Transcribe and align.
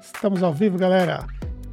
Estamos 0.00 0.42
ao 0.42 0.52
vivo, 0.52 0.78
galera. 0.78 1.26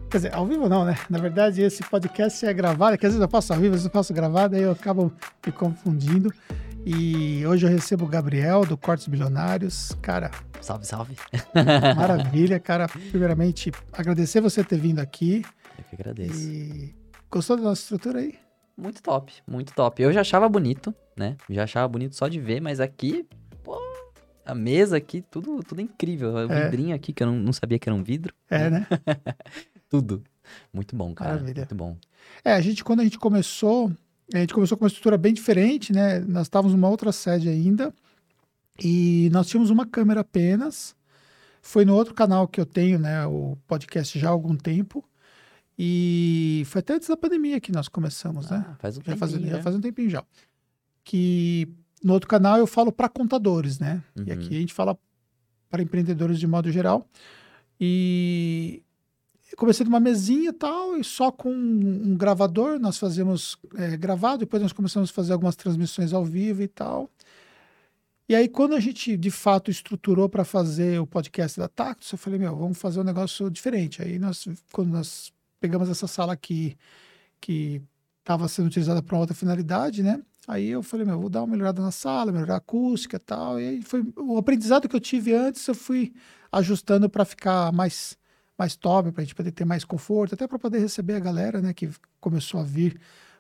Quer 0.10 0.18
dizer, 0.18 0.34
ao 0.36 0.46
vivo 0.46 0.70
não, 0.70 0.86
né? 0.86 0.96
Na 1.10 1.18
verdade, 1.20 1.62
esse 1.62 1.84
podcast 1.84 2.46
é 2.46 2.54
gravado, 2.54 2.98
que 2.98 3.06
às 3.06 3.12
vezes 3.14 3.22
eu 3.22 3.30
faço 3.30 3.54
ao 3.54 3.60
vivo, 3.60 3.76
às 3.76 3.82
vezes 3.82 3.86
eu 3.86 3.92
faço 3.92 4.14
gravado, 4.14 4.56
aí 4.56 4.62
eu 4.62 4.72
acabo 4.72 5.12
me 5.46 5.52
confundindo. 5.52 6.32
E 6.86 7.46
hoje 7.48 7.66
eu 7.66 7.70
recebo 7.70 8.06
o 8.06 8.08
Gabriel, 8.08 8.66
do 8.66 8.78
Cortes 8.78 9.08
Bilionários. 9.08 9.96
Cara, 10.02 10.30
Salve, 10.62 10.86
salve. 10.86 11.16
maravilha, 11.96 12.60
cara. 12.60 12.88
Primeiramente, 12.88 13.72
agradecer 13.94 14.42
você 14.42 14.64
ter 14.64 14.80
vindo 14.80 15.00
aqui. 15.00 15.44
Eu 15.78 15.84
que 15.84 15.96
agradeço. 15.96 16.50
E 16.50 16.96
gostou 17.30 17.56
da 17.58 17.64
nossa 17.64 17.82
estrutura 17.82 18.20
aí? 18.20 18.36
Muito 18.78 19.02
top, 19.02 19.32
muito 19.48 19.74
top. 19.74 20.02
Eu 20.02 20.12
já 20.12 20.22
achava 20.22 20.50
bonito, 20.50 20.94
né? 21.16 21.38
Já 21.50 21.64
achava 21.64 21.88
bonito 21.88 22.16
só 22.16 22.28
de 22.28 22.40
ver, 22.40 22.62
mas 22.62 22.80
aqui, 22.80 23.28
a 24.46 24.56
mesa 24.56 24.98
aqui, 24.98 25.22
tudo, 25.30 25.62
tudo 25.64 25.82
incrível. 25.82 26.34
O 26.34 26.52
É. 26.52 26.66
vidrinho 26.66 26.96
aqui, 26.96 27.12
que 27.14 27.24
eu 27.24 27.28
não, 27.28 27.36
não 27.40 27.54
sabia 27.54 27.80
que 27.80 27.90
era 27.90 27.96
um 27.96 28.04
vidro. 28.04 28.34
É, 28.50 28.70
né? 28.70 28.88
Tudo. 29.90 30.24
Muito 30.74 30.96
bom, 30.96 31.14
cara. 31.14 31.32
Maravilha. 31.34 31.62
Muito 31.62 31.76
bom. 31.76 31.98
É, 32.44 32.54
a 32.54 32.62
gente, 32.62 32.84
quando 32.84 33.00
a 33.02 33.04
gente 33.04 33.18
começou, 33.20 33.92
a 34.34 34.38
gente 34.40 34.54
começou 34.54 34.78
com 34.78 34.84
uma 34.84 34.88
estrutura 34.88 35.18
bem 35.18 35.34
diferente, 35.34 35.94
né? 35.94 36.20
Nós 36.20 36.48
estávamos 36.48 36.74
numa 36.74 36.90
outra 36.90 37.12
sede 37.12 37.48
ainda 37.50 37.94
e 38.84 39.30
nós 39.32 39.48
tínhamos 39.48 39.70
uma 39.70 39.86
câmera 39.86 40.22
apenas. 40.22 40.96
Foi 41.62 41.86
no 41.86 41.96
outro 41.96 42.14
canal 42.14 42.48
que 42.48 42.60
eu 42.60 42.66
tenho, 42.66 43.00
né? 43.00 43.26
O 43.26 43.58
podcast 43.68 44.18
já 44.20 44.28
há 44.28 44.32
algum 44.32 44.56
tempo. 44.56 45.04
E 45.78 46.64
foi 46.68 46.80
até 46.80 46.94
antes 46.96 47.08
da 47.08 47.18
pandemia 47.18 47.60
que 47.60 47.72
nós 47.72 47.88
começamos, 47.88 48.50
né? 48.50 48.66
Ah, 48.68 48.76
faz 48.80 48.98
um 48.98 49.02
Já 49.06 49.16
faz, 49.18 49.32
tempinho, 49.32 49.50
já 49.52 49.58
já. 49.58 49.64
faz 49.64 49.76
um 49.76 49.82
tempinho 49.82 50.10
já. 50.10 50.24
Que 51.04 51.68
no 52.06 52.14
outro 52.14 52.30
canal 52.30 52.58
eu 52.60 52.68
falo 52.68 52.92
para 52.92 53.10
contadores, 53.10 53.80
né? 53.80 54.04
E 54.16 54.20
Uhum. 54.22 54.34
aqui 54.34 54.56
a 54.56 54.60
gente 54.60 54.74
fala 54.74 54.96
para 55.70 55.82
empreendedores 55.82 56.40
de 56.40 56.46
modo 56.46 56.72
geral. 56.72 57.10
E 57.80 58.84
comecei 59.58 59.84
numa 59.86 60.00
mesinha 60.00 60.50
e 60.50 60.54
tal, 60.54 60.98
e 60.98 61.04
só 61.04 61.32
com 61.32 61.50
um 61.52 62.16
gravador 62.16 62.80
nós 62.80 62.98
fazíamos 62.98 63.58
é, 63.76 63.98
gravado, 63.98 64.40
depois 64.40 64.62
nós 64.62 64.72
começamos 64.72 65.10
a 65.10 65.14
fazer 65.14 65.34
algumas 65.34 65.56
transmissões 65.56 66.14
ao 66.14 66.24
vivo 66.24 66.62
e 66.62 66.68
tal. 66.68 67.10
E 68.30 68.36
aí, 68.36 68.48
quando 68.48 68.76
a 68.76 68.80
gente 68.80 69.16
de 69.18 69.32
fato 69.32 69.70
estruturou 69.72 70.28
para 70.30 70.44
fazer 70.44 71.00
o 71.00 71.08
podcast 71.08 71.60
da 71.60 71.68
Tactus, 71.68 72.12
eu 72.12 72.18
falei, 72.18 72.40
meu, 72.40 72.56
vamos 72.56 72.78
fazer 72.78 73.00
um 73.00 73.04
negócio 73.04 73.50
diferente. 73.50 74.02
Aí 74.02 74.18
nós, 74.20 74.48
quando 74.72 74.90
nós 74.92 75.32
pegamos 75.60 75.90
essa 75.90 76.08
sala 76.08 76.34
aqui, 76.34 76.76
que 77.40 77.82
estava 78.20 78.48
sendo 78.48 78.66
utilizada 78.68 79.02
para 79.04 79.18
outra 79.18 79.36
finalidade, 79.36 80.02
né? 80.02 80.22
Aí 80.48 80.70
eu 80.70 80.84
falei, 80.84 81.06
meu, 81.06 81.20
vou 81.20 81.30
dar 81.30 81.42
uma 81.42 81.48
melhorada 81.48 81.82
na 81.82 81.92
sala, 81.92 82.32
melhorar 82.32 82.56
a 82.56 82.58
acústica 82.58 83.18
e 83.18 83.20
tal. 83.20 83.60
E 83.60 83.68
aí 83.68 83.82
foi 83.82 84.04
o 84.18 84.38
aprendizado 84.38 84.88
que 84.88 84.96
eu 84.96 85.00
tive 85.00 85.34
antes, 85.34 85.68
eu 85.68 85.76
fui 85.76 86.14
ajustando 86.52 87.10
para 87.10 87.26
ficar 87.26 87.72
mais 87.72 88.18
mais 88.58 88.76
top, 88.76 89.12
para 89.12 89.22
a 89.22 89.26
gente 89.26 89.36
poder 89.36 89.52
ter 89.52 89.66
mais 89.66 89.84
conforto, 89.84 90.34
até 90.34 90.48
para 90.48 90.58
poder 90.58 90.80
receber 90.80 91.16
a 91.16 91.20
galera, 91.20 91.62
né, 91.62 91.74
que 91.74 91.90
começou 92.22 92.60
a 92.60 92.64
vir 92.64 92.98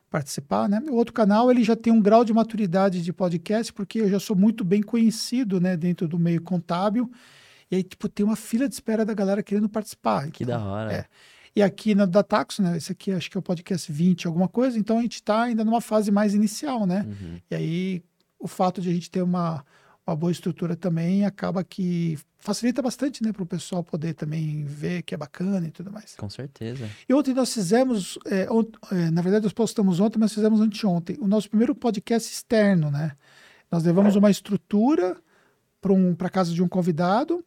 participar, 0.09 0.69
né? 0.69 0.81
O 0.89 0.95
outro 0.95 1.13
canal, 1.13 1.49
ele 1.49 1.63
já 1.63 1.75
tem 1.75 1.91
um 1.91 2.01
grau 2.01 2.23
de 2.23 2.33
maturidade 2.33 3.01
de 3.01 3.13
podcast, 3.13 3.73
porque 3.73 3.99
eu 3.99 4.09
já 4.09 4.19
sou 4.19 4.35
muito 4.35 4.63
bem 4.63 4.81
conhecido, 4.81 5.59
né, 5.59 5.75
dentro 5.75 6.07
do 6.07 6.19
meio 6.19 6.41
contábil. 6.41 7.09
E 7.69 7.77
aí, 7.77 7.83
tipo, 7.83 8.07
tem 8.07 8.25
uma 8.25 8.35
fila 8.35 8.67
de 8.67 8.75
espera 8.75 9.03
da 9.03 9.13
galera 9.13 9.41
querendo 9.41 9.67
participar. 9.67 10.29
Que 10.31 10.43
Então, 10.43 10.59
da 10.59 10.65
hora. 10.65 10.93
é. 10.93 11.05
E 11.55 11.61
aqui 11.63 11.95
na 11.95 12.05
da 12.05 12.21
Taxo, 12.21 12.61
né? 12.61 12.75
Esse 12.75 12.91
aqui 12.91 13.11
acho 13.11 13.31
que 13.31 13.37
é 13.37 13.39
o 13.39 13.43
podcast 13.43 13.91
20, 13.91 14.27
alguma 14.27 14.47
coisa, 14.49 14.77
então 14.77 14.99
a 14.99 15.01
gente 15.01 15.15
está 15.15 15.43
ainda 15.43 15.63
numa 15.63 15.79
fase 15.81 16.11
mais 16.11 16.33
inicial, 16.33 16.85
né? 16.85 17.05
Uhum. 17.07 17.39
E 17.49 17.55
aí 17.55 18.03
o 18.37 18.47
fato 18.47 18.81
de 18.81 18.89
a 18.89 18.93
gente 18.93 19.09
ter 19.09 19.21
uma, 19.21 19.65
uma 20.05 20.15
boa 20.15 20.31
estrutura 20.31 20.75
também 20.75 21.25
acaba 21.25 21.63
que 21.63 22.19
facilita 22.37 22.79
bastante, 22.81 23.23
né, 23.23 23.31
para 23.33 23.41
o 23.41 23.45
pessoal 23.45 23.83
poder 23.83 24.13
também 24.13 24.65
ver 24.65 25.01
que 25.01 25.15
é 25.15 25.17
bacana 25.17 25.65
e 25.67 25.71
tudo 25.71 25.91
mais. 25.91 26.15
Com 26.15 26.29
certeza. 26.29 26.87
E 27.09 27.13
ontem 27.13 27.33
nós 27.33 27.51
fizemos, 27.51 28.19
é, 28.27 28.51
ont- 28.51 28.77
é, 28.91 29.09
na 29.09 29.21
verdade 29.23 29.45
nós 29.45 29.53
postamos 29.53 29.99
ontem, 29.99 30.19
mas 30.19 30.31
fizemos 30.33 30.61
anteontem, 30.61 31.17
o 31.19 31.27
nosso 31.27 31.49
primeiro 31.49 31.73
podcast 31.73 32.31
externo, 32.31 32.91
né? 32.91 33.13
Nós 33.71 33.83
levamos 33.83 34.15
uma 34.15 34.29
estrutura 34.29 35.17
para 35.81 35.91
um, 35.91 36.15
a 36.19 36.29
casa 36.29 36.53
de 36.53 36.61
um 36.61 36.67
convidado, 36.67 37.43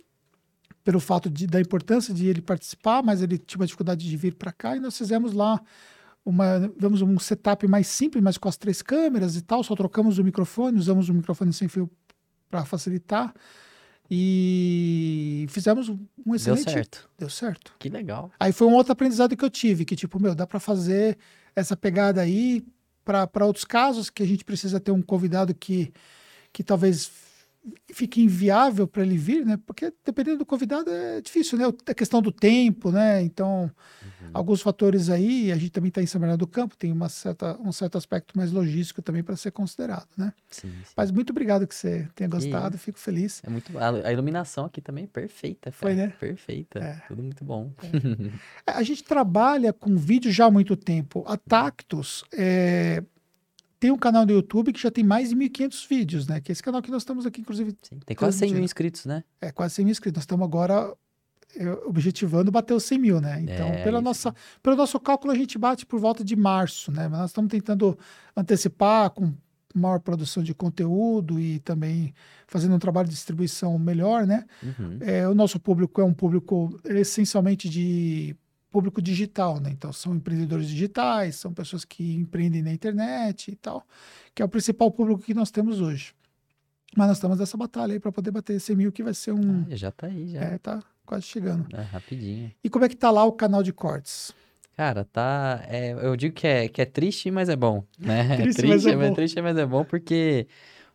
pelo 0.88 1.00
fato 1.00 1.28
de, 1.28 1.46
da 1.46 1.60
importância 1.60 2.14
de 2.14 2.26
ele 2.26 2.40
participar, 2.40 3.02
mas 3.02 3.20
ele 3.20 3.36
tinha 3.36 3.60
uma 3.60 3.66
dificuldade 3.66 4.08
de 4.08 4.16
vir 4.16 4.34
para 4.34 4.50
cá, 4.50 4.74
e 4.74 4.80
nós 4.80 4.96
fizemos 4.96 5.34
lá 5.34 5.60
uma, 6.24 6.66
tivemos 6.66 7.02
um 7.02 7.18
setup 7.18 7.68
mais 7.68 7.86
simples, 7.88 8.24
mas 8.24 8.38
com 8.38 8.48
as 8.48 8.56
três 8.56 8.80
câmeras 8.80 9.36
e 9.36 9.42
tal, 9.42 9.62
só 9.62 9.76
trocamos 9.76 10.18
o 10.18 10.24
microfone, 10.24 10.78
usamos 10.78 11.10
o 11.10 11.12
microfone 11.12 11.52
sem 11.52 11.68
fio 11.68 11.90
para 12.48 12.64
facilitar, 12.64 13.34
e 14.10 15.44
fizemos 15.50 15.90
um 15.90 15.98
Deu 16.24 16.36
excelente... 16.36 16.70
certo. 16.70 17.10
Deu 17.18 17.28
certo. 17.28 17.74
Que 17.78 17.90
legal. 17.90 18.30
Aí 18.40 18.50
foi 18.50 18.66
um 18.66 18.72
outro 18.72 18.94
aprendizado 18.94 19.36
que 19.36 19.44
eu 19.44 19.50
tive, 19.50 19.84
que 19.84 19.94
tipo, 19.94 20.18
meu, 20.18 20.34
dá 20.34 20.46
para 20.46 20.58
fazer 20.58 21.18
essa 21.54 21.76
pegada 21.76 22.22
aí 22.22 22.64
para 23.04 23.44
outros 23.44 23.66
casos 23.66 24.08
que 24.08 24.22
a 24.22 24.26
gente 24.26 24.42
precisa 24.42 24.80
ter 24.80 24.90
um 24.92 25.02
convidado 25.02 25.54
que, 25.54 25.92
que 26.50 26.64
talvez 26.64 27.27
fique 27.92 28.22
inviável 28.22 28.86
para 28.86 29.02
ele 29.02 29.16
vir, 29.16 29.44
né? 29.44 29.58
Porque 29.66 29.92
dependendo 30.04 30.38
do 30.38 30.46
convidado 30.46 30.90
é 30.90 31.20
difícil, 31.20 31.58
né? 31.58 31.64
A 31.86 31.94
questão 31.94 32.20
do 32.22 32.30
tempo, 32.32 32.90
né? 32.90 33.22
Então, 33.22 33.70
alguns 34.32 34.60
fatores 34.60 35.10
aí, 35.10 35.50
a 35.52 35.56
gente 35.56 35.70
também 35.70 35.88
está 35.88 36.02
em 36.02 36.06
São 36.06 36.20
Bernardo 36.20 36.40
do 36.40 36.46
Campo, 36.46 36.76
tem 36.76 36.92
uma 36.92 37.08
certa, 37.08 37.58
um 37.60 37.72
certo 37.72 37.98
aspecto 37.98 38.36
mais 38.36 38.52
logístico 38.52 39.02
também 39.02 39.22
para 39.22 39.36
ser 39.36 39.50
considerado, 39.50 40.08
né? 40.16 40.32
Sim, 40.50 40.70
sim. 40.84 40.92
Mas 40.96 41.10
muito 41.10 41.30
obrigado 41.30 41.66
que 41.66 41.74
você 41.74 42.08
tenha 42.14 42.28
gostado, 42.28 42.78
fico 42.78 42.98
feliz. 42.98 43.42
É 43.44 43.50
muito 43.50 43.76
a, 43.78 44.08
a 44.08 44.12
iluminação 44.12 44.64
aqui 44.64 44.80
também 44.80 45.04
é 45.04 45.08
perfeita. 45.08 45.72
Foi, 45.72 45.94
cara. 45.94 46.08
né? 46.08 46.14
Perfeita. 46.18 46.78
É. 46.78 47.02
Tudo 47.08 47.22
muito 47.22 47.44
bom. 47.44 47.72
É, 48.66 48.72
A 48.72 48.82
gente 48.82 49.02
trabalha 49.04 49.72
com 49.72 49.96
vídeo 49.96 50.30
já 50.30 50.46
há 50.46 50.50
muito 50.50 50.76
tempo. 50.76 51.24
A 51.26 51.36
Tactus 51.36 52.24
é, 52.32 53.02
tem 53.80 53.90
um 53.90 53.96
canal 53.96 54.26
no 54.26 54.32
YouTube 54.32 54.72
que 54.72 54.80
já 54.80 54.90
tem 54.90 55.04
mais 55.04 55.30
de 55.30 55.36
1.500 55.36 55.88
vídeos, 55.88 56.26
né? 56.26 56.40
Que 56.40 56.50
é 56.50 56.52
esse 56.52 56.62
canal 56.62 56.82
que 56.82 56.90
nós 56.90 57.02
estamos 57.02 57.26
aqui, 57.26 57.40
inclusive, 57.40 57.76
Sim. 57.82 57.98
Tem 58.04 58.16
quase 58.16 58.38
100 58.38 58.54
mil 58.54 58.62
inscritos, 58.64 59.06
né? 59.06 59.22
é 59.40 59.52
quase 59.52 59.74
100 59.74 59.84
mil 59.84 59.92
inscritos. 59.92 60.18
Nós 60.18 60.24
estamos 60.24 60.44
agora 60.44 60.94
é, 61.56 61.70
objetivando 61.86 62.50
bater 62.50 62.74
os 62.74 62.84
100 62.84 62.98
mil, 62.98 63.20
né? 63.20 63.40
Então, 63.40 63.68
É, 63.68 63.82
pela 63.84 63.98
isso. 63.98 64.04
nossa, 64.04 64.34
pelo 64.62 64.76
nosso 64.76 64.98
cálculo, 65.00 65.32
a 65.32 65.36
gente 65.36 65.56
bate 65.58 65.86
por 65.86 65.98
volta 66.00 66.24
de 66.24 66.34
março, 66.36 66.90
né? 66.90 67.08
Mas 67.08 67.20
nós 67.20 67.30
estamos 67.30 67.50
tentando 67.50 67.96
antecipar 68.36 69.10
com 69.10 69.32
maior 69.74 70.00
produção 70.00 70.42
de 70.42 70.54
conteúdo 70.54 71.38
e 71.38 71.60
também 71.60 72.12
fazendo 72.46 72.74
um 72.74 72.78
trabalho 72.78 73.08
de 73.08 73.14
distribuição 73.14 73.78
melhor, 73.78 74.26
né? 74.26 74.44
Uhum. 74.62 74.98
É, 75.00 75.28
o 75.28 75.34
nosso 75.34 75.60
público 75.60 76.00
é 76.00 76.04
um 76.04 76.14
público 76.14 76.78
essencialmente 76.84 77.68
de 77.68 78.34
público 78.70 79.00
digital, 79.00 79.60
né? 79.60 79.70
Então 79.70 79.92
são 79.92 80.14
empreendedores 80.14 80.68
digitais, 80.68 81.36
são 81.36 81.52
pessoas 81.52 81.84
que 81.84 82.14
empreendem 82.14 82.62
na 82.62 82.72
internet 82.72 83.50
e 83.50 83.56
tal, 83.56 83.86
que 84.34 84.42
é 84.42 84.44
o 84.44 84.48
principal 84.48 84.90
público 84.90 85.22
que 85.22 85.34
nós 85.34 85.50
temos 85.50 85.80
hoje. 85.80 86.14
Mas 86.96 87.08
nós 87.08 87.16
estamos 87.16 87.38
nessa 87.38 87.56
batalha 87.56 87.92
aí 87.92 88.00
para 88.00 88.12
poder 88.12 88.30
bater 88.30 88.58
100 88.58 88.76
mil, 88.76 88.92
que 88.92 89.02
vai 89.02 89.14
ser 89.14 89.32
um. 89.32 89.66
Ah, 89.70 89.76
já 89.76 89.90
tá 89.90 90.06
aí, 90.06 90.28
já. 90.28 90.40
É, 90.40 90.58
tá 90.58 90.82
quase 91.04 91.26
chegando. 91.26 91.66
É, 91.74 91.82
rapidinho. 91.82 92.50
E 92.62 92.68
como 92.68 92.84
é 92.84 92.88
que 92.88 92.96
tá 92.96 93.10
lá 93.10 93.24
o 93.24 93.32
canal 93.32 93.62
de 93.62 93.72
cortes? 93.72 94.32
Cara, 94.76 95.04
tá. 95.04 95.60
é, 95.66 95.92
eu 95.92 96.14
digo 96.16 96.34
que 96.34 96.46
é, 96.46 96.68
que 96.68 96.80
é 96.80 96.84
triste, 96.84 97.30
mas 97.30 97.48
é 97.48 97.56
bom, 97.56 97.84
né? 97.98 98.36
Triste, 98.38 98.60
é 98.64 98.68
mas 98.68 98.82
triste, 98.82 98.88
é 98.90 99.08
bom. 99.08 99.14
triste, 99.14 99.42
mas 99.42 99.56
é 99.56 99.66
bom 99.66 99.84
porque 99.84 100.46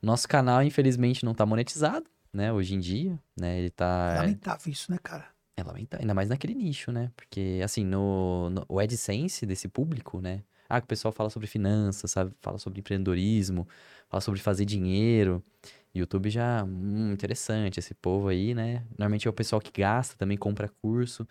o 0.02 0.06
nosso 0.06 0.28
canal, 0.28 0.64
infelizmente, 0.64 1.26
não 1.26 1.34
tá 1.34 1.46
monetizado, 1.46 2.06
né? 2.32 2.52
Hoje 2.54 2.76
em 2.76 2.80
dia, 2.80 3.20
né? 3.38 3.60
Ele 3.60 3.70
tá. 3.70 4.16
Lamentável 4.20 4.72
isso, 4.72 4.90
né, 4.90 4.98
cara? 5.04 5.33
É 5.56 5.64
lamentável, 5.64 6.04
ainda 6.04 6.14
mais 6.14 6.30
naquele 6.30 6.56
nicho, 6.56 6.92
né? 6.92 7.12
Porque, 7.16 7.62
assim, 7.64 7.84
no, 7.86 8.50
no 8.50 8.66
o 8.68 8.80
AdSense 8.80 9.46
desse 9.46 9.68
público, 9.68 10.20
né? 10.20 10.42
Ah, 10.68 10.82
que 10.82 10.86
o 10.86 10.88
pessoal 10.88 11.12
fala 11.12 11.30
sobre 11.30 11.48
finanças, 11.48 12.10
sabe? 12.10 12.32
Fala 12.42 12.58
sobre 12.58 12.80
empreendedorismo, 12.80 13.68
fala 14.10 14.22
sobre 14.22 14.40
fazer 14.40 14.66
dinheiro. 14.66 15.44
YouTube 15.94 16.30
já, 16.32 16.64
hum, 16.64 17.12
interessante, 17.14 17.80
esse 17.80 17.94
povo 17.94 18.30
aí, 18.30 18.56
né? 18.56 18.84
Normalmente 18.98 19.28
é 19.28 19.30
o 19.30 19.34
pessoal 19.34 19.62
que 19.62 19.72
gasta, 19.80 20.16
também 20.18 20.36
compra 20.38 20.68
curso. 20.82 21.28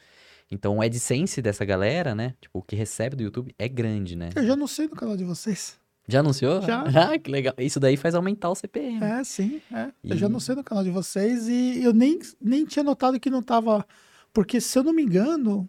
Então, 0.51 0.77
o 0.77 0.83
AdSense 0.83 1.43
dessa 1.43 1.65
galera, 1.65 2.15
né? 2.15 2.35
Tipo, 2.41 2.61
o 2.61 2.63
que 2.63 2.77
recebe 2.77 3.17
do 3.17 3.23
YouTube 3.25 3.53
é 3.59 3.67
grande, 3.69 4.15
né? 4.15 4.29
Eu 4.37 4.47
já 4.47 4.67
sei 4.69 4.87
no 4.87 4.95
canal 4.95 5.17
de 5.17 5.25
vocês. 5.25 5.81
Já 6.07 6.21
anunciou? 6.21 6.61
Já. 6.63 6.85
Ah, 7.15 7.19
que 7.19 7.29
legal. 7.31 7.55
Isso 7.59 7.81
daí 7.81 7.97
faz 7.97 8.15
aumentar 8.15 8.51
o 8.51 8.55
CPM. 8.55 9.03
É, 9.03 9.25
sim, 9.25 9.61
é. 9.73 9.91
Eu 10.05 10.17
já 10.17 10.29
E- 10.29 10.41
sei 10.41 10.55
no 10.55 10.63
canal 10.63 10.85
de 10.85 10.91
vocês 10.91 11.49
e 11.49 11.83
eu 11.83 11.93
nem, 11.93 12.21
nem 12.41 12.65
tinha 12.65 12.85
notado 12.85 13.19
que 13.19 13.31
não 13.31 13.43
tava. 13.43 13.85
Porque, 14.33 14.61
se 14.61 14.79
eu 14.79 14.83
não 14.85 14.93
me 14.93 15.03
engano, 15.03 15.69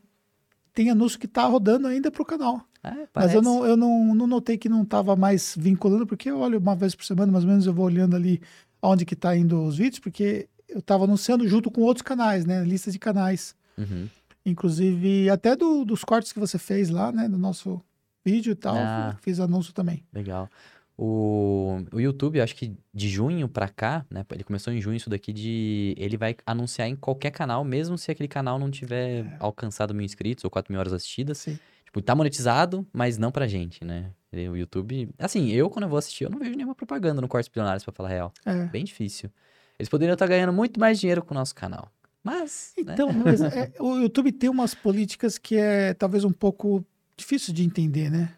tem 0.73 0.89
anúncio 0.89 1.19
que 1.19 1.27
tá 1.27 1.45
rodando 1.45 1.87
ainda 1.87 2.09
pro 2.11 2.25
canal. 2.25 2.61
É, 2.83 3.07
Mas 3.15 3.33
eu, 3.33 3.41
não, 3.41 3.65
eu 3.65 3.77
não, 3.77 4.13
não 4.13 4.27
notei 4.27 4.57
que 4.57 4.67
não 4.67 4.83
estava 4.83 5.15
mais 5.15 5.55
vinculando, 5.57 6.05
porque 6.05 6.29
eu 6.29 6.39
olho 6.39 6.59
uma 6.59 6.75
vez 6.75 6.93
por 6.95 7.05
semana, 7.05 7.31
mais 7.31 7.43
ou 7.45 7.49
menos, 7.49 7.65
eu 7.65 7.73
vou 7.73 7.85
olhando 7.85 8.15
ali 8.15 8.41
onde 8.81 9.05
que 9.05 9.15
tá 9.15 9.35
indo 9.37 9.63
os 9.63 9.77
vídeos, 9.77 9.99
porque 9.99 10.49
eu 10.67 10.79
estava 10.79 11.05
anunciando 11.05 11.47
junto 11.47 11.71
com 11.71 11.81
outros 11.81 12.01
canais, 12.01 12.45
né? 12.45 12.63
Lista 12.65 12.91
de 12.91 12.99
canais. 12.99 13.55
Uhum. 13.77 14.07
Inclusive, 14.45 15.29
até 15.29 15.55
do- 15.55 15.85
dos 15.85 16.03
cortes 16.03 16.33
que 16.33 16.39
você 16.39 16.57
fez 16.57 16.89
lá, 16.89 17.11
né? 17.11 17.29
Do 17.29 17.37
nosso 17.37 17.81
vídeo 18.25 18.51
e 18.51 18.55
tal. 18.55 18.75
Ah. 18.77 19.15
Fiz 19.21 19.39
anúncio 19.39 19.73
também. 19.73 20.03
Legal. 20.13 20.49
O, 20.97 21.79
o 21.91 21.99
YouTube, 21.99 22.39
acho 22.39 22.55
que 22.55 22.75
de 22.93 23.09
junho 23.09 23.47
pra 23.49 23.67
cá, 23.67 24.05
né? 24.09 24.23
Ele 24.31 24.43
começou 24.43 24.71
em 24.71 24.79
junho 24.79 24.95
isso 24.95 25.09
daqui 25.09 25.33
de... 25.33 25.95
Ele 25.97 26.15
vai 26.17 26.35
anunciar 26.45 26.87
em 26.87 26.95
qualquer 26.95 27.31
canal, 27.31 27.63
mesmo 27.63 27.97
se 27.97 28.11
aquele 28.11 28.27
canal 28.27 28.59
não 28.59 28.69
tiver 28.69 29.25
É. 29.25 29.37
alcançado 29.39 29.93
mil 29.93 30.05
inscritos 30.05 30.43
ou 30.43 30.51
quatro 30.51 30.71
mil 30.71 30.79
horas 30.79 30.93
assistidas. 30.93 31.39
Sim. 31.39 31.57
Tipo, 31.85 32.01
tá 32.01 32.13
monetizado, 32.15 32.85
mas 32.93 33.17
não 33.17 33.31
pra 33.31 33.47
gente, 33.47 33.83
né? 33.83 34.11
O 34.31 34.55
YouTube... 34.55 35.09
Assim, 35.19 35.49
eu 35.49 35.69
quando 35.69 35.83
eu 35.83 35.89
vou 35.89 35.97
assistir, 35.97 36.23
eu 36.25 36.29
não 36.29 36.39
vejo 36.39 36.55
nenhuma 36.55 36.75
propaganda 36.75 37.21
no 37.21 37.27
Cortes 37.27 37.49
Bilionários, 37.49 37.83
pra 37.83 37.93
falar 37.93 38.09
a 38.09 38.11
real. 38.11 38.33
É. 38.45 38.65
Bem 38.65 38.83
difícil. 38.83 39.29
Eles 39.77 39.89
poderiam 39.89 40.13
estar 40.13 40.27
ganhando 40.27 40.53
muito 40.53 40.79
mais 40.79 40.99
dinheiro 40.99 41.23
com 41.23 41.33
o 41.33 41.37
nosso 41.37 41.53
canal. 41.55 41.91
Mas, 42.23 42.73
né? 42.85 42.93
Então, 42.93 43.11
mas 43.11 43.41
é, 43.41 43.73
o 43.79 43.97
YouTube 43.97 44.31
tem 44.31 44.49
umas 44.49 44.73
políticas 44.73 45.37
que 45.37 45.55
é 45.57 45.93
talvez 45.93 46.23
um 46.23 46.31
pouco 46.31 46.85
difícil 47.17 47.53
de 47.53 47.63
entender, 47.63 48.09
né? 48.09 48.33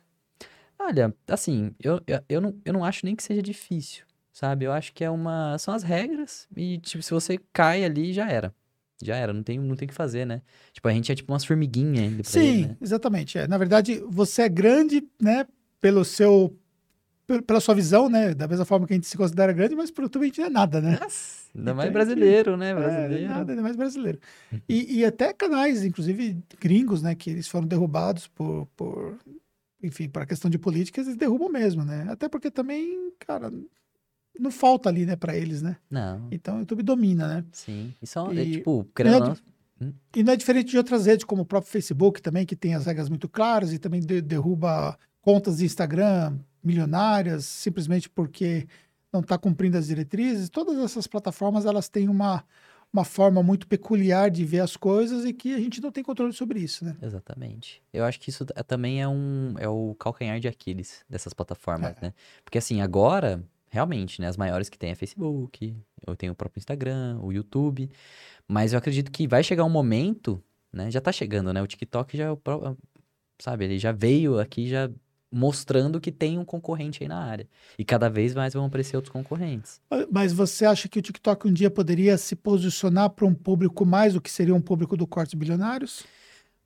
Olha, 0.86 1.14
assim, 1.28 1.72
eu, 1.82 2.00
eu, 2.08 2.20
eu, 2.30 2.42
não, 2.42 2.56
eu 2.64 2.74
não 2.74 2.84
acho 2.86 3.06
nem 3.06 3.16
que 3.16 3.24
seja 3.24 3.42
difícil, 3.42 4.04
sabe? 4.32 4.66
Eu 4.66 4.72
acho 4.72 4.94
que 4.94 5.04
é 5.04 5.10
uma... 5.10 5.58
São 5.58 5.74
as 5.74 5.84
regras 5.84 6.48
e, 6.56 6.78
tipo, 6.78 7.02
se 7.04 7.12
você 7.12 7.40
cai 7.52 7.84
ali, 7.84 8.14
já 8.14 8.30
era. 8.30 8.54
Já 9.04 9.16
era, 9.16 9.34
não 9.34 9.44
tem, 9.44 9.60
não 9.60 9.76
tem 9.76 9.86
o 9.86 9.90
que 9.90 9.94
fazer, 9.96 10.26
né? 10.26 10.42
Tipo, 10.72 10.88
a 10.88 10.94
gente 10.94 11.12
é 11.12 11.16
tipo 11.16 11.32
umas 11.32 11.44
formiguinhas 11.44 12.00
ainda 12.06 12.24
pra 12.24 12.32
Sim, 12.32 12.40
ele, 12.60 12.68
né? 12.68 12.78
exatamente. 12.82 13.38
É. 13.38 13.48
Na 13.48 13.58
verdade, 13.58 14.00
você 14.08 14.44
é 14.44 14.50
grande, 14.50 15.06
né, 15.22 15.46
pelo 15.82 16.06
seu 16.06 16.56
pel- 17.28 17.42
pela 17.42 17.60
sua 17.60 17.76
visão, 17.76 18.08
né, 18.08 18.34
da 18.34 18.48
mesma 18.48 18.64
forma 18.64 18.88
que 18.88 18.94
a 18.94 18.96
gente 18.96 19.08
se 19.08 19.18
considera 19.18 19.52
grande, 19.52 19.76
mas 19.76 19.92
pro 19.92 20.04
YouTube 20.06 20.24
a 20.24 20.26
gente 20.28 20.40
não 20.40 20.48
é 20.48 20.50
nada, 20.50 20.80
né? 20.80 20.98
Nossa, 21.02 21.50
ainda 21.54 21.62
Então, 21.72 21.76
mais 21.76 21.88
gente- 21.88 21.94
brasileiro, 21.94 22.56
né? 22.56 22.70
É, 22.70 22.74
Brasileiro. 22.76 23.28
nada, 23.28 23.52
ainda 23.52 23.62
mais 23.64 23.76
brasileiro. 23.76 24.20
E, 24.70 25.00
e 25.00 25.06
até 25.06 25.34
canais, 25.34 25.84
inclusive 25.84 26.38
gringos, 26.60 27.02
né, 27.02 27.16
que 27.16 27.30
eles 27.32 27.48
foram 27.48 27.68
derrubados 27.68 28.28
por, 28.28 28.66
por 28.78 29.18
enfim, 29.86 30.10
por 30.10 30.22
a 30.22 30.26
questão 30.26 30.50
de 30.50 30.58
políticas, 30.58 31.06
eles 31.08 31.18
derrubam 31.18 31.50
mesmo, 31.50 31.84
né? 31.86 32.06
Até 32.10 32.28
porque 32.28 32.50
também, 32.52 33.12
cara, 33.20 33.52
não 34.40 34.52
falta 34.52 34.90
ali, 34.90 35.06
né, 35.06 35.16
para 35.16 35.36
eles, 35.36 35.62
né? 35.62 35.78
Não, 35.90 36.28
Então 36.32 36.58
o 36.58 36.60
YouTube 36.60 36.84
domina, 36.84 37.28
né? 37.28 37.46
sim. 37.52 37.94
E 38.02 38.08
só, 38.08 38.32
é, 38.32 38.36
E- 38.44 38.52
tipo, 38.58 38.86
querendo 38.96 39.20
Não, 39.20 39.36
não, 39.80 39.94
E 40.16 40.24
não 40.24 40.34
é 40.34 40.38
diferente 40.38 40.70
de 40.72 40.78
outras 40.78 41.06
redes, 41.06 41.26
como 41.26 41.42
o 41.42 41.46
próprio 41.46 41.72
Facebook 41.72 42.22
também, 42.22 42.46
que 42.46 42.56
tem 42.56 42.74
as 42.76 42.86
regras 42.86 43.10
muito 43.10 43.28
claras 43.30 43.72
e 43.74 43.80
também 43.80 44.00
de- 44.02 44.22
derruba 44.22 44.98
contas 45.22 45.58
de 45.58 45.66
Instagram 45.66 46.38
milionárias, 46.64 47.46
simplesmente 47.46 48.10
porque 48.10 48.68
não 49.12 49.20
está 49.22 49.38
cumprindo 49.38 49.78
as 49.78 49.88
diretrizes. 49.88 50.50
Todas 50.50 50.78
essas 50.80 51.08
plataformas, 51.08 51.66
elas 51.66 51.88
têm 51.90 52.10
uma, 52.10 52.44
uma 52.96 53.04
forma 53.04 53.44
muito 53.44 53.68
peculiar 53.68 54.32
de 54.32 54.46
ver 54.46 54.62
as 54.62 54.78
coisas 54.78 55.26
e 55.26 55.34
que 55.34 55.54
a 55.54 55.60
gente 55.60 55.82
não 55.82 55.92
tem 55.92 56.02
controle 56.04 56.32
sobre 56.32 56.60
isso, 56.60 56.86
né? 56.86 56.96
Exatamente. 57.02 57.82
Eu 57.92 58.06
acho 58.06 58.20
que 58.20 58.30
isso 58.30 58.46
também 58.68 59.02
é 59.02 59.08
um 59.08 59.54
é 59.60 59.68
o 59.68 59.94
calcanhar 60.00 60.40
de 60.40 60.48
Aquiles 60.48 61.04
dessas 61.10 61.34
plataformas, 61.34 61.96
É. 61.98 62.06
né? 62.08 62.14
Porque 62.44 62.58
assim, 62.58 62.80
agora, 62.82 63.44
realmente, 63.70 64.22
né, 64.22 64.28
as 64.28 64.38
maiores 64.38 64.70
que 64.70 64.78
tem 64.78 64.92
é 64.92 64.96
Facebook, 64.96 65.76
eu 66.08 66.16
tenho 66.16 66.32
o 66.32 66.36
próprio 66.36 66.60
Instagram, 66.60 67.20
o 67.22 67.34
YouTube, 67.34 67.90
mas 68.48 68.72
eu 68.72 68.80
acredito 68.80 69.12
que 69.12 69.28
vai 69.28 69.44
chegar 69.44 69.66
um 69.66 69.70
momento, 69.70 70.42
né, 70.72 70.90
já 70.90 71.02
tá 71.02 71.12
chegando, 71.12 71.52
né? 71.52 71.62
O 71.62 71.68
TikTok 71.68 72.16
já 72.16 72.26
é 72.26 72.32
o 72.32 72.38
pró- 72.38 72.76
sabe, 73.40 73.66
ele 73.66 73.78
já 73.78 73.92
veio 73.92 74.40
aqui 74.40 74.68
já 74.70 74.90
mostrando 75.32 76.00
que 76.00 76.12
tem 76.12 76.38
um 76.38 76.46
concorrente 76.46 77.04
aí 77.04 77.10
na 77.10 77.20
área. 77.20 77.48
E 77.78 77.84
cada 77.84 78.10
vez 78.10 78.34
mais 78.34 78.54
vão 78.54 78.66
aparecer 78.66 78.96
outros 78.96 79.12
concorrentes. 79.12 79.82
Mas 80.12 80.32
você 80.32 80.66
acha 80.66 80.88
que 80.88 81.00
o 81.00 81.02
TikTok 81.02 81.48
um 81.48 81.54
dia 81.54 81.70
poderia 81.70 82.18
se 82.18 82.36
posicionar 82.36 83.10
para 83.10 83.26
um 83.26 83.34
público 83.34 83.86
mais 83.86 84.14
do 84.14 84.22
que 84.22 84.32
seria 84.32 84.56
um 84.56 84.62
público 84.62 84.96
do 84.96 85.06
cortes 85.06 85.34
bilionários? 85.34 86.06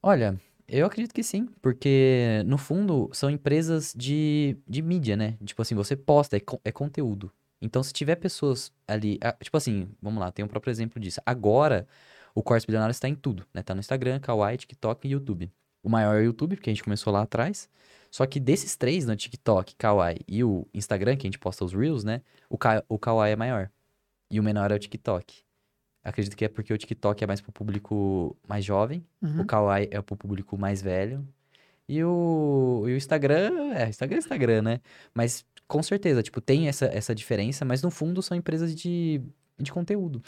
Olha, 0.01 0.39
eu 0.67 0.85
acredito 0.85 1.13
que 1.13 1.23
sim, 1.23 1.47
porque 1.61 2.43
no 2.45 2.57
fundo 2.57 3.09
são 3.11 3.29
empresas 3.29 3.93
de, 3.97 4.55
de 4.67 4.81
mídia, 4.81 5.17
né? 5.17 5.35
Tipo 5.43 5.61
assim, 5.61 5.73
você 5.73 5.95
posta, 5.95 6.37
é, 6.37 6.41
é 6.63 6.71
conteúdo. 6.71 7.31
Então, 7.61 7.83
se 7.83 7.91
tiver 7.91 8.15
pessoas 8.15 8.71
ali, 8.87 9.17
ah, 9.21 9.35
tipo 9.41 9.57
assim, 9.57 9.89
vamos 10.01 10.19
lá, 10.19 10.31
tem 10.31 10.45
um 10.45 10.47
próprio 10.47 10.71
exemplo 10.71 10.99
disso. 10.99 11.19
Agora, 11.25 11.87
o 12.33 12.41
Cortes 12.41 12.65
Bilionário 12.65 12.91
está 12.91 13.09
em 13.09 13.15
tudo, 13.15 13.45
né? 13.53 13.61
Tá 13.63 13.73
no 13.73 13.79
Instagram, 13.79 14.19
Kawaii, 14.19 14.57
TikTok 14.57 15.07
e 15.07 15.11
YouTube. 15.11 15.51
O 15.83 15.89
maior 15.89 16.15
é 16.15 16.21
o 16.21 16.25
YouTube, 16.25 16.55
porque 16.55 16.69
a 16.69 16.73
gente 16.73 16.83
começou 16.83 17.11
lá 17.11 17.21
atrás. 17.23 17.69
Só 18.11 18.25
que 18.25 18.39
desses 18.39 18.75
três, 18.75 19.05
no 19.05 19.15
TikTok, 19.15 19.75
Kawaii 19.75 20.19
e 20.27 20.43
o 20.43 20.67
Instagram, 20.73 21.15
que 21.15 21.27
a 21.27 21.29
gente 21.29 21.39
posta 21.39 21.63
os 21.63 21.73
Reels, 21.73 22.03
né? 22.03 22.21
O, 22.49 22.57
Ka 22.57 22.83
o 22.89 22.97
Kawaii 22.97 23.33
é 23.33 23.35
maior. 23.35 23.69
E 24.31 24.39
o 24.39 24.43
menor 24.43 24.71
é 24.71 24.75
o 24.75 24.79
TikTok. 24.79 25.43
Acredito 26.03 26.35
que 26.35 26.45
é 26.45 26.47
porque 26.47 26.73
o 26.73 26.77
TikTok 26.77 27.23
é 27.23 27.27
mais 27.27 27.41
pro 27.41 27.51
público 27.51 28.35
mais 28.47 28.63
jovem. 28.65 29.05
Uhum. 29.21 29.41
O 29.41 29.45
Kawaii 29.45 29.89
é 29.91 30.01
pro 30.01 30.15
público 30.15 30.57
mais 30.57 30.81
velho. 30.81 31.27
E 31.87 32.03
o, 32.03 32.85
e 32.87 32.93
o 32.93 32.97
Instagram, 32.97 33.73
é, 33.73 33.89
Instagram 33.89 34.15
é 34.15 34.19
Instagram, 34.19 34.61
né? 34.61 34.81
Mas 35.13 35.45
com 35.67 35.83
certeza, 35.83 36.23
tipo, 36.23 36.41
tem 36.41 36.67
essa, 36.67 36.85
essa 36.85 37.13
diferença, 37.13 37.65
mas 37.65 37.81
no 37.81 37.91
fundo 37.91 38.21
são 38.21 38.35
empresas 38.37 38.73
de, 38.75 39.21
de 39.57 39.71
conteúdo. 39.71 40.21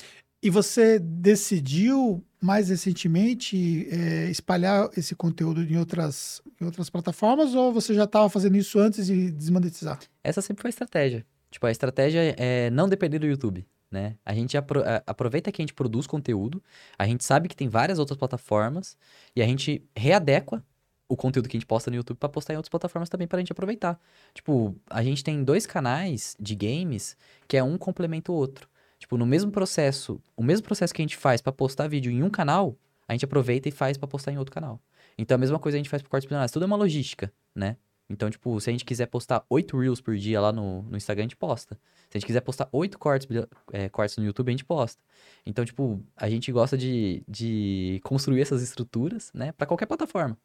E 0.44 0.50
você 0.50 0.98
decidiu 1.00 2.24
mais 2.42 2.70
recentemente 2.70 3.88
eh, 3.92 4.30
espalhar 4.32 4.90
esse 4.98 5.16
conteúdo 5.16 5.62
em 5.62 5.78
outras, 5.78 6.42
em 6.60 6.66
outras 6.66 6.90
plataformas 6.90 7.54
ou 7.54 7.72
você 7.72 7.94
já 7.94 8.06
estava 8.06 8.28
fazendo 8.30 8.58
isso 8.58 8.80
antes 8.80 9.06
de 9.06 9.32
desmonetizar? 9.32 10.00
Essa 10.24 10.42
sempre 10.42 10.62
foi 10.64 10.70
a 10.70 10.72
estratégia. 10.72 11.26
Tipo, 11.52 11.68
a 11.68 11.72
estratégia 11.72 12.34
é 12.38 12.70
não 12.72 12.90
depender 12.90 13.20
do 13.20 13.28
YouTube, 13.28 13.66
né? 13.92 14.16
A 14.26 14.34
gente 14.34 14.58
apro- 14.58 14.82
a- 14.84 15.04
aproveita 15.06 15.52
que 15.52 15.62
a 15.62 15.64
gente 15.64 15.74
produz 15.74 16.08
conteúdo, 16.08 16.64
a 16.98 17.06
gente 17.06 17.24
sabe 17.24 17.48
que 17.48 17.56
tem 17.56 17.70
várias 17.70 18.00
outras 18.00 18.18
plataformas 18.18 18.98
e 19.36 19.42
a 19.44 19.46
gente 19.46 19.84
readequa 19.96 20.64
o 21.08 21.16
conteúdo 21.16 21.50
que 21.50 21.58
a 21.58 21.60
gente 21.60 21.68
posta 21.68 21.92
no 21.92 21.98
YouTube 21.98 22.18
pra 22.18 22.30
postar 22.30 22.54
em 22.54 22.56
outras 22.56 22.70
plataformas 22.70 23.10
também 23.10 23.28
pra 23.28 23.38
gente 23.38 23.52
aproveitar. 23.52 24.00
Tipo, 24.34 24.74
a 24.90 25.04
gente 25.04 25.24
tem 25.24 25.44
dois 25.44 25.68
canais 25.68 26.36
de 26.40 26.56
games 26.56 27.18
que 27.48 27.58
é 27.58 27.64
um 27.64 27.78
complementa 27.78 28.32
o 28.32 28.36
outro. 28.36 28.70
Tipo, 29.01 29.18
no 29.18 29.25
mesmo 29.25 29.50
processo, 29.50 30.21
o 30.38 30.44
mesmo 30.44 30.63
processo 30.63 30.94
que 30.94 31.01
a 31.01 31.03
gente 31.03 31.18
faz 31.18 31.42
pra 31.42 31.51
postar 31.51 31.88
vídeo 31.88 32.12
em 32.12 32.21
um 32.21 32.30
canal, 32.30 32.77
a 33.07 33.13
gente 33.13 33.25
aproveita 33.25 33.68
e 33.68 33.71
faz 33.71 33.98
pra 33.98 34.07
postar 34.07 34.31
em 34.31 34.38
outro 34.38 34.53
canal. 34.53 34.80
Então 35.18 35.33
a 35.33 35.39
mesma 35.39 35.57
coisa 35.57 35.75
a 35.75 35.80
gente 35.80 35.89
faz 35.89 36.03
pro 36.03 36.12
Cortes 36.12 36.27
Bilionários. 36.27 36.51
Tudo 36.51 36.63
é 36.63 36.65
uma 36.68 36.75
logística, 36.75 37.33
né? 37.53 37.77
Então, 38.07 38.30
tipo, 38.30 38.59
se 38.62 38.69
a 38.69 38.71
gente 38.71 38.86
quiser 38.86 39.07
postar 39.07 39.44
oito 39.50 39.75
Reels 39.75 40.00
por 40.00 40.15
dia 40.15 40.39
lá 40.39 40.51
no, 40.51 40.83
no 40.83 40.95
Instagram, 40.95 41.24
a 41.24 41.25
gente 41.25 41.36
posta. 41.36 41.80
Se 42.12 42.18
a 42.18 42.19
gente 42.19 42.27
quiser 42.27 42.42
postar 42.42 42.69
oito 42.71 43.00
cortes, 43.00 43.27
é, 43.74 43.89
cortes 43.89 44.18
no 44.18 44.24
YouTube, 44.24 44.50
a 44.50 44.51
gente 44.51 44.65
posta. 44.65 45.01
Então, 45.47 45.65
tipo, 45.65 46.00
a 46.15 46.30
gente 46.30 46.51
gosta 46.51 46.77
de, 46.77 47.24
de 47.27 48.00
construir 48.04 48.42
essas 48.42 48.62
estruturas, 48.62 49.31
né? 49.33 49.51
Pra 49.54 49.65
qualquer 49.65 49.88
plataforma. 49.88 50.38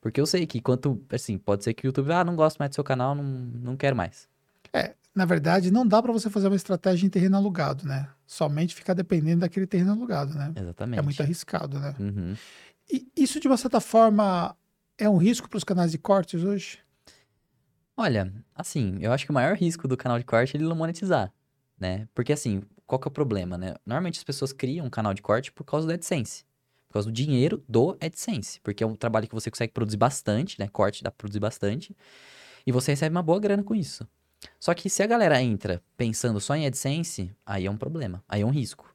Porque 0.00 0.20
eu 0.20 0.26
sei 0.26 0.44
que 0.44 0.60
quanto, 0.60 1.00
assim, 1.08 1.38
pode 1.38 1.62
ser 1.62 1.72
que 1.72 1.86
o 1.86 1.88
YouTube, 1.88 2.10
ah, 2.12 2.24
não 2.24 2.34
gosto 2.34 2.58
mais 2.58 2.70
do 2.70 2.74
seu 2.74 2.82
canal, 2.82 3.14
não, 3.14 3.22
não 3.22 3.76
quero 3.76 3.94
mais. 3.94 4.28
É, 4.72 4.96
na 5.14 5.24
verdade, 5.24 5.70
não 5.70 5.86
dá 5.86 6.02
para 6.02 6.12
você 6.12 6.30
fazer 6.30 6.48
uma 6.48 6.56
estratégia 6.56 7.06
em 7.06 7.10
terreno 7.10 7.36
alugado, 7.36 7.86
né? 7.86 8.08
Somente 8.26 8.74
ficar 8.74 8.94
dependendo 8.94 9.40
daquele 9.40 9.66
terreno 9.66 9.92
alugado, 9.92 10.34
né? 10.34 10.52
Exatamente. 10.56 10.98
É 10.98 11.02
muito 11.02 11.22
arriscado, 11.22 11.78
né? 11.78 11.94
Uhum. 11.98 12.34
E 12.90 13.06
isso, 13.16 13.38
de 13.38 13.46
uma 13.46 13.56
certa 13.56 13.80
forma, 13.80 14.56
é 14.96 15.08
um 15.08 15.18
risco 15.18 15.48
para 15.48 15.58
os 15.58 15.64
canais 15.64 15.90
de 15.90 15.98
cortes 15.98 16.42
hoje? 16.42 16.78
Olha, 17.96 18.32
assim, 18.54 18.98
eu 19.00 19.12
acho 19.12 19.24
que 19.24 19.30
o 19.30 19.34
maior 19.34 19.54
risco 19.54 19.86
do 19.86 19.96
canal 19.96 20.18
de 20.18 20.24
corte 20.24 20.56
é 20.56 20.58
ele 20.58 20.68
não 20.68 20.74
monetizar, 20.74 21.32
né? 21.78 22.08
Porque 22.14 22.32
assim, 22.32 22.62
qual 22.86 22.98
que 22.98 23.06
é 23.06 23.10
o 23.10 23.12
problema, 23.12 23.58
né? 23.58 23.74
Normalmente 23.84 24.18
as 24.18 24.24
pessoas 24.24 24.52
criam 24.52 24.86
um 24.86 24.90
canal 24.90 25.12
de 25.12 25.20
corte 25.20 25.52
por 25.52 25.64
causa 25.64 25.86
do 25.86 25.92
AdSense. 25.92 26.44
Por 26.88 26.94
causa 26.94 27.08
do 27.08 27.12
dinheiro 27.12 27.62
do 27.68 27.96
AdSense. 28.00 28.60
Porque 28.62 28.82
é 28.82 28.86
um 28.86 28.94
trabalho 28.94 29.28
que 29.28 29.34
você 29.34 29.50
consegue 29.50 29.72
produzir 29.72 29.96
bastante, 29.96 30.58
né? 30.58 30.68
Corte 30.68 31.02
dá 31.02 31.10
pra 31.10 31.18
produzir 31.18 31.40
bastante. 31.40 31.96
E 32.66 32.72
você 32.72 32.92
recebe 32.92 33.14
uma 33.14 33.22
boa 33.22 33.40
grana 33.40 33.62
com 33.62 33.74
isso. 33.74 34.06
Só 34.58 34.74
que 34.74 34.88
se 34.90 35.02
a 35.02 35.06
galera 35.06 35.40
entra 35.42 35.82
pensando 35.96 36.40
só 36.40 36.54
em 36.54 36.66
AdSense, 36.66 37.30
aí 37.44 37.66
é 37.66 37.70
um 37.70 37.76
problema. 37.76 38.22
Aí 38.28 38.42
é 38.42 38.46
um 38.46 38.50
risco. 38.50 38.92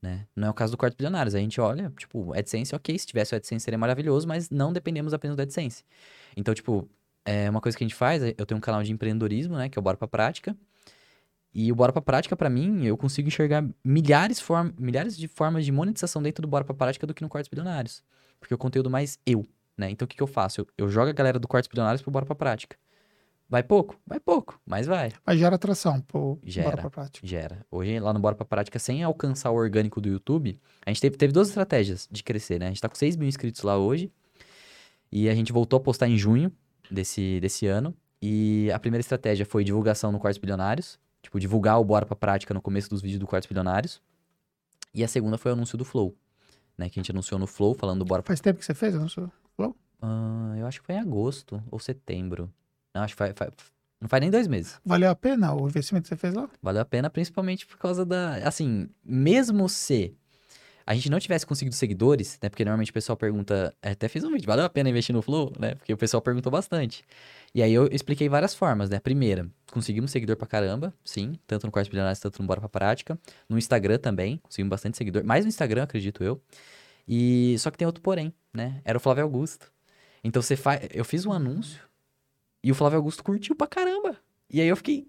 Né? 0.00 0.26
Não 0.36 0.48
é 0.48 0.50
o 0.50 0.54
caso 0.54 0.72
do 0.72 0.76
Corte 0.76 0.96
Bilionários. 0.96 1.34
A 1.34 1.38
gente 1.38 1.60
olha, 1.60 1.92
tipo, 1.96 2.32
AdSense, 2.36 2.74
ok, 2.74 2.98
se 2.98 3.06
tivesse 3.06 3.34
o 3.34 3.36
AdSense 3.36 3.64
seria 3.64 3.78
maravilhoso, 3.78 4.26
mas 4.28 4.50
não 4.50 4.72
dependemos 4.72 5.12
apenas 5.14 5.36
do 5.36 5.42
AdSense. 5.42 5.84
Então, 6.36 6.54
tipo, 6.54 6.88
é 7.24 7.48
uma 7.50 7.60
coisa 7.60 7.76
que 7.76 7.82
a 7.82 7.86
gente 7.86 7.94
faz, 7.96 8.22
é- 8.22 8.34
eu 8.38 8.46
tenho 8.46 8.58
um 8.58 8.60
canal 8.60 8.82
de 8.82 8.92
empreendedorismo, 8.92 9.56
né, 9.56 9.68
que 9.68 9.78
é 9.78 9.80
o 9.80 9.82
Bora 9.82 9.96
Pra 9.96 10.06
Prática. 10.06 10.56
E 11.52 11.72
o 11.72 11.74
Bora 11.74 11.92
Pra 11.92 12.02
Prática, 12.02 12.36
pra 12.36 12.50
mim, 12.50 12.84
eu 12.84 12.96
consigo 12.96 13.28
enxergar 13.28 13.64
milhares, 13.82 14.38
form 14.38 14.70
milhares 14.78 15.16
de 15.16 15.26
formas 15.26 15.64
de 15.64 15.72
monetização 15.72 16.22
dentro 16.22 16.42
do 16.42 16.48
Bora 16.48 16.64
Pra 16.64 16.74
Prática 16.74 17.06
do 17.06 17.14
que 17.14 17.22
no 17.22 17.28
Cortes 17.28 17.48
Bilionários. 17.48 18.02
Porque 18.38 18.52
é 18.52 18.56
o 18.56 18.58
conteúdo 18.58 18.90
mais 18.90 19.18
eu, 19.24 19.46
né? 19.76 19.90
Então, 19.90 20.04
o 20.04 20.08
que, 20.08 20.16
que 20.16 20.22
eu 20.22 20.26
faço? 20.26 20.60
Eu, 20.60 20.66
eu 20.76 20.88
jogo 20.88 21.08
a 21.08 21.12
galera 21.12 21.38
do 21.38 21.48
Cortes 21.48 21.66
Bilionários 21.68 22.02
pro 22.02 22.10
Bora 22.10 22.26
Pra 22.26 22.34
Prática. 22.34 22.76
Vai 23.48 23.62
pouco? 23.62 23.96
Vai 24.04 24.18
pouco, 24.18 24.60
mas 24.66 24.86
vai. 24.86 25.12
Mas 25.24 25.38
gera 25.38 25.54
atração 25.54 26.00
pro 26.00 26.38
Gera. 26.42 26.70
bora 26.70 26.80
pra 26.82 26.90
prática. 26.90 27.26
Gera. 27.26 27.64
Hoje, 27.70 28.00
lá 28.00 28.12
no 28.12 28.18
Bora 28.18 28.34
Pra 28.34 28.44
Prática, 28.44 28.78
sem 28.78 29.04
alcançar 29.04 29.50
o 29.50 29.54
orgânico 29.54 30.00
do 30.00 30.08
YouTube, 30.08 30.58
a 30.84 30.90
gente 30.90 31.00
teve, 31.00 31.16
teve 31.16 31.32
duas 31.32 31.48
estratégias 31.48 32.08
de 32.10 32.24
crescer, 32.24 32.58
né? 32.58 32.66
A 32.66 32.68
gente 32.70 32.80
tá 32.80 32.88
com 32.88 32.96
6 32.96 33.16
mil 33.16 33.28
inscritos 33.28 33.62
lá 33.62 33.78
hoje. 33.78 34.10
E 35.12 35.28
a 35.28 35.34
gente 35.34 35.52
voltou 35.52 35.76
a 35.76 35.80
postar 35.80 36.08
em 36.08 36.16
junho 36.16 36.50
desse, 36.90 37.38
desse 37.40 37.66
ano. 37.66 37.94
E 38.20 38.68
a 38.72 38.78
primeira 38.80 39.00
estratégia 39.00 39.46
foi 39.46 39.62
divulgação 39.62 40.10
no 40.10 40.18
Quartos 40.18 40.38
Bilionários. 40.38 40.98
Tipo, 41.22 41.38
divulgar 41.38 41.80
o 41.80 41.84
Bora 41.84 42.04
Pra 42.04 42.16
Prática 42.16 42.52
no 42.52 42.60
começo 42.60 42.90
dos 42.90 43.00
vídeos 43.00 43.20
do 43.20 43.26
Quartos 43.28 43.48
Bilionários. 43.48 44.02
E 44.92 45.04
a 45.04 45.08
segunda 45.08 45.38
foi 45.38 45.52
o 45.52 45.54
anúncio 45.54 45.78
do 45.78 45.84
Flow. 45.84 46.16
Né? 46.76 46.88
Que 46.88 46.98
a 46.98 47.02
gente 47.02 47.12
anunciou 47.12 47.38
no 47.38 47.46
Flow, 47.46 47.74
falando 47.74 48.00
do 48.00 48.04
Bora. 48.04 48.22
Faz 48.22 48.40
tempo 48.40 48.58
que 48.58 48.64
você 48.64 48.74
fez? 48.74 48.94
Eu 48.94 49.00
não 49.00 49.08
sou... 49.08 49.30
Ah, 50.00 50.54
eu 50.58 50.66
acho 50.66 50.80
que 50.80 50.86
foi 50.86 50.94
em 50.94 50.98
agosto 51.00 51.62
ou 51.70 51.78
setembro. 51.78 52.52
Não, 52.96 53.02
acho 53.04 53.14
que 53.14 53.18
foi, 53.18 53.32
foi- 53.36 53.48
Não 54.00 54.08
faz 54.08 54.20
nem 54.22 54.30
dois 54.30 54.46
meses. 54.48 54.78
Valeu 54.84 55.10
a 55.10 55.14
pena 55.14 55.54
o 55.54 55.68
investimento 55.68 56.04
que 56.04 56.08
você 56.08 56.16
fez 56.16 56.32
lá? 56.32 56.48
Valeu 56.62 56.80
a 56.80 56.84
pena, 56.84 57.10
principalmente 57.10 57.66
por 57.66 57.76
causa 57.78 58.04
da. 58.06 58.36
Assim, 58.46 58.88
mesmo 59.04 59.68
se 59.68 60.14
a 60.86 60.94
gente 60.94 61.10
não 61.10 61.18
tivesse 61.18 61.44
conseguido 61.44 61.74
seguidores, 61.74 62.38
né? 62.42 62.48
Porque 62.48 62.64
normalmente 62.64 62.90
o 62.90 62.94
pessoal 62.94 63.16
pergunta. 63.16 63.74
é, 63.82 63.90
Até 63.90 64.08
fiz 64.08 64.24
um 64.24 64.30
vídeo, 64.30 64.46
valeu 64.46 64.64
a 64.64 64.68
pena 64.70 64.88
investir 64.88 65.14
no 65.14 65.20
Flow, 65.20 65.52
né? 65.58 65.74
Porque 65.74 65.92
o 65.92 65.96
pessoal 65.96 66.22
perguntou 66.22 66.50
bastante. 66.50 67.04
E 67.54 67.62
aí 67.62 67.72
eu 67.72 67.86
expliquei 67.90 68.28
várias 68.28 68.54
formas, 68.54 68.88
né? 68.88 68.98
Primeira, 69.00 69.46
conseguimos 69.72 70.10
seguidor 70.10 70.36
pra 70.36 70.46
caramba, 70.46 70.94
sim. 71.04 71.38
Tanto 71.46 71.66
no 71.66 71.72
Quartos 71.72 71.88
Bilionários, 71.90 72.20
tanto 72.20 72.40
no 72.40 72.46
Bora 72.46 72.60
Pra 72.60 72.68
Prática. 72.68 73.18
No 73.48 73.58
Instagram 73.58 73.98
também, 73.98 74.38
conseguimos 74.42 74.70
bastante 74.70 74.96
seguidor. 74.96 75.24
Mais 75.24 75.44
no 75.44 75.48
Instagram, 75.48 75.82
acredito 75.82 76.22
eu. 76.24 76.40
E 77.08 77.56
só 77.58 77.70
que 77.70 77.78
tem 77.78 77.86
outro 77.86 78.02
porém, 78.02 78.32
né? 78.54 78.80
Era 78.84 78.98
o 78.98 79.00
Flávio 79.00 79.22
Augusto. 79.24 79.70
Então 80.22 80.40
você 80.42 80.54
faz. 80.56 80.80
Eu 80.92 81.04
fiz 81.04 81.24
um 81.24 81.32
anúncio 81.32 81.80
e 82.62 82.70
o 82.70 82.74
Flávio 82.74 82.98
Augusto 82.98 83.22
curtiu 83.24 83.54
pra 83.54 83.66
caramba. 83.66 84.16
E 84.50 84.60
aí 84.60 84.68
eu 84.68 84.76
fiquei. 84.76 85.06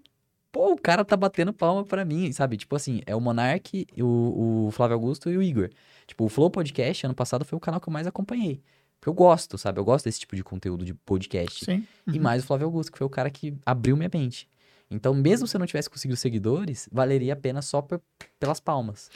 Pô, 0.50 0.72
o 0.72 0.76
cara 0.80 1.04
tá 1.04 1.16
batendo 1.16 1.52
palma 1.52 1.84
pra 1.84 2.04
mim, 2.04 2.32
sabe? 2.32 2.56
Tipo 2.56 2.74
assim, 2.74 3.00
é 3.06 3.14
o 3.14 3.20
Monark, 3.20 3.86
o, 4.00 4.66
o 4.66 4.70
Flávio 4.70 4.94
Augusto 4.94 5.30
e 5.30 5.36
o 5.36 5.42
Igor. 5.42 5.68
Tipo, 6.06 6.24
o 6.24 6.28
Flow 6.28 6.50
Podcast, 6.50 7.04
ano 7.04 7.14
passado, 7.14 7.44
foi 7.44 7.56
o 7.56 7.60
canal 7.60 7.80
que 7.80 7.88
eu 7.88 7.92
mais 7.92 8.06
acompanhei. 8.06 8.62
Porque 8.98 9.08
eu 9.10 9.14
gosto, 9.14 9.58
sabe? 9.58 9.78
Eu 9.78 9.84
gosto 9.84 10.06
desse 10.06 10.20
tipo 10.20 10.34
de 10.34 10.42
conteúdo 10.42 10.84
de 10.84 10.94
podcast. 10.94 11.64
Sim. 11.66 11.86
E 12.06 12.16
Uhum. 12.16 12.22
mais 12.22 12.42
o 12.42 12.46
Flávio 12.46 12.66
Augusto, 12.66 12.90
que 12.90 12.98
foi 12.98 13.06
o 13.06 13.10
cara 13.10 13.30
que 13.30 13.54
abriu 13.64 13.96
minha 13.96 14.10
mente. 14.12 14.48
Então, 14.90 15.12
mesmo 15.12 15.46
se 15.46 15.54
eu 15.54 15.58
não 15.58 15.66
tivesse 15.66 15.90
conseguido 15.90 16.16
seguidores, 16.16 16.88
valeria 16.90 17.34
a 17.34 17.36
pena 17.36 17.60
só 17.60 17.82
por- 17.82 18.00
pelas 18.40 18.58
palmas. 18.58 19.10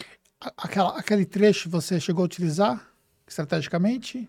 Aquela, 0.57 0.99
aquele 0.99 1.25
trecho 1.25 1.71
você 1.71 1.99
chegou 1.99 2.23
a 2.23 2.27
utilizar 2.27 2.87
estrategicamente? 3.27 4.29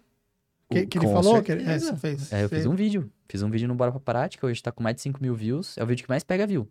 Que, 0.69 0.85
que 0.87 0.97
ele 0.97 1.07
falou? 1.07 1.41
Que 1.43 1.51
ele, 1.51 1.63
é, 1.63 1.77
você 1.79 1.95
fez. 1.95 2.31
É, 2.33 2.43
eu 2.43 2.49
fez. 2.49 2.61
fiz 2.63 2.71
um 2.71 2.75
vídeo. 2.75 3.09
Fiz 3.29 3.41
um 3.41 3.49
vídeo 3.49 3.67
no 3.67 3.75
Bora 3.75 3.91
Pra 3.91 3.99
Prática, 3.99 4.45
hoje 4.47 4.61
tá 4.61 4.71
com 4.71 4.81
mais 4.83 4.95
de 4.95 5.01
5 5.01 5.21
mil 5.21 5.35
views. 5.35 5.77
É 5.77 5.83
o 5.83 5.87
vídeo 5.87 6.03
que 6.03 6.09
mais 6.09 6.23
pega 6.23 6.45
view. 6.47 6.67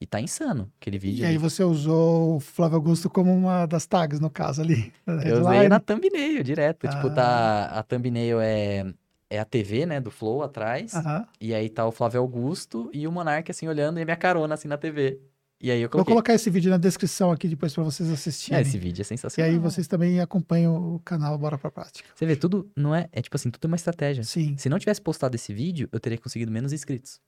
E 0.00 0.06
tá 0.06 0.18
insano 0.20 0.70
aquele 0.80 0.98
vídeo. 0.98 1.22
E 1.22 1.24
aí 1.24 1.30
ali. 1.32 1.38
você 1.38 1.62
usou 1.62 2.36
o 2.36 2.40
Flávio 2.40 2.76
Augusto 2.76 3.10
como 3.10 3.32
uma 3.34 3.66
das 3.66 3.86
tags, 3.86 4.18
no 4.18 4.30
caso, 4.30 4.62
ali. 4.62 4.92
Eu 5.06 5.42
usei 5.42 5.68
na 5.68 5.78
thumbnail, 5.78 6.42
direto. 6.42 6.88
Tipo, 6.88 7.08
Ah. 7.08 7.10
tá. 7.10 7.64
A 7.66 7.82
thumbnail 7.82 8.40
é, 8.40 8.92
é 9.28 9.38
a 9.38 9.44
TV, 9.44 9.84
né, 9.84 10.00
do 10.00 10.10
Flow 10.10 10.42
atrás. 10.42 10.92
E 11.40 11.52
aí 11.52 11.68
tá 11.68 11.86
o 11.86 11.92
Flávio 11.92 12.20
Augusto 12.20 12.88
e 12.94 13.06
o 13.06 13.12
Monark, 13.12 13.50
assim, 13.50 13.68
olhando 13.68 13.98
e 13.98 14.02
a 14.02 14.04
minha 14.06 14.16
carona, 14.16 14.54
assim, 14.54 14.68
na 14.68 14.78
TV. 14.78 15.20
E 15.62 15.70
aí 15.70 15.78
eu 15.80 15.88
Vou 15.88 15.90
coloquei. 15.90 16.14
colocar 16.14 16.34
esse 16.34 16.48
vídeo 16.48 16.70
na 16.70 16.78
descrição 16.78 17.30
aqui 17.30 17.46
depois 17.46 17.74
para 17.74 17.84
vocês 17.84 18.08
assistirem. 18.10 18.58
É, 18.58 18.62
esse 18.62 18.78
vídeo 18.78 19.02
é 19.02 19.02
E 19.02 19.04
sensacional. 19.04 19.50
aí 19.50 19.58
vocês 19.58 19.86
também 19.86 20.18
acompanham 20.20 20.94
o 20.94 20.98
canal 21.00 21.36
Bora 21.36 21.58
Pra 21.58 21.70
Prática. 21.70 22.08
Você 22.14 22.24
vê, 22.24 22.34
tudo 22.34 22.70
não 22.74 22.94
é. 22.94 23.08
É 23.12 23.20
tipo 23.20 23.36
assim, 23.36 23.50
tudo 23.50 23.64
é 23.64 23.68
uma 23.68 23.76
estratégia. 23.76 24.24
Sim, 24.24 24.56
Se 24.56 24.68
não 24.70 24.78
tivesse 24.78 25.02
postado 25.02 25.34
esse 25.36 25.52
vídeo, 25.52 25.88
eu 25.92 26.00
teria 26.00 26.16
conseguido 26.16 26.50
menos 26.50 26.72
inscritos. 26.72 27.20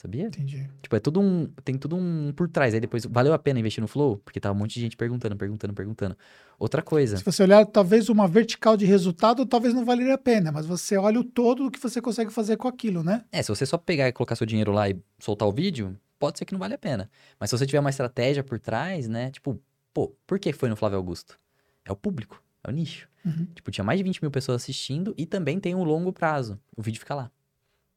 Sabia? 0.00 0.26
entendi. 0.26 0.68
Tipo, 0.80 0.94
é 0.94 1.00
tudo 1.00 1.20
um. 1.20 1.46
Tem 1.64 1.76
tudo 1.76 1.96
um 1.96 2.32
por 2.36 2.48
trás. 2.48 2.72
Aí 2.72 2.78
depois, 2.78 3.04
valeu 3.04 3.32
a 3.32 3.38
pena 3.38 3.58
investir 3.58 3.80
no 3.82 3.88
Flow? 3.88 4.18
Porque 4.18 4.38
tava 4.38 4.54
um 4.54 4.58
monte 4.58 4.74
de 4.74 4.80
gente 4.82 4.96
perguntando, 4.96 5.34
perguntando, 5.34 5.74
perguntando. 5.74 6.16
Outra 6.56 6.82
coisa. 6.82 7.16
Se 7.16 7.24
você 7.24 7.42
olhar, 7.42 7.66
talvez 7.66 8.08
uma 8.08 8.28
vertical 8.28 8.76
de 8.76 8.84
resultado, 8.86 9.44
talvez 9.44 9.74
não 9.74 9.84
valeria 9.84 10.14
a 10.14 10.18
pena, 10.18 10.52
mas 10.52 10.66
você 10.66 10.96
olha 10.96 11.18
o 11.18 11.24
todo 11.24 11.64
do 11.64 11.70
que 11.70 11.80
você 11.80 12.00
consegue 12.00 12.30
fazer 12.30 12.56
com 12.56 12.68
aquilo, 12.68 13.02
né? 13.02 13.24
É, 13.32 13.42
se 13.42 13.48
você 13.48 13.66
só 13.66 13.76
pegar 13.76 14.06
e 14.06 14.12
colocar 14.12 14.36
seu 14.36 14.46
dinheiro 14.46 14.70
lá 14.70 14.88
e 14.88 14.96
soltar 15.18 15.48
o 15.48 15.52
vídeo, 15.52 15.96
pode 16.18 16.38
ser 16.38 16.44
que 16.44 16.52
não 16.52 16.58
vale 16.58 16.74
a 16.74 16.78
pena. 16.78 17.10
Mas 17.38 17.50
se 17.50 17.58
você 17.58 17.66
tiver 17.66 17.80
uma 17.80 17.90
estratégia 17.90 18.42
por 18.44 18.58
trás, 18.58 19.08
né? 19.08 19.30
Tipo, 19.30 19.60
pô, 19.94 20.14
por 20.26 20.38
que 20.38 20.52
foi 20.52 20.68
no 20.68 20.76
Flávio 20.76 20.96
Augusto? 20.98 21.38
É 21.84 21.92
o 21.92 21.96
público, 21.96 22.42
é 22.64 22.68
o 22.70 22.72
nicho. 22.72 23.08
Uhum. 23.24 23.46
Tipo, 23.54 23.70
tinha 23.70 23.84
mais 23.84 23.98
de 23.98 24.04
20 24.04 24.20
mil 24.22 24.30
pessoas 24.30 24.62
assistindo 24.62 25.14
e 25.16 25.26
também 25.26 25.58
tem 25.60 25.74
um 25.74 25.82
longo 25.84 26.12
prazo. 26.12 26.58
O 26.76 26.82
vídeo 26.82 26.98
fica 26.98 27.14
lá. 27.14 27.30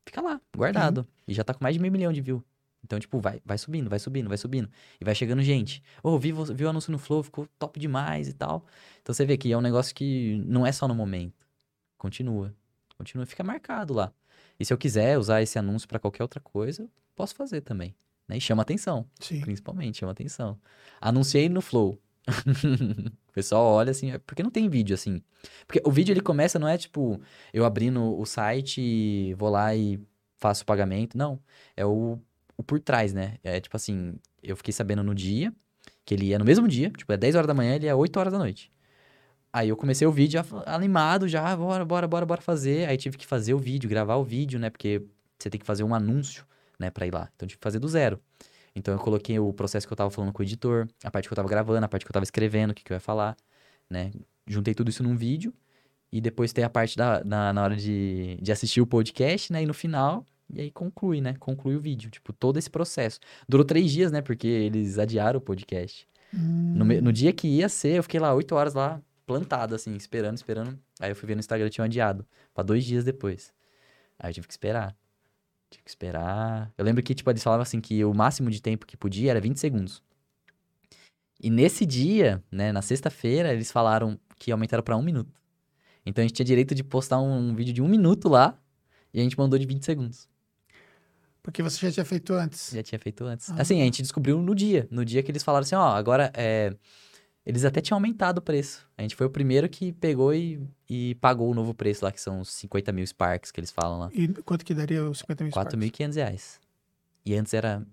Fica 0.06 0.22
lá, 0.22 0.42
guardado. 0.56 1.08
E 1.28 1.34
já 1.34 1.44
tá 1.44 1.54
com 1.54 1.64
mais 1.64 1.76
de 1.76 1.80
meio 1.82 1.92
milhão 1.92 2.12
de 2.12 2.22
view. 2.22 2.44
Então, 2.84 3.00
tipo, 3.00 3.20
vai, 3.20 3.40
vai 3.46 3.58
subindo, 3.60 3.90
vai 3.90 4.00
subindo, 4.00 4.28
vai 4.28 4.38
subindo. 4.38 4.68
E 5.00 5.06
vai 5.06 5.14
chegando 5.14 5.42
gente. 5.44 5.84
Ô, 6.02 6.18
vi, 6.18 6.32
vo- 6.32 6.46
vi 6.46 6.66
o 6.66 6.70
anúncio 6.70 6.92
no 6.92 6.98
Flow, 6.98 7.22
ficou 7.22 7.48
top 7.60 7.80
demais 7.80 8.28
e 8.28 8.34
tal. 8.34 8.66
Então 9.02 9.14
você 9.14 9.24
vê 9.24 9.38
que 9.38 9.52
é 9.52 9.58
um 9.58 9.62
negócio 9.62 9.94
que 9.94 10.44
não 10.48 10.66
é 10.66 10.72
só 10.72 10.88
no 10.88 10.96
momento. 10.96 11.46
Continua. 11.98 12.54
Continua, 12.98 13.26
fica 13.26 13.44
marcado 13.44 13.94
lá. 13.94 14.12
E 14.60 14.66
se 14.66 14.74
eu 14.74 14.78
quiser 14.78 15.18
usar 15.18 15.42
esse 15.42 15.58
anúncio 15.60 15.88
pra 15.88 16.00
qualquer 16.00 16.24
outra 16.24 16.40
coisa, 16.40 16.84
eu 16.84 16.90
posso 17.16 17.36
fazer 17.36 17.62
também. 17.62 17.96
Né? 18.32 18.38
E 18.38 18.42
chama 18.42 18.62
atenção. 18.62 19.06
Sim. 19.20 19.42
Principalmente, 19.42 20.00
chama 20.00 20.14
atenção. 20.14 20.58
Anunciei 21.00 21.50
no 21.50 21.62
Flow. 21.62 22.00
o 23.28 23.34
pessoal 23.34 23.66
olha 23.66 23.92
assim, 23.92 24.12
é 24.12 24.18
porque 24.20 24.42
não 24.42 24.50
tem 24.50 24.70
vídeo 24.70 24.94
assim. 24.94 25.22
Porque 25.68 25.82
o 25.86 25.92
vídeo 25.92 26.14
ele 26.14 26.22
começa, 26.22 26.58
não 26.58 26.68
é 26.68 26.78
tipo, 26.78 27.20
eu 27.54 27.66
abrindo 27.66 28.18
o 28.18 28.26
site, 28.26 29.34
vou 29.34 29.50
lá 29.50 29.76
e 29.76 30.00
faço 30.38 30.64
o 30.64 30.66
pagamento. 30.66 31.18
Não. 31.18 31.40
É 31.76 31.86
o, 31.86 32.18
o 32.56 32.64
por 32.64 32.80
trás, 32.80 33.14
né? 33.14 33.38
É 33.44 33.60
tipo 33.60 33.76
assim, 33.76 34.16
eu 34.42 34.56
fiquei 34.56 34.72
sabendo 34.72 35.04
no 35.04 35.14
dia, 35.14 35.54
que 36.06 36.14
ele 36.14 36.28
ia 36.28 36.40
no 36.40 36.46
mesmo 36.46 36.68
dia, 36.68 36.90
tipo, 36.90 37.12
é 37.12 37.18
10 37.18 37.36
horas 37.36 37.48
da 37.48 37.54
manhã, 37.54 37.76
ele 37.76 37.86
ia 37.86 37.96
8 37.96 38.18
horas 38.18 38.32
da 38.32 38.40
noite. 38.40 38.72
Aí 39.54 39.68
eu 39.68 39.76
comecei 39.76 40.08
o 40.08 40.12
vídeo 40.12 40.42
já 40.42 40.46
animado, 40.66 41.28
já, 41.28 41.54
bora, 41.58 41.84
bora, 41.84 42.08
bora, 42.08 42.26
bora 42.26 42.42
fazer. 42.42 42.88
Aí 42.88 42.96
tive 42.96 43.18
que 43.18 43.28
fazer 43.28 43.54
o 43.54 43.60
vídeo, 43.60 43.90
gravar 43.90 44.16
o 44.16 44.24
vídeo, 44.24 44.58
né? 44.58 44.70
Porque 44.70 45.02
você 45.38 45.50
tem 45.50 45.60
que 45.60 45.66
fazer 45.66 45.84
um 45.84 45.94
anúncio, 45.94 46.46
né, 46.82 46.90
pra 46.90 47.06
ir 47.08 47.14
lá. 47.14 47.30
Então 47.36 47.46
eu 47.46 47.50
tive 47.50 47.60
que 47.60 47.64
fazer 47.64 47.80
do 47.80 47.88
zero. 47.88 48.20
Então 48.76 48.94
eu 48.94 49.00
coloquei 49.00 49.38
o 49.40 49.54
processo 49.54 49.86
que 49.88 49.94
eu 49.94 49.98
tava 49.98 50.10
falando 50.10 50.34
com 50.34 50.42
o 50.42 50.46
editor, 50.46 50.88
a 51.04 51.12
parte 51.12 51.28
que 51.28 51.34
eu 51.34 51.36
tava 51.36 51.48
gravando, 51.48 51.86
a 51.86 51.88
parte 51.88 52.04
que 52.06 52.10
eu 52.10 52.14
tava 52.14 52.24
escrevendo, 52.24 52.72
o 52.72 52.74
que, 52.74 52.84
que 52.84 52.92
eu 52.92 52.96
ia 52.96 53.00
falar, 53.02 53.36
né? 53.90 54.12
Juntei 54.48 54.74
tudo 54.74 54.90
isso 54.90 55.04
num 55.04 55.16
vídeo. 55.16 55.54
E 56.12 56.20
depois 56.20 56.52
tem 56.52 56.64
a 56.64 56.70
parte 56.70 56.98
da, 56.98 57.24
na, 57.24 57.54
na 57.54 57.64
hora 57.64 57.76
de, 57.76 58.38
de 58.42 58.52
assistir 58.52 58.82
o 58.82 58.86
podcast, 58.88 59.52
né? 59.54 59.64
E 59.64 59.66
no 59.66 59.74
final, 59.74 60.26
e 60.54 60.60
aí 60.60 60.70
conclui, 60.72 61.22
né? 61.22 61.36
Conclui 61.40 61.76
o 61.76 61.80
vídeo. 61.80 62.10
Tipo, 62.10 62.34
todo 62.34 62.58
esse 62.60 62.70
processo. 62.70 63.18
Durou 63.48 63.66
três 63.66 63.90
dias, 63.92 64.12
né? 64.12 64.22
Porque 64.22 64.46
eles 64.48 64.98
adiaram 65.00 65.38
o 65.38 65.42
podcast. 65.42 66.06
No, 66.76 66.84
me- 66.86 67.00
no 67.00 67.14
dia 67.14 67.32
que 67.32 67.48
ia 67.48 67.70
ser, 67.70 67.98
eu 67.98 68.04
fiquei 68.04 68.20
lá 68.20 68.34
oito 68.34 68.54
horas 68.56 68.74
lá, 68.74 69.02
plantado, 69.26 69.74
assim, 69.76 69.96
esperando, 69.96 70.36
esperando. 70.38 70.78
Aí 71.00 71.12
eu 71.12 71.16
fui 71.16 71.28
ver 71.28 71.36
no 71.36 71.40
Instagram, 71.40 71.70
tinham 71.70 71.86
adiado. 71.86 72.26
Pra 72.54 72.62
dois 72.64 72.84
dias 72.84 73.04
depois. 73.06 73.54
Aí 74.20 74.30
eu 74.32 74.34
tive 74.34 74.48
que 74.48 74.54
esperar. 74.54 74.94
Tive 75.72 75.84
que 75.84 75.90
esperar. 75.90 76.72
Eu 76.78 76.84
lembro 76.86 77.02
que, 77.02 77.16
tipo, 77.16 77.30
eles 77.32 77.42
falavam 77.42 77.64
assim 77.64 77.80
que 77.80 78.04
o 78.04 78.14
máximo 78.14 78.52
de 78.52 78.62
tempo 78.62 78.86
que 78.86 78.98
podia 78.98 79.32
era 79.32 79.40
20 79.40 79.58
segundos. 79.58 80.04
E 81.42 81.50
nesse 81.50 81.86
dia, 81.86 82.44
né, 82.52 82.72
na 82.72 82.82
sexta-feira, 82.82 83.52
eles 83.52 83.72
falaram 83.72 84.20
que 84.38 84.52
aumentaram 84.52 84.84
pra 84.84 84.98
um 84.98 85.02
minuto. 85.02 85.42
Então 86.06 86.22
a 86.24 86.28
gente 86.28 86.36
tinha 86.36 86.46
direito 86.46 86.76
de 86.76 86.84
postar 86.84 87.20
um, 87.20 87.56
vídeo 87.56 87.74
de 87.74 87.82
um 87.82 87.88
minuto 87.88 88.28
lá 88.28 88.60
e 89.14 89.20
a 89.20 89.24
gente 89.24 89.38
mandou 89.38 89.58
de 89.58 89.66
20 89.66 89.84
segundos. 89.84 90.28
Porque 91.42 91.64
você 91.64 91.88
já 91.88 91.92
tinha 91.92 92.06
feito 92.06 92.34
antes. 92.34 92.72
Já 92.74 92.84
tinha 92.84 93.00
feito 93.00 93.24
antes. 93.24 93.50
Ah. 93.50 93.56
Assim, 93.60 93.82
a 93.82 93.86
gente 93.86 94.02
descobriu 94.02 94.40
no 94.42 94.54
dia. 94.54 94.88
No 94.92 95.06
dia 95.06 95.24
que 95.24 95.32
eles 95.32 95.44
falaram 95.44 95.64
assim, 95.64 95.76
ó, 95.76 95.88
agora 95.96 96.32
é. 96.36 96.76
Eles 97.46 97.66
até 97.66 97.82
tinham 97.82 97.98
aumentado 97.98 98.38
o 98.38 98.42
preço. 98.42 98.88
A 98.98 99.02
gente 99.02 99.16
foi 99.16 99.26
o 99.26 99.30
primeiro 99.30 99.68
que 99.68 99.92
pegou 99.94 100.34
e, 100.34 100.62
e 100.88 101.16
pagou 101.16 101.50
o 101.50 101.56
novo 101.56 101.74
preço 101.74 102.06
lá, 102.06 102.12
que 102.12 102.22
são 102.22 102.42
os 102.42 102.50
50 102.54 102.92
mil 102.92 103.06
Sparks 103.06 103.52
que 103.52 103.60
eles 103.60 103.72
falam 103.72 104.00
lá. 104.00 104.10
E 104.14 104.28
quanto 104.44 104.64
que 104.64 104.74
daria 104.74 105.04
os 105.10 105.20
50 105.20 105.44
mil 105.44 105.52
Sparks? 105.52 105.76
4.500 105.76 106.16
reais. 106.16 106.60
E 107.26 107.36
antes 107.36 107.54
era. 107.54 107.86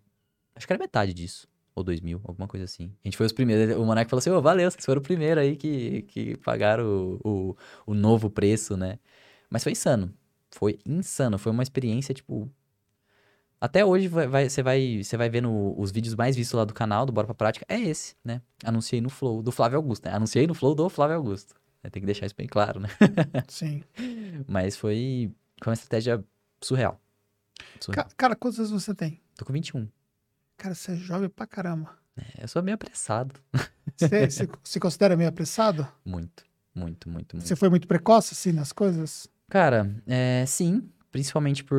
Acho 0.54 0.66
que 0.66 0.72
era 0.72 0.80
metade 0.80 1.14
disso. 1.14 1.48
Ou 1.74 1.84
2 1.84 2.00
mil, 2.00 2.20
alguma 2.24 2.48
coisa 2.48 2.64
assim. 2.64 2.92
A 3.04 3.08
gente 3.08 3.16
foi 3.16 3.24
os 3.24 3.32
primeiros. 3.32 3.76
O 3.76 3.84
Monark 3.84 4.10
falou 4.10 4.18
assim: 4.18 4.30
ô, 4.30 4.42
valeu, 4.42 4.70
vocês 4.70 4.84
foram 4.84 5.00
o 5.00 5.04
primeiro 5.04 5.40
aí 5.40 5.56
que, 5.56 6.02
que 6.02 6.36
pagaram 6.38 6.84
o, 6.84 7.20
o, 7.24 7.56
o 7.86 7.94
novo 7.94 8.28
preço, 8.28 8.76
né? 8.76 8.98
Mas 9.48 9.62
foi 9.62 9.72
insano. 9.72 10.12
Foi 10.50 10.78
insano. 10.84 11.38
Foi 11.38 11.52
uma 11.52 11.62
experiência, 11.62 12.12
tipo. 12.12 12.50
Até 13.60 13.84
hoje 13.84 14.06
vai, 14.08 14.26
vai- 14.28 14.48
você 14.48 14.62
vai, 14.62 15.02
você 15.02 15.16
vai 15.16 15.28
vendo 15.28 15.74
os 15.78 15.90
vídeos 15.90 16.14
mais 16.14 16.36
vistos 16.36 16.56
lá 16.56 16.64
do 16.64 16.72
canal, 16.74 17.04
do 17.04 17.12
Bora 17.12 17.26
Pra 17.26 17.34
Prática, 17.34 17.66
é 17.68 17.80
esse, 17.80 18.14
né? 18.24 18.40
Anunciei 18.64 19.00
no 19.00 19.08
Flow, 19.10 19.42
do 19.42 19.50
Flávio 19.50 19.76
Augusto, 19.78 20.04
né? 20.06 20.12
Anunciei 20.14 20.46
no 20.46 20.54
Flow 20.54 20.74
do 20.74 20.88
Flávio 20.88 21.16
Augusto. 21.16 21.54
né? 21.82 21.90
Tem 21.90 22.00
que 22.00 22.06
deixar 22.06 22.26
isso 22.26 22.36
bem 22.36 22.46
claro, 22.46 22.78
né? 22.78 22.88
Sim. 23.48 23.82
Mas 24.46 24.76
foi, 24.76 25.32
foi 25.62 25.70
uma 25.70 25.74
estratégia 25.74 26.24
surreal. 26.62 27.00
surreal. 27.80 28.06
Ca- 28.06 28.14
Cara, 28.16 28.36
quantos 28.36 28.58
anos 28.60 28.70
você 28.70 28.94
tem? 28.94 29.20
Tô 29.36 29.44
com 29.44 29.52
21. 29.52 29.88
Cara, 30.56 30.74
você 30.74 30.92
é 30.92 30.96
jovem 30.96 31.28
pra 31.28 31.46
caramba. 31.46 31.96
É, 32.16 32.44
Eu 32.44 32.48
sou 32.48 32.62
meio 32.62 32.76
apressado. 32.76 33.34
Você 33.96 34.30
se, 34.30 34.48
se 34.62 34.80
considera 34.80 35.16
meio 35.16 35.28
apressado? 35.28 35.86
Muito, 36.04 36.44
muito, 36.74 37.08
muito, 37.10 37.36
muito. 37.36 37.46
Você 37.48 37.56
foi 37.56 37.68
muito 37.68 37.88
precoce, 37.88 38.34
assim, 38.34 38.52
nas 38.52 38.72
coisas? 38.72 39.28
Cara, 39.48 39.90
é, 40.06 40.44
sim, 40.46 40.88
principalmente 41.18 41.64
por. 41.64 41.76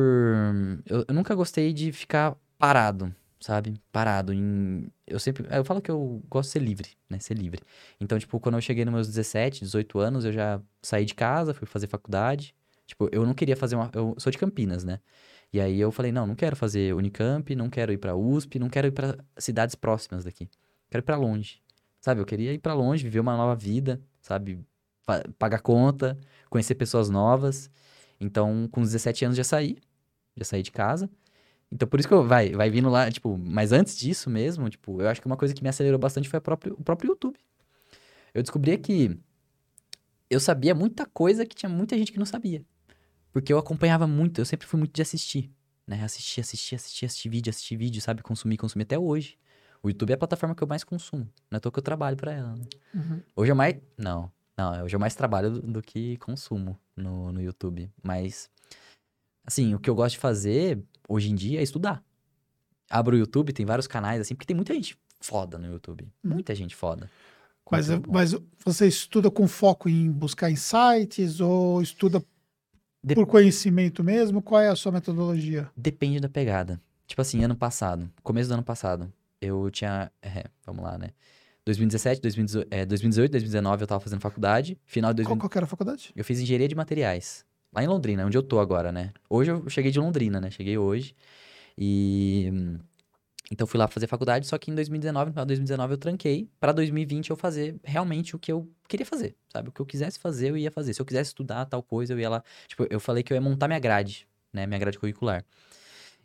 Eu, 0.84 1.04
eu 1.08 1.14
nunca 1.14 1.34
gostei 1.34 1.72
de 1.72 1.90
ficar 1.92 2.36
parado, 2.58 3.14
sabe? 3.40 3.74
Parado. 3.90 4.34
Em... 4.34 4.86
Eu 5.06 5.18
sempre. 5.18 5.46
Eu 5.50 5.64
falo 5.64 5.80
que 5.80 5.90
eu 5.90 6.22
gosto 6.28 6.48
de 6.48 6.52
ser 6.52 6.58
livre, 6.58 6.88
né? 7.08 7.18
Ser 7.18 7.34
livre. 7.38 7.62
Então, 7.98 8.18
tipo, 8.18 8.38
quando 8.38 8.56
eu 8.56 8.60
cheguei 8.60 8.84
nos 8.84 8.92
meus 8.92 9.08
17, 9.08 9.60
18 9.60 9.98
anos, 9.98 10.24
eu 10.26 10.32
já 10.32 10.60
saí 10.82 11.06
de 11.06 11.14
casa, 11.14 11.54
fui 11.54 11.66
fazer 11.66 11.86
faculdade. 11.86 12.54
Tipo, 12.86 13.08
eu 13.10 13.24
não 13.24 13.32
queria 13.32 13.56
fazer 13.56 13.76
uma. 13.76 13.90
Eu 13.94 14.14
sou 14.18 14.30
de 14.30 14.36
Campinas, 14.36 14.84
né? 14.84 15.00
E 15.52 15.58
aí 15.60 15.80
eu 15.80 15.90
falei, 15.90 16.12
não, 16.12 16.26
não 16.26 16.34
quero 16.34 16.54
fazer 16.54 16.94
Unicamp, 16.94 17.54
não 17.56 17.70
quero 17.70 17.92
ir 17.92 17.98
pra 17.98 18.14
USP, 18.14 18.58
não 18.58 18.68
quero 18.68 18.88
ir 18.88 18.92
pra 18.92 19.16
cidades 19.38 19.74
próximas 19.74 20.22
daqui. 20.24 20.48
Quero 20.90 21.02
ir 21.02 21.06
pra 21.06 21.16
longe. 21.16 21.60
Sabe? 22.00 22.20
Eu 22.20 22.26
queria 22.26 22.52
ir 22.52 22.58
pra 22.58 22.74
longe, 22.74 23.02
viver 23.04 23.20
uma 23.20 23.36
nova 23.36 23.56
vida, 23.56 24.00
sabe? 24.20 24.60
Pa- 25.06 25.24
pagar 25.38 25.60
conta, 25.60 26.16
conhecer 26.50 26.74
pessoas 26.74 27.08
novas. 27.10 27.70
Então, 28.20 28.68
com 28.70 28.82
os 28.82 28.88
17 28.88 29.24
anos 29.24 29.36
já 29.36 29.44
saí, 29.44 29.78
já 30.36 30.44
saí 30.44 30.62
de 30.62 30.70
casa. 30.70 31.08
Então, 31.72 31.88
por 31.88 31.98
isso 31.98 32.08
que 32.08 32.14
eu, 32.14 32.26
vai, 32.26 32.50
vai 32.50 32.68
vindo 32.68 32.90
lá, 32.90 33.10
tipo, 33.10 33.38
mas 33.38 33.72
antes 33.72 33.96
disso 33.96 34.28
mesmo, 34.28 34.68
tipo, 34.68 35.00
eu 35.00 35.08
acho 35.08 35.20
que 35.20 35.26
uma 35.26 35.36
coisa 35.36 35.54
que 35.54 35.62
me 35.62 35.68
acelerou 35.68 35.98
bastante 35.98 36.28
foi 36.28 36.40
próprio, 36.40 36.74
o 36.78 36.82
próprio 36.82 37.10
YouTube. 37.10 37.38
Eu 38.34 38.42
descobri 38.42 38.76
que 38.76 39.16
eu 40.28 40.40
sabia 40.40 40.74
muita 40.74 41.06
coisa 41.06 41.46
que 41.46 41.54
tinha 41.54 41.68
muita 41.68 41.96
gente 41.96 42.12
que 42.12 42.18
não 42.18 42.26
sabia. 42.26 42.64
Porque 43.32 43.52
eu 43.52 43.58
acompanhava 43.58 44.06
muito, 44.06 44.40
eu 44.40 44.44
sempre 44.44 44.66
fui 44.66 44.78
muito 44.78 44.92
de 44.92 45.02
assistir, 45.02 45.50
né? 45.86 46.02
Assistir, 46.02 46.40
assistir, 46.40 46.74
assistir, 46.74 47.06
assistir 47.06 47.28
vídeo, 47.28 47.50
assistir 47.50 47.76
vídeo, 47.76 48.02
sabe? 48.02 48.22
Consumir, 48.22 48.56
consumir 48.56 48.82
até 48.82 48.98
hoje. 48.98 49.38
O 49.82 49.88
YouTube 49.88 50.10
é 50.10 50.14
a 50.14 50.18
plataforma 50.18 50.54
que 50.54 50.62
eu 50.62 50.68
mais 50.68 50.82
consumo. 50.82 51.28
Não 51.50 51.56
é 51.56 51.58
à 51.58 51.60
toa 51.60 51.72
que 51.72 51.78
eu 51.78 51.82
trabalho 51.82 52.16
pra 52.16 52.32
ela, 52.32 52.54
né? 52.56 52.64
Uhum. 52.94 53.20
Hoje 53.36 53.52
eu 53.52 53.56
mais. 53.56 53.76
Não, 53.96 54.30
não, 54.60 54.84
hoje 54.84 54.94
eu 54.94 55.00
mais 55.00 55.14
trabalho 55.14 55.50
do, 55.50 55.60
do 55.60 55.82
que 55.82 56.16
consumo 56.18 56.78
no, 56.94 57.32
no 57.32 57.40
YouTube. 57.40 57.90
Mas, 58.02 58.50
assim, 59.44 59.74
o 59.74 59.78
que 59.78 59.88
eu 59.88 59.94
gosto 59.94 60.14
de 60.14 60.20
fazer 60.20 60.82
hoje 61.08 61.30
em 61.30 61.34
dia 61.34 61.60
é 61.60 61.62
estudar. 61.62 62.04
Abro 62.88 63.16
o 63.16 63.18
YouTube, 63.18 63.52
tem 63.52 63.64
vários 63.64 63.86
canais, 63.86 64.20
assim, 64.20 64.34
porque 64.34 64.46
tem 64.46 64.56
muita 64.56 64.74
gente 64.74 64.98
foda 65.20 65.58
no 65.58 65.66
YouTube. 65.66 66.02
Uhum. 66.24 66.32
Muita 66.34 66.54
gente 66.54 66.74
foda. 66.74 67.10
Mas, 67.70 67.88
bom. 67.88 68.12
mas 68.12 68.34
você 68.64 68.88
estuda 68.88 69.30
com 69.30 69.46
foco 69.46 69.88
em 69.88 70.10
buscar 70.10 70.50
insights 70.50 71.40
ou 71.40 71.80
estuda 71.80 72.22
Dep- 73.02 73.14
por 73.14 73.26
conhecimento 73.26 74.02
mesmo? 74.02 74.42
Qual 74.42 74.60
é 74.60 74.68
a 74.68 74.76
sua 74.76 74.90
metodologia? 74.90 75.70
Depende 75.76 76.18
da 76.18 76.28
pegada. 76.28 76.80
Tipo 77.06 77.22
assim, 77.22 77.44
ano 77.44 77.56
passado, 77.56 78.10
começo 78.22 78.48
do 78.48 78.54
ano 78.54 78.62
passado, 78.62 79.12
eu 79.40 79.70
tinha. 79.70 80.10
É, 80.20 80.44
vamos 80.64 80.82
lá, 80.82 80.98
né? 80.98 81.10
2017, 81.70 82.20
2018, 82.20 82.68
é, 82.70 82.84
2018, 82.84 83.30
2019 83.30 83.82
eu 83.82 83.86
tava 83.86 84.00
fazendo 84.00 84.20
faculdade. 84.20 84.78
Final 84.84 85.12
de 85.12 85.22
Qual, 85.22 85.36
2000, 85.36 85.40
qual 85.40 85.50
que 85.50 85.58
era 85.58 85.64
a 85.64 85.68
faculdade? 85.68 86.12
eu 86.14 86.24
fiz 86.24 86.40
engenharia 86.40 86.68
de 86.68 86.74
materiais. 86.74 87.44
Lá 87.72 87.84
em 87.84 87.86
Londrina, 87.86 88.26
onde 88.26 88.36
eu 88.36 88.42
tô 88.42 88.58
agora, 88.58 88.90
né? 88.90 89.12
Hoje 89.28 89.52
eu 89.52 89.68
cheguei 89.68 89.92
de 89.92 90.00
Londrina, 90.00 90.40
né? 90.40 90.50
Cheguei 90.50 90.76
hoje. 90.76 91.14
E. 91.78 92.52
Então 93.52 93.66
fui 93.66 93.78
lá 93.78 93.88
fazer 93.88 94.06
faculdade, 94.06 94.46
só 94.46 94.56
que 94.58 94.70
em 94.70 94.74
2019, 94.74 95.26
no 95.26 95.32
final 95.32 95.44
de 95.44 95.48
2019 95.48 95.94
eu 95.94 95.98
tranquei. 95.98 96.48
Pra 96.60 96.72
2020 96.72 97.30
eu 97.30 97.36
fazer 97.36 97.76
realmente 97.84 98.34
o 98.34 98.38
que 98.38 98.50
eu 98.50 98.68
queria 98.88 99.06
fazer, 99.06 99.36
sabe? 99.52 99.68
O 99.68 99.72
que 99.72 99.80
eu 99.80 99.86
quisesse 99.86 100.18
fazer, 100.18 100.50
eu 100.50 100.56
ia 100.56 100.70
fazer. 100.70 100.94
Se 100.94 101.00
eu 101.00 101.06
quisesse 101.06 101.30
estudar 101.30 101.64
tal 101.66 101.82
coisa, 101.82 102.12
eu 102.12 102.18
ia 102.18 102.28
lá. 102.28 102.44
Tipo, 102.66 102.86
eu 102.90 103.00
falei 103.00 103.22
que 103.22 103.32
eu 103.32 103.36
ia 103.36 103.40
montar 103.40 103.66
minha 103.68 103.80
grade, 103.80 104.26
né? 104.52 104.66
Minha 104.66 104.78
grade 104.78 104.98
curricular. 104.98 105.44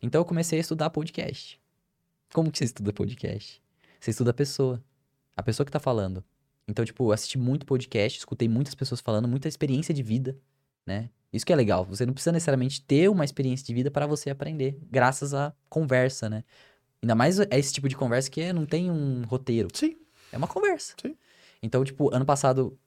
Então 0.01 0.21
eu 0.21 0.25
comecei 0.25 0.59
a 0.59 0.61
estudar 0.61 0.89
podcast. 0.89 1.59
Como 2.33 2.51
que 2.51 2.57
você 2.57 2.65
estuda 2.65 2.91
podcast? 2.91 3.61
Você 3.99 4.11
estuda 4.11 4.31
a 4.31 4.33
pessoa. 4.33 4.83
A 5.35 5.43
pessoa 5.43 5.65
que 5.65 5.71
tá 5.71 5.79
falando. 5.79 6.23
Então, 6.67 6.83
tipo, 6.83 7.05
eu 7.07 7.11
assisti 7.11 7.37
muito 7.37 7.65
podcast, 7.65 8.17
escutei 8.19 8.47
muitas 8.47 8.73
pessoas 8.73 9.01
falando, 9.01 9.27
muita 9.27 9.47
experiência 9.47 9.93
de 9.93 10.01
vida, 10.01 10.37
né? 10.85 11.09
Isso 11.31 11.45
que 11.45 11.51
é 11.53 11.55
legal. 11.55 11.85
Você 11.85 12.05
não 12.05 12.13
precisa 12.13 12.31
necessariamente 12.31 12.81
ter 12.81 13.09
uma 13.09 13.25
experiência 13.25 13.65
de 13.65 13.73
vida 13.73 13.91
para 13.91 14.07
você 14.07 14.29
aprender, 14.29 14.79
graças 14.89 15.33
à 15.33 15.53
conversa, 15.69 16.29
né? 16.29 16.43
Ainda 17.03 17.13
mais 17.13 17.39
é 17.39 17.47
esse 17.51 17.73
tipo 17.73 17.87
de 17.89 17.95
conversa 17.95 18.31
que 18.31 18.41
é- 18.41 18.53
não 18.53 18.65
tem 18.65 18.89
um 18.89 19.23
roteiro. 19.25 19.67
Sim. 19.73 19.97
É 20.31 20.37
uma 20.37 20.47
conversa. 20.47 20.95
Sim. 20.99 21.15
Então, 21.61 21.83
tipo, 21.83 22.13
ano 22.13 22.25
passado 22.25 22.77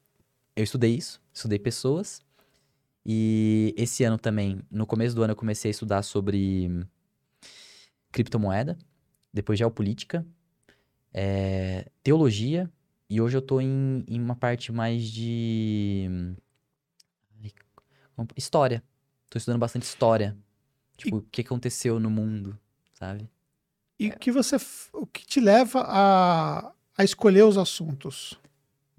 eu 0.55 0.63
estudei 0.63 0.95
isso, 0.95 1.21
estudei 1.33 1.59
pessoas. 1.59 2.21
E 3.05 3.73
esse 3.77 4.03
ano 4.03 4.17
também, 4.17 4.61
no 4.69 4.85
começo 4.85 5.15
do 5.15 5.23
ano, 5.23 5.31
eu 5.31 5.35
comecei 5.37 5.69
a 5.69 5.71
estudar 5.71 6.01
sobre 6.03 6.69
criptomoeda, 8.11 8.77
depois 9.33 9.57
geopolítica, 9.57 10.25
é, 11.13 11.89
teologia, 12.03 12.71
e 13.09 13.19
hoje 13.19 13.37
eu 13.37 13.41
tô 13.41 13.59
em, 13.59 14.03
em 14.07 14.19
uma 14.19 14.35
parte 14.35 14.71
mais 14.71 15.03
de. 15.03 16.35
História. 18.35 18.83
Tô 19.29 19.37
estudando 19.37 19.59
bastante 19.59 19.83
história. 19.83 20.37
Tipo, 20.97 21.17
o 21.17 21.21
que 21.21 21.41
aconteceu 21.41 21.99
no 21.99 22.09
mundo, 22.09 22.59
sabe? 22.93 23.29
E 23.97 24.09
o 24.09 24.19
que 24.19 24.31
você, 24.31 24.57
o 24.91 25.05
que 25.05 25.25
te 25.25 25.39
leva 25.39 25.81
a, 25.87 26.73
a 26.97 27.03
escolher 27.03 27.43
os 27.43 27.57
assuntos? 27.57 28.37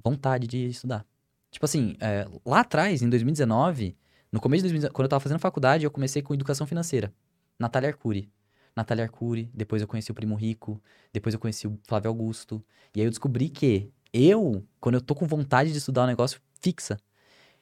vontade 0.02 0.46
de 0.46 0.66
estudar. 0.66 1.06
Tipo 1.50 1.64
assim, 1.64 1.96
é, 2.00 2.26
lá 2.44 2.60
atrás, 2.60 3.02
em 3.02 3.08
2019, 3.08 3.96
no 4.32 4.40
começo 4.40 4.62
de 4.62 4.68
2019, 4.68 4.94
quando 4.94 5.04
eu 5.04 5.08
tava 5.08 5.20
fazendo 5.20 5.38
faculdade, 5.38 5.84
eu 5.84 5.90
comecei 5.90 6.22
com 6.22 6.34
educação 6.34 6.66
financeira. 6.66 7.12
Natália 7.58 7.90
Arcuri. 7.90 8.30
Natália 8.74 9.04
Arcuri, 9.04 9.50
depois 9.54 9.82
eu 9.82 9.88
conheci 9.88 10.10
o 10.10 10.14
Primo 10.14 10.34
Rico, 10.34 10.80
depois 11.12 11.34
eu 11.34 11.40
conheci 11.40 11.66
o 11.66 11.78
Flávio 11.86 12.08
Augusto. 12.08 12.64
E 12.94 13.00
aí 13.00 13.06
eu 13.06 13.10
descobri 13.10 13.48
que 13.48 13.90
eu, 14.12 14.64
quando 14.80 14.96
eu 14.96 15.00
tô 15.00 15.14
com 15.14 15.26
vontade 15.26 15.72
de 15.72 15.78
estudar 15.78 16.04
um 16.04 16.06
negócio, 16.06 16.40
fixa. 16.60 16.98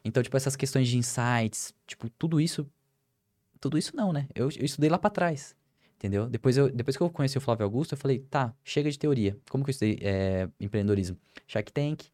Então, 0.05 0.23
tipo, 0.23 0.37
essas 0.37 0.57
questões 0.57 0.88
de 0.88 0.97
insights, 0.97 1.75
tipo, 1.87 2.09
tudo 2.11 2.40
isso. 2.40 2.66
Tudo 3.61 3.77
isso 3.77 3.97
não, 3.97 4.12
né? 4.12 4.29
Eu, 4.35 4.49
eu 4.57 4.64
estudei 4.64 4.88
lá 4.88 4.99
pra 4.99 5.11
trás. 5.11 5.57
Entendeu? 5.97 6.29
Depois, 6.29 6.57
eu, 6.57 6.71
depois 6.71 6.97
que 6.97 7.03
eu 7.03 7.11
conheci 7.11 7.37
o 7.37 7.40
Flávio 7.40 7.64
Augusto, 7.64 7.92
eu 7.94 7.99
falei, 7.99 8.21
tá, 8.21 8.55
chega 8.62 8.88
de 8.88 8.97
teoria. 8.97 9.37
Como 9.51 9.64
que 9.64 9.71
eu 9.71 9.73
estudei 9.73 9.99
é, 10.01 10.49
empreendedorismo? 10.61 11.18
Shark 11.47 11.73
Tank, 11.73 12.05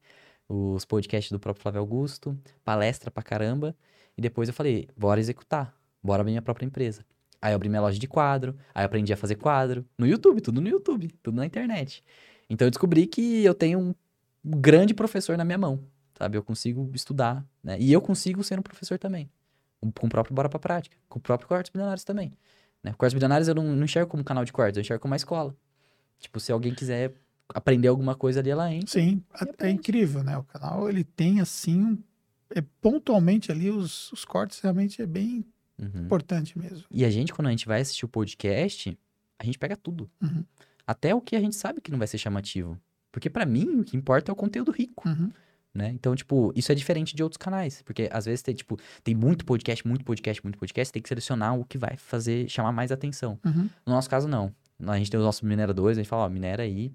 os 0.49 0.87
podcasts 0.87 1.31
do 1.31 1.39
próprio 1.39 1.63
Flávio 1.63 1.81
Augusto, 1.81 2.39
palestra 2.65 3.11
pra 3.11 3.23
caramba. 3.23 3.77
E 4.17 4.23
depois 4.23 4.49
eu 4.49 4.55
falei, 4.55 4.89
bora 4.97 5.21
executar, 5.21 5.75
bora 6.03 6.23
abrir 6.23 6.33
minha 6.33 6.43
própria 6.43 6.65
empresa. 6.65 7.05
Aí 7.45 7.53
eu 7.53 7.57
abri 7.57 7.69
minha 7.69 7.83
loja 7.83 7.99
de 7.99 8.09
quadro, 8.09 8.57
aí 8.75 8.85
eu 8.85 8.87
aprendi 8.87 9.13
a 9.13 9.19
fazer 9.19 9.35
quadro. 9.35 9.85
No 9.99 10.07
YouTube, 10.07 10.41
tudo 10.41 10.63
no 10.63 10.69
YouTube, 10.71 11.09
tudo 11.23 11.37
na 11.37 11.45
internet. 11.45 12.03
Então 12.49 12.67
eu 12.67 12.71
descobri 12.71 13.07
que 13.07 13.45
eu 13.45 13.53
tenho 13.53 13.79
um 13.81 13.95
grande 14.43 14.95
professor 14.95 15.37
na 15.37 15.45
minha 15.45 15.59
mão, 15.59 15.85
sabe? 16.19 16.39
Eu 16.39 16.43
consigo 16.43 16.91
estudar, 16.95 17.45
né? 17.63 17.77
E 17.79 17.93
eu 17.93 18.01
consigo 18.01 18.43
ser 18.43 18.59
um 18.59 18.63
professor 18.63 18.99
também. 18.99 19.31
Com 19.79 20.07
o 20.07 20.09
próprio 20.09 20.35
Bora 20.35 20.49
Pra 20.49 20.59
Prática, 20.59 20.97
com 21.07 21.19
o 21.19 21.21
próprio 21.21 21.47
Quartos 21.47 21.71
Bilionários 21.71 22.03
também. 22.03 22.33
Né? 22.83 22.93
O 22.93 22.97
Quartos 22.97 23.13
Bilionários 23.13 23.47
eu 23.47 23.55
não, 23.55 23.77
não 23.77 23.85
enxergo 23.85 24.11
como 24.11 24.25
canal 24.25 24.47
de 24.47 24.51
quartos, 24.51 24.79
eu 24.79 24.81
enxergo 24.81 25.03
como 25.03 25.13
uma 25.13 25.17
escola. 25.17 25.55
Tipo, 26.19 26.41
se 26.41 26.51
alguém 26.51 26.75
quiser 26.75 27.13
aprender 27.51 27.89
alguma 27.89 28.15
coisa 28.15 28.41
ali, 28.41 28.49
ela 28.49 28.73
entra. 28.73 28.89
Sim, 28.89 29.23
é, 29.59 29.69
incrível, 29.69 30.25
né? 30.25 30.39
O 30.39 30.45
canal 30.45 30.89
ele 30.89 31.05
tem 31.05 31.43
assim, 31.43 32.03
é, 32.49 32.63
pontualmente 32.81 33.53
ali 33.53 33.71
os, 33.71 34.11
os 34.13 34.25
cortes 34.25 34.61
realmente 34.61 35.03
é 35.03 35.07
bem 35.07 35.45
Uhum. 35.79 36.05
importante 36.05 36.59
mesmo. 36.59 36.85
E 36.91 37.05
a 37.05 37.11
gente, 37.11 37.33
quando 37.33 37.49
a 37.49 37.51
gente 37.51 37.67
vai 37.67 37.81
assistir 37.81 38.05
o 38.05 38.09
podcast, 38.09 38.97
a 39.39 39.45
gente 39.45 39.59
pega 39.59 39.77
tudo. 39.77 40.09
Uhum. 40.23 40.45
Até 40.87 41.15
o 41.15 41.21
que 41.21 41.35
a 41.35 41.41
gente 41.41 41.57
sabe 41.57 41.81
que 41.81 41.91
não 41.91 41.99
vai 41.99 42.07
ser 42.07 42.19
chamativo. 42.19 42.79
Porque 43.11 43.29
pra 43.31 43.45
mim, 43.47 43.81
o 43.81 43.85
que 43.85 43.97
importa 43.97 44.31
é 44.31 44.33
o 44.33 44.37
conteúdo 44.37 44.71
rico, 44.71 45.09
Uhum. 45.09 45.31
né? 45.73 45.89
Então, 45.91 46.15
tipo, 46.15 46.53
isso 46.55 46.71
é 46.71 46.75
diferente 46.75 47.15
de 47.17 47.23
outros 47.23 47.37
canais. 47.37 47.83
Porque 47.83 48.09
às 48.13 48.25
vezes 48.27 48.43
tem, 48.43 48.55
tipo, 48.55 48.79
tem 49.03 49.15
muito 49.15 49.45
podcast, 49.45 49.87
muito 49.87 50.05
podcast, 50.05 50.43
muito 50.45 50.59
podcast, 50.59 50.93
tem 50.93 51.03
que 51.03 51.09
selecionar 51.09 51.59
o 51.59 51.65
que 51.65 51.79
vai 51.79 51.97
fazer, 51.97 52.49
chamar 52.49 52.73
mais 52.73 52.93
atenção. 52.93 53.39
Uhum. 53.45 53.69
No 53.87 53.93
nosso 53.95 54.09
caso, 54.11 54.29
não. 54.29 54.55
A 54.87 54.99
gente 54.99 55.11
tem 55.11 55.19
os 55.19 55.25
nossos 55.27 55.43
mineradores, 55.43 55.97
a 55.99 56.03
gente 56.03 56.09
fala, 56.11 56.25
ó, 56.25 56.29
minera 56.29 56.63
aí, 56.65 56.93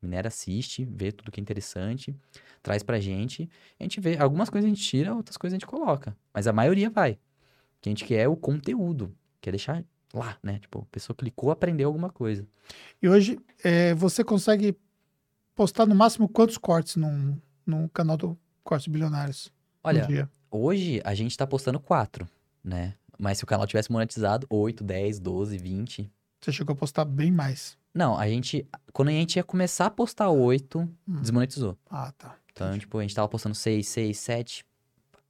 minera 0.00 0.28
assiste, 0.28 0.84
vê 0.84 1.10
tudo 1.12 1.30
que 1.32 1.40
é 1.40 1.42
interessante, 1.42 2.14
traz 2.62 2.82
pra 2.82 3.00
gente. 3.00 3.48
A 3.80 3.82
gente 3.82 4.00
vê, 4.00 4.16
algumas 4.18 4.50
coisas 4.50 4.70
a 4.70 4.74
gente 4.74 4.82
tira, 4.82 5.14
outras 5.14 5.36
coisas 5.36 5.54
a 5.54 5.58
gente 5.58 5.66
coloca. 5.66 6.14
Mas 6.34 6.46
a 6.46 6.52
maioria 6.52 6.90
vai. 6.90 7.18
O 7.82 7.84
que 7.84 7.88
a 7.88 7.90
gente 7.90 8.04
quer 8.04 8.20
é 8.20 8.28
o 8.28 8.36
conteúdo, 8.36 9.12
quer 9.40 9.50
deixar 9.50 9.84
lá, 10.14 10.38
né? 10.40 10.60
Tipo, 10.60 10.82
a 10.82 10.86
pessoa 10.92 11.16
clicou, 11.16 11.50
aprendeu 11.50 11.88
alguma 11.88 12.10
coisa. 12.10 12.46
E 13.02 13.08
hoje 13.08 13.40
é, 13.64 13.92
você 13.92 14.22
consegue 14.22 14.76
postar 15.52 15.84
no 15.84 15.94
máximo 15.94 16.28
quantos 16.28 16.56
cortes 16.56 16.94
num, 16.94 17.36
num 17.66 17.88
canal 17.88 18.16
do 18.16 18.38
Cortes 18.62 18.86
Bilionários 18.86 19.52
Olha, 19.82 20.30
hoje 20.48 21.00
a 21.04 21.12
gente 21.12 21.36
tá 21.36 21.44
postando 21.44 21.80
quatro, 21.80 22.28
né? 22.62 22.94
Mas 23.18 23.38
se 23.38 23.44
o 23.44 23.48
canal 23.48 23.66
tivesse 23.66 23.90
monetizado, 23.90 24.46
8, 24.48 24.84
10, 24.84 25.18
12, 25.18 25.58
20. 25.58 26.12
Você 26.40 26.52
chegou 26.52 26.74
a 26.74 26.76
postar 26.76 27.04
bem 27.04 27.32
mais. 27.32 27.76
Não, 27.92 28.16
a 28.16 28.28
gente. 28.28 28.64
Quando 28.92 29.08
a 29.08 29.12
gente 29.12 29.36
ia 29.36 29.42
começar 29.42 29.86
a 29.86 29.90
postar 29.90 30.30
8, 30.30 30.78
Hum. 30.80 31.20
desmonetizou. 31.20 31.76
Ah, 31.90 32.12
tá. 32.16 32.36
Então, 32.52 32.68
Entendi. 32.68 32.80
tipo, 32.80 32.96
a 32.98 33.02
gente 33.02 33.12
tava 33.14 33.28
postando 33.28 33.56
6, 33.56 33.88
6, 33.88 34.16
7. 34.18 34.64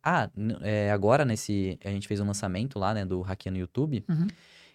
Ah, 0.02 0.28
é, 0.62 0.90
agora 0.90 1.24
nesse. 1.24 1.78
A 1.84 1.90
gente 1.90 2.08
fez 2.08 2.18
um 2.20 2.26
lançamento 2.26 2.78
lá, 2.78 2.92
né, 2.94 3.04
do 3.04 3.20
Hackeando 3.20 3.56
no 3.56 3.60
YouTube. 3.60 4.04
Uhum. 4.08 4.26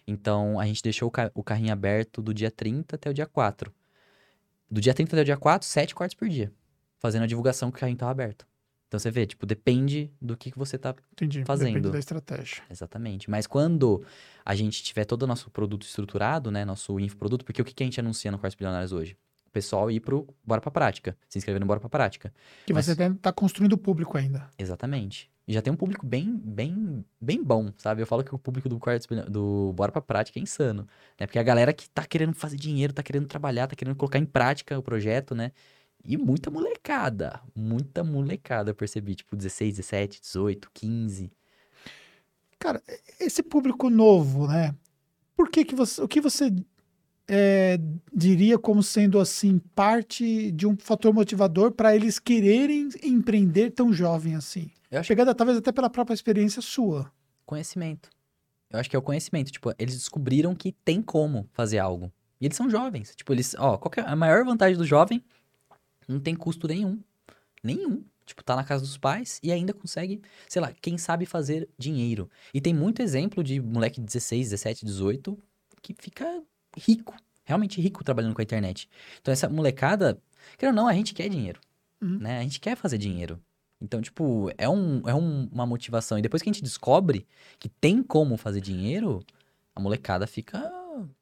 Então, 0.06 0.58
a 0.58 0.64
gente 0.66 0.82
deixou 0.82 1.08
o, 1.08 1.10
ca- 1.10 1.30
o 1.34 1.42
carrinho 1.42 1.72
aberto 1.72 2.22
do 2.22 2.32
dia 2.32 2.50
30 2.50 2.96
até 2.96 3.10
o 3.10 3.14
dia 3.14 3.26
4. 3.26 3.72
Do 4.70 4.80
dia 4.80 4.94
30 4.94 5.14
até 5.14 5.22
o 5.22 5.24
dia 5.24 5.36
4, 5.36 5.66
7 5.68 5.94
cortes 5.94 6.14
por 6.14 6.28
dia. 6.28 6.52
Fazendo 6.98 7.22
a 7.24 7.26
divulgação 7.26 7.70
que 7.70 7.76
o 7.76 7.80
carrinho 7.80 7.98
tava 7.98 8.10
aberto. 8.10 8.46
Então, 8.86 8.98
você 8.98 9.10
vê, 9.10 9.26
tipo, 9.26 9.44
depende 9.44 10.10
do 10.20 10.34
que, 10.34 10.50
que 10.50 10.58
você 10.58 10.78
tá 10.78 10.94
Entendi. 11.12 11.44
fazendo. 11.44 11.74
Depende 11.74 11.90
da 11.92 11.98
estratégia. 11.98 12.62
Exatamente. 12.70 13.28
Mas 13.28 13.46
quando 13.46 14.02
a 14.42 14.54
gente 14.54 14.82
tiver 14.82 15.04
todo 15.04 15.24
o 15.24 15.26
nosso 15.26 15.50
produto 15.50 15.82
estruturado, 15.84 16.50
né? 16.50 16.64
Nosso 16.64 16.98
infoproduto, 16.98 17.44
porque 17.44 17.60
o 17.60 17.64
que, 17.66 17.74
que 17.74 17.82
a 17.82 17.86
gente 17.86 18.00
anuncia 18.00 18.30
no 18.32 18.38
Quartos 18.38 18.56
Bilionários 18.56 18.92
hoje? 18.92 19.14
Pessoal 19.58 19.90
ir 19.90 19.98
pro 19.98 20.24
Bora 20.44 20.60
Pra 20.60 20.70
Prática. 20.70 21.16
Se 21.28 21.36
inscrever 21.36 21.58
no 21.58 21.66
Bora 21.66 21.80
Pra 21.80 21.88
Prática. 21.88 22.32
Que 22.64 22.72
Mas- 22.72 22.86
você 22.86 22.92
está 22.92 23.32
construindo 23.32 23.72
o 23.72 23.78
público 23.78 24.16
ainda. 24.16 24.48
Exatamente. 24.56 25.28
E 25.48 25.52
já 25.52 25.60
tem 25.60 25.72
um 25.72 25.76
público 25.76 26.06
bem, 26.06 26.36
bem, 26.36 27.04
bem 27.20 27.42
bom, 27.42 27.72
sabe? 27.76 28.00
Eu 28.00 28.06
falo 28.06 28.22
que 28.22 28.32
o 28.32 28.38
público 28.38 28.68
do 28.68 28.78
do 29.28 29.72
Bora 29.74 29.90
Pra 29.90 30.00
Prática 30.00 30.38
é 30.38 30.42
insano, 30.42 30.86
né? 31.18 31.26
Porque 31.26 31.40
a 31.40 31.42
galera 31.42 31.72
que 31.72 31.90
tá 31.90 32.04
querendo 32.04 32.34
fazer 32.34 32.56
dinheiro, 32.56 32.92
tá 32.92 33.02
querendo 33.02 33.26
trabalhar, 33.26 33.66
tá 33.66 33.74
querendo 33.74 33.96
colocar 33.96 34.20
em 34.20 34.24
prática 34.24 34.78
o 34.78 34.82
projeto, 34.82 35.34
né? 35.34 35.50
E 36.04 36.16
muita 36.16 36.52
molecada, 36.52 37.40
muita 37.52 38.04
molecada, 38.04 38.70
eu 38.70 38.76
percebi, 38.76 39.16
tipo 39.16 39.34
16, 39.34 39.74
17, 39.74 40.20
18, 40.20 40.70
15. 40.72 41.32
Cara, 42.60 42.80
esse 43.18 43.42
público 43.42 43.90
novo, 43.90 44.46
né? 44.46 44.72
por 45.38 45.48
que, 45.50 45.64
que 45.64 45.74
você. 45.76 46.02
O 46.02 46.08
que 46.08 46.20
você 46.20 46.52
é, 47.28 47.78
diria 48.14 48.58
como 48.58 48.82
sendo 48.82 49.20
assim 49.20 49.58
parte 49.74 50.50
de 50.52 50.66
um 50.66 50.76
fator 50.76 51.12
motivador 51.12 51.72
para 51.72 51.94
eles 51.94 52.18
quererem 52.18 52.88
empreender 53.02 53.70
tão 53.70 53.92
jovem 53.92 54.34
assim? 54.34 54.70
Eu 54.90 55.00
acho 55.00 55.08
Pegada 55.08 55.34
talvez 55.34 55.58
até 55.58 55.70
pela 55.70 55.90
própria 55.90 56.14
experiência 56.14 56.62
sua. 56.62 57.12
conhecimento. 57.44 58.08
Eu 58.70 58.78
acho 58.78 58.88
que 58.88 58.96
é 58.96 58.98
o 58.98 59.02
conhecimento. 59.02 59.50
Tipo, 59.50 59.72
eles 59.78 59.94
descobriram 59.94 60.54
que 60.54 60.72
tem 60.72 61.02
como 61.02 61.48
fazer 61.52 61.78
algo. 61.78 62.12
E 62.40 62.46
eles 62.46 62.56
são 62.56 62.70
jovens. 62.70 63.14
Tipo, 63.14 63.32
eles. 63.32 63.54
Ó, 63.58 63.76
qual 63.76 63.92
é 63.96 64.10
a 64.10 64.16
maior 64.16 64.44
vantagem 64.44 64.76
do 64.76 64.84
jovem? 64.84 65.22
Não 66.06 66.20
tem 66.20 66.34
custo 66.34 66.66
nenhum. 66.66 66.98
Nenhum. 67.62 68.02
Tipo, 68.24 68.44
tá 68.44 68.54
na 68.54 68.64
casa 68.64 68.82
dos 68.82 68.98
pais 68.98 69.40
e 69.42 69.50
ainda 69.50 69.72
consegue, 69.72 70.20
sei 70.46 70.60
lá, 70.60 70.72
quem 70.82 70.98
sabe 70.98 71.24
fazer 71.24 71.68
dinheiro. 71.78 72.30
E 72.52 72.60
tem 72.60 72.74
muito 72.74 73.00
exemplo 73.00 73.42
de 73.42 73.58
moleque 73.60 74.00
de 74.00 74.06
16, 74.06 74.50
17, 74.50 74.84
18 74.84 75.38
que 75.80 75.94
fica 75.98 76.42
rico. 76.76 77.14
Realmente 77.44 77.80
rico 77.80 78.04
trabalhando 78.04 78.34
com 78.34 78.40
a 78.40 78.44
internet. 78.44 78.88
Então, 79.20 79.32
essa 79.32 79.48
molecada, 79.48 80.20
quer 80.58 80.68
ou 80.68 80.72
não, 80.72 80.86
a 80.86 80.92
gente 80.92 81.14
quer 81.14 81.28
dinheiro. 81.28 81.60
Uhum. 82.00 82.18
Né? 82.18 82.38
A 82.38 82.42
gente 82.42 82.60
quer 82.60 82.76
fazer 82.76 82.98
dinheiro. 82.98 83.40
Então, 83.80 84.02
tipo, 84.02 84.50
é, 84.58 84.68
um, 84.68 85.00
é 85.08 85.14
um- 85.14 85.48
uma 85.52 85.64
motivação. 85.64 86.18
E 86.18 86.22
depois 86.22 86.42
que 86.42 86.48
a 86.48 86.52
gente 86.52 86.62
descobre 86.62 87.26
que 87.58 87.68
tem 87.68 88.02
como 88.02 88.36
fazer 88.36 88.60
dinheiro, 88.60 89.24
a 89.74 89.80
molecada 89.80 90.26
fica. 90.26 90.70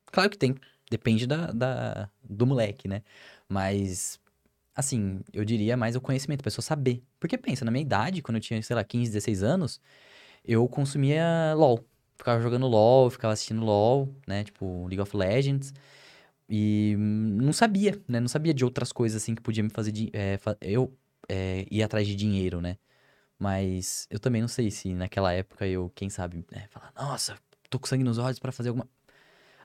Claro 0.06 0.30
que 0.30 0.38
tem, 0.38 0.54
depende 0.90 1.26
da, 1.26 1.52
da- 1.52 2.10
do 2.24 2.46
moleque, 2.46 2.88
né? 2.88 3.02
Mas, 3.48 4.18
assim, 4.74 5.20
eu 5.32 5.44
diria 5.44 5.76
mais 5.76 5.96
o 5.96 6.00
conhecimento, 6.00 6.40
a 6.40 6.44
pessoa 6.44 6.62
saber. 6.62 7.02
Porque 7.20 7.36
pensa, 7.38 7.64
na 7.64 7.70
minha 7.70 7.82
idade, 7.82 8.22
quando 8.22 8.36
eu 8.36 8.40
tinha, 8.40 8.60
sei 8.62 8.74
lá, 8.74 8.82
15, 8.82 9.10
16 9.10 9.42
anos, 9.42 9.80
eu 10.44 10.66
consumia 10.68 11.54
LOL. 11.56 11.84
Ficava 12.16 12.40
jogando 12.40 12.66
LOL, 12.66 13.10
ficava 13.10 13.32
assistindo 13.32 13.64
LOL, 13.64 14.08
né? 14.26 14.44
Tipo, 14.44 14.86
League 14.86 15.00
of 15.00 15.16
Legends. 15.16 15.72
E 16.48 16.94
não 16.98 17.52
sabia, 17.52 18.00
né? 18.08 18.20
Não 18.20 18.28
sabia 18.28 18.54
de 18.54 18.64
outras 18.64 18.92
coisas, 18.92 19.22
assim, 19.22 19.34
que 19.34 19.42
podia 19.42 19.62
me 19.62 19.70
fazer... 19.70 19.92
é, 20.12 20.38
eu 20.60 20.92
é, 21.28 21.66
ir 21.70 21.82
atrás 21.82 22.06
de 22.06 22.14
dinheiro, 22.14 22.60
né? 22.60 22.76
Mas 23.38 24.06
eu 24.10 24.18
também 24.18 24.40
não 24.40 24.48
sei 24.48 24.70
se 24.70 24.94
naquela 24.94 25.32
época 25.32 25.66
eu, 25.66 25.90
quem 25.94 26.08
sabe, 26.08 26.44
é, 26.52 26.66
falar, 26.68 26.92
nossa, 26.96 27.36
tô 27.68 27.78
com 27.78 27.86
sangue 27.86 28.04
nos 28.04 28.18
olhos 28.18 28.38
pra 28.38 28.50
fazer 28.52 28.70
alguma. 28.70 28.88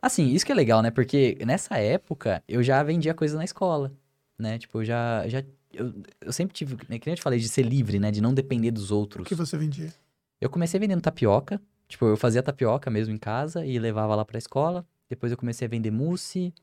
Assim, 0.01 0.29
isso 0.29 0.45
que 0.45 0.51
é 0.51 0.55
legal, 0.55 0.81
né? 0.81 0.91
Porque 0.91 1.37
nessa 1.45 1.77
época 1.77 2.43
eu 2.47 2.61
já 2.63 2.81
vendia 2.83 3.13
coisa 3.13 3.37
na 3.37 3.45
escola, 3.45 3.93
né? 4.37 4.57
Tipo, 4.57 4.79
eu 4.81 4.85
já. 4.85 5.27
já 5.27 5.43
eu, 5.71 5.93
eu 6.19 6.33
sempre 6.33 6.53
tive, 6.53 6.75
né, 6.89 6.99
que 6.99 7.05
nem 7.05 7.13
eu 7.13 7.15
te 7.15 7.21
falei, 7.21 7.39
de 7.39 7.47
ser 7.47 7.61
livre, 7.61 7.99
né? 7.99 8.11
De 8.11 8.19
não 8.19 8.33
depender 8.33 8.71
dos 8.71 8.91
O 8.91 8.95
outros. 8.97 9.27
que 9.27 9.35
você 9.35 9.57
vendia? 9.57 9.93
Eu 10.41 10.49
comecei 10.49 10.79
vendendo 10.79 11.01
tapioca. 11.01 11.61
Tipo, 11.91 12.05
eu 12.05 12.15
fazia 12.17 12.41
tapioca 12.41 12.89
mesmo 12.89 13.13
em 13.13 13.17
casa 13.17 13.65
e 13.65 13.77
levava 13.77 14.15
lá 14.15 14.23
pra 14.25 14.37
escola. 14.37 14.87
Depois 15.09 15.29
eu 15.31 15.37
comecei 15.37 15.65
a 15.67 15.69
vender 15.69 15.91
mousse, 15.91 16.53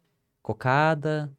cocada. 0.43 1.31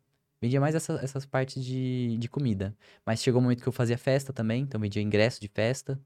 Vendia 0.42 0.62
mais 0.62 0.76
essa- 0.76 1.00
essas 1.04 1.26
partes 1.26 1.64
de, 1.66 2.16
de 2.20 2.30
comida. 2.30 2.76
Mas 3.06 3.22
chegou 3.24 3.40
um 3.42 3.44
momento 3.44 3.64
que 3.64 3.68
eu 3.68 3.74
fazia 3.74 3.98
festa 3.98 4.32
também. 4.32 4.62
Então 4.64 4.80
vendia 4.80 5.02
ingresso 5.02 5.42
de 5.42 5.48
festa. 5.48 6.00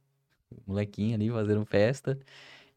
Molequinho 0.66 1.16
ali 1.16 1.30
fazendo 1.30 1.66
festa. 1.66 2.18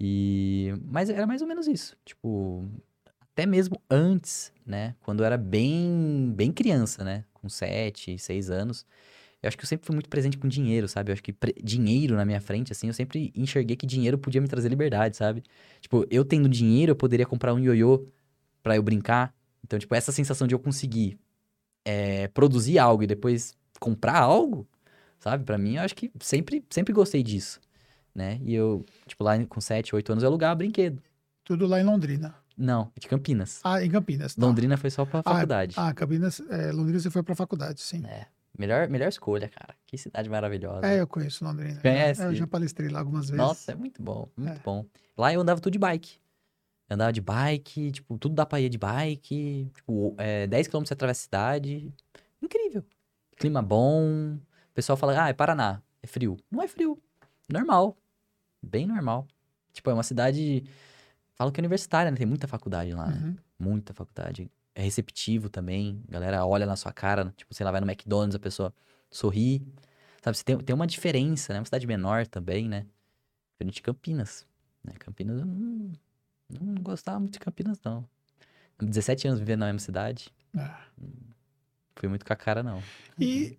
E... 0.00 0.74
Mas 0.86 1.10
era 1.10 1.26
mais 1.26 1.42
ou 1.42 1.48
menos 1.48 1.68
isso. 1.68 1.96
Tipo, 2.04 2.64
até 3.20 3.46
mesmo 3.46 3.80
antes, 3.90 4.52
né? 4.66 4.96
Quando 5.04 5.20
eu 5.20 5.26
era 5.26 5.36
bem, 5.38 6.32
bem 6.34 6.52
criança, 6.52 7.04
né? 7.04 7.24
Com 7.34 7.48
7, 7.48 8.18
6 8.18 8.50
anos. 8.50 8.86
Eu 9.46 9.48
acho 9.48 9.56
que 9.56 9.64
eu 9.64 9.68
sempre 9.68 9.86
fui 9.86 9.94
muito 9.94 10.08
presente 10.08 10.36
com 10.36 10.48
dinheiro, 10.48 10.88
sabe? 10.88 11.10
Eu 11.10 11.12
acho 11.12 11.22
que 11.22 11.34
dinheiro 11.62 12.16
na 12.16 12.24
minha 12.24 12.40
frente, 12.40 12.72
assim, 12.72 12.88
eu 12.88 12.92
sempre 12.92 13.32
enxerguei 13.34 13.76
que 13.76 13.86
dinheiro 13.86 14.18
podia 14.18 14.40
me 14.40 14.48
trazer 14.48 14.68
liberdade, 14.68 15.16
sabe? 15.16 15.44
Tipo, 15.80 16.04
eu 16.10 16.24
tendo 16.24 16.48
dinheiro, 16.48 16.90
eu 16.90 16.96
poderia 16.96 17.24
comprar 17.24 17.54
um 17.54 17.58
ioiô 17.58 18.08
pra 18.60 18.74
eu 18.74 18.82
brincar. 18.82 19.32
Então, 19.62 19.78
tipo, 19.78 19.94
essa 19.94 20.10
sensação 20.10 20.48
de 20.48 20.54
eu 20.54 20.58
conseguir 20.58 21.16
é, 21.84 22.26
produzir 22.28 22.80
algo 22.80 23.04
e 23.04 23.06
depois 23.06 23.54
comprar 23.78 24.18
algo, 24.18 24.66
sabe? 25.20 25.44
Pra 25.44 25.56
mim, 25.56 25.76
eu 25.76 25.82
acho 25.82 25.94
que 25.94 26.10
sempre, 26.20 26.64
sempre 26.68 26.92
gostei 26.92 27.22
disso, 27.22 27.60
né? 28.12 28.40
E 28.44 28.52
eu, 28.52 28.84
tipo, 29.06 29.22
lá 29.22 29.38
com 29.46 29.60
7, 29.60 29.94
8 29.94 30.10
anos, 30.10 30.24
eu 30.24 30.28
alugava 30.28 30.56
brinquedo. 30.56 31.00
Tudo 31.44 31.68
lá 31.68 31.80
em 31.80 31.84
Londrina. 31.84 32.34
Não, 32.58 32.90
de 32.98 33.06
Campinas. 33.06 33.60
Ah, 33.62 33.84
em 33.84 33.90
Campinas. 33.90 34.34
tá. 34.34 34.44
Londrina 34.44 34.76
foi 34.76 34.90
só 34.90 35.04
pra 35.04 35.22
faculdade. 35.22 35.74
Ah, 35.78 35.94
Campinas, 35.94 36.40
é, 36.50 36.72
Londrina 36.72 36.98
você 36.98 37.10
foi 37.10 37.22
pra 37.22 37.36
faculdade, 37.36 37.80
sim. 37.80 38.04
É, 38.04 38.26
melhor, 38.58 38.88
melhor 38.88 39.08
escolha, 39.08 39.48
cara. 39.48 39.74
Que 39.86 39.96
cidade 39.98 40.28
maravilhosa. 40.28 40.86
É, 40.86 41.00
eu 41.00 41.06
conheço 41.06 41.44
Londrina. 41.44 41.80
Conhece? 41.80 42.22
É, 42.22 42.26
eu 42.26 42.34
já 42.34 42.46
palestrei 42.46 42.88
lá 42.88 43.00
algumas 43.00 43.26
vezes. 43.26 43.36
Nossa, 43.36 43.72
é 43.72 43.74
muito 43.74 44.02
bom, 44.02 44.28
muito 44.36 44.52
É. 44.52 44.58
bom. 44.64 44.84
Lá 45.16 45.32
eu 45.32 45.40
andava 45.40 45.60
tudo 45.60 45.72
de 45.72 45.78
bike. 45.78 46.18
Eu 46.88 46.94
andava 46.94 47.12
de 47.12 47.20
bike, 47.20 47.90
tipo, 47.92 48.16
tudo 48.18 48.34
dá 48.34 48.46
pra 48.46 48.60
ir 48.60 48.68
de 48.68 48.78
bike. 48.78 49.70
Tipo, 49.74 50.14
é, 50.18 50.46
10 50.46 50.68
km 50.68 50.84
você 50.84 50.92
atravessa 50.94 51.20
a 51.20 51.24
cidade. 51.24 51.92
Incrível. 52.40 52.84
Clima 53.36 53.60
bom. 53.62 54.34
O 54.36 54.74
pessoal 54.74 54.96
fala, 54.96 55.24
ah, 55.24 55.28
é 55.28 55.32
Paraná. 55.32 55.82
É 56.02 56.06
frio. 56.06 56.36
Não 56.50 56.62
é 56.62 56.68
frio. 56.68 56.98
Normal. 57.50 57.96
Bem 58.62 58.86
normal. 58.86 59.26
Tipo, 59.72 59.90
é 59.90 59.94
uma 59.94 60.02
cidade. 60.02 60.64
Falo 61.34 61.50
que 61.52 61.60
é 61.60 61.62
universitária, 61.62 62.10
né? 62.10 62.16
Tem 62.16 62.26
muita 62.26 62.46
faculdade 62.48 62.92
lá, 62.92 63.06
né? 63.08 63.20
Uhum. 63.22 63.36
Muita 63.58 63.92
faculdade. 63.92 64.50
É 64.76 64.82
receptivo 64.82 65.48
também. 65.48 66.02
A 66.06 66.12
galera 66.12 66.44
olha 66.44 66.66
na 66.66 66.76
sua 66.76 66.92
cara. 66.92 67.32
Tipo, 67.34 67.54
sei 67.54 67.64
lá, 67.64 67.72
vai 67.72 67.80
no 67.80 67.90
McDonald's, 67.90 68.36
a 68.36 68.38
pessoa 68.38 68.74
sorri. 69.10 69.66
Sabe, 70.22 70.36
você 70.36 70.44
tem, 70.44 70.58
tem 70.58 70.74
uma 70.74 70.86
diferença, 70.86 71.54
né? 71.54 71.60
Uma 71.60 71.64
cidade 71.64 71.86
menor 71.86 72.26
também, 72.26 72.68
né? 72.68 72.84
Diferente 73.52 73.76
de 73.76 73.82
Campinas. 73.82 74.46
Né? 74.84 74.92
Campinas, 74.98 75.40
eu 75.40 75.46
não, 75.46 75.92
não 76.60 76.74
gostava 76.82 77.18
muito 77.18 77.32
de 77.32 77.38
Campinas, 77.38 77.80
não. 77.82 78.06
17 78.78 79.28
anos 79.28 79.40
vivendo 79.40 79.60
na 79.60 79.66
mesma 79.66 79.78
cidade. 79.78 80.28
É. 80.54 80.70
Fui 81.94 82.10
muito 82.10 82.26
com 82.26 82.32
a 82.34 82.36
cara, 82.36 82.62
não. 82.62 82.82
E 83.18 83.56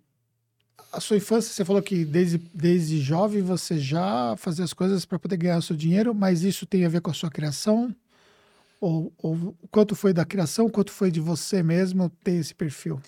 a 0.92 1.00
sua 1.00 1.16
infância, 1.16 1.52
você 1.52 1.64
falou 1.64 1.82
que 1.82 2.04
desde, 2.04 2.38
desde 2.54 3.00
jovem 3.00 3.42
você 3.42 3.80
já 3.80 4.36
fazia 4.36 4.64
as 4.64 4.72
coisas 4.72 5.04
para 5.04 5.18
poder 5.18 5.36
ganhar 5.36 5.58
o 5.58 5.62
seu 5.62 5.74
dinheiro, 5.74 6.14
mas 6.14 6.44
isso 6.44 6.64
tem 6.64 6.84
a 6.84 6.88
ver 6.88 7.00
com 7.00 7.10
a 7.10 7.14
sua 7.14 7.28
criação? 7.28 7.92
Ou, 8.80 9.12
ou 9.18 9.56
quanto 9.70 9.94
foi 9.96 10.12
da 10.12 10.24
criação, 10.24 10.68
quanto 10.68 10.92
foi 10.92 11.10
de 11.10 11.20
você 11.20 11.62
mesmo 11.62 12.08
ter 12.08 12.32
esse 12.34 12.54
perfil? 12.54 13.00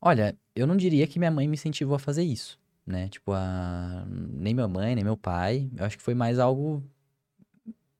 Olha, 0.00 0.36
eu 0.54 0.66
não 0.66 0.76
diria 0.76 1.06
que 1.06 1.18
minha 1.18 1.30
mãe 1.30 1.46
me 1.46 1.54
incentivou 1.54 1.94
a 1.94 1.98
fazer 1.98 2.22
isso, 2.22 2.58
né? 2.86 3.08
Tipo, 3.08 3.32
a... 3.32 4.04
nem 4.08 4.54
minha 4.54 4.68
mãe, 4.68 4.94
nem 4.94 5.04
meu 5.04 5.16
pai. 5.16 5.70
Eu 5.76 5.84
acho 5.84 5.96
que 5.98 6.02
foi 6.02 6.14
mais 6.14 6.38
algo. 6.38 6.82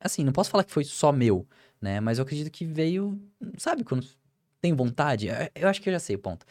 Assim, 0.00 0.24
não 0.24 0.32
posso 0.32 0.50
falar 0.50 0.64
que 0.64 0.72
foi 0.72 0.84
só 0.84 1.12
meu, 1.12 1.46
né? 1.80 2.00
Mas 2.00 2.18
eu 2.18 2.24
acredito 2.24 2.50
que 2.50 2.64
veio. 2.64 3.20
Sabe, 3.56 3.84
quando 3.84 4.06
tem 4.60 4.74
vontade? 4.74 5.28
Eu- 5.54 5.68
acho 5.68 5.80
que 5.80 5.88
eu 5.88 5.92
já 5.92 6.00
sei 6.00 6.16
o 6.16 6.18
ponto. 6.18 6.44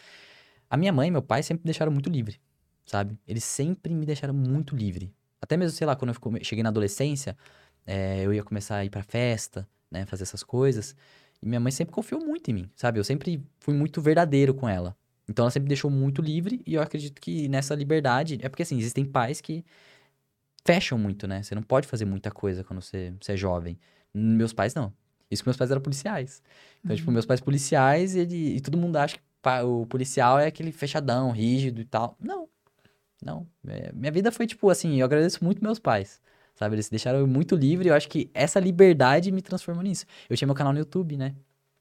A 0.69 0.77
minha 0.77 0.93
mãe 0.93 1.09
e 1.09 1.11
meu 1.11 1.21
pai 1.21 1.43
sempre 1.43 1.63
me 1.63 1.65
deixaram 1.65 1.91
muito 1.91 2.09
livre, 2.09 2.39
sabe? 2.85 3.19
Eles 3.27 3.43
sempre 3.43 3.93
me 3.93 4.05
deixaram 4.05 4.33
muito 4.33 4.75
livre. 4.75 5.13
Até 5.41 5.57
mesmo, 5.57 5.77
sei 5.77 5.87
lá, 5.87 5.95
quando 5.95 6.13
eu 6.13 6.43
cheguei 6.45 6.63
na 6.63 6.69
adolescência, 6.69 7.37
eh, 7.85 8.23
eu 8.25 8.33
ia 8.33 8.43
começar 8.43 8.77
a 8.77 8.85
ir 8.85 8.89
pra 8.89 9.03
festa, 9.03 9.67
né? 9.91 10.05
Fazer 10.05 10.23
essas 10.23 10.43
coisas. 10.43 10.95
E 11.41 11.45
minha 11.45 11.59
mãe 11.59 11.71
sempre 11.71 11.93
confiou 11.93 12.23
muito 12.23 12.49
em 12.49 12.53
mim, 12.53 12.69
sabe? 12.75 12.99
Eu 12.99 13.03
sempre 13.03 13.43
fui 13.59 13.73
muito 13.73 14.01
verdadeiro 14.01 14.53
com 14.53 14.69
ela. 14.69 14.95
Então 15.27 15.43
ela 15.43 15.51
sempre 15.51 15.65
me 15.65 15.69
deixou 15.69 15.91
muito 15.91 16.21
livre 16.21 16.61
e 16.65 16.73
eu 16.75 16.81
acredito 16.81 17.19
que 17.19 17.47
nessa 17.47 17.75
liberdade. 17.75 18.39
É 18.41 18.49
porque 18.49 18.63
assim, 18.63 18.77
existem 18.77 19.05
pais 19.05 19.41
que 19.41 19.65
fecham 20.65 20.97
muito, 20.97 21.27
né? 21.27 21.43
Você 21.43 21.55
não 21.55 21.63
pode 21.63 21.87
fazer 21.87 22.05
muita 22.05 22.31
coisa 22.31 22.63
quando 22.63 22.81
você, 22.81 23.13
você 23.19 23.33
é 23.33 23.37
jovem. 23.37 23.77
Meus 24.13 24.53
pais 24.53 24.73
não. 24.73 24.93
Isso 25.29 25.43
que 25.43 25.47
meus 25.49 25.57
pais 25.57 25.71
eram 25.71 25.81
policiais. 25.81 26.43
Então, 26.83 26.95
tipo, 26.95 27.09
meus 27.09 27.25
pais 27.25 27.39
policiais, 27.39 28.15
ele, 28.15 28.57
e 28.57 28.61
todo 28.61 28.77
mundo 28.77 28.97
acha 28.97 29.15
que 29.17 29.23
o 29.63 29.85
policial 29.85 30.37
é 30.37 30.47
aquele 30.47 30.71
fechadão, 30.71 31.31
rígido 31.31 31.79
e 31.79 31.85
tal. 31.85 32.17
Não. 32.19 32.49
Não. 33.23 33.47
É, 33.65 33.91
minha 33.93 34.11
vida 34.11 34.31
foi, 34.31 34.45
tipo, 34.45 34.69
assim, 34.69 34.99
eu 34.99 35.05
agradeço 35.05 35.43
muito 35.43 35.63
meus 35.63 35.79
pais. 35.79 36.19
Sabe? 36.61 36.75
Eles 36.75 36.89
deixaram 36.89 37.17
eu 37.17 37.25
muito 37.25 37.55
livre 37.55 37.87
e 37.87 37.89
eu 37.89 37.95
acho 37.95 38.07
que 38.07 38.29
essa 38.35 38.59
liberdade 38.59 39.31
me 39.31 39.41
transformou 39.41 39.81
nisso. 39.83 40.05
Eu 40.29 40.37
tinha 40.37 40.45
meu 40.45 40.53
canal 40.53 40.71
no 40.71 40.77
YouTube, 40.77 41.17
né? 41.17 41.33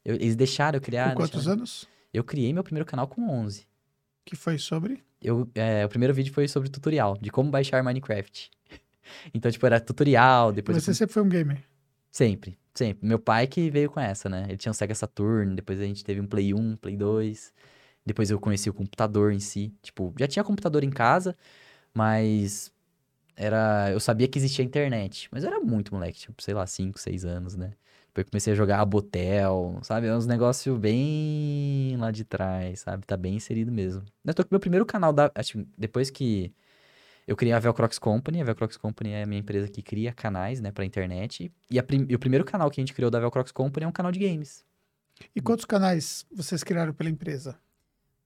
Eu- 0.02 0.14
eles 0.14 0.34
deixaram 0.34 0.78
eu 0.78 0.80
criar. 0.80 1.10
Com 1.10 1.16
quantos 1.16 1.32
deixaram- 1.32 1.58
anos? 1.58 1.86
Eu 2.14 2.24
criei 2.24 2.50
meu 2.50 2.64
primeiro 2.64 2.86
canal 2.86 3.06
com 3.06 3.28
11. 3.28 3.66
Que 4.24 4.34
foi 4.34 4.56
sobre? 4.56 5.02
Eu, 5.20 5.46
é, 5.54 5.84
o 5.84 5.88
primeiro 5.90 6.14
vídeo 6.14 6.32
foi 6.32 6.48
sobre 6.48 6.70
tutorial, 6.70 7.18
de 7.20 7.28
como 7.30 7.50
baixar 7.50 7.82
Minecraft. 7.84 8.50
Então, 9.34 9.50
tipo, 9.50 9.66
era 9.66 9.78
tutorial, 9.80 10.50
depois... 10.52 10.76
eu 10.78 10.80
Você 10.82 10.94
sempre 10.94 11.12
foi 11.12 11.22
um 11.22 11.28
gamer. 11.28 11.62
Sempre, 12.10 12.56
sempre. 12.72 13.06
Meu 13.06 13.18
pai 13.18 13.46
que 13.46 13.68
veio 13.68 13.90
com 13.90 14.00
essa, 14.00 14.28
né? 14.30 14.46
Ele 14.48 14.56
tinha 14.56 14.70
um 14.70 14.74
Sega 14.74 14.94
Saturn, 14.94 15.54
depois 15.56 15.78
a 15.78 15.84
gente 15.84 16.02
teve 16.04 16.20
um 16.22 16.26
Play 16.26 16.54
1, 16.54 16.76
Play 16.76 16.96
2. 16.96 17.52
Depois 18.06 18.30
eu 18.30 18.38
conheci 18.40 18.70
o 18.70 18.72
computador 18.74 19.30
em 19.32 19.40
si. 19.40 19.74
Tipo, 19.82 20.14
já 20.18 20.26
tinha 20.28 20.42
computador 20.44 20.84
em 20.84 20.90
casa, 20.90 21.36
mas 21.92 22.72
era, 23.36 23.90
eu 23.90 24.00
sabia 24.00 24.28
que 24.28 24.38
existia 24.38 24.64
internet, 24.64 25.28
mas 25.30 25.44
eu 25.44 25.50
era 25.50 25.60
muito 25.60 25.94
moleque, 25.94 26.18
tipo, 26.18 26.42
sei 26.42 26.54
lá, 26.54 26.66
5, 26.66 26.98
6 26.98 27.24
anos, 27.24 27.56
né? 27.56 27.72
Depois 28.08 28.26
eu 28.26 28.30
comecei 28.30 28.52
a 28.52 28.56
jogar 28.56 28.80
Abotel, 28.80 29.78
sabe? 29.82 30.08
É 30.08 30.14
uns 30.14 30.26
negócios 30.26 30.76
bem 30.78 31.96
lá 31.96 32.10
de 32.10 32.24
trás, 32.24 32.80
sabe? 32.80 33.06
Tá 33.06 33.16
bem 33.16 33.36
inserido 33.36 33.70
mesmo. 33.70 34.04
Eu 34.24 34.34
tô 34.34 34.42
com 34.42 34.48
meu 34.50 34.60
primeiro 34.60 34.84
canal 34.84 35.12
da, 35.12 35.30
acho, 35.34 35.58
que 35.58 35.68
depois 35.78 36.10
que 36.10 36.52
eu 37.30 37.36
criei 37.36 37.52
a 37.52 37.60
Velcrox 37.60 37.98
Company. 38.00 38.40
A 38.40 38.44
Velcrox 38.44 38.76
Company 38.76 39.10
é 39.10 39.22
a 39.22 39.26
minha 39.26 39.40
empresa 39.40 39.68
que 39.68 39.80
cria 39.82 40.12
canais, 40.12 40.60
né, 40.60 40.72
pra 40.72 40.84
internet. 40.84 41.52
E, 41.70 41.80
prim... 41.82 42.04
e 42.08 42.14
o 42.16 42.18
primeiro 42.18 42.44
canal 42.44 42.68
que 42.68 42.80
a 42.80 42.82
gente 42.82 42.92
criou 42.92 43.08
da 43.10 43.20
Velcrox 43.20 43.52
Company 43.52 43.84
é 43.84 43.88
um 43.88 43.92
canal 43.92 44.10
de 44.10 44.18
games. 44.18 44.64
E 45.34 45.40
quantos 45.40 45.64
canais 45.64 46.26
vocês 46.32 46.64
criaram 46.64 46.92
pela 46.92 47.08
empresa? 47.08 47.56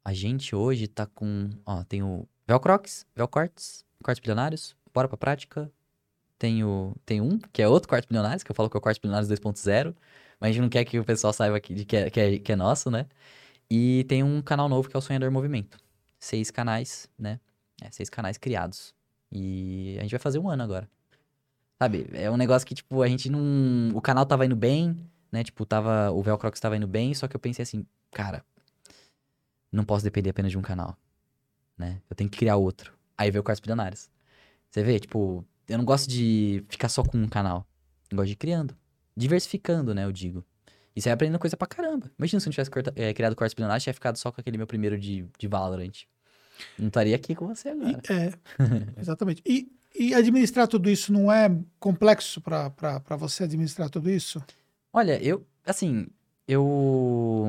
A 0.02 0.14
gente 0.14 0.56
hoje 0.56 0.86
tá 0.86 1.04
com. 1.06 1.50
Ó, 1.66 1.84
tem 1.84 2.02
o 2.02 2.26
Velcrox, 2.46 3.06
Velcortes, 3.14 3.84
Quartos 4.02 4.20
Bilionários, 4.20 4.76
Bora 4.94 5.08
pra 5.08 5.16
Prática. 5.16 5.70
Tem, 6.38 6.62
o, 6.64 6.94
tem 7.04 7.20
um, 7.20 7.38
que 7.52 7.60
é 7.60 7.68
outro 7.68 7.88
Quartos 7.88 8.08
Bilionários, 8.08 8.42
que 8.42 8.50
eu 8.50 8.54
falo 8.54 8.70
que 8.70 8.76
é 8.76 8.78
o 8.78 8.80
Quartos 8.80 9.00
Bilionários 9.00 9.28
2.0. 9.30 9.94
Mas 10.40 10.50
a 10.50 10.52
gente 10.52 10.62
não 10.62 10.68
quer 10.68 10.84
que 10.84 10.98
o 10.98 11.04
pessoal 11.04 11.32
saiba 11.32 11.56
aqui 11.56 11.74
de 11.74 11.84
que 11.84 11.96
é, 11.96 12.10
que, 12.10 12.20
é, 12.20 12.38
que 12.38 12.52
é 12.52 12.56
nosso, 12.56 12.90
né? 12.90 13.06
E 13.70 14.04
tem 14.08 14.22
um 14.22 14.40
canal 14.40 14.68
novo 14.68 14.88
que 14.88 14.96
é 14.96 14.98
o 14.98 15.02
Sonhador 15.02 15.30
Movimento. 15.30 15.78
Seis 16.18 16.50
canais, 16.50 17.08
né? 17.18 17.40
É, 17.82 17.90
seis 17.90 18.08
canais 18.08 18.38
criados. 18.38 18.94
E 19.32 19.96
a 19.98 20.02
gente 20.02 20.12
vai 20.12 20.20
fazer 20.20 20.38
um 20.38 20.48
ano 20.48 20.62
agora. 20.62 20.88
Sabe? 21.80 22.06
É 22.12 22.30
um 22.30 22.36
negócio 22.36 22.66
que, 22.66 22.74
tipo, 22.74 23.02
a 23.02 23.08
gente 23.08 23.28
não. 23.28 23.96
O 23.96 24.00
canal 24.00 24.24
tava 24.24 24.46
indo 24.46 24.56
bem, 24.56 24.96
né? 25.32 25.42
Tipo, 25.42 25.66
tava. 25.66 26.10
O 26.12 26.22
Velcrox 26.22 26.60
tava 26.60 26.76
indo 26.76 26.86
bem, 26.86 27.14
só 27.14 27.26
que 27.26 27.34
eu 27.34 27.40
pensei 27.40 27.62
assim, 27.62 27.84
cara, 28.12 28.44
não 29.72 29.84
posso 29.84 30.04
depender 30.04 30.30
apenas 30.30 30.52
de 30.52 30.58
um 30.58 30.62
canal, 30.62 30.96
né? 31.76 32.00
Eu 32.08 32.14
tenho 32.14 32.30
que 32.30 32.38
criar 32.38 32.56
outro. 32.56 32.94
Aí 33.18 33.30
veio 33.30 33.40
o 33.40 33.44
Quartos 33.44 33.60
Bilionários. 33.60 34.08
Você 34.74 34.82
vê, 34.82 34.98
tipo, 34.98 35.46
eu 35.68 35.78
não 35.78 35.84
gosto 35.84 36.10
de 36.10 36.64
ficar 36.68 36.88
só 36.88 37.04
com 37.04 37.16
um 37.16 37.28
canal. 37.28 37.64
Eu 38.10 38.16
gosto 38.16 38.26
de 38.26 38.32
ir 38.32 38.36
criando. 38.36 38.76
Diversificando, 39.16 39.94
né, 39.94 40.04
eu 40.04 40.10
digo. 40.10 40.44
E 40.96 41.00
você 41.00 41.10
vai 41.10 41.14
aprendendo 41.14 41.38
coisa 41.38 41.56
pra 41.56 41.68
caramba. 41.68 42.10
Imagina 42.18 42.40
se 42.40 42.46
eu 42.46 42.50
não 42.50 42.54
tivesse 42.54 42.72
corta, 42.72 42.92
é, 42.96 43.14
criado 43.14 43.36
Quartos 43.36 43.54
Bilionários, 43.54 43.84
tinha 43.84 43.94
ficado 43.94 44.16
só 44.16 44.32
com 44.32 44.40
aquele 44.40 44.58
meu 44.58 44.66
primeiro 44.66 44.98
de, 44.98 45.28
de 45.38 45.46
Valorant. 45.46 45.92
Não 46.76 46.88
estaria 46.88 47.14
aqui 47.14 47.36
com 47.36 47.46
você 47.46 47.68
agora. 47.68 48.00
E, 48.10 48.12
é, 48.12 48.32
exatamente. 49.00 49.40
E, 49.46 49.70
e 49.94 50.12
administrar 50.12 50.66
tudo 50.66 50.90
isso 50.90 51.12
não 51.12 51.30
é 51.30 51.56
complexo 51.78 52.40
para 52.40 53.16
você 53.16 53.44
administrar 53.44 53.88
tudo 53.88 54.10
isso? 54.10 54.42
Olha, 54.92 55.22
eu, 55.22 55.46
assim, 55.64 56.08
eu 56.48 57.46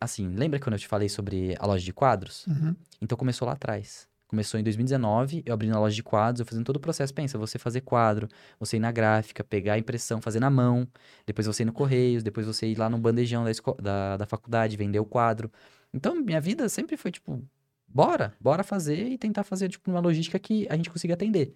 assim, 0.00 0.28
lembra 0.28 0.60
quando 0.60 0.74
eu 0.74 0.78
te 0.78 0.86
falei 0.86 1.08
sobre 1.08 1.56
a 1.58 1.66
loja 1.66 1.84
de 1.84 1.92
quadros? 1.92 2.46
Uhum. 2.46 2.76
Então 3.00 3.18
começou 3.18 3.46
lá 3.46 3.54
atrás. 3.54 4.11
Começou 4.32 4.58
em 4.58 4.62
2019, 4.62 5.42
eu 5.44 5.52
abrindo 5.52 5.76
a 5.76 5.78
loja 5.78 5.94
de 5.94 6.02
quadros, 6.02 6.40
eu 6.40 6.46
fazendo 6.46 6.64
todo 6.64 6.76
o 6.76 6.80
processo. 6.80 7.12
Pensa, 7.12 7.36
você 7.36 7.58
fazer 7.58 7.82
quadro, 7.82 8.26
você 8.58 8.78
ir 8.78 8.80
na 8.80 8.90
gráfica, 8.90 9.44
pegar 9.44 9.74
a 9.74 9.78
impressão, 9.78 10.22
fazer 10.22 10.40
na 10.40 10.48
mão, 10.48 10.88
depois 11.26 11.46
você 11.46 11.64
ir 11.64 11.66
no 11.66 11.72
Correios, 11.74 12.22
depois 12.22 12.46
você 12.46 12.66
ir 12.66 12.78
lá 12.78 12.88
no 12.88 12.96
bandejão 12.96 13.44
da, 13.44 13.50
da, 13.78 14.16
da 14.16 14.26
faculdade, 14.26 14.74
vender 14.74 14.98
o 14.98 15.04
quadro. 15.04 15.52
Então, 15.92 16.14
minha 16.14 16.40
vida 16.40 16.66
sempre 16.70 16.96
foi 16.96 17.10
tipo, 17.10 17.46
bora, 17.86 18.34
bora 18.40 18.64
fazer 18.64 19.06
e 19.06 19.18
tentar 19.18 19.44
fazer 19.44 19.68
tipo, 19.68 19.90
uma 19.90 20.00
logística 20.00 20.38
que 20.38 20.66
a 20.70 20.76
gente 20.76 20.88
consiga 20.88 21.12
atender. 21.12 21.54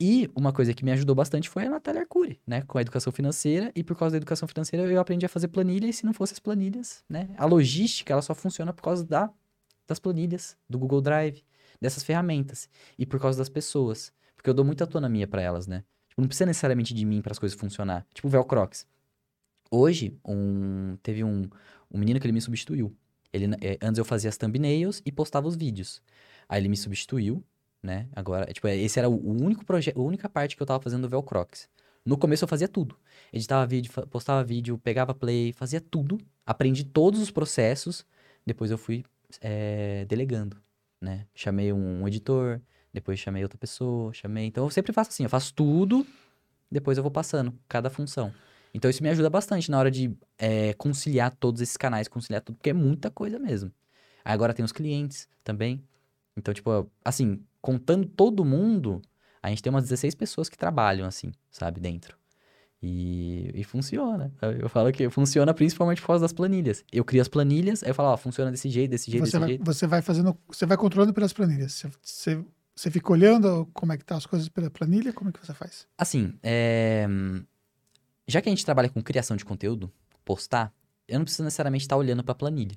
E 0.00 0.30
uma 0.34 0.50
coisa 0.50 0.72
que 0.72 0.86
me 0.86 0.92
ajudou 0.92 1.14
bastante 1.14 1.50
foi 1.50 1.66
a 1.66 1.68
Natália 1.68 2.00
Arcuri, 2.00 2.40
né? 2.46 2.62
Com 2.62 2.78
a 2.78 2.80
educação 2.80 3.12
financeira. 3.12 3.70
E 3.74 3.84
por 3.84 3.98
causa 3.98 4.12
da 4.12 4.16
educação 4.16 4.48
financeira, 4.48 4.90
eu 4.90 4.98
aprendi 4.98 5.26
a 5.26 5.28
fazer 5.28 5.48
planilha. 5.48 5.86
E 5.86 5.92
se 5.92 6.06
não 6.06 6.14
fosse 6.14 6.32
as 6.32 6.38
planilhas, 6.38 7.04
né? 7.06 7.28
A 7.36 7.44
logística, 7.44 8.14
ela 8.14 8.22
só 8.22 8.34
funciona 8.34 8.72
por 8.72 8.82
causa 8.82 9.04
da, 9.04 9.30
das 9.86 9.98
planilhas, 9.98 10.56
do 10.66 10.78
Google 10.78 11.02
Drive, 11.02 11.44
dessas 11.82 12.02
ferramentas. 12.02 12.68
E 12.98 13.04
por 13.04 13.20
causa 13.20 13.36
das 13.38 13.48
pessoas. 13.48 14.12
Porque 14.36 14.48
eu 14.48 14.54
dou 14.54 14.64
muita 14.64 14.84
autonomia 14.84 15.26
para 15.26 15.42
elas, 15.42 15.66
né? 15.66 15.84
Tipo, 16.08 16.22
não 16.22 16.28
precisa 16.28 16.46
necessariamente 16.46 16.94
de 16.94 17.04
mim 17.04 17.20
para 17.20 17.32
as 17.32 17.38
coisas 17.38 17.58
funcionar. 17.58 18.06
Tipo 18.14 18.28
o 18.28 18.30
Velcrox. 18.30 18.86
Hoje, 19.70 20.18
um, 20.26 20.96
teve 21.02 21.22
um, 21.24 21.48
um 21.90 21.98
menino 21.98 22.18
que 22.18 22.26
ele 22.26 22.32
me 22.32 22.40
substituiu. 22.40 22.96
Ele, 23.32 23.54
é, 23.60 23.78
antes 23.82 23.98
eu 23.98 24.04
fazia 24.04 24.28
as 24.28 24.36
thumbnails 24.36 25.02
e 25.04 25.12
postava 25.12 25.48
os 25.48 25.56
vídeos. 25.56 26.02
Aí 26.48 26.60
ele 26.60 26.68
me 26.68 26.76
substituiu 26.76 27.44
né? 27.82 28.08
Agora, 28.14 28.46
tipo, 28.52 28.68
esse 28.68 28.98
era 28.98 29.08
o 29.08 29.32
único 29.42 29.64
projeto, 29.64 29.98
a 29.98 30.02
única 30.02 30.28
parte 30.28 30.56
que 30.56 30.62
eu 30.62 30.66
tava 30.66 30.80
fazendo 30.80 31.02
do 31.02 31.08
Velcrox. 31.08 31.68
No 32.04 32.16
começo 32.16 32.44
eu 32.44 32.48
fazia 32.48 32.68
tudo. 32.68 32.96
Editava 33.32 33.66
vídeo, 33.66 33.92
postava 34.08 34.42
vídeo, 34.44 34.78
pegava 34.78 35.14
play, 35.14 35.52
fazia 35.52 35.80
tudo. 35.80 36.18
Aprendi 36.46 36.84
todos 36.84 37.20
os 37.20 37.30
processos. 37.30 38.04
Depois 38.46 38.70
eu 38.70 38.78
fui 38.78 39.04
é, 39.40 40.04
delegando, 40.06 40.56
né? 41.02 41.26
Chamei 41.34 41.72
um, 41.72 42.06
editor, 42.06 42.60
depois 42.92 43.18
chamei 43.18 43.42
outra 43.42 43.58
pessoa, 43.58 44.12
chamei... 44.12 44.46
Então 44.46 44.64
eu 44.64 44.70
sempre 44.70 44.92
faço 44.92 45.10
assim, 45.10 45.24
eu 45.24 45.30
faço 45.30 45.52
tudo, 45.54 46.06
depois 46.70 46.96
eu 46.96 47.02
vou 47.02 47.10
passando 47.10 47.52
cada 47.68 47.90
função. 47.90 48.32
Então 48.72 48.90
isso 48.90 49.02
me 49.02 49.08
ajuda 49.08 49.28
bastante 49.28 49.70
na 49.70 49.78
hora 49.78 49.90
de 49.90 50.16
é, 50.38 50.72
conciliar 50.74 51.34
todos 51.34 51.60
esses 51.60 51.76
canais, 51.76 52.08
conciliar 52.08 52.40
tudo, 52.42 52.56
porque 52.56 52.70
é 52.70 52.74
muita 52.74 53.10
coisa 53.10 53.38
mesmo. 53.38 53.70
Aí 54.24 54.32
agora 54.32 54.54
tem 54.54 54.64
os 54.64 54.72
clientes 54.72 55.28
também. 55.44 55.82
Então, 56.36 56.54
tipo, 56.54 56.90
assim, 57.04 57.44
contando 57.60 58.06
todo 58.06 58.44
mundo, 58.44 59.02
a 59.42 59.48
gente 59.50 59.62
tem 59.62 59.70
umas 59.70 59.84
16 59.84 60.14
pessoas 60.14 60.48
que 60.48 60.56
trabalham, 60.56 61.06
assim, 61.06 61.32
sabe, 61.50 61.80
dentro. 61.80 62.21
E, 62.82 63.52
e 63.54 63.62
funciona. 63.62 64.32
Eu 64.58 64.68
falo 64.68 64.90
que 64.90 65.08
funciona 65.08 65.54
principalmente 65.54 66.00
por 66.00 66.08
causa 66.08 66.22
das 66.22 66.32
planilhas. 66.32 66.84
Eu 66.90 67.04
crio 67.04 67.22
as 67.22 67.28
planilhas, 67.28 67.82
aí 67.84 67.90
eu 67.90 67.94
falo, 67.94 68.08
ó, 68.08 68.16
funciona 68.16 68.50
desse 68.50 68.68
jeito, 68.68 68.90
desse 68.90 69.08
jeito, 69.08 69.24
você 69.24 69.30
desse 69.30 69.38
vai, 69.38 69.48
jeito. 69.48 69.64
Você 69.64 69.86
vai 69.86 70.02
fazendo, 70.02 70.36
você 70.48 70.66
vai 70.66 70.76
controlando 70.76 71.14
pelas 71.14 71.32
planilhas. 71.32 71.72
Você, 71.72 71.90
você, 72.02 72.44
você 72.74 72.90
fica 72.90 73.12
olhando 73.12 73.68
como 73.72 73.92
é 73.92 73.96
que 73.96 74.04
tá 74.04 74.16
as 74.16 74.26
coisas 74.26 74.48
pela 74.48 74.68
planilha, 74.68 75.12
como 75.12 75.30
é 75.30 75.32
que 75.32 75.46
você 75.46 75.54
faz? 75.54 75.86
Assim, 75.96 76.34
é... 76.42 77.06
já 78.26 78.40
que 78.40 78.48
a 78.48 78.52
gente 78.52 78.64
trabalha 78.64 78.88
com 78.88 79.00
criação 79.00 79.36
de 79.36 79.44
conteúdo, 79.44 79.92
postar, 80.24 80.74
eu 81.06 81.18
não 81.18 81.24
preciso 81.24 81.44
necessariamente 81.44 81.84
estar 81.84 81.96
olhando 81.96 82.24
para 82.24 82.32
a 82.32 82.36
planilha, 82.36 82.76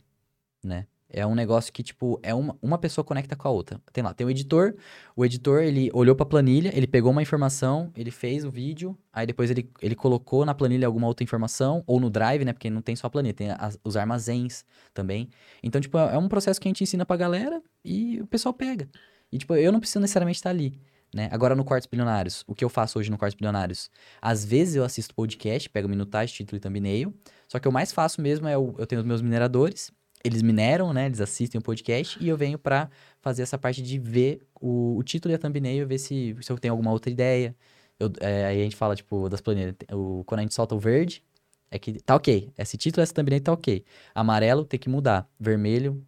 né? 0.64 0.86
É 1.18 1.26
um 1.26 1.34
negócio 1.34 1.72
que, 1.72 1.82
tipo, 1.82 2.20
é 2.22 2.34
uma, 2.34 2.58
uma 2.62 2.78
pessoa 2.78 3.06
conecta 3.06 3.38
com 3.38 3.48
a 3.48 3.52
outra. 3.52 3.80
Tem 3.94 4.04
lá, 4.04 4.14
tem 4.14 4.28
o 4.28 4.30
editor. 4.30 4.76
O 5.16 5.24
editor, 5.24 5.64
ele 5.64 5.90
olhou 5.94 6.14
pra 6.14 6.26
planilha, 6.26 6.76
ele 6.76 6.86
pegou 6.86 7.10
uma 7.10 7.22
informação, 7.22 7.90
ele 7.96 8.12
fez 8.12 8.44
o 8.44 8.52
vídeo, 8.52 8.98
aí 9.14 9.26
depois 9.26 9.50
ele, 9.50 9.72
ele 9.82 9.96
colocou 9.96 10.46
na 10.46 10.54
planilha 10.54 10.86
alguma 10.86 11.08
outra 11.08 11.24
informação, 11.24 11.82
ou 11.88 12.02
no 12.02 12.10
Drive, 12.10 12.44
né? 12.44 12.52
Porque 12.52 12.70
não 12.70 12.82
tem 12.82 12.98
só 12.98 13.08
a 13.08 13.10
planilha, 13.10 13.34
tem 13.34 13.50
as, 13.50 13.80
os 13.82 13.96
armazéns 13.96 14.66
também. 14.94 15.30
Então, 15.64 15.80
tipo, 15.80 15.98
é 15.98 16.18
um 16.18 16.28
processo 16.28 16.60
que 16.60 16.68
a 16.68 16.70
gente 16.70 16.84
ensina 16.84 17.06
pra 17.06 17.16
galera 17.16 17.64
e 17.84 18.20
o 18.20 18.28
pessoal 18.28 18.54
pega. 18.54 18.90
E, 19.32 19.38
tipo, 19.38 19.56
eu 19.56 19.72
não 19.72 19.80
preciso 19.80 20.02
necessariamente 20.02 20.40
estar 20.40 20.50
ali. 20.50 20.78
Né? 21.16 21.30
Agora, 21.32 21.56
no 21.56 21.64
Quartos 21.64 21.88
Bilionários, 21.90 22.44
o 22.46 22.54
que 22.54 22.66
eu 22.66 22.68
faço 22.68 23.00
hoje 23.00 23.10
no 23.10 23.18
Quartos 23.18 23.38
Bilionários? 23.38 23.90
Às 24.22 24.44
vezes 24.44 24.76
eu 24.76 24.84
assisto 24.84 25.16
podcast, 25.16 25.70
pego 25.70 25.88
minutagem, 25.88 26.36
título 26.36 26.58
e 26.58 26.60
thumbnail. 26.60 27.14
Só 27.48 27.58
que 27.58 27.70
o 27.70 27.72
mais 27.72 27.94
faço 27.94 28.22
mesmo 28.22 28.50
é 28.50 28.58
o, 28.58 28.76
eu 28.78 28.86
tenho 28.86 29.00
os 29.00 29.08
meus 29.08 29.22
mineradores 29.22 29.94
eles 30.26 30.42
mineram, 30.42 30.92
né? 30.92 31.06
Eles 31.06 31.22
assistem 31.22 31.60
o 31.60 31.62
podcast 31.62 32.18
e 32.22 32.28
eu 32.28 32.36
venho 32.36 32.58
para 32.58 32.90
fazer 33.22 33.44
essa 33.44 33.58
parte 33.58 33.82
de 33.82 34.00
ver 34.00 34.42
o, 34.60 34.98
o, 34.98 35.04
título 35.04 35.32
e 35.32 35.36
a 35.36 35.38
thumbnail, 35.38 35.88
ver 35.88 36.00
se, 36.00 36.36
se 36.42 36.52
eu 36.52 36.58
tenho 36.58 36.74
alguma 36.74 36.92
outra 36.92 37.12
ideia. 37.12 37.56
Eu, 38.00 38.12
é, 38.20 38.46
aí 38.46 38.62
a 38.62 38.64
gente 38.64 38.76
fala, 38.76 38.96
tipo, 38.96 39.30
das 39.30 39.40
planilhas. 39.40 39.76
O, 39.94 40.24
quando 40.26 40.40
a 40.40 40.42
gente 40.42 40.56
solta 40.56 40.74
o 40.74 40.80
verde, 40.80 41.24
é 41.70 41.78
que 41.78 41.94
tá 42.02 42.16
ok. 42.16 42.52
Esse 42.58 42.76
título, 42.76 43.04
essa 43.04 43.14
thumbnail 43.14 43.42
tá 43.42 43.54
ok. 43.54 43.86
Amarelo 44.16 44.66
tem 44.66 44.80
que 44.80 44.90
mudar. 44.90 45.30
Vermelho, 45.40 46.04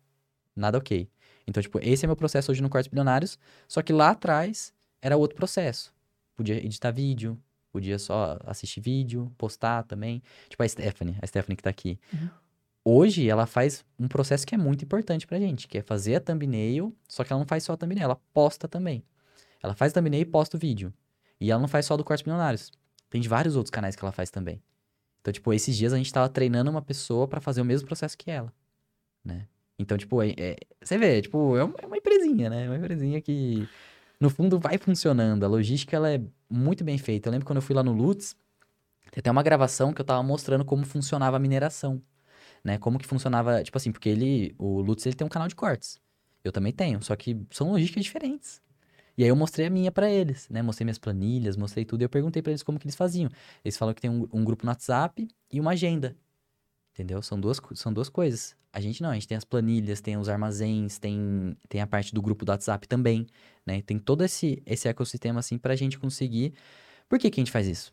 nada 0.56 0.80
ok. 0.80 1.08
Então, 1.46 1.62
tipo, 1.62 1.80
esse 1.82 2.06
é 2.06 2.08
meu 2.08 2.16
processo 2.16 2.52
hoje 2.52 2.62
no 2.62 2.70
Quartos 2.70 2.90
Bilionários. 2.90 3.38
Só 3.68 3.82
que 3.84 3.94
lá 3.94 4.10
atrás 4.10 4.74
era 5.00 5.16
outro 5.16 5.38
processo. 5.38 5.94
Podia 6.36 6.58
editar 6.58 6.92
vídeo, 6.92 7.40
podia 7.72 8.00
só 8.00 8.38
assistir 8.46 8.82
vídeo, 8.82 9.32
postar 9.38 9.84
também. 9.84 10.24
Tipo 10.50 10.64
a 10.64 10.68
Stephanie, 10.68 11.16
a 11.22 11.28
Stephanie 11.28 11.56
que 11.56 11.64
tá 11.64 11.70
aqui. 11.70 12.00
Uhum 12.12 12.47
hoje 12.88 13.30
ela 13.30 13.46
faz 13.46 13.84
um 14.00 14.08
processo 14.08 14.48
que 14.48 14.56
é 14.56 14.58
muito 14.58 14.86
importante 14.86 15.28
pra 15.28 15.38
gente, 15.38 15.68
que 15.68 15.78
é 15.78 15.82
fazer 15.82 16.16
a 16.16 16.22
thumbnail, 16.22 16.96
só 17.06 17.24
que 17.24 17.34
ela 17.34 17.40
não 17.40 17.46
faz 17.46 17.66
só 17.66 17.74
a 17.74 17.78
thumbnail, 17.78 18.06
ela 18.06 18.22
posta 18.34 18.68
também. 18.68 19.04
Ela 19.62 19.76
faz 19.76 19.92
a 19.92 19.96
thumbnail 19.96 20.22
e 20.22 20.26
posta 20.26 20.56
o 20.56 20.60
vídeo. 20.60 20.94
E 21.40 21.52
ela 21.52 21.60
não 21.60 21.68
faz 21.68 21.86
só 21.86 21.98
do 21.98 22.04
Cortes 22.04 22.26
Milionários. 22.26 22.72
Tem 23.10 23.20
de 23.20 23.28
vários 23.28 23.58
outros 23.58 23.72
canais 23.72 23.96
que 23.96 24.04
ela 24.04 24.12
faz 24.12 24.30
também. 24.30 24.62
Então, 25.20 25.34
tipo, 25.34 25.54
esses 25.54 25.76
dias 25.76 25.92
a 25.92 25.98
gente 25.98 26.12
tava 26.14 26.30
treinando 26.30 26.72
uma 26.72 26.82
pessoa 26.82 27.28
para 27.28 27.42
fazer 27.42 27.60
o 27.62 27.66
mesmo 27.66 27.86
processo 27.88 28.18
que 28.18 28.32
ela, 28.32 28.54
né? 29.24 29.48
Então, 29.78 29.98
tipo, 29.98 30.22
é, 30.24 30.34
é, 30.38 30.56
você 30.82 30.98
vê, 30.98 31.22
tipo, 31.22 31.58
é 31.58 31.64
uma, 31.64 31.76
é 31.80 31.86
uma 31.86 31.98
empresinha, 31.98 32.50
né? 32.50 32.66
É 32.66 32.70
uma 32.70 32.78
empresinha 32.78 33.22
que, 33.22 33.68
no 34.20 34.30
fundo, 34.30 34.58
vai 34.58 34.78
funcionando. 34.78 35.44
A 35.44 35.48
logística, 35.48 35.96
ela 35.96 36.10
é 36.10 36.22
muito 36.50 36.84
bem 36.84 36.98
feita. 36.98 37.28
Eu 37.28 37.32
lembro 37.32 37.46
quando 37.46 37.58
eu 37.58 37.62
fui 37.62 37.76
lá 37.76 37.84
no 37.84 37.92
Lutz, 37.92 38.36
tem 39.12 39.20
até 39.20 39.30
uma 39.30 39.44
gravação 39.44 39.92
que 39.92 40.00
eu 40.00 40.06
tava 40.06 40.24
mostrando 40.24 40.64
como 40.64 40.86
funcionava 40.86 41.36
a 41.36 41.40
mineração 41.40 42.02
né? 42.64 42.78
Como 42.78 42.98
que 43.00 43.06
funcionava, 43.06 43.64
tipo 43.64 43.78
assim, 43.78 43.92
porque 43.92 44.10
ele, 44.10 44.56
o 44.58 44.82
Lutz, 44.82 45.06
ele 45.06 45.16
tem 45.16 45.26
um 45.26 45.30
canal 45.30 45.48
de 45.48 45.56
cortes. 45.56 46.00
Eu 46.44 46.52
também 46.52 46.72
tenho, 46.72 47.02
só 47.04 47.16
que 47.16 47.38
são 47.52 47.72
logísticas 47.72 48.04
diferentes. 48.04 48.62
E 49.18 49.24
aí 49.24 49.30
eu 49.30 49.36
mostrei 49.36 49.66
a 49.66 49.70
minha 49.70 49.92
para 49.92 50.10
eles, 50.10 50.48
né? 50.48 50.62
Mostrei 50.62 50.86
minhas 50.86 51.00
planilhas, 51.00 51.58
mostrei 51.58 51.84
tudo 51.84 52.02
e 52.02 52.06
eu 52.06 52.10
perguntei 52.10 52.42
para 52.42 52.52
eles 52.52 52.62
como 52.62 52.78
que 52.78 52.86
eles 52.86 52.96
faziam. 52.96 53.30
Eles 53.66 53.76
falam 53.76 53.94
que 53.94 54.02
tem 54.02 54.12
um, 54.12 54.28
um, 54.32 54.44
grupo 54.44 54.64
no 54.64 54.70
WhatsApp 54.70 55.28
e 55.52 55.60
uma 55.60 55.72
agenda. 55.72 56.16
Entendeu? 56.94 57.22
São 57.24 57.40
duas, 57.40 57.60
são 57.74 57.92
duas 57.92 58.10
coisas. 58.10 58.56
A 58.72 58.80
gente 58.80 59.02
não, 59.02 59.10
a 59.10 59.14
gente 59.16 59.28
tem 59.28 59.38
as 59.38 59.44
planilhas, 59.44 60.02
tem 60.02 60.18
os 60.18 60.30
armazéns, 60.30 61.00
tem, 61.00 61.58
tem 61.68 61.82
a 61.82 61.88
parte 61.88 62.14
do 62.14 62.22
grupo 62.22 62.46
do 62.46 62.52
WhatsApp 62.52 62.88
também, 62.88 63.26
né? 63.66 63.82
Tem 63.82 63.98
todo 63.98 64.24
esse, 64.24 64.62
esse 64.68 64.88
ecossistema 64.88 65.40
assim 65.40 65.58
pra 65.58 65.76
gente 65.76 65.98
conseguir. 65.98 66.54
Por 67.10 67.18
que 67.18 67.32
que 67.32 67.40
a 67.40 67.44
gente 67.44 67.52
faz 67.52 67.68
isso? 67.68 67.92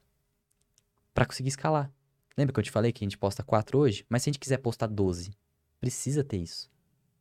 Para 1.14 1.24
conseguir 1.24 1.48
escalar. 1.48 1.90
Lembra 2.36 2.52
que 2.52 2.60
eu 2.60 2.64
te 2.64 2.70
falei 2.70 2.92
que 2.92 3.04
a 3.04 3.06
gente 3.06 3.18
posta 3.18 3.42
quatro 3.42 3.78
hoje? 3.78 4.04
Mas 4.08 4.22
se 4.22 4.28
a 4.28 4.32
gente 4.32 4.40
quiser 4.40 4.58
postar 4.58 4.88
12, 4.88 5.32
precisa 5.80 6.24
ter 6.24 6.38
isso. 6.38 6.70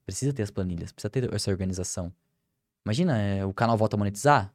Precisa 0.06 0.34
ter 0.34 0.44
as 0.44 0.52
planilhas, 0.52 0.92
precisa 0.92 1.10
ter 1.10 1.34
essa 1.34 1.52
organização. 1.52 2.12
Imagina, 2.86 3.18
é, 3.18 3.46
o 3.46 3.54
canal 3.54 3.78
volta 3.78 3.96
a 3.96 4.00
monetizar. 4.00 4.54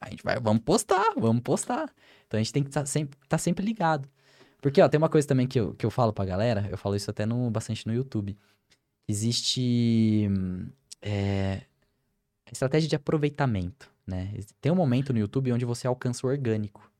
A 0.00 0.10
gente 0.10 0.22
vai, 0.22 0.38
vamos 0.40 0.62
postar, 0.62 1.14
vamos 1.16 1.42
postar. 1.42 1.92
Então 2.26 2.38
a 2.38 2.42
gente 2.42 2.52
tem 2.52 2.62
que 2.62 2.70
estar 2.70 2.80
tá 2.80 2.86
sempre, 2.86 3.18
tá 3.28 3.38
sempre 3.38 3.64
ligado. 3.64 4.08
Porque, 4.60 4.80
ó, 4.80 4.88
tem 4.88 4.98
uma 4.98 5.08
coisa 5.08 5.26
também 5.26 5.46
que 5.46 5.60
eu, 5.60 5.74
que 5.74 5.84
eu 5.84 5.90
falo 5.90 6.12
pra 6.12 6.24
galera, 6.24 6.66
eu 6.70 6.78
falo 6.78 6.96
isso 6.96 7.10
até 7.10 7.26
no, 7.26 7.50
bastante 7.50 7.86
no 7.86 7.94
YouTube. 7.94 8.36
Existe 9.08 10.28
é, 11.02 11.62
estratégia 12.50 12.88
de 12.88 12.96
aproveitamento, 12.96 13.90
né? 14.06 14.34
Tem 14.60 14.72
um 14.72 14.76
momento 14.76 15.12
no 15.12 15.18
YouTube 15.18 15.52
onde 15.52 15.64
você 15.64 15.86
alcança 15.86 16.26
o 16.26 16.30
orgânico. 16.30 16.90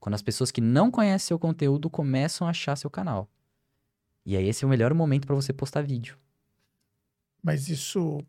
Quando 0.00 0.14
as 0.14 0.22
pessoas 0.22 0.50
que 0.50 0.60
não 0.60 0.90
conhecem 0.90 1.28
seu 1.28 1.38
conteúdo 1.38 1.90
começam 1.90 2.46
a 2.46 2.50
achar 2.50 2.76
seu 2.76 2.90
canal. 2.90 3.28
E 4.24 4.36
aí 4.36 4.46
esse 4.46 4.64
é 4.64 4.66
o 4.66 4.70
melhor 4.70 4.92
momento 4.94 5.26
para 5.26 5.34
você 5.34 5.52
postar 5.52 5.82
vídeo. 5.82 6.16
Mas 7.42 7.68
isso 7.68 8.22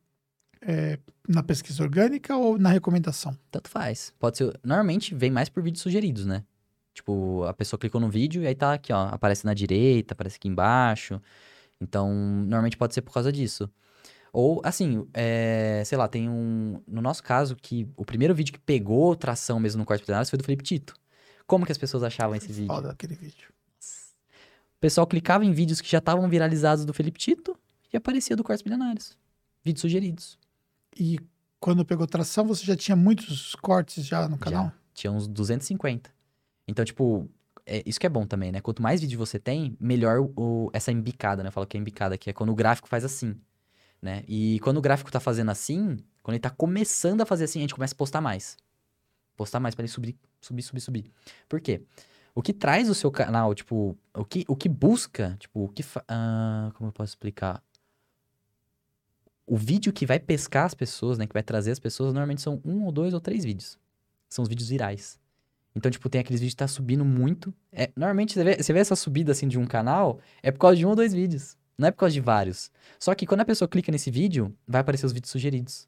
é 0.62 1.00
na 1.28 1.44
pesquisa 1.44 1.84
orgânica 1.84 2.36
ou 2.36 2.58
na 2.58 2.70
recomendação? 2.70 3.38
Tanto 3.52 3.70
faz. 3.70 4.14
Pode 4.20 4.38
ser. 4.38 4.60
Normalmente 4.64 5.14
vem 5.14 5.32
mais 5.32 5.50
por 5.50 5.62
vídeos 5.62 5.82
sugeridos, 5.82 6.26
né? 6.26 6.44
Tipo, 6.94 7.44
a 7.44 7.54
pessoa 7.54 7.80
clicou 7.80 8.02
no 8.02 8.10
vídeo 8.10 8.44
e 8.44 8.48
aí 8.48 8.56
tá 8.56 8.74
aqui, 8.74 8.92
ó. 8.92 9.08
Aparece 9.08 9.46
na 9.46 9.54
direita, 9.54 10.14
aparece 10.14 10.38
aqui 10.38 10.48
embaixo. 10.48 11.22
Então, 11.80 12.14
normalmente 12.14 12.78
pode 12.78 12.94
ser 12.94 13.02
por 13.02 13.14
causa 13.14 13.32
disso. 13.32 13.70
Ou, 14.34 14.62
assim, 14.64 15.08
é, 15.14 15.82
sei 15.86 15.98
lá, 15.98 16.08
tem 16.08 16.30
um. 16.30 16.82
No 16.88 17.02
nosso 17.02 17.24
caso, 17.24 17.56
que 17.56 17.88
o 17.96 18.06
primeiro 18.06 18.36
vídeo 18.36 18.54
que 18.54 18.60
pegou 18.60 19.16
tração 19.16 19.60
mesmo 19.60 19.80
no 19.80 19.86
corte 19.86 20.04
plenário 20.04 20.30
foi 20.30 20.38
do 20.38 20.44
Felipe 20.44 20.64
Tito. 20.64 20.94
Como 21.50 21.66
que 21.66 21.72
as 21.72 21.80
pessoas 21.80 22.04
achavam 22.04 22.36
esse 22.36 22.54
vídeo? 22.54 22.68
Foda 22.68 22.92
aquele 22.92 23.16
vídeo. 23.16 23.50
O 24.78 24.80
pessoal 24.80 25.08
clicava 25.08 25.44
em 25.44 25.52
vídeos 25.52 25.82
que 25.82 25.90
já 25.90 25.98
estavam 25.98 26.30
viralizados 26.30 26.86
do 26.86 26.94
Felipe 26.94 27.18
Tito 27.18 27.58
e 27.92 27.98
aparecia 27.98 28.36
do 28.36 28.44
Cortes 28.44 28.62
Bilionários. 28.62 29.18
Vídeos 29.64 29.82
sugeridos. 29.82 30.38
E 30.96 31.20
quando 31.60 31.84
pegou 31.84 32.06
tração, 32.06 32.46
você 32.46 32.64
já 32.64 32.76
tinha 32.76 32.96
muitos 32.96 33.56
cortes 33.56 34.06
já 34.06 34.30
no 34.30 34.38
canal? 34.38 34.66
Já. 34.66 34.74
Tinha 34.94 35.12
uns 35.12 35.28
250. 35.28 36.14
Então, 36.68 36.86
tipo, 36.86 37.28
é, 37.66 37.82
isso 37.84 38.00
que 38.00 38.06
é 38.06 38.10
bom 38.10 38.28
também, 38.28 38.52
né? 38.52 38.62
Quanto 38.62 38.84
mais 38.84 39.02
vídeo 39.02 39.18
você 39.18 39.40
tem, 39.40 39.76
melhor 39.80 40.30
o, 40.36 40.70
essa 40.72 40.92
embicada, 40.92 41.42
né? 41.42 41.50
Eu 41.50 41.52
falo 41.52 41.66
que 41.66 41.76
é 41.76 41.80
embicada, 41.80 42.16
que 42.16 42.30
é 42.30 42.34
quando 42.34 42.52
o 42.52 42.56
gráfico 42.56 42.88
faz 42.88 43.04
assim, 43.04 43.36
né? 44.00 44.24
E 44.28 44.60
quando 44.60 44.78
o 44.78 44.82
gráfico 44.82 45.12
tá 45.12 45.20
fazendo 45.20 45.50
assim, 45.50 45.98
quando 46.22 46.36
ele 46.36 46.42
tá 46.42 46.52
começando 46.52 47.22
a 47.22 47.26
fazer 47.26 47.46
assim, 47.46 47.58
a 47.58 47.64
gente 47.64 47.74
começa 47.74 47.96
a 47.96 47.98
postar 47.98 48.22
mais. 48.22 48.56
Postar 49.36 49.60
mais 49.60 49.74
para 49.74 49.82
ele 49.82 49.92
subir, 49.92 50.16
subir, 50.42 50.62
subir, 50.62 50.82
subir. 50.82 51.12
Por 51.48 51.60
quê? 51.60 51.82
O 52.34 52.42
que 52.42 52.54
traz 52.54 52.90
o 52.90 52.96
seu 52.96 53.12
canal, 53.12 53.54
tipo, 53.54 53.98
o 54.16 54.24
que, 54.24 54.46
o 54.48 54.56
que 54.56 54.70
busca, 54.70 55.36
tipo, 55.40 55.66
o 55.66 55.70
que. 55.70 55.82
Uh, 55.82 56.72
como 56.76 56.90
eu 56.90 56.94
posso 56.94 57.12
explicar? 57.12 57.62
O 59.46 59.58
vídeo 59.58 59.92
que 59.92 60.06
vai 60.06 60.20
pescar 60.20 60.66
as 60.66 60.74
pessoas, 60.74 61.18
né? 61.18 61.26
Que 61.26 61.34
vai 61.34 61.44
trazer 61.44 61.72
as 61.72 61.80
pessoas, 61.80 62.14
normalmente 62.14 62.42
são 62.42 62.62
um 62.64 62.86
ou 62.86 62.92
dois 62.92 63.14
ou 63.14 63.20
três 63.20 63.44
vídeos. 63.44 63.80
São 64.30 64.44
os 64.44 64.50
vídeos 64.50 64.70
virais. 64.70 65.20
Então, 65.76 65.90
tipo, 65.90 66.08
tem 66.10 66.22
aqueles 66.22 66.40
vídeos 66.40 66.54
que 66.54 66.60
tá 66.60 66.68
subindo 66.68 67.04
muito. 67.04 67.54
É, 67.72 67.92
normalmente, 67.96 68.34
você 68.34 68.44
vê, 68.44 68.58
você 68.58 68.74
vê 68.74 68.80
essa 68.80 68.96
subida, 68.96 69.32
assim, 69.32 69.48
de 69.48 69.58
um 69.58 69.66
canal, 69.66 70.20
é 70.44 70.52
por 70.52 70.60
causa 70.60 70.78
de 70.78 70.86
um 70.86 70.90
ou 70.90 70.96
dois 70.96 71.14
vídeos. 71.14 71.58
Não 71.78 71.88
é 71.88 71.92
por 71.92 72.00
causa 72.00 72.14
de 72.14 72.20
vários. 72.20 72.72
Só 73.00 73.16
que 73.16 73.26
quando 73.26 73.42
a 73.42 73.46
pessoa 73.46 73.68
clica 73.68 73.92
nesse 73.92 74.12
vídeo, 74.12 74.56
vai 74.68 74.82
aparecer 74.82 75.06
os 75.06 75.14
vídeos 75.14 75.32
sugeridos. 75.32 75.88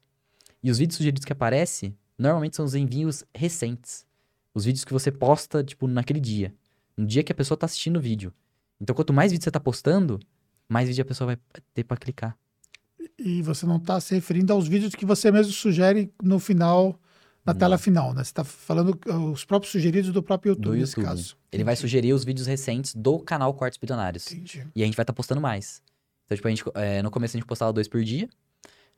E 0.62 0.70
os 0.70 0.78
vídeos 0.78 0.96
sugeridos 0.96 1.24
que 1.24 1.32
aparecem, 1.32 1.96
normalmente 2.18 2.56
são 2.56 2.64
os 2.64 2.74
envios 2.74 3.24
recentes. 3.34 4.06
Os 4.54 4.64
vídeos 4.64 4.84
que 4.84 4.92
você 4.92 5.10
posta, 5.10 5.64
tipo, 5.64 5.86
naquele 5.86 6.20
dia. 6.20 6.54
No 6.96 7.06
dia 7.06 7.22
que 7.22 7.32
a 7.32 7.34
pessoa 7.34 7.56
tá 7.56 7.66
assistindo 7.66 7.96
o 7.96 8.00
vídeo. 8.00 8.32
Então, 8.80 8.94
quanto 8.94 9.12
mais 9.12 9.32
vídeo 9.32 9.44
você 9.44 9.50
tá 9.50 9.60
postando, 9.60 10.20
mais 10.68 10.88
vídeo 10.88 11.02
a 11.02 11.04
pessoa 11.04 11.26
vai 11.26 11.38
ter 11.72 11.84
para 11.84 11.96
clicar. 11.96 12.36
E 13.18 13.40
você 13.42 13.64
não 13.64 13.78
tá 13.78 14.00
se 14.00 14.14
referindo 14.14 14.52
aos 14.52 14.66
vídeos 14.66 14.94
que 14.94 15.06
você 15.06 15.30
mesmo 15.30 15.52
sugere 15.52 16.12
no 16.22 16.38
final, 16.38 16.98
na 17.44 17.52
não. 17.52 17.58
tela 17.58 17.78
final, 17.78 18.12
né? 18.12 18.24
Você 18.24 18.32
tá 18.32 18.44
falando 18.44 18.98
os 19.32 19.44
próprios 19.44 19.72
sugeridos 19.72 20.12
do 20.12 20.22
próprio 20.22 20.50
YouTube, 20.50 20.74
do 20.74 20.80
nesse 20.80 20.98
YouTube. 20.98 21.04
caso. 21.04 21.36
Ele 21.50 21.64
vai 21.64 21.76
sugerir 21.76 22.12
os 22.12 22.24
vídeos 22.24 22.46
recentes 22.46 22.94
do 22.94 23.18
canal 23.20 23.52
Cortes 23.54 23.78
Bilionários. 23.78 24.30
Entendi. 24.32 24.66
E 24.74 24.82
a 24.82 24.86
gente 24.86 24.96
vai 24.96 25.04
estar 25.04 25.12
tá 25.12 25.16
postando 25.16 25.40
mais. 25.40 25.82
Então, 26.24 26.36
tipo, 26.36 26.48
a 26.48 26.50
gente, 26.50 26.64
é, 26.74 27.02
no 27.02 27.10
começo 27.10 27.36
a 27.36 27.38
gente 27.38 27.46
postava 27.46 27.72
dois 27.72 27.88
por 27.88 28.02
dia. 28.02 28.28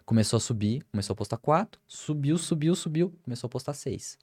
Começou 0.04 0.36
a 0.36 0.40
subir, 0.40 0.84
começou 0.90 1.14
a 1.14 1.16
postar 1.16 1.38
quatro. 1.38 1.80
Subiu, 1.86 2.36
subiu, 2.36 2.74
subiu. 2.74 3.12
Começou 3.22 3.46
a 3.48 3.50
postar 3.50 3.72
seis. 3.72 4.18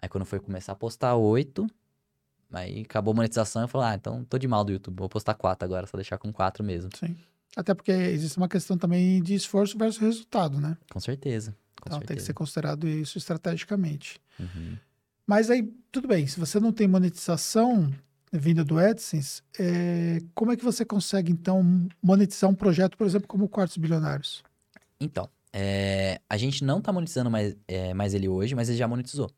Aí 0.00 0.08
quando 0.08 0.24
foi 0.24 0.38
começar 0.38 0.72
a 0.72 0.76
postar 0.76 1.16
oito, 1.16 1.66
aí 2.52 2.82
acabou 2.82 3.12
a 3.12 3.16
monetização 3.16 3.64
e 3.64 3.68
falou, 3.68 3.86
ah, 3.86 3.94
então 3.94 4.24
tô 4.24 4.38
de 4.38 4.46
mal 4.46 4.64
do 4.64 4.72
YouTube, 4.72 4.98
vou 4.98 5.08
postar 5.08 5.34
quatro 5.34 5.64
agora, 5.64 5.86
só 5.86 5.96
deixar 5.96 6.18
com 6.18 6.32
quatro 6.32 6.62
mesmo. 6.62 6.90
Sim. 6.98 7.16
Até 7.56 7.74
porque 7.74 7.90
existe 7.90 8.36
uma 8.36 8.48
questão 8.48 8.76
também 8.76 9.22
de 9.22 9.34
esforço 9.34 9.78
versus 9.78 10.00
resultado, 10.00 10.60
né? 10.60 10.76
Com 10.90 11.00
certeza. 11.00 11.52
Com 11.80 11.88
então 11.88 11.98
certeza. 11.98 12.06
tem 12.08 12.16
que 12.16 12.22
ser 12.22 12.34
considerado 12.34 12.86
isso 12.86 13.16
estrategicamente. 13.16 14.20
Uhum. 14.38 14.76
Mas 15.26 15.50
aí, 15.50 15.62
tudo 15.90 16.06
bem, 16.06 16.26
se 16.26 16.38
você 16.38 16.60
não 16.60 16.72
tem 16.72 16.86
monetização 16.86 17.92
vinda 18.32 18.62
do 18.62 18.78
AdSense, 18.78 19.42
é, 19.58 20.20
como 20.34 20.52
é 20.52 20.56
que 20.56 20.64
você 20.64 20.84
consegue, 20.84 21.32
então, 21.32 21.88
monetizar 22.02 22.50
um 22.50 22.54
projeto, 22.54 22.96
por 22.96 23.06
exemplo, 23.06 23.26
como 23.26 23.48
Quartos 23.48 23.76
Bilionários? 23.76 24.44
Então, 25.00 25.28
é, 25.52 26.20
a 26.28 26.36
gente 26.36 26.62
não 26.62 26.78
está 26.78 26.92
monetizando 26.92 27.30
mais, 27.30 27.56
é, 27.66 27.94
mais 27.94 28.14
ele 28.14 28.28
hoje, 28.28 28.54
mas 28.54 28.68
ele 28.68 28.78
já 28.78 28.86
monetizou. 28.86 29.30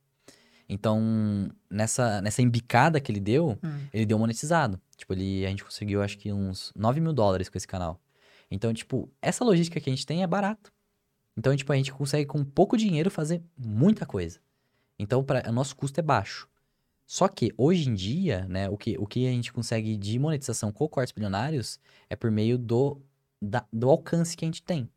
Então, 0.69 1.51
nessa, 1.71 2.21
nessa 2.21 2.43
embicada 2.43 3.01
que 3.01 3.11
ele 3.11 3.21
deu, 3.21 3.59
hum. 3.63 3.87
ele 3.93 4.05
deu 4.05 4.19
monetizado. 4.19 4.79
Tipo, 4.97 5.15
ele, 5.15 5.47
a 5.47 5.49
gente 5.49 5.65
conseguiu, 5.65 6.03
acho 6.03 6.19
que 6.19 6.31
uns 6.33 6.73
9 6.77 7.01
mil 7.01 7.13
dólares 7.13 7.49
com 7.49 7.57
esse 7.57 7.67
canal. 7.67 8.01
Então, 8.51 8.73
tipo, 8.75 9.11
essa 9.23 9.45
logística 9.45 9.81
que 9.81 9.89
a 9.89 9.93
gente 9.93 10.07
tem 10.07 10.23
é 10.23 10.27
barato. 10.27 10.73
Então, 11.37 11.57
tipo, 11.57 11.73
a 11.73 11.77
gente 11.77 11.93
consegue 11.93 12.27
com 12.27 12.45
pouco 12.45 12.77
dinheiro 12.77 13.11
fazer 13.11 13.43
muita 13.57 14.05
coisa. 14.05 14.41
Então, 14.99 15.23
pra, 15.25 15.49
o 15.49 15.53
nosso 15.53 15.75
custo 15.75 16.01
é 16.01 16.03
baixo. 16.03 16.49
Só 17.07 17.29
que, 17.29 17.55
hoje 17.57 17.89
em 17.89 17.95
dia, 17.95 18.45
né, 18.49 18.69
o 18.69 18.77
que, 18.77 18.97
o 18.99 19.07
que 19.07 19.27
a 19.27 19.31
gente 19.31 19.53
consegue 19.53 19.97
de 19.97 20.19
monetização 20.19 20.71
com 20.71 20.87
cortes 20.87 21.13
bilionários 21.13 21.81
é 22.11 22.17
por 22.17 22.31
meio 22.31 22.59
do, 22.59 23.01
da, 23.41 23.65
do 23.73 23.89
alcance 23.89 24.37
que 24.37 24.45
a 24.45 24.49
gente 24.49 24.63
tem. 24.63 24.91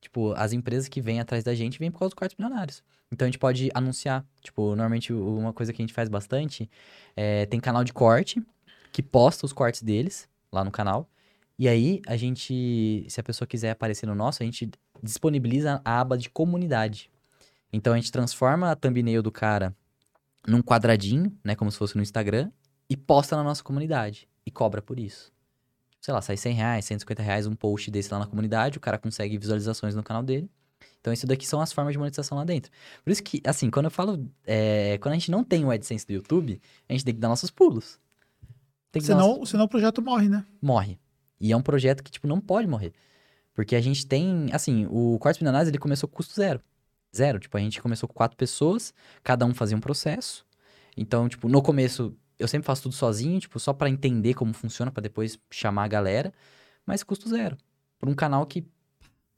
Tipo, 0.00 0.32
as 0.36 0.52
empresas 0.52 0.88
que 0.88 1.00
vêm 1.00 1.20
atrás 1.20 1.42
da 1.42 1.54
gente 1.54 1.78
vêm 1.78 1.90
por 1.90 1.98
causa 1.98 2.10
dos 2.10 2.18
cortes 2.18 2.36
bilionários. 2.36 2.82
Então 3.10 3.26
a 3.26 3.28
gente 3.28 3.38
pode 3.38 3.70
anunciar. 3.74 4.24
Tipo, 4.42 4.68
normalmente 4.68 5.12
uma 5.12 5.52
coisa 5.52 5.72
que 5.72 5.82
a 5.82 5.84
gente 5.84 5.94
faz 5.94 6.08
bastante 6.08 6.70
é 7.16 7.46
tem 7.46 7.58
canal 7.58 7.82
de 7.82 7.92
corte 7.92 8.42
que 8.92 9.02
posta 9.02 9.44
os 9.44 9.52
cortes 9.52 9.82
deles 9.82 10.28
lá 10.52 10.64
no 10.64 10.70
canal. 10.70 11.08
E 11.58 11.68
aí 11.68 12.00
a 12.06 12.16
gente, 12.16 13.04
se 13.08 13.20
a 13.20 13.22
pessoa 13.22 13.46
quiser 13.46 13.70
aparecer 13.70 14.06
no 14.06 14.14
nosso, 14.14 14.42
a 14.42 14.46
gente 14.46 14.70
disponibiliza 15.02 15.80
a 15.84 16.00
aba 16.00 16.16
de 16.16 16.30
comunidade. 16.30 17.10
Então 17.72 17.92
a 17.92 17.96
gente 17.96 18.12
transforma 18.12 18.70
a 18.70 18.76
thumbnail 18.76 19.22
do 19.22 19.32
cara 19.32 19.74
num 20.46 20.62
quadradinho, 20.62 21.36
né, 21.44 21.54
como 21.54 21.70
se 21.70 21.76
fosse 21.76 21.96
no 21.96 22.02
Instagram, 22.02 22.50
e 22.88 22.96
posta 22.96 23.36
na 23.36 23.42
nossa 23.42 23.62
comunidade 23.62 24.28
e 24.46 24.50
cobra 24.50 24.80
por 24.80 24.98
isso. 24.98 25.32
Sei 26.00 26.14
lá, 26.14 26.22
sai 26.22 26.36
100 26.36 26.54
reais, 26.54 26.84
150 26.84 27.22
reais 27.22 27.46
um 27.46 27.54
post 27.54 27.90
desse 27.90 28.12
lá 28.12 28.20
na 28.20 28.26
comunidade, 28.26 28.78
o 28.78 28.80
cara 28.80 28.98
consegue 28.98 29.36
visualizações 29.36 29.94
no 29.94 30.02
canal 30.02 30.22
dele. 30.22 30.48
Então, 31.00 31.12
isso 31.12 31.26
daqui 31.26 31.46
são 31.46 31.60
as 31.60 31.72
formas 31.72 31.92
de 31.92 31.98
monetização 31.98 32.38
lá 32.38 32.44
dentro. 32.44 32.70
Por 33.04 33.10
isso 33.10 33.22
que, 33.22 33.40
assim, 33.44 33.70
quando 33.70 33.86
eu 33.86 33.90
falo. 33.90 34.28
É, 34.46 34.98
quando 34.98 35.12
a 35.12 35.16
gente 35.16 35.30
não 35.30 35.44
tem 35.44 35.64
o 35.64 35.70
AdSense 35.70 36.06
do 36.06 36.12
YouTube, 36.12 36.60
a 36.88 36.92
gente 36.92 37.04
tem 37.04 37.14
que 37.14 37.20
dar 37.20 37.28
nossos 37.28 37.50
pulos. 37.50 37.98
Tem 38.90 39.02
senão, 39.02 39.44
senão 39.44 39.64
o 39.64 39.68
projeto 39.68 40.02
morre, 40.02 40.28
né? 40.28 40.44
Morre. 40.60 40.98
E 41.40 41.52
é 41.52 41.56
um 41.56 41.62
projeto 41.62 42.02
que, 42.02 42.10
tipo, 42.10 42.26
não 42.26 42.40
pode 42.40 42.66
morrer. 42.66 42.92
Porque 43.54 43.76
a 43.76 43.80
gente 43.80 44.06
tem. 44.06 44.48
Assim, 44.52 44.86
o 44.90 45.18
Quartzo 45.18 45.40
Milionários, 45.40 45.68
ele 45.68 45.78
começou 45.78 46.08
com 46.08 46.16
custo 46.16 46.34
zero. 46.34 46.60
Zero. 47.14 47.38
Tipo, 47.38 47.56
a 47.56 47.60
gente 47.60 47.80
começou 47.80 48.08
com 48.08 48.14
quatro 48.14 48.36
pessoas, 48.36 48.92
cada 49.22 49.46
um 49.46 49.54
fazia 49.54 49.76
um 49.76 49.80
processo. 49.80 50.44
Então, 50.96 51.28
tipo, 51.28 51.48
no 51.48 51.62
começo, 51.62 52.16
eu 52.38 52.46
sempre 52.48 52.66
faço 52.66 52.84
tudo 52.84 52.94
sozinho, 52.94 53.40
tipo, 53.40 53.58
só 53.58 53.72
para 53.72 53.90
entender 53.90 54.34
como 54.34 54.52
funciona, 54.52 54.90
para 54.90 55.02
depois 55.02 55.38
chamar 55.50 55.84
a 55.84 55.88
galera. 55.88 56.32
Mas 56.86 57.02
custo 57.02 57.28
zero. 57.28 57.56
Por 57.98 58.08
um 58.08 58.14
canal 58.14 58.46
que 58.46 58.64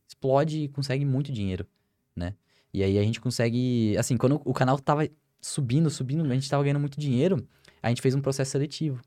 explode 0.06 0.64
e 0.64 0.68
consegue 0.68 1.04
muito 1.04 1.32
dinheiro, 1.32 1.66
né? 2.14 2.34
E 2.72 2.82
aí 2.82 2.98
a 2.98 3.02
gente 3.02 3.20
consegue, 3.20 3.96
assim, 3.96 4.16
quando 4.16 4.40
o 4.44 4.52
canal 4.52 4.78
tava 4.78 5.08
subindo, 5.40 5.88
subindo, 5.90 6.24
a 6.30 6.34
gente 6.34 6.48
tava 6.48 6.62
ganhando 6.62 6.80
muito 6.80 7.00
dinheiro, 7.00 7.46
a 7.82 7.88
gente 7.88 8.02
fez 8.02 8.14
um 8.14 8.20
processo 8.20 8.50
seletivo. 8.50 9.00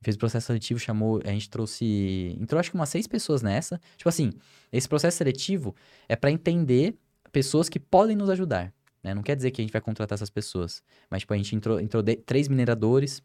Fez 0.00 0.14
o 0.14 0.18
processo 0.18 0.46
seletivo, 0.46 0.78
chamou, 0.78 1.20
a 1.24 1.30
gente 1.30 1.50
trouxe, 1.50 2.36
entrou 2.40 2.60
acho 2.60 2.70
que 2.70 2.76
umas 2.76 2.88
seis 2.88 3.06
pessoas 3.06 3.42
nessa. 3.42 3.80
Tipo 3.96 4.08
assim, 4.08 4.32
esse 4.70 4.88
processo 4.88 5.16
seletivo 5.16 5.74
é 6.08 6.14
para 6.14 6.30
entender 6.30 6.96
pessoas 7.32 7.68
que 7.68 7.80
podem 7.80 8.16
nos 8.16 8.30
ajudar, 8.30 8.72
né? 9.02 9.14
Não 9.14 9.22
quer 9.22 9.36
dizer 9.36 9.50
que 9.50 9.60
a 9.60 9.64
gente 9.64 9.72
vai 9.72 9.80
contratar 9.80 10.16
essas 10.16 10.30
pessoas, 10.30 10.82
mas 11.10 11.22
tipo 11.22 11.32
a 11.32 11.36
gente 11.36 11.54
entrou, 11.54 11.80
entrou 11.80 12.02
de, 12.02 12.16
três 12.16 12.48
mineradores 12.48 13.22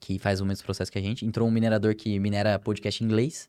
que 0.00 0.18
faz 0.18 0.40
o 0.40 0.46
mesmo 0.46 0.64
processo 0.64 0.90
que 0.90 0.98
a 0.98 1.02
gente, 1.02 1.24
entrou 1.24 1.48
um 1.48 1.50
minerador 1.50 1.94
que 1.94 2.18
minera 2.18 2.58
podcast 2.58 3.02
em 3.02 3.06
inglês, 3.06 3.48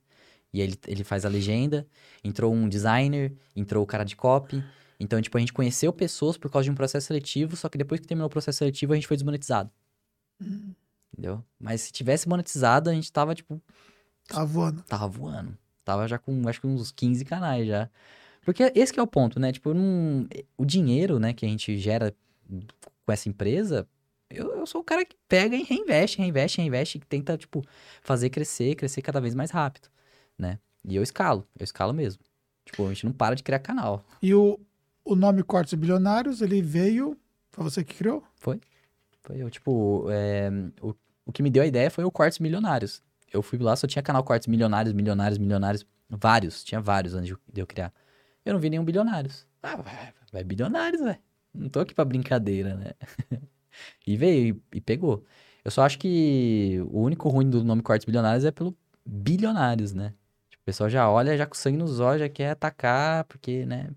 e 0.53 0.61
ele, 0.61 0.75
ele 0.87 1.03
faz 1.03 1.25
a 1.25 1.29
legenda. 1.29 1.85
Entrou 2.23 2.53
um 2.53 2.67
designer, 2.67 3.33
entrou 3.55 3.83
o 3.83 3.87
cara 3.87 4.03
de 4.03 4.15
copy. 4.15 4.63
Então, 4.99 5.21
tipo, 5.21 5.37
a 5.37 5.39
gente 5.39 5.53
conheceu 5.53 5.93
pessoas 5.93 6.37
por 6.37 6.49
causa 6.49 6.65
de 6.65 6.71
um 6.71 6.75
processo 6.75 7.07
seletivo, 7.07 7.55
só 7.55 7.69
que 7.69 7.77
depois 7.77 7.99
que 7.99 8.07
terminou 8.07 8.27
o 8.27 8.29
processo 8.29 8.59
seletivo, 8.59 8.93
a 8.93 8.95
gente 8.95 9.07
foi 9.07 9.15
desmonetizado. 9.15 9.69
Hum. 10.41 10.73
Entendeu? 11.13 11.43
Mas 11.59 11.81
se 11.81 11.91
tivesse 11.91 12.27
monetizado, 12.27 12.89
a 12.89 12.93
gente 12.93 13.11
tava, 13.11 13.35
tipo. 13.35 13.61
Tava 14.27 14.45
voando. 14.45 14.83
Tava 14.83 15.07
voando. 15.07 15.57
Tava 15.85 16.07
já 16.07 16.17
com, 16.17 16.47
acho 16.47 16.59
que 16.59 16.67
uns 16.67 16.91
15 16.91 17.23
canais 17.25 17.67
já. 17.67 17.89
Porque 18.47 18.71
esse 18.73 18.93
que 18.93 18.99
é 18.99 19.03
o 19.03 19.07
ponto, 19.07 19.41
né? 19.41 19.51
Tipo, 19.51 19.73
não... 19.73 20.25
o 20.57 20.63
dinheiro, 20.63 21.19
né, 21.19 21.33
que 21.33 21.45
a 21.45 21.49
gente 21.49 21.77
gera 21.77 22.15
com 23.05 23.11
essa 23.11 23.27
empresa, 23.27 23.85
eu, 24.29 24.55
eu 24.55 24.65
sou 24.65 24.79
o 24.79 24.83
cara 24.85 25.03
que 25.03 25.17
pega 25.27 25.53
e 25.53 25.63
reinveste, 25.63 26.19
reinveste, 26.19 26.61
reinveste, 26.61 26.97
que 26.97 27.05
tenta, 27.05 27.37
tipo, 27.37 27.61
fazer 28.01 28.29
crescer, 28.29 28.75
crescer 28.75 29.01
cada 29.01 29.19
vez 29.19 29.35
mais 29.35 29.51
rápido, 29.51 29.89
né? 30.39 30.59
E 30.85 30.95
eu 30.95 31.03
escalo, 31.03 31.45
eu 31.59 31.63
escalo 31.65 31.93
mesmo. 31.93 32.23
Tipo, 32.63 32.85
a 32.85 32.87
gente 32.93 33.05
não 33.05 33.11
para 33.11 33.35
de 33.35 33.43
criar 33.43 33.59
canal. 33.59 34.05
E 34.21 34.33
o, 34.33 34.57
o 35.03 35.13
nome 35.13 35.43
Cortes 35.43 35.73
Bilionários, 35.73 36.41
ele 36.41 36.61
veio. 36.61 37.17
Foi 37.51 37.65
você 37.65 37.83
que 37.83 37.95
criou? 37.95 38.23
Foi. 38.37 38.61
Foi 39.23 39.41
eu, 39.41 39.49
tipo, 39.49 40.07
é, 40.09 40.49
o, 40.81 40.95
o 41.25 41.33
que 41.33 41.43
me 41.43 41.49
deu 41.49 41.63
a 41.63 41.67
ideia 41.67 41.91
foi 41.91 42.05
o 42.05 42.11
Cortes 42.11 42.39
Milionários. 42.39 43.03
Eu 43.33 43.41
fui 43.41 43.59
lá, 43.59 43.75
só 43.75 43.85
tinha 43.87 44.01
canal 44.01 44.23
Cortes 44.23 44.47
Milionários, 44.47 44.93
Milionários, 44.93 45.37
Milionários. 45.37 45.85
Vários, 46.09 46.63
tinha 46.63 46.79
vários 46.79 47.13
antes 47.13 47.35
de 47.51 47.59
eu 47.59 47.67
criar. 47.67 47.91
Eu 48.47 48.53
não 48.53 48.59
vi 48.59 48.69
nenhum 48.69 48.83
Bilionários. 48.83 49.45
Ah, 49.61 49.75
vai, 49.75 50.13
vai 50.31 50.43
Bilionários, 50.43 51.01
velho. 51.01 51.19
Não 51.53 51.69
tô 51.69 51.79
aqui 51.79 51.93
pra 51.93 52.05
brincadeira, 52.05 52.75
né? 52.75 52.91
e 54.05 54.15
veio 54.15 54.61
e, 54.73 54.77
e, 54.77 54.81
pegou. 54.81 55.23
Eu 55.65 55.71
só 55.71 55.81
acho 55.83 55.99
que 55.99 56.79
o 56.89 57.01
único 57.01 57.27
ruim 57.29 57.49
do 57.49 57.63
nome 57.63 57.81
Cortes 57.81 58.05
Bilionários 58.05 58.45
é 58.45 58.51
pelo 58.51 58.77
bilionários, 59.05 59.93
né? 59.93 60.13
Tipo, 60.49 60.61
o 60.61 60.65
pessoal 60.65 60.89
já 60.89 61.09
olha 61.09 61.37
já 61.37 61.45
com 61.45 61.55
sangue 61.55 61.77
nos 61.77 61.99
olhos, 61.99 62.21
já 62.21 62.29
quer 62.29 62.51
atacar, 62.51 63.23
porque, 63.25 63.65
né? 63.65 63.89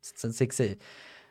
Sei 0.00 0.46
que 0.46 0.54
você 0.54 0.78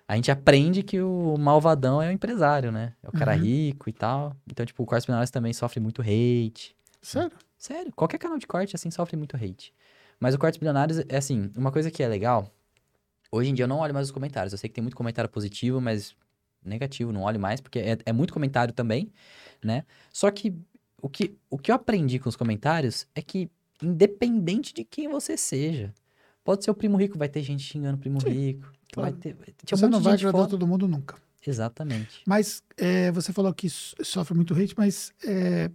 a 0.08 0.16
gente 0.16 0.30
aprende 0.30 0.84
que 0.84 1.02
o 1.02 1.36
malvadão 1.38 2.02
é 2.02 2.10
o 2.10 2.12
empresário, 2.12 2.72
né? 2.72 2.94
É 3.02 3.10
o 3.10 3.12
cara 3.12 3.34
uhum. 3.34 3.42
rico 3.42 3.90
e 3.90 3.94
tal. 3.94 4.36
Então, 4.50 4.66
tipo, 4.66 4.84
o 4.84 4.86
Cortes 4.86 5.08
Milionários 5.08 5.32
também 5.32 5.52
sofre 5.52 5.80
muito 5.80 6.02
hate. 6.02 6.76
Sério? 7.02 7.32
Sério. 7.58 7.92
Qualquer 7.96 8.20
canal 8.20 8.38
de 8.38 8.46
corte, 8.46 8.76
assim, 8.76 8.92
sofre 8.92 9.18
muito 9.18 9.36
hate. 9.36 9.74
Mas 10.20 10.34
o 10.36 10.40
Cortes 10.40 10.60
Milionários, 10.60 11.00
é 11.10 11.18
assim, 11.18 11.52
uma 11.56 11.72
coisa 11.72 11.90
que 11.90 12.02
é 12.04 12.08
legal... 12.08 12.52
Hoje 13.32 13.50
em 13.50 13.54
dia 13.54 13.64
eu 13.64 13.68
não 13.68 13.80
olho 13.80 13.94
mais 13.94 14.08
os 14.08 14.12
comentários. 14.12 14.54
Eu 14.54 14.58
sei 14.58 14.70
que 14.70 14.76
tem 14.76 14.82
muito 14.82 14.96
comentário 14.96 15.30
positivo, 15.30 15.82
mas 15.82 16.16
negativo, 16.64 17.12
não 17.12 17.24
olho 17.24 17.40
mais, 17.40 17.60
porque 17.60 17.80
é, 17.80 17.98
é 18.06 18.14
muito 18.14 18.32
comentário 18.32 18.74
também, 18.74 19.12
né? 19.62 19.84
Só 20.14 20.32
que 20.32 20.56
o, 21.02 21.10
que 21.10 21.36
o 21.50 21.58
que 21.58 21.70
eu 21.70 21.76
aprendi 21.76 22.18
com 22.18 22.30
os 22.30 22.36
comentários 22.36 23.06
é 23.14 23.22
que, 23.22 23.50
independente 23.82 24.74
de 24.74 24.86
quem 24.86 25.10
você 25.10 25.36
seja, 25.36 25.94
pode 26.46 26.64
ser 26.64 26.72
o 26.72 26.76
primo 26.76 26.96
rico, 26.98 27.18
vai 27.18 27.28
ter 27.28 27.42
gente 27.42 27.64
xingando 27.64 27.98
o 27.98 28.00
primo 28.00 28.22
Sim. 28.22 28.30
rico. 28.30 28.72
Claro. 28.94 29.12
Vai 29.12 29.20
ter, 29.20 29.36
ter 29.36 29.76
você 29.76 29.86
um 29.86 29.90
não 29.90 30.00
vai 30.00 30.14
agradar 30.14 30.42
fora. 30.42 30.50
todo 30.50 30.66
mundo 30.66 30.88
nunca. 30.88 31.18
Exatamente. 31.46 32.22
Mas 32.26 32.64
é, 32.78 33.12
você 33.12 33.34
falou 33.34 33.54
que 33.54 33.70
sofre 33.70 34.34
muito 34.34 34.54
hate, 34.54 34.74
mas 34.78 35.12
é, 35.26 35.70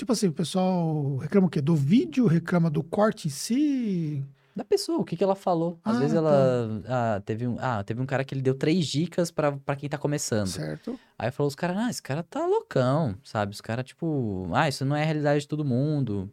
tipo 0.00 0.12
assim, 0.12 0.28
o 0.28 0.32
pessoal 0.32 1.16
reclama 1.18 1.46
o 1.46 1.50
quê? 1.50 1.60
Do 1.60 1.76
vídeo? 1.76 2.26
Reclama 2.26 2.70
do 2.70 2.82
corte 2.82 3.28
em 3.28 3.30
si? 3.30 4.24
Da 4.56 4.64
pessoa, 4.64 4.98
o 4.98 5.04
que, 5.04 5.14
que 5.14 5.22
ela 5.22 5.36
falou. 5.36 5.78
Às 5.84 5.96
ah, 5.96 6.00
vezes 6.00 6.16
ela. 6.16 6.82
Tá. 6.82 7.16
Ah, 7.16 7.20
teve 7.20 7.46
um, 7.46 7.56
ah, 7.60 7.84
teve 7.84 8.00
um 8.00 8.06
cara 8.06 8.24
que 8.24 8.34
ele 8.34 8.40
deu 8.40 8.54
três 8.54 8.86
dicas 8.86 9.30
para 9.30 9.76
quem 9.76 9.88
tá 9.88 9.98
começando. 9.98 10.48
Certo. 10.48 10.98
Aí 11.18 11.30
falou 11.30 11.48
os 11.48 11.54
caras, 11.54 11.76
ah, 11.76 11.90
esse 11.90 12.02
cara 12.02 12.22
tá 12.22 12.44
loucão, 12.46 13.14
sabe? 13.22 13.52
Os 13.52 13.60
caras, 13.60 13.84
tipo, 13.84 14.48
ah, 14.54 14.68
isso 14.68 14.84
não 14.84 14.96
é 14.96 15.02
a 15.02 15.04
realidade 15.04 15.42
de 15.42 15.48
todo 15.48 15.64
mundo. 15.64 16.30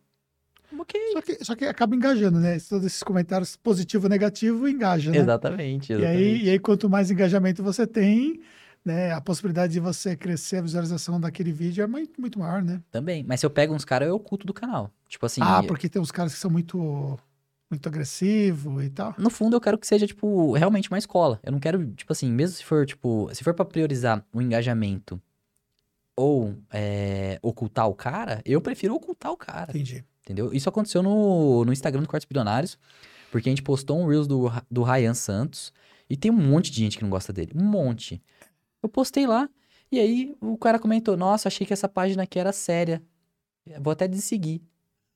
Ok. 0.80 0.99
Só 1.11 1.22
que, 1.22 1.45
só 1.45 1.55
que 1.55 1.65
acaba 1.65 1.95
engajando, 1.95 2.39
né? 2.39 2.57
Todos 2.70 2.86
esses 2.86 3.03
comentários 3.03 3.57
positivo 3.57 4.07
e 4.07 4.09
negativo 4.09 4.68
engajam, 4.68 5.13
né? 5.13 5.20
Exatamente, 5.20 5.91
exatamente. 5.93 6.22
E 6.22 6.26
aí, 6.26 6.43
e 6.45 6.49
aí, 6.49 6.59
quanto 6.59 6.89
mais 6.89 7.11
engajamento 7.11 7.61
você 7.61 7.86
tem, 7.86 8.41
né? 8.88 9.11
A 9.11 9.21
possibilidade 9.21 9.73
de 9.73 9.79
você 9.79 10.15
crescer 10.15 10.57
a 10.57 10.61
visualização 10.61 11.19
daquele 11.19 11.51
vídeo 11.51 11.83
é 11.83 11.88
muito, 11.88 12.19
muito 12.19 12.39
maior, 12.39 12.63
né? 12.63 12.81
Também. 12.89 13.23
Mas 13.27 13.41
se 13.41 13.45
eu 13.45 13.49
pego 13.49 13.73
uns 13.73 13.85
caras, 13.85 14.07
eu 14.07 14.15
oculto 14.15 14.47
do 14.47 14.53
canal. 14.53 14.89
Tipo 15.07 15.25
assim... 15.25 15.41
Ah, 15.43 15.61
porque 15.61 15.88
tem 15.88 16.01
uns 16.01 16.11
caras 16.11 16.33
que 16.33 16.39
são 16.39 16.49
muito... 16.49 17.19
Muito 17.69 17.85
agressivo 17.89 18.81
e 18.81 18.89
tal. 18.89 19.13
No 19.17 19.29
fundo, 19.29 19.57
eu 19.57 19.59
quero 19.59 19.77
que 19.77 19.85
seja, 19.85 20.07
tipo, 20.07 20.53
realmente 20.53 20.89
uma 20.89 20.97
escola. 20.97 21.38
Eu 21.43 21.51
não 21.51 21.59
quero, 21.59 21.85
tipo 21.95 22.13
assim, 22.13 22.31
mesmo 22.31 22.55
se 22.55 22.63
for, 22.63 22.85
tipo, 22.85 23.29
se 23.33 23.43
for 23.43 23.53
para 23.53 23.65
priorizar 23.65 24.23
o 24.31 24.41
engajamento 24.41 25.21
ou 26.15 26.55
é, 26.71 27.38
ocultar 27.41 27.89
o 27.89 27.93
cara, 27.93 28.41
eu 28.45 28.61
prefiro 28.61 28.95
ocultar 28.95 29.33
o 29.33 29.35
cara. 29.35 29.71
Entendi. 29.71 30.05
Entendeu? 30.23 30.53
Isso 30.53 30.69
aconteceu 30.69 31.03
no, 31.03 31.65
no 31.65 31.73
Instagram 31.73 32.03
do 32.03 32.07
Quartos 32.07 32.25
Bilionários, 32.25 32.79
porque 33.29 33.49
a 33.49 33.51
gente 33.51 33.63
postou 33.63 33.99
um 33.99 34.07
Reels 34.07 34.27
do, 34.27 34.49
do 34.71 34.81
Ryan 34.81 35.13
Santos 35.13 35.73
e 36.09 36.15
tem 36.15 36.31
um 36.31 36.38
monte 36.38 36.71
de 36.71 36.77
gente 36.77 36.97
que 36.97 37.03
não 37.03 37.09
gosta 37.09 37.33
dele. 37.33 37.51
Um 37.53 37.65
monte. 37.65 38.23
Eu 38.88 38.89
postei 38.89 39.27
lá 39.27 39.49
e 39.91 39.99
aí 39.99 40.35
o 40.41 40.57
cara 40.57 40.79
comentou: 40.79 41.17
Nossa, 41.17 41.47
achei 41.49 41.67
que 41.67 41.73
essa 41.73 41.89
página 41.89 42.23
aqui 42.23 42.39
era 42.39 42.51
séria. 42.51 43.01
Vou 43.81 43.91
até 43.91 44.07
desseguir. 44.07 44.61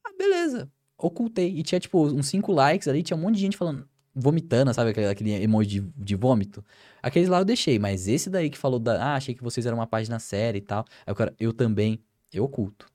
Ah, 0.05 0.11
beleza. 0.17 0.69
Ocultei. 0.97 1.57
E 1.57 1.63
tinha, 1.63 1.79
tipo, 1.79 2.05
uns 2.05 2.27
5 2.27 2.51
likes 2.51 2.87
ali, 2.87 3.01
tinha 3.01 3.15
um 3.15 3.21
monte 3.21 3.35
de 3.35 3.41
gente 3.41 3.57
falando, 3.57 3.87
vomitando, 4.13 4.73
sabe? 4.73 4.91
Aquele, 4.91 5.07
aquele 5.07 5.31
emoji 5.31 5.79
de, 5.79 5.93
de 5.97 6.15
vômito. 6.15 6.63
Aqueles 7.01 7.29
lá 7.29 7.39
eu 7.39 7.45
deixei, 7.45 7.79
mas 7.79 8.07
esse 8.07 8.29
daí 8.29 8.49
que 8.49 8.57
falou 8.57 8.79
da. 8.79 9.01
Ah, 9.01 9.15
achei 9.15 9.33
que 9.33 9.43
vocês 9.43 9.65
eram 9.65 9.77
uma 9.77 9.87
página 9.87 10.19
séria 10.19 10.57
e 10.57 10.61
tal. 10.61 10.85
Aí 11.05 11.13
o 11.13 11.15
cara, 11.15 11.33
eu 11.39 11.53
também, 11.53 11.99
eu 12.33 12.43
oculto 12.43 12.91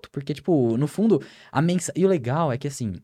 oculto, 0.00 0.10
porque, 0.10 0.34
tipo, 0.34 0.76
no 0.76 0.86
fundo, 0.86 1.22
a 1.52 1.60
mensagem. 1.60 2.02
E 2.02 2.06
o 2.06 2.08
legal 2.08 2.52
é 2.52 2.58
que, 2.58 2.66
assim, 2.68 2.94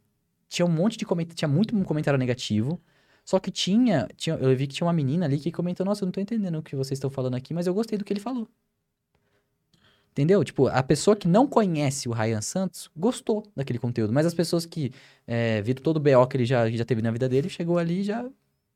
tinha 0.49 0.64
um 0.64 0.70
monte 0.70 0.97
de 0.97 1.05
comentário, 1.05 1.36
tinha 1.36 1.49
muito 1.49 1.76
comentário 1.84 2.18
negativo, 2.18 2.80
só 3.27 3.41
que 3.41 3.51
tinha, 3.51 4.07
tinha, 4.16 4.37
eu 4.37 4.57
vi 4.57 4.68
que 4.68 4.74
tinha 4.74 4.87
uma 4.87 4.93
menina 4.93 5.27
ali 5.27 5.41
que 5.41 5.51
comentou, 5.51 5.85
nossa, 5.85 6.05
eu 6.05 6.07
não 6.07 6.12
tô 6.12 6.20
entendendo 6.20 6.59
o 6.59 6.62
que 6.62 6.77
vocês 6.77 6.97
estão 6.97 7.11
falando 7.11 7.35
aqui, 7.35 7.53
mas 7.53 7.66
eu 7.66 7.74
gostei 7.74 7.99
do 7.99 8.05
que 8.05 8.12
ele 8.12 8.20
falou. 8.20 8.49
Entendeu? 10.12 10.45
Tipo, 10.45 10.68
a 10.68 10.81
pessoa 10.81 11.16
que 11.16 11.27
não 11.27 11.45
conhece 11.45 12.09
o 12.09 12.12
Ryan 12.12 12.41
Santos 12.41 12.89
gostou 12.97 13.43
daquele 13.57 13.81
conteúdo, 13.81 14.12
mas 14.12 14.27
as 14.27 14.33
pessoas 14.33 14.64
que 14.64 14.93
é, 15.27 15.61
viram 15.61 15.83
todo 15.83 15.97
o 15.97 16.01
BO 16.01 16.24
que 16.29 16.37
ele 16.37 16.47
já, 16.47 16.70
já 16.70 16.85
teve 16.85 17.03
na 17.03 17.11
vida 17.11 17.29
dele, 17.29 17.49
chegou 17.49 17.79
ali 17.79 18.05
já 18.05 18.31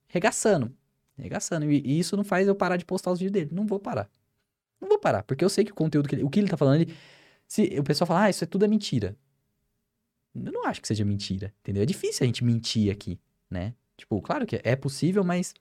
regaçando. 0.08 0.76
Regaçando. 1.16 1.70
E, 1.70 1.80
e, 1.86 2.00
isso 2.00 2.16
não 2.16 2.24
faz 2.24 2.48
eu 2.48 2.54
parar 2.56 2.76
de 2.76 2.84
postar 2.84 3.12
os 3.12 3.20
vídeos 3.20 3.32
dele. 3.32 3.50
Não 3.54 3.68
vou 3.68 3.78
parar. 3.78 4.10
Não 4.80 4.88
vou 4.88 4.98
parar, 4.98 5.22
porque 5.22 5.44
eu 5.44 5.48
sei 5.48 5.64
que 5.64 5.70
o 5.70 5.76
conteúdo 5.76 6.08
que 6.08 6.16
ele, 6.16 6.24
o 6.24 6.28
que 6.28 6.40
ele 6.40 6.48
tá 6.48 6.56
falando, 6.56 6.80
ele, 6.80 6.92
se 7.46 7.78
o 7.78 7.84
pessoal 7.84 8.08
fala, 8.08 8.24
ah, 8.24 8.30
isso 8.30 8.42
é 8.42 8.48
tudo 8.48 8.64
é 8.64 8.68
mentira. 8.68 9.16
Eu 10.34 10.50
não 10.50 10.66
acho 10.66 10.82
que 10.82 10.88
seja 10.88 11.04
mentira, 11.04 11.54
entendeu? 11.60 11.84
É 11.84 11.86
difícil 11.86 12.24
a 12.24 12.26
gente 12.26 12.42
mentir 12.42 12.90
aqui, 12.90 13.16
né? 13.48 13.74
Tipo, 14.00 14.20
claro 14.22 14.46
que 14.46 14.60
é 14.64 14.74
possível, 14.74 15.22
mas 15.22 15.54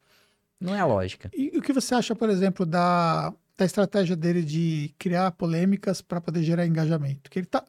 não 0.60 0.74
é 0.74 0.80
a 0.80 0.86
lógica. 0.86 1.30
E 1.36 1.58
o 1.58 1.62
que 1.62 1.74
você 1.74 1.94
acha, 1.94 2.16
por 2.16 2.30
exemplo, 2.30 2.66
da, 2.66 3.34
da 3.58 3.66
estratégia 3.66 4.16
dele 4.16 4.42
de 4.42 4.94
criar 4.98 5.32
polêmicas 5.32 6.02
para 6.02 6.22
poder 6.22 6.42
gerar 6.42 6.66
engajamento? 6.66 7.30
Que 7.30 7.40
ele 7.40 7.46
tá, 7.46 7.64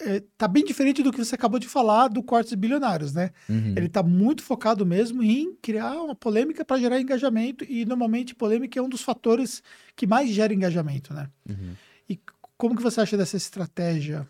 é, 0.00 0.22
tá 0.38 0.46
bem 0.46 0.64
diferente 0.64 1.02
do 1.02 1.12
que 1.12 1.24
você 1.24 1.34
acabou 1.34 1.58
de 1.58 1.68
falar 1.68 2.06
do 2.06 2.22
cortes 2.22 2.54
bilionários, 2.54 3.12
né? 3.12 3.30
Uhum. 3.48 3.74
Ele 3.76 3.88
tá 3.88 4.02
muito 4.02 4.42
focado 4.44 4.86
mesmo 4.86 5.22
em 5.22 5.54
criar 5.60 5.94
uma 6.00 6.14
polêmica 6.14 6.64
para 6.64 6.80
gerar 6.80 7.00
engajamento 7.00 7.64
e 7.68 7.84
normalmente 7.84 8.34
polêmica 8.34 8.78
é 8.78 8.82
um 8.82 8.88
dos 8.88 9.02
fatores 9.02 9.62
que 9.96 10.06
mais 10.06 10.30
gera 10.30 10.54
engajamento, 10.54 11.12
né? 11.12 11.28
Uhum. 11.48 11.74
E 12.08 12.20
como 12.56 12.76
que 12.76 12.82
você 12.82 13.00
acha 13.00 13.16
dessa 13.16 13.36
estratégia? 13.36 14.28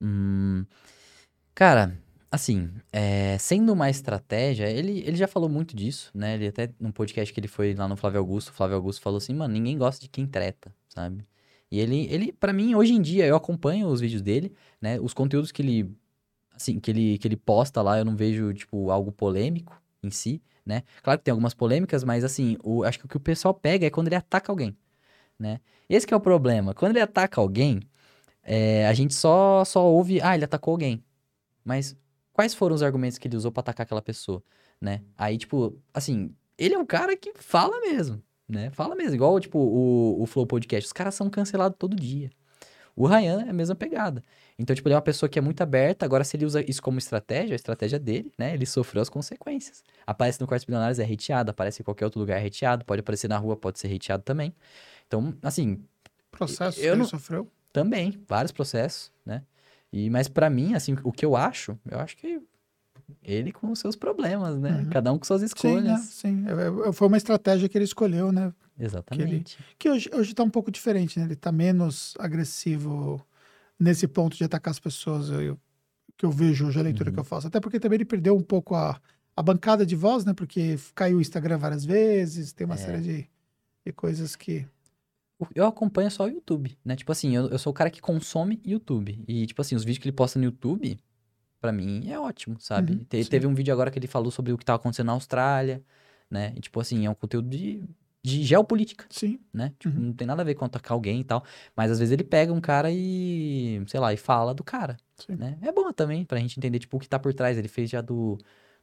Hum, 0.00 0.64
cara, 1.54 1.98
assim, 2.30 2.70
é, 2.92 3.36
sendo 3.38 3.72
uma 3.72 3.90
estratégia, 3.90 4.68
ele, 4.70 5.00
ele 5.00 5.16
já 5.16 5.28
falou 5.28 5.48
muito 5.48 5.76
disso, 5.76 6.10
né? 6.14 6.34
Ele 6.34 6.48
até 6.48 6.70
num 6.80 6.92
podcast 6.92 7.32
que 7.32 7.40
ele 7.40 7.48
foi 7.48 7.74
lá 7.74 7.88
no 7.88 7.96
Flávio 7.96 8.20
Augusto, 8.20 8.48
o 8.48 8.52
Flávio 8.52 8.76
Augusto 8.76 9.02
falou 9.02 9.18
assim, 9.18 9.34
mano, 9.34 9.54
ninguém 9.54 9.78
gosta 9.78 10.00
de 10.00 10.08
quem 10.08 10.26
treta, 10.26 10.74
sabe? 10.88 11.24
E 11.70 11.80
ele, 11.80 12.06
ele 12.10 12.32
para 12.32 12.52
mim, 12.52 12.74
hoje 12.74 12.92
em 12.94 13.02
dia, 13.02 13.26
eu 13.26 13.36
acompanho 13.36 13.88
os 13.88 14.00
vídeos 14.00 14.22
dele, 14.22 14.52
né? 14.80 15.00
Os 15.00 15.14
conteúdos 15.14 15.52
que 15.52 15.62
ele, 15.62 15.96
assim, 16.54 16.78
que 16.80 16.90
ele, 16.90 17.18
que 17.18 17.28
ele 17.28 17.36
posta 17.36 17.82
lá, 17.82 17.98
eu 17.98 18.04
não 18.04 18.16
vejo, 18.16 18.52
tipo, 18.54 18.90
algo 18.90 19.12
polêmico 19.12 19.80
em 20.02 20.10
si, 20.10 20.42
né? 20.64 20.82
Claro 21.02 21.18
que 21.18 21.24
tem 21.24 21.32
algumas 21.32 21.54
polêmicas, 21.54 22.04
mas, 22.04 22.24
assim, 22.24 22.56
o, 22.62 22.84
acho 22.84 22.98
que 22.98 23.06
o 23.06 23.08
que 23.08 23.16
o 23.16 23.20
pessoal 23.20 23.54
pega 23.54 23.86
é 23.86 23.90
quando 23.90 24.08
ele 24.08 24.16
ataca 24.16 24.52
alguém 24.52 24.76
né? 25.38 25.60
Esse 25.88 26.12
é 26.12 26.16
o 26.16 26.20
problema. 26.20 26.74
Quando 26.74 26.92
ele 26.92 27.00
ataca 27.00 27.40
alguém, 27.40 27.80
é, 28.42 28.86
a 28.86 28.92
gente 28.94 29.14
só, 29.14 29.64
só 29.64 29.84
ouve, 29.86 30.20
ah, 30.22 30.34
ele 30.34 30.44
atacou 30.44 30.72
alguém. 30.72 31.02
Mas 31.64 31.96
quais 32.36 32.52
foram 32.52 32.74
os 32.74 32.82
argumentos 32.82 33.16
que 33.16 33.26
ele 33.26 33.34
usou 33.34 33.50
para 33.50 33.62
atacar 33.62 33.86
aquela 33.86 34.02
pessoa, 34.02 34.42
né? 34.78 35.00
Aí, 35.16 35.38
tipo, 35.38 35.74
assim, 35.94 36.34
ele 36.58 36.74
é 36.74 36.78
um 36.78 36.84
cara 36.84 37.16
que 37.16 37.32
fala 37.34 37.80
mesmo, 37.80 38.22
né? 38.46 38.68
Fala 38.72 38.94
mesmo. 38.94 39.14
Igual, 39.14 39.40
tipo, 39.40 39.58
o, 39.58 40.22
o 40.22 40.26
Flow 40.26 40.46
Podcast. 40.46 40.86
Os 40.86 40.92
caras 40.92 41.14
são 41.14 41.30
cancelados 41.30 41.78
todo 41.78 41.96
dia. 41.96 42.30
O 42.94 43.06
Ryan 43.06 43.46
é 43.46 43.48
a 43.48 43.52
mesma 43.54 43.74
pegada. 43.74 44.22
Então, 44.58 44.76
tipo, 44.76 44.86
ele 44.86 44.92
é 44.92 44.96
uma 44.96 45.02
pessoa 45.02 45.30
que 45.30 45.38
é 45.38 45.42
muito 45.42 45.62
aberta. 45.62 46.04
Agora, 46.04 46.24
se 46.24 46.36
ele 46.36 46.44
usa 46.44 46.62
isso 46.70 46.82
como 46.82 46.98
estratégia, 46.98 47.54
a 47.54 47.56
estratégia 47.56 47.98
dele, 47.98 48.30
né? 48.36 48.52
Ele 48.52 48.66
sofreu 48.66 49.00
as 49.00 49.08
consequências. 49.08 49.82
Aparece 50.06 50.38
no 50.38 50.46
Quartos 50.46 50.66
Bilionários, 50.66 50.98
é 50.98 51.04
hateado. 51.04 51.50
Aparece 51.52 51.80
em 51.80 51.84
qualquer 51.86 52.04
outro 52.04 52.20
lugar, 52.20 52.38
é 52.38 52.46
hateado. 52.46 52.84
Pode 52.84 53.00
aparecer 53.00 53.28
na 53.28 53.38
rua, 53.38 53.56
pode 53.56 53.78
ser 53.78 53.90
hateado 53.90 54.22
também. 54.22 54.54
Então, 55.06 55.34
assim. 55.42 55.82
Processos 56.30 56.82
eu 56.82 56.92
que 56.92 56.98
não... 56.98 57.04
ele 57.04 57.10
sofreu? 57.10 57.50
Também, 57.72 58.22
vários 58.28 58.52
processos, 58.52 59.10
né? 59.24 59.42
E, 59.92 60.10
mas 60.10 60.28
para 60.28 60.50
mim, 60.50 60.74
assim, 60.74 60.96
o 61.02 61.12
que 61.12 61.24
eu 61.24 61.36
acho, 61.36 61.78
eu 61.90 61.98
acho 61.98 62.16
que 62.16 62.40
ele 63.22 63.52
com 63.52 63.70
os 63.70 63.78
seus 63.78 63.94
problemas, 63.96 64.58
né? 64.58 64.78
Uhum. 64.78 64.90
Cada 64.90 65.12
um 65.12 65.18
com 65.18 65.24
suas 65.24 65.42
escolhas. 65.42 66.00
Sim, 66.00 66.32
né? 66.32 66.46
sim. 66.46 66.84
É, 66.84 66.88
é, 66.88 66.92
foi 66.92 67.08
uma 67.08 67.16
estratégia 67.16 67.68
que 67.68 67.78
ele 67.78 67.84
escolheu, 67.84 68.32
né? 68.32 68.52
Exatamente. 68.78 69.56
Que, 69.56 69.88
ele, 69.88 69.98
que 70.00 70.08
hoje, 70.10 70.10
hoje 70.12 70.34
tá 70.34 70.42
um 70.42 70.50
pouco 70.50 70.70
diferente, 70.70 71.18
né? 71.18 71.24
Ele 71.24 71.36
tá 71.36 71.52
menos 71.52 72.14
agressivo 72.18 73.24
nesse 73.78 74.06
ponto 74.08 74.36
de 74.36 74.44
atacar 74.44 74.70
as 74.70 74.80
pessoas. 74.80 75.30
Eu, 75.30 75.58
que 76.16 76.24
eu 76.24 76.30
vejo 76.30 76.66
hoje, 76.66 76.78
a 76.78 76.82
leitura 76.82 77.10
uhum. 77.10 77.14
que 77.14 77.20
eu 77.20 77.24
faço. 77.24 77.46
Até 77.46 77.60
porque 77.60 77.78
também 77.78 77.98
ele 77.98 78.04
perdeu 78.04 78.36
um 78.36 78.42
pouco 78.42 78.74
a, 78.74 79.00
a 79.36 79.42
bancada 79.42 79.86
de 79.86 79.94
voz, 79.94 80.24
né? 80.24 80.32
Porque 80.34 80.76
caiu 80.94 81.18
o 81.18 81.20
Instagram 81.20 81.58
várias 81.58 81.84
vezes, 81.84 82.52
tem 82.52 82.64
uma 82.64 82.74
É. 82.74 82.78
série 82.78 83.02
de, 83.02 83.30
de 83.84 83.92
coisas 83.92 84.34
que. 84.34 84.66
Eu 85.54 85.66
acompanho 85.66 86.10
só 86.10 86.24
o 86.24 86.28
YouTube, 86.28 86.76
né? 86.84 86.96
Tipo 86.96 87.12
assim, 87.12 87.34
eu, 87.36 87.48
eu 87.48 87.58
sou 87.58 87.70
o 87.70 87.74
cara 87.74 87.90
que 87.90 88.00
consome 88.00 88.60
YouTube. 88.64 89.22
E, 89.28 89.46
tipo 89.46 89.60
assim, 89.60 89.74
os 89.74 89.84
vídeos 89.84 90.02
que 90.02 90.08
ele 90.08 90.16
posta 90.16 90.38
no 90.38 90.46
YouTube, 90.46 90.98
pra 91.60 91.72
mim, 91.72 92.10
é 92.10 92.18
ótimo, 92.18 92.58
sabe? 92.60 92.92
Uhum, 92.92 93.04
Te- 93.04 93.24
teve 93.26 93.46
um 93.46 93.54
vídeo 93.54 93.72
agora 93.72 93.90
que 93.90 93.98
ele 93.98 94.06
falou 94.06 94.30
sobre 94.30 94.52
o 94.52 94.58
que 94.58 94.64
tava 94.64 94.76
acontecendo 94.78 95.06
na 95.08 95.12
Austrália, 95.12 95.82
né? 96.30 96.52
E, 96.56 96.60
tipo 96.60 96.80
assim, 96.80 97.06
é 97.06 97.10
um 97.10 97.14
conteúdo 97.14 97.48
de, 97.50 97.84
de 98.22 98.44
geopolítica, 98.44 99.06
Sim. 99.10 99.38
né? 99.52 99.72
Tipo, 99.78 99.96
Uhum. 99.98 100.06
não 100.06 100.12
tem 100.14 100.26
nada 100.26 100.42
a 100.42 100.44
ver 100.44 100.54
com 100.54 100.64
atacar 100.64 100.92
alguém 100.92 101.20
e 101.20 101.24
tal. 101.24 101.44
Mas, 101.76 101.90
às 101.90 101.98
vezes, 101.98 102.12
ele 102.12 102.24
pega 102.24 102.52
um 102.52 102.60
cara 102.60 102.90
e, 102.92 103.82
sei 103.88 104.00
lá, 104.00 104.12
e 104.12 104.16
fala 104.16 104.54
do 104.54 104.64
cara, 104.64 104.96
Sim. 105.16 105.36
né? 105.36 105.58
É 105.62 105.72
bom 105.72 105.92
também 105.92 106.24
pra 106.24 106.38
gente 106.40 106.58
entender, 106.58 106.78
tipo, 106.78 106.96
o 106.96 107.00
que 107.00 107.08
tá 107.08 107.18
por 107.18 107.34
trás. 107.34 107.58
Ele 107.58 107.68
fez 107.68 107.90
já 107.90 108.00
do, 108.00 108.38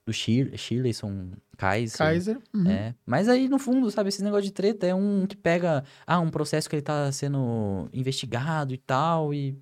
do 0.06 0.12
Shir, 0.12 0.58
Shirleyson 0.58 1.32
Kaiser. 1.58 1.97
Kaiser. 1.97 2.41
uhum. 2.54 2.70
É, 2.70 2.95
mas 3.06 3.30
aí 3.30 3.47
no 3.47 3.58
fundo, 3.58 3.89
sabe, 3.89 4.10
esse 4.10 4.24
negócio 4.24 4.43
de 4.43 4.51
treta 4.51 4.86
é 4.86 4.93
um 4.93 5.26
que 5.26 5.36
pega, 5.36 5.84
ah, 6.06 6.20
um 6.20 6.30
processo 6.30 6.70
que 6.70 6.76
ele 6.76 6.84
tá 6.84 7.12
sendo 7.12 7.89
investigado 7.93 8.74
e 8.74 8.78
tal, 8.78 9.34
e 9.34 9.58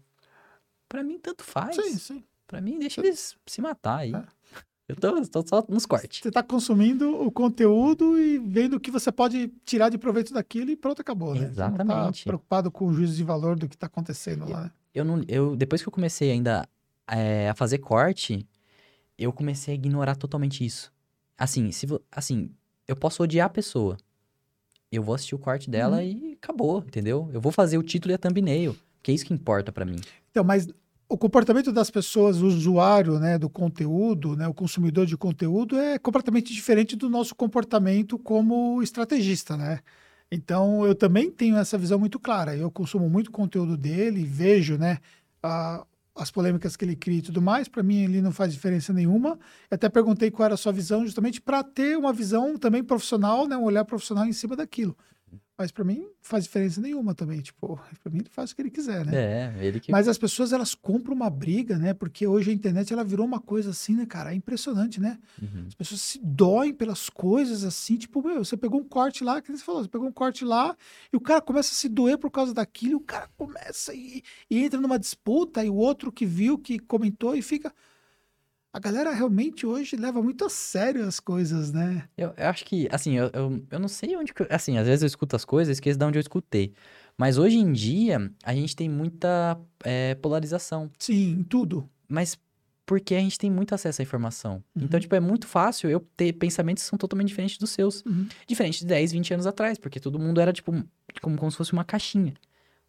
pra 0.89 1.03
mim 1.03 1.19
tanto 1.19 1.43
faz. 1.43 1.75
Sim, 1.75 1.97
sim. 1.97 2.23
Pra 2.47 2.59
mim 2.59 2.79
deixa 2.79 3.01
eles 3.01 3.35
se 3.45 3.61
matar 3.61 3.99
aí. 3.99 4.13
É. 4.13 4.23
Eu 4.91 4.95
tô, 4.95 5.21
tô 5.25 5.47
só 5.47 5.65
nos 5.69 5.85
cortes. 5.85 6.19
Você 6.21 6.27
está 6.27 6.43
consumindo 6.43 7.09
o 7.21 7.31
conteúdo 7.31 8.19
e 8.19 8.37
vendo 8.37 8.73
o 8.75 8.79
que 8.79 8.91
você 8.91 9.09
pode 9.09 9.47
tirar 9.63 9.87
de 9.87 9.97
proveito 9.97 10.33
daquilo 10.33 10.69
e 10.69 10.75
pronto, 10.75 11.01
acabou, 11.01 11.33
né? 11.33 11.41
Você 11.41 11.45
não 11.45 11.53
tá 11.53 11.83
Exatamente. 11.83 12.25
preocupado 12.25 12.69
com 12.69 12.87
o 12.87 12.93
juízo 12.93 13.15
de 13.15 13.23
valor 13.23 13.57
do 13.57 13.69
que 13.69 13.75
está 13.75 13.87
acontecendo 13.87 14.49
lá, 14.49 14.63
né? 14.63 14.71
Eu 14.93 15.05
não, 15.05 15.23
eu 15.29 15.55
depois 15.55 15.81
que 15.81 15.87
eu 15.87 15.93
comecei 15.93 16.31
ainda 16.31 16.67
é, 17.07 17.49
a 17.49 17.55
fazer 17.55 17.77
corte, 17.77 18.45
eu 19.23 19.31
comecei 19.33 19.73
a 19.73 19.75
ignorar 19.75 20.15
totalmente 20.15 20.65
isso. 20.65 20.91
Assim, 21.37 21.71
se 21.71 21.87
assim, 22.11 22.51
eu 22.87 22.95
posso 22.95 23.23
odiar 23.23 23.47
a 23.47 23.49
pessoa. 23.49 23.97
Eu 24.91 25.01
vou 25.03 25.15
assistir 25.15 25.35
o 25.35 25.39
corte 25.39 25.69
dela 25.69 25.97
Uhum. 25.97 26.03
e 26.03 26.33
acabou, 26.41 26.79
entendeu? 26.85 27.29
Eu 27.33 27.39
vou 27.39 27.51
fazer 27.51 27.77
o 27.77 27.83
título 27.83 28.11
e 28.11 28.15
a 28.15 28.17
thumbnail, 28.17 28.75
que 29.01 29.11
é 29.11 29.13
isso 29.13 29.25
que 29.25 29.33
importa 29.33 29.71
pra 29.71 29.85
mim. 29.85 29.95
Então, 30.29 30.43
mas 30.43 30.67
o 31.07 31.17
comportamento 31.17 31.71
das 31.71 31.89
pessoas, 31.89 32.41
o 32.41 32.47
usuário, 32.47 33.19
né, 33.19 33.37
do 33.37 33.49
conteúdo, 33.49 34.35
né, 34.35 34.47
o 34.47 34.53
consumidor 34.53 35.05
de 35.05 35.15
conteúdo 35.17 35.77
é 35.77 35.97
completamente 35.97 36.53
diferente 36.53 36.95
do 36.95 37.09
nosso 37.09 37.33
comportamento 37.35 38.17
como 38.19 38.81
estrategista, 38.83 39.55
né? 39.57 39.79
Então, 40.31 40.85
eu 40.85 40.95
também 40.95 41.29
tenho 41.29 41.57
essa 41.57 41.77
visão 41.77 41.99
muito 41.99 42.17
clara. 42.19 42.55
Eu 42.55 42.71
consumo 42.71 43.09
muito 43.09 43.31
conteúdo 43.31 43.75
dele, 43.77 44.23
vejo, 44.25 44.77
né, 44.77 44.97
a- 45.43 45.85
as 46.21 46.29
polêmicas 46.29 46.75
que 46.75 46.85
ele 46.85 46.95
cria 46.95 47.17
e 47.17 47.21
tudo 47.21 47.41
mais. 47.41 47.67
Para 47.67 47.81
mim, 47.81 48.03
ele 48.03 48.21
não 48.21 48.31
faz 48.31 48.53
diferença 48.53 48.93
nenhuma. 48.93 49.39
Eu 49.69 49.75
até 49.75 49.89
perguntei 49.89 50.29
qual 50.29 50.45
era 50.45 50.53
a 50.53 50.57
sua 50.57 50.71
visão, 50.71 51.03
justamente 51.03 51.41
para 51.41 51.63
ter 51.63 51.97
uma 51.97 52.13
visão 52.13 52.57
também 52.57 52.83
profissional, 52.83 53.47
né, 53.47 53.57
um 53.57 53.63
olhar 53.63 53.83
profissional 53.83 54.25
em 54.25 54.33
cima 54.33 54.55
daquilo. 54.55 54.95
Mas 55.61 55.71
para 55.71 55.83
mim, 55.83 56.07
faz 56.19 56.45
diferença 56.45 56.81
nenhuma 56.81 57.13
também. 57.13 57.39
Tipo, 57.39 57.79
para 58.01 58.11
mim, 58.11 58.21
ele 58.21 58.29
faz 58.29 58.49
o 58.49 58.55
que 58.55 58.63
ele 58.63 58.71
quiser, 58.71 59.05
né? 59.05 59.11
É, 59.15 59.65
ele 59.65 59.79
que 59.79 59.91
Mas 59.91 60.07
as 60.07 60.17
pessoas, 60.17 60.51
elas 60.51 60.73
compram 60.73 61.13
uma 61.13 61.29
briga, 61.29 61.77
né? 61.77 61.93
Porque 61.93 62.25
hoje 62.25 62.49
a 62.49 62.53
internet, 62.53 62.91
ela 62.91 63.03
virou 63.03 63.23
uma 63.23 63.39
coisa 63.39 63.69
assim, 63.69 63.95
né, 63.95 64.07
cara? 64.07 64.31
É 64.31 64.35
impressionante, 64.35 64.99
né? 64.99 65.19
Uhum. 65.39 65.65
As 65.67 65.75
pessoas 65.75 66.01
se 66.01 66.19
doem 66.23 66.73
pelas 66.73 67.09
coisas 67.09 67.63
assim, 67.63 67.95
tipo, 67.95 68.23
meu, 68.23 68.43
você 68.43 68.57
pegou 68.57 68.79
um 68.79 68.83
corte 68.83 69.23
lá, 69.23 69.39
que 69.39 69.55
você 69.55 69.63
falou, 69.63 69.83
você 69.83 69.87
pegou 69.89 70.07
um 70.07 70.11
corte 70.11 70.43
lá, 70.43 70.75
e 71.13 71.15
o 71.15 71.21
cara 71.21 71.41
começa 71.41 71.71
a 71.71 71.75
se 71.75 71.87
doer 71.87 72.17
por 72.17 72.31
causa 72.31 72.55
daquilo, 72.55 72.93
e 72.93 72.95
o 72.95 73.01
cara 73.01 73.29
começa 73.37 73.93
e, 73.93 74.23
e 74.49 74.63
entra 74.63 74.81
numa 74.81 74.97
disputa, 74.97 75.63
e 75.63 75.69
o 75.69 75.75
outro 75.75 76.11
que 76.11 76.25
viu, 76.25 76.57
que 76.57 76.79
comentou, 76.79 77.35
e 77.35 77.43
fica... 77.43 77.71
A 78.73 78.79
galera 78.79 79.11
realmente 79.11 79.65
hoje 79.65 79.97
leva 79.97 80.21
muito 80.21 80.45
a 80.45 80.49
sério 80.49 81.05
as 81.05 81.19
coisas, 81.19 81.73
né? 81.73 82.07
Eu, 82.17 82.33
eu 82.37 82.47
acho 82.47 82.63
que, 82.63 82.87
assim, 82.89 83.17
eu, 83.17 83.29
eu, 83.33 83.63
eu 83.69 83.79
não 83.79 83.89
sei 83.89 84.15
onde 84.15 84.33
que. 84.33 84.47
Assim, 84.49 84.77
às 84.77 84.87
vezes 84.87 85.03
eu 85.03 85.07
escuto 85.07 85.35
as 85.35 85.43
coisas 85.43 85.69
e 85.69 85.73
esqueço 85.73 85.99
de 85.99 86.05
onde 86.05 86.17
eu 86.17 86.21
escutei. 86.21 86.73
Mas 87.17 87.37
hoje 87.37 87.57
em 87.57 87.71
dia, 87.73 88.31
a 88.43 88.53
gente 88.53 88.75
tem 88.75 88.87
muita 88.89 89.59
é, 89.83 90.15
polarização. 90.15 90.89
Sim, 90.97 91.45
tudo. 91.49 91.89
Mas 92.07 92.37
porque 92.85 93.15
a 93.15 93.19
gente 93.19 93.37
tem 93.37 93.49
muito 93.49 93.73
acesso 93.73 94.01
à 94.01 94.03
informação. 94.03 94.63
Uhum. 94.75 94.83
Então, 94.83 94.99
tipo, 94.99 95.15
é 95.15 95.19
muito 95.19 95.47
fácil 95.47 95.89
eu 95.89 95.99
ter 96.17 96.33
pensamentos 96.33 96.83
que 96.83 96.89
são 96.89 96.97
totalmente 96.97 97.29
diferentes 97.29 97.57
dos 97.57 97.69
seus. 97.69 98.03
Uhum. 98.05 98.27
Diferente 98.45 98.79
de 98.79 98.85
10, 98.85 99.13
20 99.13 99.33
anos 99.33 99.47
atrás, 99.47 99.77
porque 99.77 99.99
todo 99.99 100.19
mundo 100.19 100.41
era, 100.41 100.51
tipo, 100.51 100.71
como, 101.21 101.37
como 101.37 101.51
se 101.51 101.57
fosse 101.57 101.73
uma 101.73 101.85
caixinha. 101.85 102.33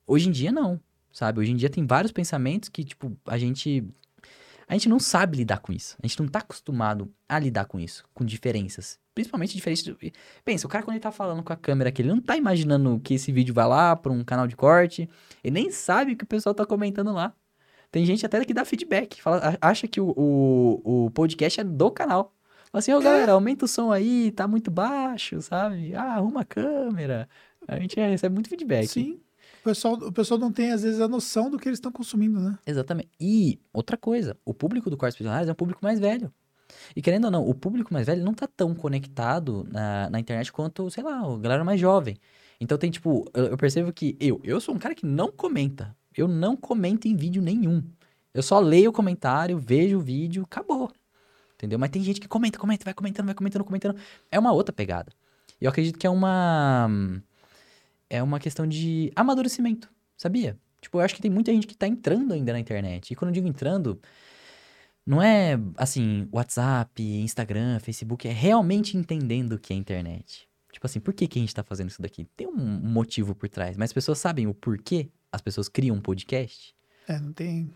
Hoje 0.06 0.28
em 0.28 0.32
dia, 0.32 0.50
não, 0.50 0.80
sabe? 1.12 1.40
Hoje 1.40 1.52
em 1.52 1.56
dia 1.56 1.70
tem 1.70 1.86
vários 1.86 2.10
pensamentos 2.10 2.68
que, 2.68 2.82
tipo, 2.84 3.16
a 3.26 3.38
gente. 3.38 3.84
A 4.72 4.74
gente 4.74 4.88
não 4.88 4.98
sabe 4.98 5.36
lidar 5.36 5.58
com 5.58 5.70
isso. 5.70 5.98
A 6.02 6.06
gente 6.06 6.18
não 6.18 6.26
tá 6.26 6.38
acostumado 6.38 7.12
a 7.28 7.38
lidar 7.38 7.66
com 7.66 7.78
isso, 7.78 8.06
com 8.14 8.24
diferenças. 8.24 8.98
Principalmente 9.14 9.54
diferenças. 9.54 9.84
Do... 9.84 9.98
Pensa, 10.42 10.66
o 10.66 10.70
cara, 10.70 10.82
quando 10.82 10.94
ele 10.94 11.02
tá 11.02 11.12
falando 11.12 11.42
com 11.42 11.52
a 11.52 11.56
câmera 11.56 11.90
aqui, 11.90 12.00
ele 12.00 12.08
não 12.08 12.22
tá 12.22 12.38
imaginando 12.38 12.98
que 12.98 13.12
esse 13.12 13.30
vídeo 13.30 13.52
vai 13.52 13.66
lá 13.66 13.94
pra 13.94 14.10
um 14.10 14.24
canal 14.24 14.46
de 14.46 14.56
corte. 14.56 15.10
Ele 15.44 15.52
nem 15.52 15.70
sabe 15.70 16.12
o 16.12 16.16
que 16.16 16.24
o 16.24 16.26
pessoal 16.26 16.54
tá 16.54 16.64
comentando 16.64 17.12
lá. 17.12 17.34
Tem 17.90 18.06
gente 18.06 18.24
até 18.24 18.42
que 18.46 18.54
dá 18.54 18.64
feedback, 18.64 19.20
fala, 19.20 19.58
acha 19.60 19.86
que 19.86 20.00
o, 20.00 20.14
o, 20.16 21.04
o 21.04 21.10
podcast 21.10 21.60
é 21.60 21.64
do 21.64 21.90
canal. 21.90 22.34
Fala 22.70 22.78
assim, 22.78 22.94
ô 22.94 23.00
galera, 23.02 23.32
aumenta 23.32 23.66
o 23.66 23.68
som 23.68 23.92
aí, 23.92 24.32
tá 24.32 24.48
muito 24.48 24.70
baixo, 24.70 25.42
sabe? 25.42 25.94
Ah, 25.94 26.14
arruma 26.14 26.40
a 26.40 26.44
câmera. 26.46 27.28
A 27.68 27.78
gente 27.78 28.00
recebe 28.00 28.32
muito 28.32 28.48
feedback. 28.48 28.86
Sim. 28.86 29.20
O 29.62 29.64
pessoal, 29.64 29.94
o 29.94 30.12
pessoal 30.12 30.40
não 30.40 30.50
tem, 30.50 30.72
às 30.72 30.82
vezes, 30.82 31.00
a 31.00 31.06
noção 31.06 31.48
do 31.48 31.56
que 31.56 31.68
eles 31.68 31.78
estão 31.78 31.92
consumindo, 31.92 32.40
né? 32.40 32.58
Exatamente. 32.66 33.08
E 33.20 33.60
outra 33.72 33.96
coisa, 33.96 34.36
o 34.44 34.52
público 34.52 34.90
do 34.90 34.96
Cortes 34.96 35.16
Visionários 35.16 35.48
é 35.48 35.52
um 35.52 35.54
público 35.54 35.78
mais 35.82 36.00
velho. 36.00 36.32
E 36.96 37.00
querendo 37.00 37.26
ou 37.26 37.30
não, 37.30 37.48
o 37.48 37.54
público 37.54 37.94
mais 37.94 38.06
velho 38.06 38.24
não 38.24 38.34
tá 38.34 38.48
tão 38.48 38.74
conectado 38.74 39.64
na, 39.70 40.10
na 40.10 40.18
internet 40.18 40.52
quanto, 40.52 40.90
sei 40.90 41.04
lá, 41.04 41.20
a 41.20 41.38
galera 41.38 41.62
mais 41.62 41.80
jovem. 41.80 42.16
Então 42.60 42.76
tem, 42.76 42.90
tipo, 42.90 43.24
eu, 43.32 43.46
eu 43.46 43.56
percebo 43.56 43.92
que 43.92 44.16
eu, 44.18 44.40
eu 44.42 44.60
sou 44.60 44.74
um 44.74 44.78
cara 44.78 44.96
que 44.96 45.06
não 45.06 45.30
comenta. 45.30 45.96
Eu 46.16 46.26
não 46.26 46.56
comento 46.56 47.06
em 47.06 47.14
vídeo 47.14 47.40
nenhum. 47.40 47.84
Eu 48.34 48.42
só 48.42 48.58
leio 48.58 48.90
o 48.90 48.92
comentário, 48.92 49.58
vejo 49.58 49.98
o 49.98 50.00
vídeo, 50.00 50.42
acabou. 50.42 50.90
Entendeu? 51.54 51.78
Mas 51.78 51.90
tem 51.90 52.02
gente 52.02 52.20
que 52.20 52.26
comenta, 52.26 52.58
comenta, 52.58 52.84
vai 52.84 52.94
comentando, 52.94 53.26
vai 53.26 53.34
comentando, 53.34 53.64
comentando. 53.64 53.96
É 54.28 54.38
uma 54.38 54.52
outra 54.52 54.72
pegada. 54.72 55.12
E 55.60 55.64
eu 55.64 55.70
acredito 55.70 55.98
que 55.98 56.06
é 56.06 56.10
uma. 56.10 56.88
É 58.12 58.22
uma 58.22 58.38
questão 58.38 58.66
de 58.66 59.10
amadurecimento, 59.16 59.90
sabia? 60.18 60.58
Tipo, 60.82 60.98
eu 60.98 61.00
acho 61.02 61.14
que 61.14 61.22
tem 61.22 61.30
muita 61.30 61.50
gente 61.50 61.66
que 61.66 61.74
tá 61.74 61.86
entrando 61.88 62.34
ainda 62.34 62.52
na 62.52 62.58
internet. 62.60 63.10
E 63.10 63.14
quando 63.16 63.30
eu 63.30 63.32
digo 63.34 63.48
entrando, 63.48 63.98
não 65.06 65.22
é 65.22 65.58
assim, 65.78 66.28
WhatsApp, 66.30 67.02
Instagram, 67.02 67.78
Facebook, 67.80 68.28
é 68.28 68.32
realmente 68.32 68.96
entendendo 68.98 69.52
o 69.52 69.58
que 69.58 69.72
é 69.72 69.76
internet. 69.76 70.46
Tipo 70.70 70.86
assim, 70.86 71.00
por 71.00 71.14
que, 71.14 71.26
que 71.26 71.38
a 71.38 71.42
gente 71.42 71.54
tá 71.54 71.62
fazendo 71.62 71.88
isso 71.88 72.02
daqui? 72.02 72.26
Tem 72.36 72.46
um 72.46 72.54
motivo 72.56 73.34
por 73.34 73.48
trás, 73.48 73.76
mas 73.78 73.90
as 73.90 73.94
pessoas 73.94 74.18
sabem 74.18 74.46
o 74.46 74.52
porquê 74.52 75.08
as 75.30 75.40
pessoas 75.40 75.68
criam 75.68 75.96
um 75.96 76.00
podcast? 76.00 76.74
É, 77.08 77.18
não 77.18 77.32
tem, 77.32 77.70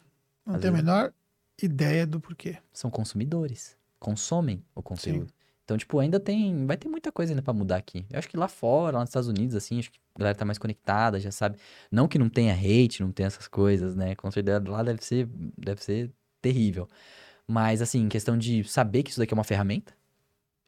não 0.45 0.57
Às 0.57 0.61
tem 0.61 0.69
a 0.69 0.73
vezes- 0.73 0.85
menor 0.87 1.15
ideia 1.63 2.07
do 2.07 2.21
porquê. 2.21 2.59
São 2.75 2.91
consumidores, 2.91 3.75
consomem 3.99 4.63
o 4.75 4.83
conteúdo. 4.83 5.33
Então, 5.67 5.77
tipo, 5.77 5.99
ainda 5.99 6.21
tem, 6.21 6.65
vai 6.65 6.77
ter 6.77 6.89
muita 6.89 7.11
coisa 7.11 7.33
ainda 7.33 7.43
pra 7.43 7.53
mudar 7.53 7.75
aqui. 7.79 8.07
Eu 8.09 8.21
acho 8.21 8.29
que 8.29 8.37
lá 8.37 8.47
fora, 8.47 8.99
lá 8.99 9.01
nos 9.01 9.09
Estados 9.11 9.29
Unidos, 9.29 9.57
assim, 9.57 9.81
acho 9.81 9.91
que 9.91 9.99
a 10.15 10.19
galera 10.21 10.39
tá 10.39 10.45
mais 10.45 10.59
conectada, 10.59 11.19
já 11.19 11.33
sabe. 11.33 11.59
Não 11.91 12.07
que 12.07 12.21
não 12.21 12.29
tenha 12.29 12.55
hate, 12.55 13.03
não 13.03 13.11
tenha 13.11 13.27
essas 13.27 13.49
coisas, 13.49 13.97
né? 13.97 14.15
Com 14.15 14.31
certeza 14.31 14.63
lá 14.69 14.81
deve 14.85 15.05
ser, 15.05 15.29
deve 15.59 15.83
ser 15.83 16.13
terrível. 16.41 16.89
Mas, 17.49 17.83
assim, 17.83 18.09
questão 18.09 18.39
de 18.39 18.63
saber 18.63 19.03
que 19.03 19.11
isso 19.11 19.19
daqui 19.19 19.35
é 19.35 19.37
uma 19.37 19.43
ferramenta, 19.43 19.93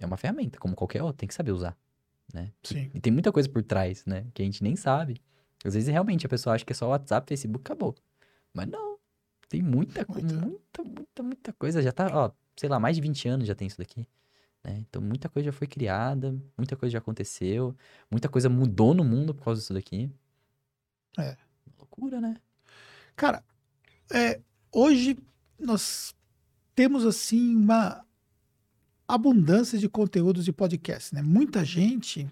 é 0.01 0.05
uma 0.07 0.16
ferramenta, 0.16 0.59
como 0.59 0.74
qualquer 0.74 1.01
outra, 1.01 1.18
tem 1.18 1.28
que 1.28 1.34
saber 1.34 1.53
usar, 1.53 1.76
né? 2.34 2.51
Sim. 2.64 2.90
E 2.92 2.99
tem 3.01 3.12
muita 3.12 3.30
coisa 3.30 3.49
por 3.49 3.62
trás, 3.62 4.05
né? 4.05 4.26
Que 4.34 4.42
a 4.42 4.44
gente 4.44 4.64
nem 4.64 4.74
sabe. 4.74 5.20
Às 5.64 5.74
vezes, 5.74 5.88
realmente, 5.88 6.26
a 6.26 6.28
pessoa 6.28 6.57
acha 6.57 6.64
que 6.64 6.72
é 6.72 6.76
só 6.76 6.88
WhatsApp, 6.88 7.24
Facebook, 7.28 7.62
acabou. 7.64 7.94
Mas 8.53 8.66
não. 8.66 8.99
Tem 9.49 9.62
muita, 9.62 10.05
co- 10.05 10.14
Muita. 10.14 10.34
muita, 10.34 10.82
muita, 10.84 11.22
muita 11.22 11.53
coisa. 11.53 11.80
Já 11.82 11.92
tá, 11.92 12.09
ó, 12.12 12.30
sei 12.57 12.68
lá, 12.68 12.80
mais 12.80 12.96
de 12.96 13.03
20 13.03 13.28
anos 13.28 13.46
já 13.46 13.55
tem 13.55 13.68
isso 13.68 13.78
daqui. 13.78 14.05
Né? 14.65 14.79
Então, 14.89 15.01
muita 15.01 15.29
coisa 15.29 15.47
já 15.47 15.53
foi 15.53 15.67
criada, 15.67 16.37
muita 16.57 16.77
coisa 16.77 16.93
já 16.93 16.99
aconteceu, 16.99 17.77
muita 18.11 18.29
coisa 18.29 18.49
mudou 18.49 18.95
no 18.95 19.05
mundo 19.05 19.35
por 19.35 19.45
causa 19.45 19.61
disso 19.61 19.75
daqui. 19.75 20.11
É. 21.19 21.37
Loucura, 21.79 22.21
né? 22.21 22.37
Cara, 23.17 23.43
é, 24.13 24.41
hoje 24.73 25.19
nós 25.59 26.15
temos 26.75 27.05
assim 27.05 27.57
uma 27.57 28.05
abundância 29.07 29.79
de 29.79 29.89
conteúdos 29.89 30.45
de 30.45 30.53
podcasts, 30.53 31.13
né? 31.13 31.23
Muita 31.23 31.65
gente 31.65 32.29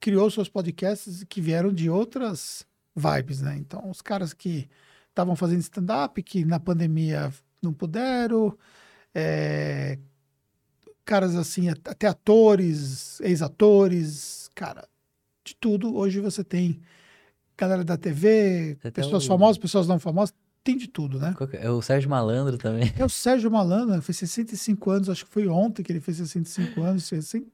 criou 0.00 0.30
seus 0.30 0.48
podcasts 0.48 1.24
que 1.24 1.40
vieram 1.40 1.72
de 1.72 1.88
outras 1.88 2.66
vibes, 2.94 3.40
né? 3.40 3.56
Então, 3.56 3.88
os 3.88 4.02
caras 4.02 4.32
que 4.32 4.68
estavam 5.08 5.36
fazendo 5.36 5.60
stand-up, 5.60 6.22
que 6.22 6.44
na 6.44 6.60
pandemia 6.60 7.32
não 7.62 7.72
puderam, 7.72 8.56
é, 9.14 9.98
caras 11.08 11.34
assim, 11.34 11.70
at- 11.70 11.88
até 11.88 12.06
atores, 12.06 13.18
ex-atores, 13.22 14.50
cara, 14.54 14.86
de 15.42 15.56
tudo. 15.56 15.96
Hoje 15.96 16.20
você 16.20 16.44
tem 16.44 16.80
galera 17.56 17.82
da 17.82 17.96
TV, 17.96 18.76
Até 18.80 18.90
pessoas 18.90 19.24
o- 19.24 19.26
famosas, 19.26 19.56
pessoas 19.58 19.88
não 19.88 19.98
famosas. 19.98 20.34
tem 20.62 20.76
de 20.76 20.86
tudo, 20.86 21.18
né? 21.18 21.34
É? 21.54 21.66
É 21.66 21.70
o 21.70 21.80
Sérgio 21.80 22.10
Malandro 22.10 22.58
também. 22.58 22.92
É 22.98 23.04
o 23.04 23.08
Sérgio 23.08 23.50
Malandro, 23.50 24.02
fez 24.02 24.18
65 24.18 24.90
anos, 24.90 25.08
acho 25.08 25.24
que 25.24 25.30
foi 25.32 25.48
ontem 25.48 25.82
que 25.82 25.90
ele 25.90 26.00
fez 26.00 26.18
65 26.18 26.82
anos. 26.82 27.10
Assim, 27.10 27.46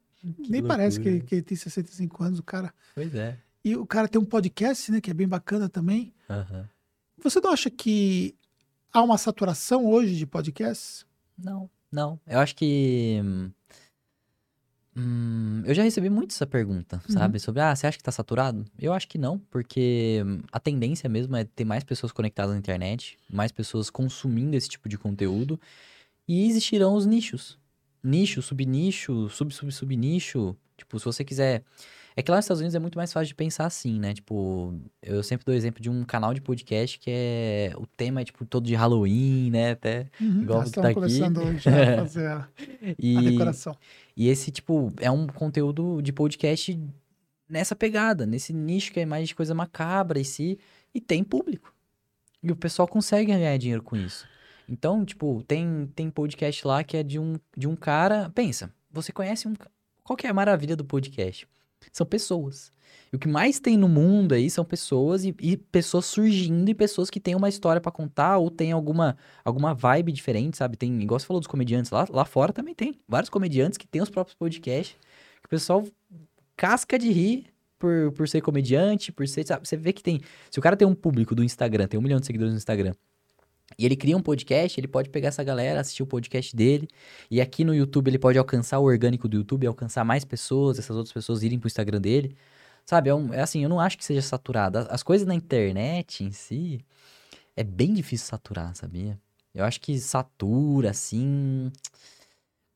nem 0.49 0.61
parece 0.63 0.99
que, 0.99 1.09
loucura. 1.09 1.27
que 1.29 1.35
ele 1.37 1.43
tem 1.43 1.57
65 1.57 2.25
anos, 2.25 2.39
o 2.41 2.43
cara. 2.43 2.75
Pois 2.95 3.15
é. 3.15 3.39
E 3.65 3.77
o 3.77 3.87
cara 3.87 4.09
tem 4.09 4.21
um 4.21 4.25
podcast, 4.25 4.91
né, 4.91 5.01
que 5.01 5.11
é 5.11 5.15
bem 5.15 5.29
bacana 5.29 5.69
também. 5.69 6.13
Aham. 6.29 6.69
Você 7.23 7.41
não 7.41 7.53
acha 7.53 7.71
que 7.71 8.35
há 8.93 9.01
uma 9.03 9.17
saturação 9.17 9.87
hoje 9.87 10.17
de 10.17 10.27
podcasts? 10.27 11.07
Não, 11.39 11.71
não. 11.95 12.19
Eu 12.27 12.39
acho 12.41 12.55
que. 12.57 13.21
hum, 14.97 15.63
eu 15.65 15.75
já 15.75 15.83
recebi 15.83 16.09
muito 16.11 16.33
essa 16.33 16.47
pergunta, 16.47 17.01
Uhum. 17.09 17.15
sabe? 17.15 17.41
Sobre, 17.41 17.61
ah, 17.63 17.75
você 17.75 17.87
acha 17.87 17.97
que 17.99 18.05
tá 18.05 18.13
saturado? 18.13 18.65
Eu 18.79 18.93
acho 18.93 19.09
que 19.09 19.19
não, 19.19 19.39
porque 19.51 20.23
hum, 20.25 20.41
a 20.53 20.61
tendência 20.61 21.09
mesmo 21.09 21.37
é 21.37 21.45
ter 21.45 21.65
mais 21.65 21.83
pessoas 21.85 22.13
conectadas 22.13 22.53
na 22.53 22.59
internet, 22.59 23.19
mais 23.31 23.51
pessoas 23.53 23.91
consumindo 23.91 24.57
esse 24.57 24.69
tipo 24.69 24.89
de 24.89 24.97
conteúdo, 24.99 25.61
e 26.29 26.47
existirão 26.47 26.95
os 26.95 27.07
nichos. 27.07 27.59
Nicho, 28.03 28.43
subnicho, 28.43 29.29
sub, 29.31 29.53
sub, 29.53 29.73
subnicho. 29.73 30.57
Tipo, 30.77 30.99
se 30.99 31.05
você 31.07 31.25
quiser. 31.25 31.63
É 32.17 32.23
que 32.23 32.31
lá 32.31 32.37
nos 32.37 32.45
Estados 32.45 32.61
Unidos 32.61 32.77
é 32.77 32.79
muito 32.79 32.97
mais 32.97 33.13
fácil 33.13 33.27
de 33.29 33.35
pensar 33.35 33.67
assim, 33.67 33.99
né? 33.99 34.15
Tipo, 34.15 34.73
eu 35.03 35.21
sempre 35.23 35.45
dou 35.45 35.53
exemplo 35.55 35.83
de 35.83 35.91
um 35.91 36.05
canal 36.05 36.33
de 36.33 36.41
podcast 36.41 36.97
que 36.99 37.11
é. 37.11 37.73
O 37.77 37.87
tema 37.87 38.21
é, 38.21 38.25
tipo, 38.25 38.45
todo 38.47 38.65
de 38.67 38.75
Halloween, 38.75 39.51
né? 39.51 39.73
Até. 39.73 40.07
Igual 40.21 40.61
Nós 40.61 40.71
que 40.71 40.81
tá 40.81 40.85
aqui. 40.89 40.95
começando 40.95 41.39
hoje 41.43 41.69
a 41.69 41.97
fazer 41.97 42.27
a, 42.29 42.37
a 42.39 42.49
E, 42.99 43.31
decoração. 43.33 43.77
e 44.17 44.29
esse, 44.29 44.53
tipo, 44.53 44.93
é 45.01 45.11
um 45.11 45.27
conteúdo 45.27 46.01
de 46.01 46.13
podcast 46.13 46.79
nessa 47.49 47.75
pegada, 47.75 48.25
nesse 48.25 48.53
nicho 48.53 48.93
que 48.93 49.01
é 49.01 49.07
mais 49.07 49.29
de 49.29 49.35
coisa 49.35 49.53
macabra 49.55 50.21
e 50.21 50.25
si, 50.25 50.57
e 50.95 51.01
tem 51.01 51.25
público. 51.25 51.75
E 52.43 52.53
o 52.53 52.57
pessoal 52.57 52.87
consegue 52.87 53.33
ganhar 53.33 53.57
dinheiro 53.57 53.83
com 53.83 53.97
isso. 53.97 54.25
Então, 54.69 55.05
tipo, 55.05 55.43
tem, 55.49 55.91
tem 55.97 56.09
podcast 56.11 56.65
lá 56.67 56.85
que 56.85 56.97
é 56.97 57.03
de 57.03 57.19
um, 57.19 57.35
de 57.57 57.67
um 57.67 57.75
cara. 57.75 58.31
Pensa, 58.35 58.73
você 58.91 59.11
conhece 59.13 59.49
um. 59.49 59.55
Qual 60.05 60.17
que 60.17 60.29
é 60.29 60.31
a 60.31 60.35
maravilha 60.35 60.77
do 60.77 60.85
podcast? 60.85 61.47
São 61.93 62.07
pessoas. 62.07 62.73
E 63.13 63.17
o 63.17 63.19
que 63.19 63.29
mais 63.29 63.61
tem 63.61 63.77
no 63.77 63.89
mundo 63.89 64.33
aí 64.33 64.51
são 64.51 64.65
pessoas 64.65 65.25
e, 65.25 65.35
e 65.41 65.57
pessoas 65.57 66.05
surgindo 66.05 66.69
e 66.69 66.75
pessoas 66.75 67.11
que 67.11 67.21
têm 67.21 67.35
uma 67.35 67.49
história 67.49 67.81
pra 67.81 67.93
contar 67.93 68.39
ou 68.39 68.51
tem 68.51 68.73
alguma, 68.73 69.17
alguma 69.45 69.73
vibe 69.73 70.13
diferente, 70.13 70.57
sabe? 70.57 70.77
Tem, 70.77 71.01
igual 71.01 71.19
você 71.19 71.27
falou 71.27 71.41
dos 71.41 71.47
comediantes 71.47 71.91
lá, 71.91 72.07
lá 72.11 72.25
fora 72.25 72.53
também 72.53 72.75
tem 72.75 72.99
vários 73.09 73.31
comediantes 73.31 73.79
que 73.79 73.87
têm 73.87 74.03
os 74.03 74.11
próprios 74.11 74.35
podcasts, 74.35 74.97
que 75.41 75.47
o 75.47 75.49
pessoal 75.49 75.85
casca 76.57 76.99
de 76.99 77.11
rir 77.11 77.47
por, 77.79 78.13
por 78.13 78.29
ser 78.29 78.41
comediante, 78.41 79.13
por 79.13 79.27
ser, 79.29 79.47
sabe? 79.47 79.69
Você 79.69 79.77
vê 79.77 79.93
que 79.93 80.03
tem, 80.03 80.21
se 80.51 80.59
o 80.59 80.63
cara 80.63 80.77
tem 80.77 80.87
um 80.87 80.95
público 80.95 81.35
do 81.35 81.45
Instagram, 81.45 81.87
tem 81.87 81.99
um 81.99 82.03
milhão 82.03 82.19
de 82.19 82.27
seguidores 82.27 82.53
no 82.53 82.59
Instagram, 82.59 82.95
e 83.79 83.85
ele 83.85 83.97
cria 83.97 84.17
um 84.17 84.23
podcast, 84.23 84.79
ele 84.79 84.87
pode 84.89 85.11
pegar 85.11 85.29
essa 85.29 85.43
galera, 85.43 85.81
assistir 85.81 86.03
o 86.03 86.07
podcast 86.07 86.55
dele, 86.55 86.89
e 87.31 87.41
aqui 87.41 87.65
no 87.65 87.75
YouTube 87.75 88.09
ele 88.09 88.19
pode 88.19 88.39
alcançar 88.39 88.79
o 88.79 88.85
orgânico 88.85 89.29
do 89.29 89.37
YouTube, 89.39 89.67
alcançar 89.67 90.05
mais 90.05 90.25
pessoas, 90.25 90.79
essas 90.79 90.97
outras 90.97 91.13
pessoas 91.13 91.43
irem 91.43 91.59
pro 91.59 91.67
Instagram 91.67 92.01
dele. 92.01 92.37
Sabe, 92.87 93.09
é, 93.11 93.15
um- 93.15 93.33
é 93.33 93.41
assim, 93.41 93.63
eu 93.63 93.69
não 93.69 93.81
acho 93.81 93.97
que 93.99 94.05
seja 94.05 94.23
saturado. 94.23 94.79
As, 94.79 94.87
as 94.91 95.03
coisas 95.03 95.27
na 95.27 95.35
internet 95.35 96.23
em 96.23 96.31
si, 96.31 96.85
é 97.57 97.65
bem 97.65 97.95
difícil 97.95 98.27
saturar, 98.27 98.75
sabia? 98.77 99.19
Eu 99.55 99.65
acho 99.65 99.81
que 99.81 99.99
satura, 99.99 100.91
assim, 100.91 101.73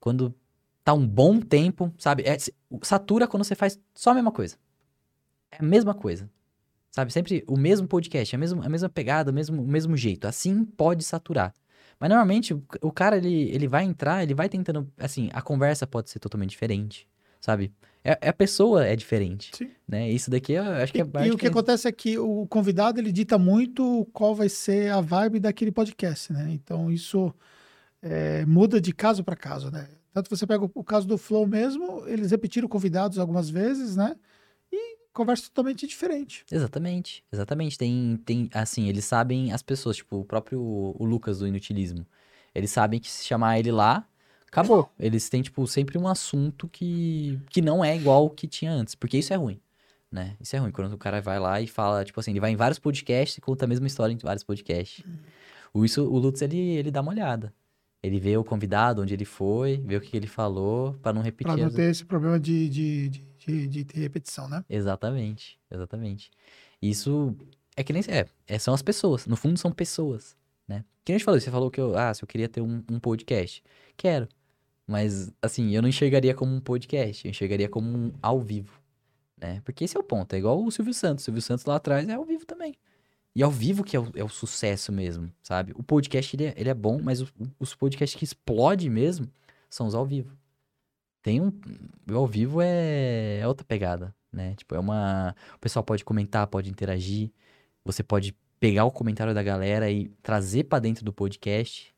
quando 0.01 0.35
tá 0.85 0.95
um 0.95 1.07
bom 1.07 1.41
tempo, 1.41 1.93
sabe? 1.99 2.23
É, 2.25 2.37
satura 2.83 3.29
quando 3.29 3.45
você 3.45 3.55
faz 3.55 3.79
só 3.95 4.11
a 4.11 4.15
mesma 4.15 4.33
coisa. 4.33 4.57
É 5.51 5.59
a 5.59 5.63
mesma 5.63 5.95
coisa. 5.95 6.31
Sabe? 6.99 7.13
Sempre 7.13 7.45
o 7.47 7.57
mesmo 7.57 7.87
podcast, 7.87 8.35
a 8.35 8.39
mesma, 8.39 8.67
a 8.67 8.69
mesma 8.69 8.89
pegada, 8.89 9.31
o 9.31 9.35
mesmo, 9.35 9.63
o 9.63 9.67
mesmo 9.69 9.97
jeito. 9.97 10.27
Assim 10.27 10.65
pode 10.65 11.05
saturar. 11.05 11.55
Mas 12.01 12.11
normalmente 12.11 12.53
o, 12.53 12.61
o 12.83 12.91
cara, 12.91 13.17
ele, 13.17 13.51
ele 13.51 13.69
vai 13.69 13.85
entrar, 13.85 14.25
ele 14.25 14.35
vai 14.35 14.49
tentando. 14.49 14.91
Assim, 14.99 15.31
a 15.33 15.41
conversa 15.41 15.87
pode 15.87 16.11
ser 16.11 16.19
totalmente 16.19 16.51
diferente, 16.51 17.07
sabe? 17.41 17.73
É, 18.03 18.19
é 18.21 18.29
a 18.31 18.33
pessoa 18.33 18.85
é 18.85 18.97
diferente. 18.97 19.53
Sim. 19.57 19.71
Né? 19.87 20.11
Isso 20.11 20.29
daqui 20.29 20.55
eu 20.55 20.65
acho 20.65 20.93
que 20.93 20.99
E, 20.99 21.03
é 21.03 21.05
e 21.05 21.09
parte 21.09 21.31
o 21.31 21.39
que 21.39 21.47
acontece 21.47 21.87
é 21.87 21.93
que 21.93 22.19
o 22.19 22.49
convidado 22.49 22.99
ele 22.99 23.13
dita 23.13 23.39
muito 23.39 24.05
qual 24.13 24.35
vai 24.35 24.49
ser 24.49 24.91
a 24.91 25.01
vibe 25.01 25.39
daquele 25.39 25.71
podcast, 25.71 26.33
né? 26.33 26.49
Então 26.51 26.91
isso 26.91 27.33
é, 28.03 28.45
muda 28.45 28.81
de 28.81 28.93
caso 28.93 29.23
para 29.23 29.37
caso, 29.37 29.71
né? 29.71 29.89
Tanto 30.13 30.29
você 30.29 30.45
pega 30.45 30.65
o, 30.65 30.71
o 30.75 30.83
caso 30.83 31.07
do 31.07 31.17
Flow 31.17 31.47
mesmo, 31.47 32.03
eles 32.09 32.33
repetiram 32.33 32.67
convidados 32.67 33.21
algumas 33.21 33.49
vezes, 33.49 33.95
né? 33.95 34.17
Conversa 35.19 35.47
totalmente 35.49 35.85
diferente. 35.85 36.45
Exatamente, 36.49 37.25
exatamente. 37.33 37.77
Tem, 37.77 38.17
tem, 38.25 38.49
assim, 38.55 38.89
eles 38.89 39.05
sabem 39.05 39.53
as 39.53 39.63
pessoas, 39.63 39.97
tipo, 39.97 40.19
o 40.21 40.25
próprio 40.25 40.61
o 40.61 41.05
Lucas 41.05 41.41
do 41.41 41.47
Inutilismo. 41.49 42.07
Eles 42.55 42.71
sabem 42.71 43.01
que 43.01 43.11
se 43.11 43.25
chamar 43.27 43.59
ele 43.59 43.73
lá, 43.73 44.07
acabou. 44.47 44.89
Eles 44.97 45.29
têm, 45.29 45.43
tipo, 45.43 45.67
sempre 45.67 45.99
um 45.99 46.07
assunto 46.07 46.69
que, 46.69 47.37
que 47.51 47.61
não 47.61 47.85
é 47.85 47.97
igual 47.97 48.27
o 48.27 48.31
que 48.31 48.47
tinha 48.47 48.71
antes, 48.71 48.95
porque 48.95 49.19
isso 49.19 49.33
é 49.33 49.37
ruim, 49.37 49.61
né? 50.09 50.37
Isso 50.41 50.55
é 50.55 50.61
ruim, 50.61 50.71
quando 50.71 50.93
o 50.93 50.97
cara 50.99 51.21
vai 51.21 51.41
lá 51.41 51.61
e 51.61 51.67
fala, 51.67 52.05
tipo 52.05 52.21
assim, 52.21 52.31
ele 52.31 52.39
vai 52.39 52.53
em 52.53 52.57
vários 52.57 52.79
podcasts 52.79 53.37
e 53.39 53.41
conta 53.41 53.65
a 53.65 53.69
mesma 53.69 53.89
história 53.89 54.13
em 54.13 54.19
vários 54.19 54.45
podcasts. 54.45 55.05
O, 55.75 55.85
isso, 55.85 56.09
o 56.09 56.17
Lutz, 56.17 56.43
ele, 56.43 56.57
ele 56.57 56.93
dá 56.93 57.01
uma 57.01 57.11
olhada. 57.11 57.53
Ele 58.01 58.21
vê 58.21 58.37
o 58.37 58.45
convidado, 58.45 59.03
onde 59.03 59.15
ele 59.15 59.25
foi, 59.25 59.79
vê 59.85 59.97
o 59.97 60.01
que 60.01 60.17
ele 60.17 60.29
falou, 60.29 60.95
pra 61.03 61.13
não 61.13 61.23
repetir. 61.23 61.53
Para 61.53 61.61
não 61.61 61.67
as- 61.67 61.73
ter 61.75 61.91
esse 61.91 62.05
problema 62.05 62.39
de, 62.39 62.69
de, 62.69 63.09
de, 63.09 63.28
de, 63.39 63.67
de 63.69 63.85
ter 63.85 64.01
repetição, 64.01 64.49
né? 64.49 64.65
Exatamente, 64.69 65.59
exatamente. 65.71 66.31
Isso 66.81 67.35
é 67.77 67.83
que 67.85 67.93
nem 67.93 68.03
é, 68.09 68.27
é, 68.47 68.59
são 68.59 68.75
as 68.75 68.83
pessoas. 68.83 69.27
No 69.27 69.37
fundo 69.37 69.59
são 69.59 69.71
pessoas, 69.73 70.37
né? 70.67 70.85
Que 71.05 71.13
nem 71.13 71.17
a 71.17 71.19
gente 71.19 71.25
falou, 71.25 71.41
você 71.41 71.51
falou 71.51 71.71
que 71.71 71.81
eu, 71.81 71.97
ah, 71.97 72.13
se 72.13 72.23
eu 72.23 72.29
queria 72.29 72.49
ter 72.49 72.61
um, 72.61 72.83
um 72.91 72.99
podcast, 73.01 73.63
quero. 73.97 74.29
Mas 74.87 75.31
assim, 75.43 75.71
eu 75.75 75.83
não 75.83 75.89
enxergaria 75.89 76.35
como 76.35 76.55
um 76.55 76.61
podcast, 76.61 77.27
eu 77.27 77.31
enxergaria 77.31 77.69
como 77.69 77.89
um 77.89 78.13
ao 78.23 78.41
vivo, 78.41 78.81
né? 79.37 79.61
Porque 79.65 79.85
esse 79.85 79.97
é 79.97 80.01
o 80.01 80.03
ponto, 80.03 80.33
é 80.35 80.39
igual 80.39 80.63
o 80.65 80.71
Silvio 80.71 80.95
Santos. 80.95 81.25
O 81.25 81.27
Silvio 81.27 81.43
Santos 81.43 81.65
lá 81.67 81.77
atrás 81.77 82.09
é 82.09 82.15
ao 82.15 82.25
vivo 82.25 82.47
também. 82.47 82.75
E 83.35 83.43
ao 83.43 83.51
vivo 83.51 83.85
que 83.85 83.97
é 83.97 84.01
o, 84.01 84.11
é 84.17 84.25
o 84.25 84.29
sucesso 84.29 84.91
mesmo, 84.93 85.31
sabe? 85.43 85.73
O 85.77 85.83
podcast 85.83 86.35
ele 86.35 86.47
é, 86.47 86.55
ele 86.57 86.69
é 86.71 86.75
bom, 86.75 87.01
mas 87.03 87.21
o- 87.21 87.29
os 87.61 87.75
podcasts 87.75 88.19
que 88.19 88.25
explode 88.25 88.89
mesmo 88.91 89.29
são 89.71 89.87
os 89.87 89.95
ao 89.95 90.07
vivo. 90.07 90.37
Tem 91.29 91.43
um. 91.43 91.53
O 92.11 92.17
ao 92.17 92.27
vivo 92.27 92.63
é, 92.63 93.41
é 93.41 93.47
outra 93.47 93.63
pegada, 93.63 94.15
né? 94.33 94.55
Tipo, 94.55 94.75
é 94.75 94.79
uma. 94.79 95.37
O 95.57 95.59
pessoal 95.59 95.85
pode 95.85 96.03
comentar, 96.03 96.47
pode 96.47 96.71
interagir. 96.71 97.31
Você 97.85 98.03
pode 98.03 98.35
pegar 98.59 98.87
o 98.87 98.91
comentário 98.91 99.35
da 99.35 99.43
galera 99.43 99.91
e 99.91 100.09
trazer 100.23 100.65
pra 100.65 100.79
dentro 100.79 101.05
do 101.05 101.13
podcast. 101.13 101.95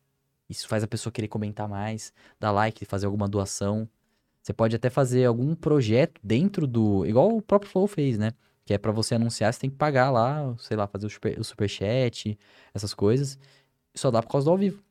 Isso 0.48 0.66
faz 0.66 0.82
a 0.82 0.88
pessoa 0.88 1.12
querer 1.12 1.28
comentar 1.28 1.68
mais, 1.68 2.12
dar 2.40 2.50
like, 2.50 2.84
fazer 2.84 3.06
alguma 3.06 3.28
doação. 3.28 3.88
Você 4.42 4.52
pode 4.52 4.74
até 4.74 4.90
fazer 4.90 5.26
algum 5.26 5.54
projeto 5.54 6.20
dentro 6.24 6.66
do. 6.66 7.06
Igual 7.06 7.36
o 7.36 7.40
próprio 7.40 7.70
Flow 7.70 7.86
fez, 7.86 8.18
né? 8.18 8.32
Que 8.64 8.74
é 8.74 8.78
pra 8.78 8.90
você 8.90 9.14
anunciar, 9.14 9.54
você 9.54 9.60
tem 9.60 9.70
que 9.70 9.76
pagar 9.76 10.10
lá, 10.10 10.56
sei 10.58 10.76
lá, 10.76 10.88
fazer 10.88 11.06
o, 11.06 11.08
super, 11.08 11.38
o 11.38 11.44
superchat, 11.44 12.36
essas 12.74 12.92
coisas. 12.92 13.38
Só 13.94 14.10
dá 14.10 14.20
por 14.20 14.32
causa 14.32 14.46
do 14.46 14.50
ao 14.50 14.58
vivo. 14.58 14.82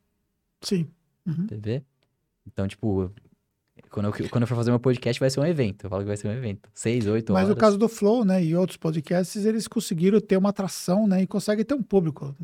Sim. 0.62 0.90
Uhum. 1.28 1.46
TV. 1.46 1.84
Então, 2.48 2.70
tipo, 2.70 3.12
quando 3.90 4.06
eu, 4.06 4.30
quando 4.30 4.44
eu 4.44 4.48
for 4.48 4.56
fazer 4.56 4.72
meu 4.72 4.80
podcast, 4.80 5.20
vai 5.20 5.30
ser 5.30 5.40
um 5.40 5.46
evento. 5.46 5.86
Eu 5.86 5.90
falo 5.90 6.04
que 6.04 6.08
vai 6.08 6.18
ser 6.18 6.28
um 6.28 6.32
evento. 6.32 6.70
Seis, 6.74 7.08
oito 7.08 7.34
Mas 7.34 7.44
horas. 7.44 7.56
no 7.56 7.60
caso 7.60 7.78
do 7.78 7.90
Flow, 7.90 8.24
né, 8.24 8.44
e 8.44 8.56
outros 8.56 8.78
podcasts, 8.78 9.46
eles 9.46 9.68
conseguiram 9.68 10.20
ter 10.20 10.38
uma 10.38 10.50
atração, 10.50 11.08
né, 11.08 11.24
e 11.24 11.28
conseguem 11.28 11.66
ter 11.66 11.74
um 11.74 11.84
público. 11.84 12.36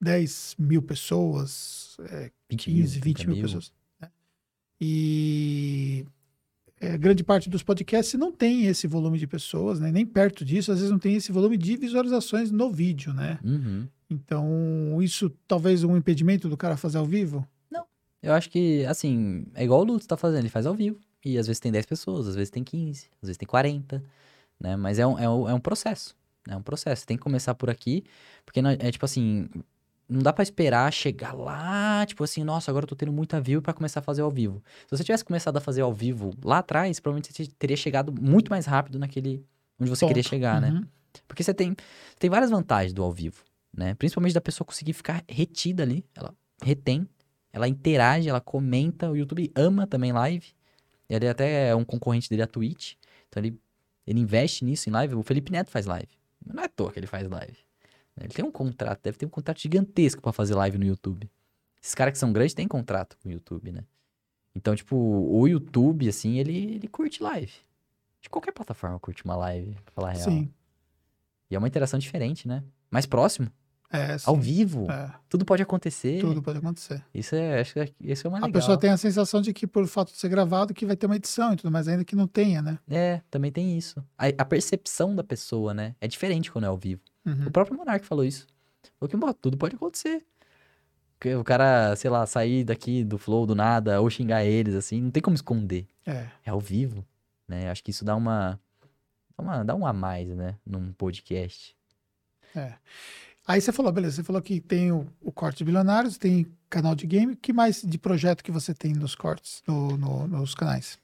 10 0.00 0.56
mil 0.58 0.82
pessoas, 0.82 1.96
é, 2.10 2.30
20 2.50 2.64
15, 2.64 3.00
20 3.00 3.16
30 3.16 3.30
mil, 3.32 3.42
pessoas. 3.42 3.72
né? 4.00 4.08
E 4.80 6.04
é, 6.80 6.98
grande 6.98 7.22
parte 7.22 7.48
dos 7.48 7.62
podcasts 7.62 8.18
não 8.18 8.32
tem 8.32 8.66
esse 8.66 8.88
volume 8.88 9.16
de 9.16 9.26
pessoas, 9.28 9.78
né, 9.78 9.92
nem 9.92 10.04
perto 10.04 10.44
disso, 10.44 10.72
às 10.72 10.78
vezes 10.78 10.90
não 10.90 10.98
tem 10.98 11.14
esse 11.14 11.30
volume 11.30 11.56
de 11.56 11.76
visualizações 11.76 12.50
no 12.50 12.72
vídeo, 12.72 13.14
né? 13.14 13.38
Uhum. 13.44 13.86
Então, 14.10 15.00
isso 15.00 15.30
talvez 15.46 15.84
um 15.84 15.96
impedimento 15.96 16.48
do 16.48 16.56
cara 16.56 16.76
fazer 16.76 16.98
ao 16.98 17.06
vivo? 17.06 17.46
Eu 18.22 18.32
acho 18.32 18.48
que, 18.50 18.84
assim, 18.86 19.44
é 19.54 19.64
igual 19.64 19.80
o 19.80 19.84
Lutz 19.84 20.06
tá 20.06 20.16
fazendo, 20.16 20.40
ele 20.40 20.48
faz 20.48 20.64
ao 20.66 20.74
vivo. 20.74 20.98
E 21.24 21.38
às 21.38 21.46
vezes 21.46 21.60
tem 21.60 21.70
10 21.72 21.86
pessoas, 21.86 22.26
às 22.28 22.34
vezes 22.34 22.50
tem 22.50 22.62
15, 22.64 23.08
às 23.22 23.28
vezes 23.28 23.36
tem 23.36 23.46
40, 23.46 24.02
né? 24.58 24.76
Mas 24.76 24.98
é 24.98 25.06
um, 25.06 25.18
é 25.18 25.28
um, 25.28 25.48
é 25.48 25.54
um 25.54 25.60
processo. 25.60 26.16
É 26.48 26.56
um 26.56 26.62
processo. 26.62 27.06
Tem 27.06 27.16
que 27.16 27.22
começar 27.22 27.54
por 27.54 27.70
aqui, 27.70 28.04
porque 28.44 28.60
não- 28.60 28.70
é 28.70 28.90
tipo 28.90 29.04
assim, 29.04 29.48
não 30.08 30.20
dá 30.20 30.32
pra 30.32 30.42
esperar 30.42 30.92
chegar 30.92 31.32
lá, 31.32 32.04
tipo 32.06 32.24
assim, 32.24 32.42
nossa, 32.42 32.70
agora 32.70 32.84
eu 32.84 32.88
tô 32.88 32.96
tendo 32.96 33.12
muita 33.12 33.40
view 33.40 33.62
pra 33.62 33.72
começar 33.72 34.00
a 34.00 34.02
fazer 34.02 34.22
ao 34.22 34.30
vivo. 34.30 34.62
Se 34.88 34.96
você 34.96 35.04
tivesse 35.04 35.24
começado 35.24 35.56
a 35.56 35.60
fazer 35.60 35.82
ao 35.82 35.92
vivo 35.92 36.32
lá 36.44 36.58
atrás, 36.58 36.98
provavelmente 37.00 37.32
você 37.32 37.46
teria 37.58 37.76
chegado 37.76 38.12
muito 38.20 38.50
mais 38.50 38.66
rápido 38.66 38.98
naquele 38.98 39.44
onde 39.80 39.90
você 39.90 40.04
queria 40.06 40.22
Ponto. 40.22 40.30
chegar, 40.30 40.60
né? 40.60 40.70
Uhum. 40.70 40.84
Porque 41.28 41.42
você 41.44 41.54
tem, 41.54 41.74
tem 42.18 42.28
várias 42.28 42.50
vantagens 42.50 42.92
do 42.92 43.02
ao 43.02 43.12
vivo, 43.12 43.44
né? 43.72 43.94
Principalmente 43.94 44.32
da 44.34 44.40
pessoa 44.40 44.66
conseguir 44.66 44.92
ficar 44.92 45.22
retida 45.28 45.82
ali. 45.84 46.04
Ela 46.14 46.34
retém, 46.62 47.06
ela 47.52 47.68
interage, 47.68 48.28
ela 48.28 48.40
comenta. 48.40 49.10
O 49.10 49.16
YouTube 49.16 49.52
ama 49.54 49.86
também 49.86 50.12
live. 50.12 50.46
Ele 51.08 51.28
até 51.28 51.68
é 51.68 51.76
um 51.76 51.84
concorrente 51.84 52.28
dele, 52.30 52.42
a 52.42 52.46
Twitch. 52.46 52.94
Então 53.28 53.42
ele, 53.42 53.60
ele 54.06 54.20
investe 54.20 54.64
nisso 54.64 54.88
em 54.88 54.92
live. 54.92 55.14
O 55.14 55.22
Felipe 55.22 55.52
Neto 55.52 55.70
faz 55.70 55.86
live. 55.86 56.08
Não 56.44 56.62
é 56.62 56.66
à 56.66 56.68
toa 56.68 56.90
que 56.90 56.98
ele 56.98 57.06
faz 57.06 57.28
live. 57.28 57.58
Ele 58.18 58.28
tem 58.28 58.44
um 58.44 58.50
contrato, 58.50 59.00
deve 59.02 59.16
ter 59.16 59.26
um 59.26 59.30
contrato 59.30 59.60
gigantesco 59.60 60.20
pra 60.20 60.32
fazer 60.32 60.54
live 60.54 60.78
no 60.78 60.84
YouTube. 60.84 61.30
Esses 61.82 61.94
caras 61.94 62.12
que 62.12 62.18
são 62.18 62.32
grandes 62.32 62.54
têm 62.54 62.68
contrato 62.68 63.16
com 63.22 63.28
o 63.28 63.32
YouTube, 63.32 63.72
né? 63.72 63.84
Então, 64.54 64.76
tipo, 64.76 64.96
o 64.96 65.48
YouTube, 65.48 66.08
assim, 66.08 66.38
ele, 66.38 66.74
ele 66.74 66.88
curte 66.88 67.22
live. 67.22 67.52
De 68.20 68.28
qualquer 68.28 68.52
plataforma 68.52 69.00
curte 69.00 69.24
uma 69.24 69.34
live, 69.34 69.74
pra 69.84 69.94
falar 69.94 70.08
a 70.10 70.12
real. 70.12 70.24
Sim. 70.24 70.52
E 71.50 71.56
é 71.56 71.58
uma 71.58 71.66
interação 71.66 71.98
diferente, 71.98 72.46
né? 72.46 72.62
Mais 72.90 73.06
próximo, 73.06 73.50
É, 73.92 74.16
ao 74.24 74.36
vivo. 74.36 74.90
É, 74.90 75.12
Tudo 75.28 75.44
pode 75.44 75.62
acontecer. 75.62 76.20
tudo 76.20 76.42
pode 76.42 76.58
acontecer. 76.58 77.04
Isso 77.12 77.34
é, 77.34 77.60
acho 77.60 77.74
que 77.74 77.92
isso 78.00 78.26
é 78.26 78.28
uma 78.28 78.38
A 78.38 78.40
legal. 78.46 78.52
pessoa 78.60 78.78
tem 78.78 78.90
a 78.90 78.96
sensação 78.96 79.40
de 79.40 79.52
que, 79.52 79.66
por 79.66 79.86
fato 79.86 80.12
de 80.12 80.18
ser 80.18 80.28
gravado, 80.28 80.72
que 80.72 80.86
vai 80.86 80.96
ter 80.96 81.06
uma 81.06 81.16
edição 81.16 81.52
e 81.52 81.56
tudo 81.56 81.70
mais, 81.70 81.86
ainda 81.88 82.04
que 82.04 82.16
não 82.16 82.26
tenha, 82.26 82.62
né? 82.62 82.78
É, 82.88 83.20
também 83.30 83.52
tem 83.52 83.76
isso. 83.76 84.02
A, 84.16 84.28
a 84.38 84.44
percepção 84.44 85.14
da 85.14 85.22
pessoa, 85.22 85.74
né? 85.74 85.94
É 86.00 86.08
diferente 86.08 86.50
quando 86.50 86.64
é 86.64 86.68
ao 86.68 86.76
vivo. 86.76 87.02
Uhum. 87.26 87.46
O 87.46 87.50
próprio 87.50 87.76
Monark 87.76 88.04
falou 88.06 88.24
isso. 88.24 88.46
Falou 88.98 89.08
que, 89.10 89.16
"Bom, 89.16 89.32
tudo 89.32 89.56
pode 89.56 89.76
acontecer. 89.76 90.24
O 91.38 91.44
cara, 91.44 91.94
sei 91.94 92.10
lá, 92.10 92.26
sair 92.26 92.64
daqui 92.64 93.04
do 93.04 93.16
flow 93.16 93.46
do 93.46 93.54
nada 93.54 94.00
ou 94.00 94.10
xingar 94.10 94.44
eles, 94.44 94.74
assim, 94.74 95.00
não 95.00 95.10
tem 95.12 95.22
como 95.22 95.36
esconder. 95.36 95.86
É. 96.04 96.26
É 96.44 96.50
ao 96.50 96.58
vivo, 96.58 97.06
né? 97.46 97.70
Acho 97.70 97.84
que 97.84 97.92
isso 97.92 98.04
dá 98.04 98.16
uma. 98.16 98.58
Dá, 99.38 99.42
uma, 99.44 99.64
dá 99.64 99.74
um 99.76 99.86
a 99.86 99.92
mais, 99.92 100.26
né? 100.28 100.56
Num 100.66 100.92
podcast. 100.92 101.76
É. 102.56 102.74
Aí 103.46 103.60
você 103.60 103.72
falou, 103.72 103.90
beleza, 103.92 104.16
você 104.16 104.22
falou 104.22 104.40
que 104.40 104.60
tem 104.60 104.92
o, 104.92 105.06
o 105.20 105.32
Cortes 105.32 105.62
Bilionários, 105.62 106.16
tem 106.16 106.46
canal 106.70 106.94
de 106.94 107.06
game. 107.06 107.34
Que 107.36 107.52
mais 107.52 107.82
de 107.82 107.98
projeto 107.98 108.42
que 108.42 108.52
você 108.52 108.72
tem 108.72 108.92
nos 108.92 109.14
cortes, 109.14 109.62
no- 109.66 109.96
no- 109.96 110.26
nos 110.28 110.54
canais? 110.54 110.98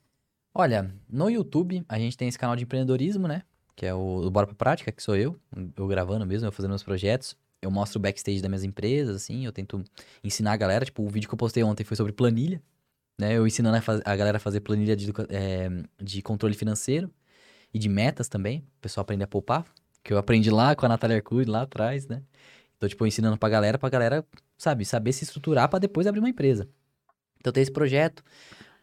Olha, 0.55 0.93
no 1.09 1.28
YouTube 1.28 1.84
a 1.89 1.99
gente 1.99 2.16
tem 2.16 2.28
esse 2.28 2.39
canal 2.39 2.55
de 2.57 2.64
empreendedorismo, 2.64 3.26
né? 3.28 3.43
Que 3.76 3.86
é 3.86 3.95
o, 3.95 4.22
o 4.26 4.30
Bora 4.30 4.47
Pra 4.47 4.55
Prática, 4.57 4.91
que 4.93 5.03
sou 5.03 5.16
eu, 5.16 5.36
eu 5.76 5.86
gravando 5.86 6.24
mesmo, 6.26 6.47
eu 6.47 6.53
fazendo 6.53 6.70
meus 6.70 6.82
projetos. 6.82 7.36
Eu 7.61 7.70
mostro 7.72 7.99
o 7.99 8.03
backstage 8.03 8.41
das 8.41 8.49
minhas 8.49 8.62
empresas, 8.64 9.16
assim, 9.16 9.45
eu 9.45 9.53
tento 9.53 9.82
ensinar 10.22 10.53
a 10.53 10.57
galera. 10.57 10.84
Tipo, 10.84 11.03
o 11.03 11.09
vídeo 11.09 11.28
que 11.28 11.34
eu 11.34 11.39
postei 11.39 11.62
ontem 11.64 11.82
foi 11.84 11.97
sobre 11.97 12.12
planilha, 12.12 12.62
né? 13.20 13.36
Eu 13.36 13.47
ensinando 13.49 13.76
a, 13.76 13.80
faz- 13.80 14.01
a 14.05 14.14
galera 14.16 14.36
a 14.36 14.41
fazer 14.41 14.61
planilha 14.61 14.95
de, 14.97 15.12
eh, 15.28 15.68
de 16.01 16.22
controle 16.22 16.55
financeiro 16.55 17.11
e 17.74 17.78
de 17.80 17.89
metas 17.89 18.28
também. 18.28 18.61
O 18.78 18.80
pessoal 18.80 19.03
aprende 19.03 19.24
a 19.24 19.26
poupar, 19.26 19.64
que 20.03 20.12
eu 20.12 20.18
aprendi 20.18 20.51
lá 20.51 20.74
com 20.74 20.86
a 20.86 20.88
Natália 20.88 21.16
Arcuri, 21.16 21.44
lá 21.49 21.62
atrás, 21.62 22.07
né? 22.07 22.22
Então, 22.76 22.88
tipo, 22.88 23.07
ensinando 23.07 23.36
pra 23.36 23.49
galera, 23.49 23.78
pra 23.78 23.88
galera, 23.88 24.24
sabe, 24.57 24.84
saber 24.84 25.12
se 25.12 25.24
estruturar 25.24 25.68
pra 25.68 25.78
depois 25.78 26.07
abrir 26.07 26.20
uma 26.20 26.28
empresa. 26.28 26.68
Então 27.40 27.53
tem 27.53 27.62
esse 27.62 27.72
projeto, 27.72 28.22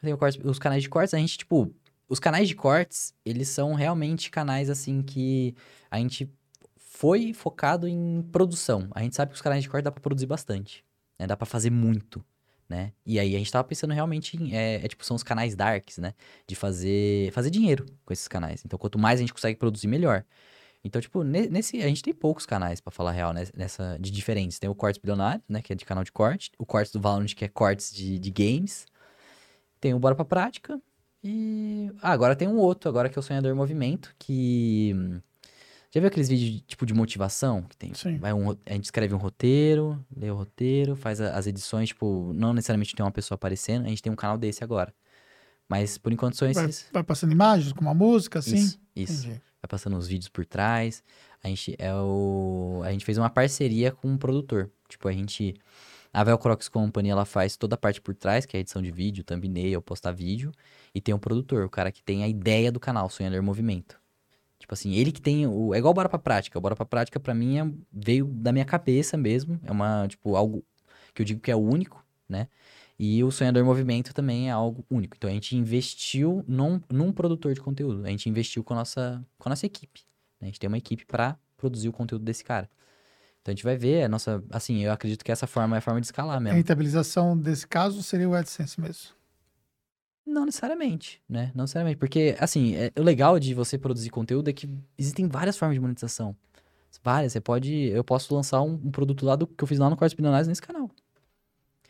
tem 0.01 0.13
os 0.43 0.59
canais 0.59 0.83
de 0.83 0.89
cortes, 0.89 1.13
a 1.13 1.17
gente, 1.17 1.37
tipo, 1.37 1.73
os 2.07 2.19
canais 2.19 2.47
de 2.47 2.55
cortes, 2.55 3.13
eles 3.25 3.47
são 3.47 3.73
realmente 3.73 4.29
canais, 4.29 4.69
assim, 4.69 5.01
que 5.01 5.55
a 5.89 5.97
gente 5.97 6.29
foi 6.77 7.33
focado 7.33 7.87
em 7.87 8.21
produção. 8.31 8.87
A 8.91 9.01
gente 9.01 9.15
sabe 9.15 9.31
que 9.31 9.35
os 9.35 9.41
canais 9.41 9.63
de 9.63 9.69
corte 9.69 9.83
dá 9.83 9.91
pra 9.91 10.01
produzir 10.01 10.25
bastante, 10.25 10.83
né? 11.19 11.25
Dá 11.25 11.35
pra 11.35 11.45
fazer 11.45 11.69
muito, 11.69 12.23
né? 12.69 12.93
E 13.05 13.19
aí 13.19 13.35
a 13.35 13.37
gente 13.37 13.51
tava 13.51 13.63
pensando 13.67 13.93
realmente 13.93 14.37
em, 14.37 14.55
é, 14.55 14.75
é, 14.75 14.87
tipo, 14.87 15.05
são 15.05 15.15
os 15.15 15.23
canais 15.23 15.55
darks, 15.55 15.97
né? 15.97 16.13
De 16.47 16.55
fazer, 16.55 17.31
fazer 17.31 17.49
dinheiro 17.49 17.85
com 18.05 18.13
esses 18.13 18.27
canais. 18.27 18.63
Então, 18.65 18.77
quanto 18.77 18.99
mais 18.99 19.19
a 19.19 19.23
gente 19.23 19.33
consegue 19.33 19.57
produzir, 19.57 19.87
melhor. 19.87 20.23
Então, 20.87 21.01
tipo, 21.01 21.23
ne- 21.23 21.47
nesse, 21.49 21.81
a 21.81 21.87
gente 21.87 22.03
tem 22.03 22.13
poucos 22.13 22.45
canais, 22.45 22.79
pra 22.79 22.91
falar 22.91 23.11
real, 23.11 23.33
né? 23.33 23.47
Nessa, 23.55 23.97
de 23.99 24.11
diferentes. 24.11 24.59
Tem 24.59 24.69
o 24.69 24.75
Cortes 24.75 25.01
Bilionário, 25.01 25.41
né? 25.49 25.59
Que 25.59 25.73
é 25.73 25.75
de 25.75 25.83
canal 25.83 26.03
de 26.03 26.11
corte. 26.11 26.51
O 26.59 26.65
Cortes 26.65 26.91
do 26.91 27.01
Valorant, 27.01 27.33
que 27.33 27.43
é 27.43 27.47
cortes 27.47 27.91
de, 27.91 28.19
de 28.19 28.29
games. 28.29 28.85
Tem 29.81 29.95
o 29.95 29.99
Bora 29.99 30.13
Pra 30.13 30.23
Prática. 30.23 30.79
E... 31.23 31.91
Ah, 32.03 32.11
agora 32.11 32.35
tem 32.35 32.47
um 32.47 32.57
outro, 32.57 32.87
agora 32.87 33.09
que 33.09 33.17
é 33.17 33.19
o 33.19 33.23
Sonhador 33.23 33.51
em 33.51 33.55
Movimento, 33.55 34.13
que... 34.19 34.93
Já 35.89 35.99
viu 35.99 36.07
aqueles 36.07 36.29
vídeos, 36.29 36.51
de, 36.51 36.59
tipo, 36.59 36.85
de 36.85 36.93
motivação? 36.93 37.63
Que 37.63 37.75
tem... 37.75 37.91
Sim. 37.95 38.19
Vai 38.19 38.31
um 38.31 38.51
a 38.51 38.73
gente 38.73 38.83
escreve 38.83 39.15
um 39.15 39.17
roteiro, 39.17 39.99
lê 40.15 40.29
o 40.29 40.35
roteiro, 40.35 40.95
faz 40.95 41.19
a- 41.19 41.31
as 41.35 41.47
edições, 41.47 41.89
tipo... 41.89 42.31
Não 42.35 42.53
necessariamente 42.53 42.95
tem 42.95 43.03
uma 43.03 43.11
pessoa 43.11 43.37
aparecendo, 43.37 43.85
a 43.85 43.89
gente 43.89 44.03
tem 44.03 44.11
um 44.13 44.15
canal 44.15 44.37
desse 44.37 44.63
agora. 44.63 44.93
Mas, 45.67 45.97
por 45.97 46.13
enquanto, 46.13 46.37
são 46.37 46.51
Vai, 46.53 46.65
esses... 46.65 46.85
vai 46.93 47.03
passando 47.03 47.31
imagens 47.31 47.73
com 47.73 47.81
uma 47.81 47.93
música, 47.95 48.37
assim? 48.37 48.57
Isso, 48.57 48.79
isso. 48.95 49.27
Vai 49.65 49.67
passando 49.67 49.97
os 49.97 50.07
vídeos 50.07 50.29
por 50.29 50.45
trás. 50.45 51.03
A 51.43 51.47
gente 51.47 51.75
é 51.77 51.93
o 51.93 52.81
a 52.85 52.91
gente 52.91 53.03
fez 53.03 53.17
uma 53.17 53.29
parceria 53.29 53.91
com 53.91 54.07
um 54.07 54.17
produtor. 54.17 54.71
Tipo, 54.87 55.07
a 55.07 55.11
gente 55.11 55.55
a 56.13 56.23
Velcrox 56.23 56.69
Company, 56.69 57.09
ela 57.09 57.25
faz 57.25 57.57
toda 57.57 57.75
a 57.75 57.77
parte 57.77 57.99
por 57.99 58.15
trás, 58.15 58.45
que 58.45 58.55
é 58.55 58.59
a 58.59 58.61
edição 58.61 58.81
de 58.81 58.89
vídeo, 58.89 59.21
thumbnail, 59.23 59.81
postar 59.81 60.13
vídeo, 60.13 60.53
e 60.93 61.01
tem 61.01 61.13
um 61.13 61.19
produtor, 61.19 61.65
o 61.65 61.69
cara 61.69 61.91
que 61.91 62.01
tem 62.01 62.23
a 62.23 62.27
ideia 62.27 62.71
do 62.71 62.79
canal, 62.79 63.09
Sonhador 63.09 63.43
Movimento. 63.43 63.99
Tipo 64.57 64.73
assim, 64.73 64.93
ele 64.93 65.11
que 65.11 65.21
tem 65.21 65.45
o 65.45 65.73
é 65.75 65.77
igual 65.77 65.91
o 65.91 65.93
Bora 65.93 66.07
pra 66.07 66.17
Prática. 66.17 66.57
O 66.57 66.61
Bora 66.61 66.75
pra 66.75 66.85
Prática 66.85 67.19
pra 67.19 67.33
mim 67.33 67.59
é- 67.59 67.69
veio 67.91 68.25
da 68.27 68.53
minha 68.53 68.63
cabeça 68.65 69.17
mesmo, 69.17 69.59
é 69.63 69.71
uma, 69.71 70.07
tipo, 70.07 70.35
algo 70.35 70.63
que 71.13 71.21
eu 71.21 71.25
digo 71.25 71.41
que 71.41 71.51
é 71.51 71.55
o 71.55 71.59
único, 71.59 72.03
né? 72.29 72.47
E 72.97 73.23
o 73.23 73.31
Sonhador 73.31 73.61
em 73.61 73.65
Movimento 73.65 74.13
também 74.13 74.47
é 74.49 74.51
algo 74.51 74.85
único. 74.89 75.15
Então 75.17 75.29
a 75.29 75.33
gente 75.33 75.55
investiu 75.55 76.43
num, 76.47 76.81
num 76.89 77.11
produtor 77.11 77.53
de 77.53 77.59
conteúdo. 77.61 78.05
A 78.05 78.09
gente 78.09 78.29
investiu 78.29 78.63
com 78.63 78.73
a 78.73 78.77
nossa, 78.77 79.25
com 79.37 79.49
a 79.49 79.51
nossa 79.51 79.65
equipe. 79.65 80.01
né? 80.39 80.43
A 80.43 80.45
gente 80.45 80.59
tem 80.59 80.67
uma 80.69 80.77
equipe 80.77 81.05
para 81.05 81.37
produzir 81.57 81.89
o 81.89 81.93
conteúdo 81.93 82.23
desse 82.23 82.43
cara. 82.43 82.69
Então 83.41 83.51
a 83.51 83.55
gente 83.55 83.63
vai 83.63 83.77
ver 83.77 84.03
a 84.03 84.09
nossa. 84.09 84.43
Assim, 84.49 84.83
eu 84.83 84.91
acredito 84.91 85.23
que 85.25 85.31
essa 85.31 85.45
forma 85.45 85.75
é 85.75 85.79
a 85.79 85.81
forma 85.81 85.99
de 85.99 86.07
escalar 86.07 86.37
A 86.37 86.39
mesmo. 86.39 86.55
rentabilização 86.57 87.37
desse 87.37 87.67
caso 87.67 88.01
seria 88.01 88.27
o 88.29 88.33
AdSense 88.33 88.79
mesmo. 88.79 89.09
Não 90.25 90.45
necessariamente, 90.45 91.21
né? 91.29 91.51
Não 91.53 91.63
necessariamente. 91.65 91.97
Porque, 91.97 92.35
assim, 92.39 92.75
é- 92.75 92.91
o 92.97 93.03
legal 93.03 93.39
de 93.39 93.53
você 93.53 93.77
produzir 93.77 94.09
conteúdo 94.09 94.49
é 94.49 94.53
que 94.53 94.67
existem 94.97 95.27
várias 95.27 95.55
formas 95.57 95.75
de 95.75 95.79
monetização. 95.79 96.35
Várias. 97.03 97.33
Você 97.33 97.41
pode. 97.41 97.71
Eu 97.89 98.03
posso 98.03 98.33
lançar 98.33 98.61
um, 98.61 98.73
um 98.85 98.89
produto 98.89 99.25
lá 99.25 99.35
do 99.35 99.45
que 99.45 99.63
eu 99.63 99.67
fiz 99.67 99.77
lá 99.77 99.89
no 99.89 99.95
Cortes 99.97 100.15
Bilionários 100.15 100.47
nesse 100.47 100.61
canal. 100.61 100.89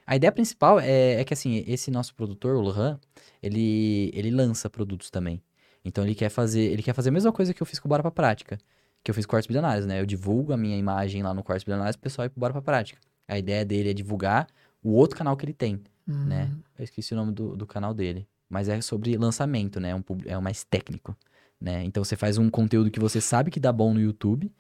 A 0.06 0.16
ideia 0.16 0.32
principal 0.32 0.80
é, 0.80 1.22
é 1.22 1.24
que, 1.24 1.34
assim, 1.34 1.64
esse 1.68 1.90
nosso 1.90 2.14
produtor, 2.14 2.56
o 2.56 2.62
Lohan, 2.62 3.00
ele, 3.42 4.12
ele 4.14 4.32
lança 4.32 4.70
produtos 4.70 5.10
também. 5.10 5.42
Então 5.84 6.04
ele 6.04 6.16
quer 6.16 6.30
fazer. 6.30 6.62
Ele 6.62 6.84
quer 6.84 6.94
fazer 6.94 7.10
a 7.10 7.12
mesma 7.12 7.32
coisa 7.32 7.54
que 7.54 7.62
eu 7.62 7.66
fiz 7.66 7.80
com 7.80 7.88
o 7.88 7.90
Bora 7.90 8.02
pra 8.02 8.12
Prática. 8.12 8.58
Que 9.04 9.12
eu 9.12 9.16
fiz 9.16 9.26
com 9.26 9.32
Cortes 9.32 9.48
Bilionários, 9.48 9.86
né? 9.86 10.00
Eu 10.00 10.06
divulgo 10.06 10.52
a 10.52 10.58
minha 10.58 10.78
imagem 10.78 11.22
lá 11.22 11.34
no 11.34 11.44
Cortes 11.44 11.64
Bilionários 11.64 11.96
pro 11.96 12.04
pessoal 12.04 12.26
ir 12.26 12.30
pro 12.30 12.40
Bora 12.40 12.54
pra 12.54 12.62
Prática. 12.62 13.00
A 13.28 13.38
ideia 13.38 13.64
dele 13.64 13.90
é 13.92 13.94
divulgar 13.94 14.48
o 14.84 14.92
outro 14.94 15.18
canal 15.18 15.38
que 15.38 15.46
ele 15.46 15.54
tem 15.54 15.82
né? 16.08 16.52
Hum, 16.52 16.62
Eu 16.78 16.84
esqueci 16.84 17.14
o 17.14 17.18
nome 17.18 17.32
do, 17.32 17.56
do 17.56 17.66
canal 17.66 17.94
dele. 17.94 18.28
Mas 18.50 18.70
é 18.70 18.80
sobre 18.82 19.18
lançamento, 19.18 19.80
né? 19.80 19.90
É 19.90 19.96
um, 19.96 20.04
é 20.26 20.38
mais 20.40 20.64
técnico, 20.64 21.16
né? 21.60 21.84
Então 21.84 22.04
você 22.04 22.16
faz 22.16 22.38
um 22.38 22.50
conteúdo 22.50 22.92
que 22.92 23.00
você 23.00 23.20
sabe 23.20 23.50
que 23.50 23.60
dá 23.60 23.72
bom 23.72 23.94
no 23.94 24.00
YouTube, 24.00 24.52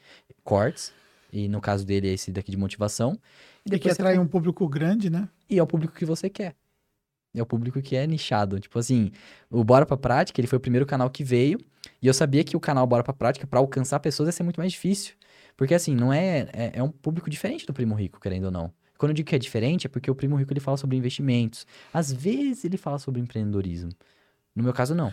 cortes, 0.43 0.91
e 1.32 1.47
no 1.47 1.59
caso 1.61 1.86
dele 1.86 2.09
é 2.09 2.13
esse 2.13 2.32
daqui 2.32 2.51
de 2.51 2.57
motivação. 2.57 3.17
E 3.65 3.76
E 3.76 3.80
que 3.80 3.89
atrai 3.89 4.17
um 4.17 4.28
público 4.28 4.67
grande, 4.67 5.09
né? 5.09 5.28
E 5.49 5.59
é 5.59 5.63
o 5.63 5.67
público 5.67 5.93
que 5.93 6.05
você 6.05 6.30
quer. 6.30 6.55
É 7.34 7.41
o 7.41 7.45
público 7.45 7.82
que 7.82 7.95
é 7.95 8.07
nichado. 8.07 8.59
Tipo 8.59 8.80
assim, 8.80 9.11
o 9.49 9.63
Bora 9.63 9.86
Pra 9.86 9.97
Prática, 9.97 10.39
ele 10.39 10.47
foi 10.47 10.57
o 10.57 10.61
primeiro 10.61 10.86
canal 10.86 11.09
que 11.09 11.23
veio. 11.23 11.59
E 12.01 12.07
eu 12.07 12.13
sabia 12.13 12.43
que 12.43 12.55
o 12.55 12.59
canal 12.59 12.88
Bora 12.88 13.03
Pra 13.03 13.13
Prática, 13.13 13.45
pra 13.45 13.59
alcançar 13.59 13.99
pessoas, 13.99 14.28
ia 14.28 14.32
ser 14.32 14.43
muito 14.43 14.57
mais 14.59 14.71
difícil. 14.71 15.15
Porque 15.57 15.73
assim, 15.73 15.93
não 15.93 16.13
é, 16.13 16.47
é... 16.53 16.71
É 16.76 16.84
um 16.84 16.89
público 16.89 17.30
diferente 17.30 17.65
do 17.65 17.73
Primo 17.73 17.95
Rico, 17.95 18.19
querendo 18.19 18.45
ou 18.45 18.51
não. 18.51 18.71
Quando 18.97 19.11
eu 19.11 19.15
digo 19.15 19.28
que 19.28 19.36
é 19.36 19.39
diferente, 19.39 19.88
é 19.88 19.89
porque 19.89 20.09
o 20.09 20.15
Primo 20.15 20.38
Rico, 20.38 20.53
ele 20.53 20.61
fala 20.61 20.78
sobre 20.78 20.95
investimentos. 20.95 21.67
Às 21.93 22.11
vezes, 22.11 22.63
ele 22.63 22.78
fala 22.78 22.97
sobre 22.97 23.19
empreendedorismo. 23.19 23.91
No 24.55 24.63
meu 24.63 24.71
caso, 24.71 24.95
não. 24.95 25.11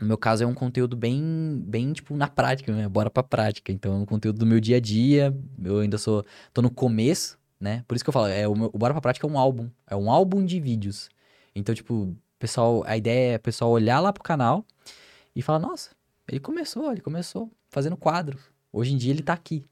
No 0.00 0.06
meu 0.08 0.18
caso, 0.18 0.42
é 0.42 0.46
um 0.46 0.54
conteúdo 0.54 0.96
bem, 0.96 1.62
bem, 1.66 1.92
tipo, 1.92 2.16
na 2.16 2.26
prática, 2.26 2.72
né? 2.72 2.88
Bora 2.88 3.08
pra 3.10 3.22
prática. 3.22 3.70
Então, 3.70 3.92
é 3.92 3.96
um 3.96 4.04
conteúdo 4.04 4.38
do 4.38 4.46
meu 4.46 4.60
dia 4.60 4.78
a 4.78 4.80
dia. 4.80 5.36
Eu 5.62 5.78
ainda 5.78 5.98
sou... 5.98 6.24
Tô 6.52 6.60
no 6.60 6.70
começo, 6.70 7.38
né? 7.60 7.84
Por 7.86 7.94
isso 7.94 8.04
que 8.04 8.08
eu 8.08 8.12
falo, 8.12 8.26
é, 8.26 8.46
o, 8.48 8.54
meu, 8.56 8.70
o 8.72 8.78
Bora 8.78 8.92
pra 8.92 9.00
Prática 9.00 9.26
é 9.26 9.30
um 9.30 9.38
álbum. 9.38 9.70
É 9.86 9.94
um 9.94 10.10
álbum 10.10 10.44
de 10.44 10.58
vídeos. 10.58 11.08
Então, 11.54 11.74
tipo, 11.74 12.16
pessoal, 12.38 12.82
a 12.86 12.96
ideia 12.96 13.34
é 13.34 13.36
o 13.36 13.40
pessoal 13.40 13.70
olhar 13.70 14.00
lá 14.00 14.12
pro 14.12 14.22
canal 14.22 14.64
e 15.34 15.42
falar, 15.42 15.58
nossa, 15.60 15.90
ele 16.28 16.40
começou, 16.40 16.90
ele 16.90 17.00
começou 17.00 17.50
fazendo 17.68 17.96
quadro. 17.96 18.38
Hoje 18.72 18.92
em 18.92 18.96
dia 18.96 19.12
ele 19.12 19.22
tá 19.22 19.32
aqui. 19.32 19.64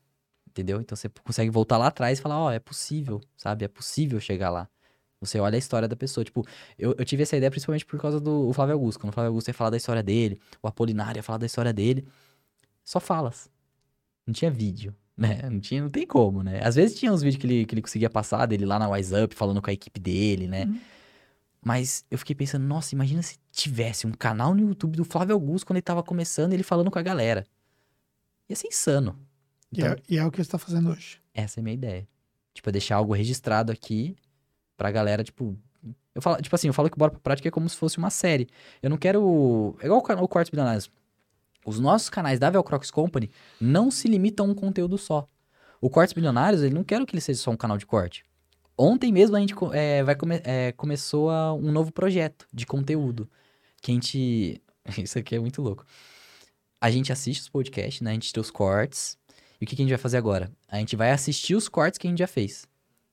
Entendeu? 0.49 0.81
Então 0.81 0.95
você 0.95 1.09
consegue 1.25 1.51
voltar 1.51 1.79
lá 1.79 1.87
atrás 1.87 2.19
e 2.19 2.23
falar, 2.23 2.39
ó, 2.39 2.53
é 2.53 2.59
possível, 2.59 3.21
sabe? 3.37 3.65
É 3.65 3.69
possível 3.69 4.21
chegar 4.21 4.51
lá. 4.51 4.69
Você 5.27 5.39
olha 5.39 5.55
a 5.55 5.59
história 5.59 5.87
da 5.87 5.97
pessoa. 5.97 6.25
Tipo, 6.25 6.45
eu, 6.79 6.95
eu 6.99 7.05
tive 7.05 7.23
essa 7.23 7.37
ideia 7.37 7.51
principalmente 7.51 7.87
por 7.87 7.99
causa 8.01 8.21
do 8.21 8.53
Flávio 8.53 8.75
Augusto. 8.75 8.99
Quando 8.99 9.11
o 9.11 9.15
Flávio 9.15 9.29
Augusto 9.29 9.49
ia 9.49 9.55
falar 9.55 9.71
da 9.71 9.77
história 9.77 10.03
dele, 10.03 10.41
o 10.63 10.67
Apolinário 10.67 11.19
ia 11.19 11.23
falar 11.23 11.39
da 11.39 11.47
história 11.47 11.73
dele. 11.73 12.07
Só 12.85 12.99
falas. 12.99 13.49
Não 14.27 14.35
tinha 14.35 14.51
vídeo, 14.51 14.95
né? 15.17 15.49
Não, 15.49 15.61
tinha, 15.61 15.83
não 15.83 15.91
tem 15.91 16.07
como, 16.07 16.43
né? 16.43 16.61
Às 16.65 16.75
vezes 16.75 16.99
tinha 16.99 17.13
uns 17.13 17.23
vídeos 17.23 17.41
que 17.41 17.47
ele, 17.47 17.65
que 17.65 17.75
ele 17.75 17.83
conseguia 17.83 18.11
passar 18.11 18.47
dele 18.47 18.67
lá 18.67 18.79
na 18.79 18.89
Wise 18.89 19.15
Up, 19.15 19.35
falando 19.35 19.63
com 19.63 19.71
a 19.71 19.73
equipe 19.73 20.01
dele, 20.01 20.49
né? 20.49 20.65
Uhum. 20.65 20.81
Mas 21.65 22.05
eu 22.11 22.19
fiquei 22.19 22.35
pensando, 22.35 22.65
nossa, 22.65 22.93
imagina 22.93 23.23
se 23.23 23.37
tivesse 23.53 24.05
um 24.07 24.11
canal 24.11 24.53
no 24.53 24.69
YouTube 24.69 24.97
do 24.97 25.05
Flávio 25.05 25.35
Augusto 25.35 25.67
quando 25.67 25.77
ele 25.77 25.83
tava 25.83 26.03
começando, 26.03 26.53
ele 26.53 26.65
falando 26.65 26.91
com 26.91 26.99
a 26.99 27.03
galera. 27.03 27.47
Ia 28.49 28.57
ser 28.57 28.67
insano. 28.67 29.17
E, 29.71 29.79
Então, 29.79 29.93
é, 29.93 29.97
e 30.09 30.19
é 30.19 30.27
o 30.27 30.31
que 30.31 30.39
você 30.39 30.43
está 30.43 30.59
fazendo 30.59 30.91
hoje. 30.91 31.21
essa 31.33 31.61
é 31.61 31.63
a 31.63 31.65
minha 31.65 31.75
ideia. 31.75 32.09
Tipo, 32.53 32.69
é 32.69 32.73
deixar 32.73 32.97
algo 32.97 33.15
registrado 33.15 33.71
aqui 33.71 34.17
pra 34.77 34.91
galera, 34.91 35.23
tipo. 35.25 35.57
Eu 36.15 36.21
falo, 36.21 36.41
tipo 36.43 36.55
assim, 36.55 36.67
eu 36.69 36.75
falo 36.75 36.91
que 36.91 36.99
Bora 36.99 37.11
pra 37.11 37.21
Prática 37.21 37.49
é 37.49 37.51
como 37.51 37.69
se 37.69 37.77
fosse 37.77 37.97
uma 37.99 38.11
série. 38.11 38.47
Eu 38.83 38.91
não 38.91 38.97
quero. 38.99 39.77
É 39.81 39.87
igual 39.87 40.01
o, 40.01 40.23
o 40.25 40.29
Quartz 40.29 40.51
Bilionários. 40.51 40.91
Os 41.65 41.79
nossos 41.79 42.11
canais 42.11 42.39
da 42.39 42.51
Velcrox 42.51 42.91
Company 42.91 43.31
não 43.61 43.91
se 43.91 44.09
limitam 44.09 44.47
a 44.47 44.49
um 44.51 44.55
conteúdo 44.55 44.99
só. 44.99 45.29
O 45.81 45.89
Cortes 45.89 46.13
Bilionários, 46.13 46.63
ele 46.63 46.75
não 46.75 46.85
quero 46.85 47.07
que 47.07 47.15
ele 47.15 47.21
seja 47.21 47.41
só 47.41 47.51
um 47.51 47.57
canal 47.57 47.79
de 47.79 47.87
corte. 47.87 48.25
Ontem 48.77 49.13
mesmo 49.13 49.37
a 49.37 49.41
gente 49.41 49.55
é, 49.73 50.03
vai 50.03 50.15
come- 50.15 50.41
é, 50.45 50.73
começou 50.73 51.31
a- 51.31 51.53
um 51.55 51.71
novo 51.73 51.93
projeto 51.93 52.47
de 52.53 52.67
conteúdo. 52.67 53.29
Que 53.81 53.91
a 53.91 53.95
gente. 53.95 54.61
Isso 54.99 55.19
aqui 55.19 55.35
é 55.37 55.41
muito 55.41 55.63
louco. 55.63 55.85
A 56.81 56.91
gente 56.91 57.13
assiste 57.13 57.41
os 57.41 57.49
podcasts, 57.49 58.01
né? 58.01 58.11
A 58.11 58.15
gente 58.15 58.29
tira 58.29 58.41
os 58.41 58.51
cortes. 58.51 59.17
E 59.61 59.65
o 59.65 59.69
que, 59.69 59.77
que 59.77 59.83
a 59.83 59.85
gente 59.85 59.91
vai 59.93 59.99
fazer 59.99 60.17
agora? 60.17 60.51
A 60.69 60.79
gente 60.79 60.97
vai 60.97 61.13
assistir 61.13 61.55
os 61.55 61.69
cortes 61.69 61.97
que 61.97 62.07
a 62.07 62.11
gente 62.11 62.19
já 62.19 62.27
fez. 62.27 62.67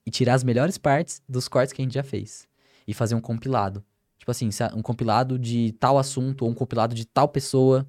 E 0.10 0.12
tirar 0.12 0.34
as 0.34 0.44
melhores 0.44 0.76
partes 0.76 1.22
dos 1.30 1.48
cortes 1.48 1.72
que 1.72 1.84
a 1.84 1.86
gente 1.86 1.94
já 1.94 2.02
fez. 2.02 2.48
E 2.88 2.96
fazer 2.96 3.14
um 3.14 3.22
compilado. 3.22 3.86
Tipo 4.18 4.32
assim, 4.32 4.50
um 4.76 4.82
compilado 4.82 5.38
de 5.38 5.72
tal 5.74 6.00
assunto 6.00 6.46
ou 6.46 6.50
um 6.50 6.54
compilado 6.56 6.96
de 6.96 7.06
tal 7.06 7.28
pessoa. 7.28 7.88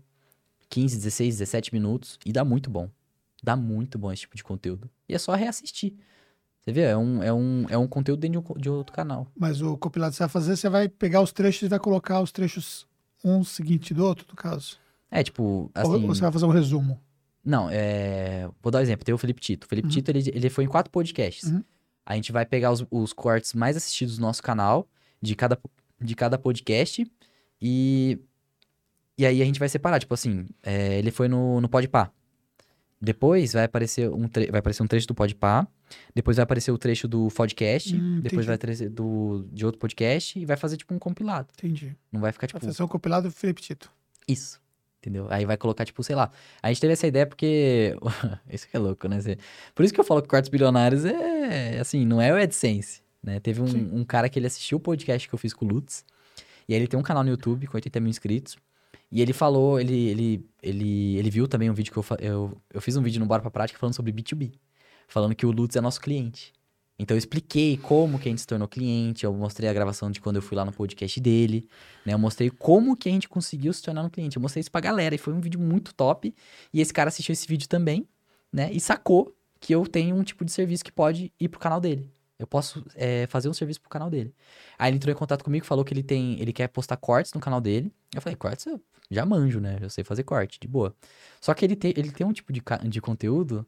15, 0.68 0.98
16, 0.98 1.38
17 1.38 1.72
minutos. 1.72 2.18
E 2.26 2.30
dá 2.30 2.44
muito 2.44 2.68
bom. 2.68 2.90
Dá 3.42 3.56
muito 3.56 3.98
bom 3.98 4.12
esse 4.12 4.20
tipo 4.20 4.36
de 4.36 4.44
conteúdo. 4.44 4.90
E 5.08 5.14
é 5.14 5.18
só 5.18 5.32
reassistir. 5.34 5.94
Você 6.60 6.72
vê? 6.72 6.82
É 6.82 6.94
um, 6.94 7.22
é 7.22 7.32
um, 7.32 7.66
é 7.70 7.78
um 7.78 7.88
conteúdo 7.88 8.20
dentro 8.20 8.42
de, 8.42 8.52
um 8.52 8.60
de 8.60 8.68
outro 8.68 8.94
canal. 8.94 9.26
Mas 9.34 9.62
o 9.62 9.78
compilado 9.78 10.10
que 10.10 10.18
você 10.18 10.24
vai 10.24 10.28
fazer, 10.28 10.56
você 10.58 10.68
vai 10.68 10.90
pegar 10.90 11.22
os 11.22 11.32
trechos 11.32 11.62
e 11.62 11.68
vai 11.68 11.78
colocar 11.78 12.20
os 12.20 12.30
trechos 12.30 12.86
um 13.24 13.42
seguinte 13.42 13.94
do 13.94 14.04
outro, 14.04 14.26
no 14.28 14.36
caso. 14.36 14.76
É, 15.10 15.22
tipo, 15.22 15.42
Ou 15.42 15.94
assim... 15.94 16.06
você 16.06 16.20
vai 16.20 16.30
fazer 16.30 16.44
um 16.44 16.50
resumo. 16.50 17.00
Não, 17.42 17.70
é... 17.70 18.46
Vou 18.62 18.70
dar 18.70 18.80
um 18.80 18.82
exemplo. 18.82 19.06
Tem 19.06 19.14
o 19.14 19.18
Felipe 19.18 19.40
Tito. 19.40 19.64
O 19.64 19.68
Felipe 19.70 19.88
Uhum. 19.88 19.92
Tito, 19.94 20.10
ele, 20.10 20.30
ele 20.34 20.50
foi 20.50 20.64
em 20.64 20.68
quatro 20.68 20.92
podcasts. 20.92 21.50
Uhum. 21.50 21.64
A 22.10 22.14
gente 22.16 22.32
vai 22.32 22.44
pegar 22.44 22.72
os, 22.72 22.84
os 22.90 23.12
cortes 23.12 23.54
mais 23.54 23.76
assistidos 23.76 24.16
do 24.16 24.22
nosso 24.22 24.42
canal, 24.42 24.88
de 25.22 25.36
cada, 25.36 25.56
de 26.00 26.16
cada 26.16 26.36
podcast, 26.36 27.06
e... 27.62 28.18
E 29.16 29.26
aí 29.26 29.40
a 29.42 29.44
gente 29.44 29.60
vai 29.60 29.68
separar. 29.68 30.00
Tipo 30.00 30.14
assim, 30.14 30.46
é, 30.62 30.98
ele 30.98 31.10
foi 31.10 31.28
no, 31.28 31.60
no 31.60 31.68
Podpah. 31.68 32.10
Depois 33.00 33.52
vai 33.52 33.64
aparecer, 33.64 34.10
um 34.10 34.26
tre- 34.26 34.50
vai 34.50 34.58
aparecer 34.60 34.82
um 34.82 34.86
trecho 34.86 35.06
do 35.06 35.14
Podpah. 35.14 35.68
Depois 36.14 36.38
vai 36.38 36.42
aparecer 36.42 36.72
o 36.72 36.78
trecho 36.78 37.06
do 37.06 37.28
podcast. 37.28 37.94
Hum, 37.94 38.20
depois 38.20 38.46
vai 38.46 38.56
aparecer 38.56 38.88
do, 38.88 39.46
de 39.52 39.64
outro 39.66 39.78
podcast. 39.78 40.38
E 40.38 40.46
vai 40.46 40.56
fazer, 40.56 40.78
tipo, 40.78 40.94
um 40.94 40.98
compilado. 40.98 41.48
Entendi. 41.58 41.94
Não 42.10 42.20
vai 42.20 42.32
ficar, 42.32 42.46
tipo... 42.46 42.58
Vai 42.58 42.72
fazer 42.72 42.82
um 42.82 42.88
compilado 42.88 43.28
do 43.28 43.34
Felipe 43.34 43.60
Tito. 43.60 43.92
Isso. 44.26 44.58
Entendeu? 45.00 45.26
Aí 45.30 45.46
vai 45.46 45.56
colocar, 45.56 45.86
tipo, 45.86 46.02
sei 46.02 46.14
lá. 46.14 46.30
A 46.62 46.68
gente 46.68 46.80
teve 46.80 46.92
essa 46.92 47.06
ideia 47.06 47.26
porque. 47.26 47.96
isso 48.52 48.68
que 48.68 48.76
é 48.76 48.78
louco, 48.78 49.08
né? 49.08 49.18
Por 49.74 49.82
isso 49.82 49.94
que 49.94 50.00
eu 50.00 50.04
falo 50.04 50.20
que 50.20 50.28
Cortes 50.28 50.50
Bilionários 50.50 51.06
é. 51.06 51.78
Assim, 51.80 52.04
não 52.04 52.20
é 52.20 52.30
o 52.32 52.36
AdSense. 52.36 53.02
Né? 53.22 53.40
Teve 53.40 53.62
um, 53.62 54.00
um 54.00 54.04
cara 54.04 54.28
que 54.28 54.38
ele 54.38 54.46
assistiu 54.46 54.76
o 54.76 54.80
podcast 54.80 55.26
que 55.26 55.34
eu 55.34 55.38
fiz 55.38 55.54
com 55.54 55.64
o 55.64 55.68
Lutz. 55.68 56.04
E 56.68 56.74
aí 56.74 56.80
ele 56.80 56.86
tem 56.86 57.00
um 57.00 57.02
canal 57.02 57.24
no 57.24 57.30
YouTube 57.30 57.66
com 57.66 57.76
80 57.76 57.98
mil 57.98 58.10
inscritos. 58.10 58.56
E 59.10 59.20
ele 59.20 59.32
falou, 59.32 59.80
ele, 59.80 60.08
ele, 60.08 60.46
ele, 60.62 61.16
ele 61.16 61.30
viu 61.30 61.48
também 61.48 61.68
um 61.68 61.74
vídeo 61.74 61.92
que 61.92 61.98
eu, 61.98 62.04
eu, 62.20 62.62
eu 62.72 62.80
fiz 62.80 62.96
um 62.96 63.02
vídeo 63.02 63.18
no 63.18 63.26
Bora 63.26 63.42
Pra 63.42 63.50
Prática 63.50 63.78
falando 63.78 63.94
sobre 63.94 64.12
B2B. 64.12 64.52
Falando 65.08 65.34
que 65.34 65.44
o 65.44 65.50
Lutz 65.50 65.74
é 65.76 65.80
nosso 65.80 66.00
cliente. 66.00 66.52
Então 67.00 67.14
eu 67.14 67.18
expliquei 67.18 67.78
como 67.78 68.18
que 68.18 68.28
a 68.28 68.30
gente 68.30 68.42
se 68.42 68.46
tornou 68.46 68.68
cliente, 68.68 69.24
eu 69.24 69.32
mostrei 69.32 69.70
a 69.70 69.72
gravação 69.72 70.10
de 70.10 70.20
quando 70.20 70.36
eu 70.36 70.42
fui 70.42 70.54
lá 70.54 70.66
no 70.66 70.72
podcast 70.72 71.18
dele, 71.18 71.66
né? 72.04 72.12
Eu 72.12 72.18
mostrei 72.18 72.50
como 72.50 72.94
que 72.94 73.08
a 73.08 73.12
gente 73.12 73.26
conseguiu 73.26 73.72
se 73.72 73.82
tornar 73.82 74.02
um 74.02 74.10
cliente. 74.10 74.36
Eu 74.36 74.42
mostrei 74.42 74.60
isso 74.60 74.70
pra 74.70 74.82
galera 74.82 75.14
e 75.14 75.18
foi 75.18 75.32
um 75.32 75.40
vídeo 75.40 75.58
muito 75.58 75.94
top. 75.94 76.34
E 76.74 76.78
esse 76.78 76.92
cara 76.92 77.08
assistiu 77.08 77.32
esse 77.32 77.48
vídeo 77.48 77.66
também, 77.66 78.06
né? 78.52 78.70
E 78.70 78.78
sacou 78.78 79.34
que 79.58 79.74
eu 79.74 79.86
tenho 79.86 80.14
um 80.14 80.22
tipo 80.22 80.44
de 80.44 80.52
serviço 80.52 80.84
que 80.84 80.92
pode 80.92 81.32
ir 81.40 81.48
pro 81.48 81.58
canal 81.58 81.80
dele. 81.80 82.12
Eu 82.38 82.46
posso 82.46 82.84
é, 82.94 83.26
fazer 83.28 83.48
um 83.48 83.54
serviço 83.54 83.80
pro 83.80 83.88
canal 83.88 84.10
dele. 84.10 84.34
Aí 84.78 84.90
ele 84.90 84.96
entrou 84.96 85.10
em 85.10 85.16
contato 85.16 85.42
comigo, 85.42 85.64
falou 85.64 85.86
que 85.86 85.94
ele 85.94 86.02
tem, 86.02 86.38
ele 86.38 86.52
quer 86.52 86.68
postar 86.68 86.98
cortes 86.98 87.32
no 87.32 87.40
canal 87.40 87.62
dele. 87.62 87.90
Eu 88.14 88.20
falei, 88.20 88.36
cortes 88.36 88.66
eu 88.66 88.78
já 89.10 89.24
manjo, 89.24 89.58
né? 89.58 89.78
Eu 89.80 89.88
sei 89.88 90.04
fazer 90.04 90.22
corte, 90.22 90.60
de 90.60 90.68
boa. 90.68 90.94
Só 91.40 91.54
que 91.54 91.64
ele 91.64 91.76
tem, 91.76 91.94
ele 91.96 92.10
tem 92.10 92.26
um 92.26 92.32
tipo 92.32 92.52
de, 92.52 92.62
de 92.90 93.00
conteúdo 93.00 93.66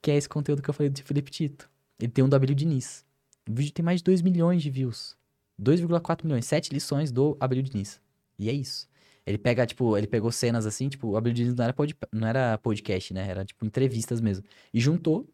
que 0.00 0.12
é 0.12 0.16
esse 0.16 0.28
conteúdo 0.28 0.62
que 0.62 0.70
eu 0.70 0.74
falei 0.74 0.90
do 0.90 1.02
Felipe 1.02 1.28
Tito. 1.28 1.68
Ele 2.00 2.10
tem 2.10 2.24
um 2.24 2.28
do 2.28 2.36
Abelio 2.36 2.54
Diniz. 2.54 3.04
O 3.48 3.54
vídeo 3.54 3.72
tem 3.72 3.84
mais 3.84 4.00
de 4.00 4.04
2 4.04 4.22
milhões 4.22 4.62
de 4.62 4.70
views. 4.70 5.16
2,4 5.60 6.24
milhões. 6.24 6.46
Sete 6.46 6.72
lições 6.72 7.10
do 7.10 7.36
Abelio 7.40 7.62
Diniz. 7.64 8.00
E 8.38 8.48
é 8.48 8.52
isso. 8.52 8.88
Ele 9.26 9.36
pega, 9.38 9.66
tipo, 9.66 9.96
ele 9.96 10.06
pegou 10.06 10.30
cenas 10.32 10.64
assim, 10.64 10.88
tipo, 10.88 11.08
o 11.08 11.16
Abelio 11.16 11.34
Diniz 11.34 11.54
não 11.54 11.64
era, 11.64 11.72
pod, 11.72 11.94
não 12.12 12.26
era 12.28 12.56
podcast, 12.58 13.12
né? 13.12 13.28
Era, 13.28 13.44
tipo, 13.44 13.64
entrevistas 13.66 14.20
mesmo. 14.20 14.44
E 14.72 14.80
juntou 14.80 15.28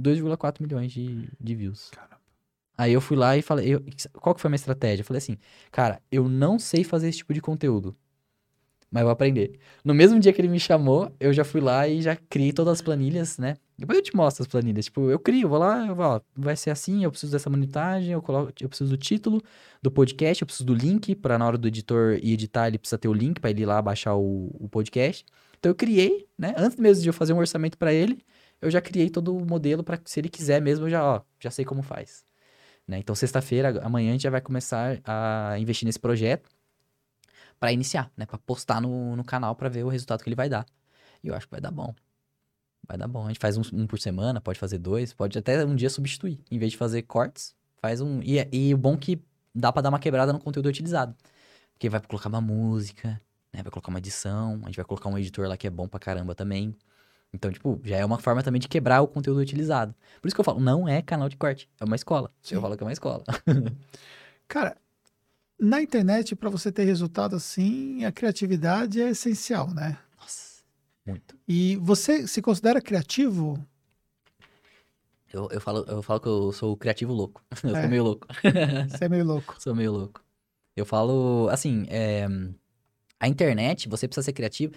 2,4 0.00 0.60
milhões 0.62 0.92
de, 0.92 1.28
de 1.40 1.54
views. 1.54 1.90
Caramba. 1.90 2.20
Aí 2.76 2.92
eu 2.92 3.00
fui 3.00 3.16
lá 3.16 3.36
e 3.36 3.42
falei, 3.42 3.74
eu- 3.74 3.84
qual 4.20 4.34
que 4.34 4.40
foi 4.40 4.48
a 4.48 4.50
minha 4.50 4.56
estratégia? 4.56 5.02
Eu 5.02 5.06
falei 5.06 5.18
assim, 5.18 5.38
cara, 5.70 6.02
eu 6.10 6.28
não 6.28 6.58
sei 6.58 6.82
fazer 6.82 7.08
esse 7.08 7.18
tipo 7.18 7.32
de 7.32 7.40
conteúdo, 7.40 7.96
mas 8.90 9.02
eu 9.02 9.06
vou 9.06 9.12
aprender. 9.12 9.58
No 9.84 9.94
mesmo 9.94 10.18
dia 10.18 10.32
que 10.32 10.40
ele 10.40 10.48
me 10.48 10.58
chamou, 10.58 11.14
eu 11.20 11.32
já 11.32 11.44
fui 11.44 11.60
lá 11.60 11.86
e 11.86 12.02
já 12.02 12.16
criei 12.16 12.52
todas 12.52 12.74
as 12.74 12.82
planilhas, 12.82 13.38
né? 13.38 13.56
Depois 13.76 13.98
eu 13.98 14.02
te 14.04 14.14
mostro 14.14 14.42
as 14.42 14.48
planilhas. 14.48 14.84
Tipo, 14.84 15.10
eu 15.10 15.18
crio, 15.18 15.48
vou 15.48 15.58
lá, 15.58 15.86
eu 15.86 15.94
vou, 15.94 16.04
ó, 16.04 16.20
vai 16.36 16.56
ser 16.56 16.70
assim, 16.70 17.04
eu 17.04 17.10
preciso 17.10 17.32
dessa 17.32 17.50
monitagem, 17.50 18.12
eu 18.12 18.22
coloco, 18.22 18.52
eu 18.60 18.68
preciso 18.68 18.90
do 18.90 18.96
título 18.96 19.42
do 19.82 19.90
podcast, 19.90 20.42
eu 20.42 20.46
preciso 20.46 20.64
do 20.64 20.74
link, 20.74 21.14
pra 21.16 21.38
na 21.38 21.46
hora 21.46 21.58
do 21.58 21.68
editor 21.68 22.18
ir 22.22 22.32
editar, 22.32 22.68
ele 22.68 22.78
precisa 22.78 22.98
ter 22.98 23.08
o 23.08 23.12
link 23.12 23.40
pra 23.40 23.50
ele 23.50 23.62
ir 23.62 23.66
lá 23.66 23.82
baixar 23.82 24.14
o, 24.14 24.50
o 24.60 24.68
podcast. 24.68 25.24
Então 25.58 25.70
eu 25.70 25.74
criei, 25.74 26.28
né? 26.38 26.54
Antes 26.56 26.78
mesmo 26.78 27.02
de 27.02 27.08
eu 27.08 27.12
fazer 27.12 27.32
um 27.32 27.38
orçamento 27.38 27.76
pra 27.76 27.92
ele, 27.92 28.24
eu 28.60 28.70
já 28.70 28.80
criei 28.80 29.10
todo 29.10 29.36
o 29.36 29.44
modelo 29.44 29.82
pra 29.82 29.98
se 30.04 30.20
ele 30.20 30.28
quiser 30.28 30.60
mesmo, 30.62 30.86
eu 30.86 30.90
já, 30.90 31.04
ó, 31.04 31.22
já 31.40 31.50
sei 31.50 31.64
como 31.64 31.82
faz. 31.82 32.24
Né? 32.86 32.98
Então, 32.98 33.14
sexta-feira, 33.14 33.80
amanhã, 33.82 34.10
a 34.10 34.12
gente 34.12 34.22
já 34.22 34.30
vai 34.30 34.40
começar 34.40 35.00
a 35.04 35.58
investir 35.58 35.86
nesse 35.86 35.98
projeto 35.98 36.48
para 37.58 37.72
iniciar, 37.72 38.10
né? 38.16 38.26
Para 38.26 38.38
postar 38.38 38.80
no, 38.80 39.16
no 39.16 39.24
canal 39.24 39.54
para 39.56 39.68
ver 39.68 39.84
o 39.84 39.88
resultado 39.88 40.22
que 40.22 40.28
ele 40.28 40.36
vai 40.36 40.48
dar. 40.48 40.66
E 41.22 41.28
eu 41.28 41.34
acho 41.34 41.46
que 41.46 41.52
vai 41.52 41.60
dar 41.60 41.70
bom. 41.70 41.94
Vai 42.86 42.98
dar 42.98 43.08
bom. 43.08 43.24
A 43.24 43.28
gente 43.28 43.38
faz 43.40 43.56
um, 43.56 43.62
um 43.72 43.86
por 43.86 43.98
semana, 43.98 44.40
pode 44.40 44.58
fazer 44.58 44.78
dois, 44.78 45.12
pode 45.12 45.38
até 45.38 45.64
um 45.64 45.74
dia 45.74 45.90
substituir. 45.90 46.38
Em 46.50 46.58
vez 46.58 46.72
de 46.72 46.78
fazer 46.78 47.02
cortes, 47.02 47.54
faz 47.80 48.00
um. 48.00 48.20
E, 48.22 48.38
é- 48.38 48.48
e 48.52 48.74
o 48.74 48.78
bom 48.78 48.96
que 48.96 49.20
dá 49.54 49.72
para 49.72 49.82
dar 49.82 49.88
uma 49.90 49.98
quebrada 49.98 50.32
no 50.32 50.38
conteúdo 50.38 50.66
utilizado. 50.68 51.14
Porque 51.72 51.88
vai 51.88 52.00
colocar 52.00 52.28
uma 52.28 52.40
música, 52.40 53.20
né? 53.52 53.62
Vai 53.62 53.70
colocar 53.70 53.88
uma 53.90 53.98
edição, 53.98 54.60
a 54.62 54.66
gente 54.66 54.76
vai 54.76 54.84
colocar 54.84 55.08
um 55.08 55.18
editor 55.18 55.48
lá 55.48 55.56
que 55.56 55.66
é 55.66 55.70
bom 55.70 55.88
pra 55.88 55.98
caramba 56.00 56.34
também. 56.34 56.76
Então, 57.32 57.50
tipo, 57.50 57.80
já 57.82 57.96
é 57.96 58.04
uma 58.04 58.18
forma 58.18 58.42
também 58.44 58.60
de 58.60 58.68
quebrar 58.68 59.00
o 59.02 59.08
conteúdo 59.08 59.40
utilizado. 59.40 59.92
Por 60.22 60.28
isso 60.28 60.34
que 60.36 60.40
eu 60.40 60.44
falo, 60.44 60.60
não 60.60 60.88
é 60.88 61.02
canal 61.02 61.28
de 61.28 61.36
corte, 61.36 61.68
é 61.80 61.84
uma 61.84 61.96
escola. 61.96 62.30
Sim. 62.40 62.54
Eu 62.54 62.60
falo 62.60 62.76
que 62.76 62.82
é 62.84 62.86
uma 62.86 62.92
escola. 62.92 63.24
Cara, 64.46 64.76
na 65.58 65.82
internet, 65.82 66.36
para 66.36 66.48
você 66.50 66.70
ter 66.70 66.84
resultado 66.84 67.34
assim, 67.34 68.04
a 68.04 68.12
criatividade 68.12 69.00
é 69.00 69.10
essencial, 69.10 69.68
né? 69.72 69.96
Muito. 71.06 71.36
E 71.46 71.76
você 71.76 72.26
se 72.26 72.40
considera 72.40 72.80
criativo? 72.80 73.62
Eu, 75.32 75.48
eu, 75.50 75.60
falo, 75.60 75.84
eu 75.88 76.02
falo 76.02 76.20
que 76.20 76.28
eu 76.28 76.52
sou 76.52 76.72
o 76.72 76.76
criativo 76.76 77.12
louco. 77.12 77.42
Eu 77.64 77.74
É. 77.76 77.80
sou 77.80 77.90
meio 77.90 78.04
louco. 78.04 78.26
Você 78.88 79.04
é 79.04 79.08
meio 79.08 79.24
louco. 79.24 79.56
sou 79.60 79.74
meio 79.74 79.92
louco. 79.92 80.22
Eu 80.76 80.86
falo, 80.86 81.48
assim, 81.50 81.86
é, 81.88 82.26
a 83.18 83.28
internet, 83.28 83.88
você 83.88 84.06
precisa 84.06 84.24
ser 84.24 84.32
criativo 84.32 84.72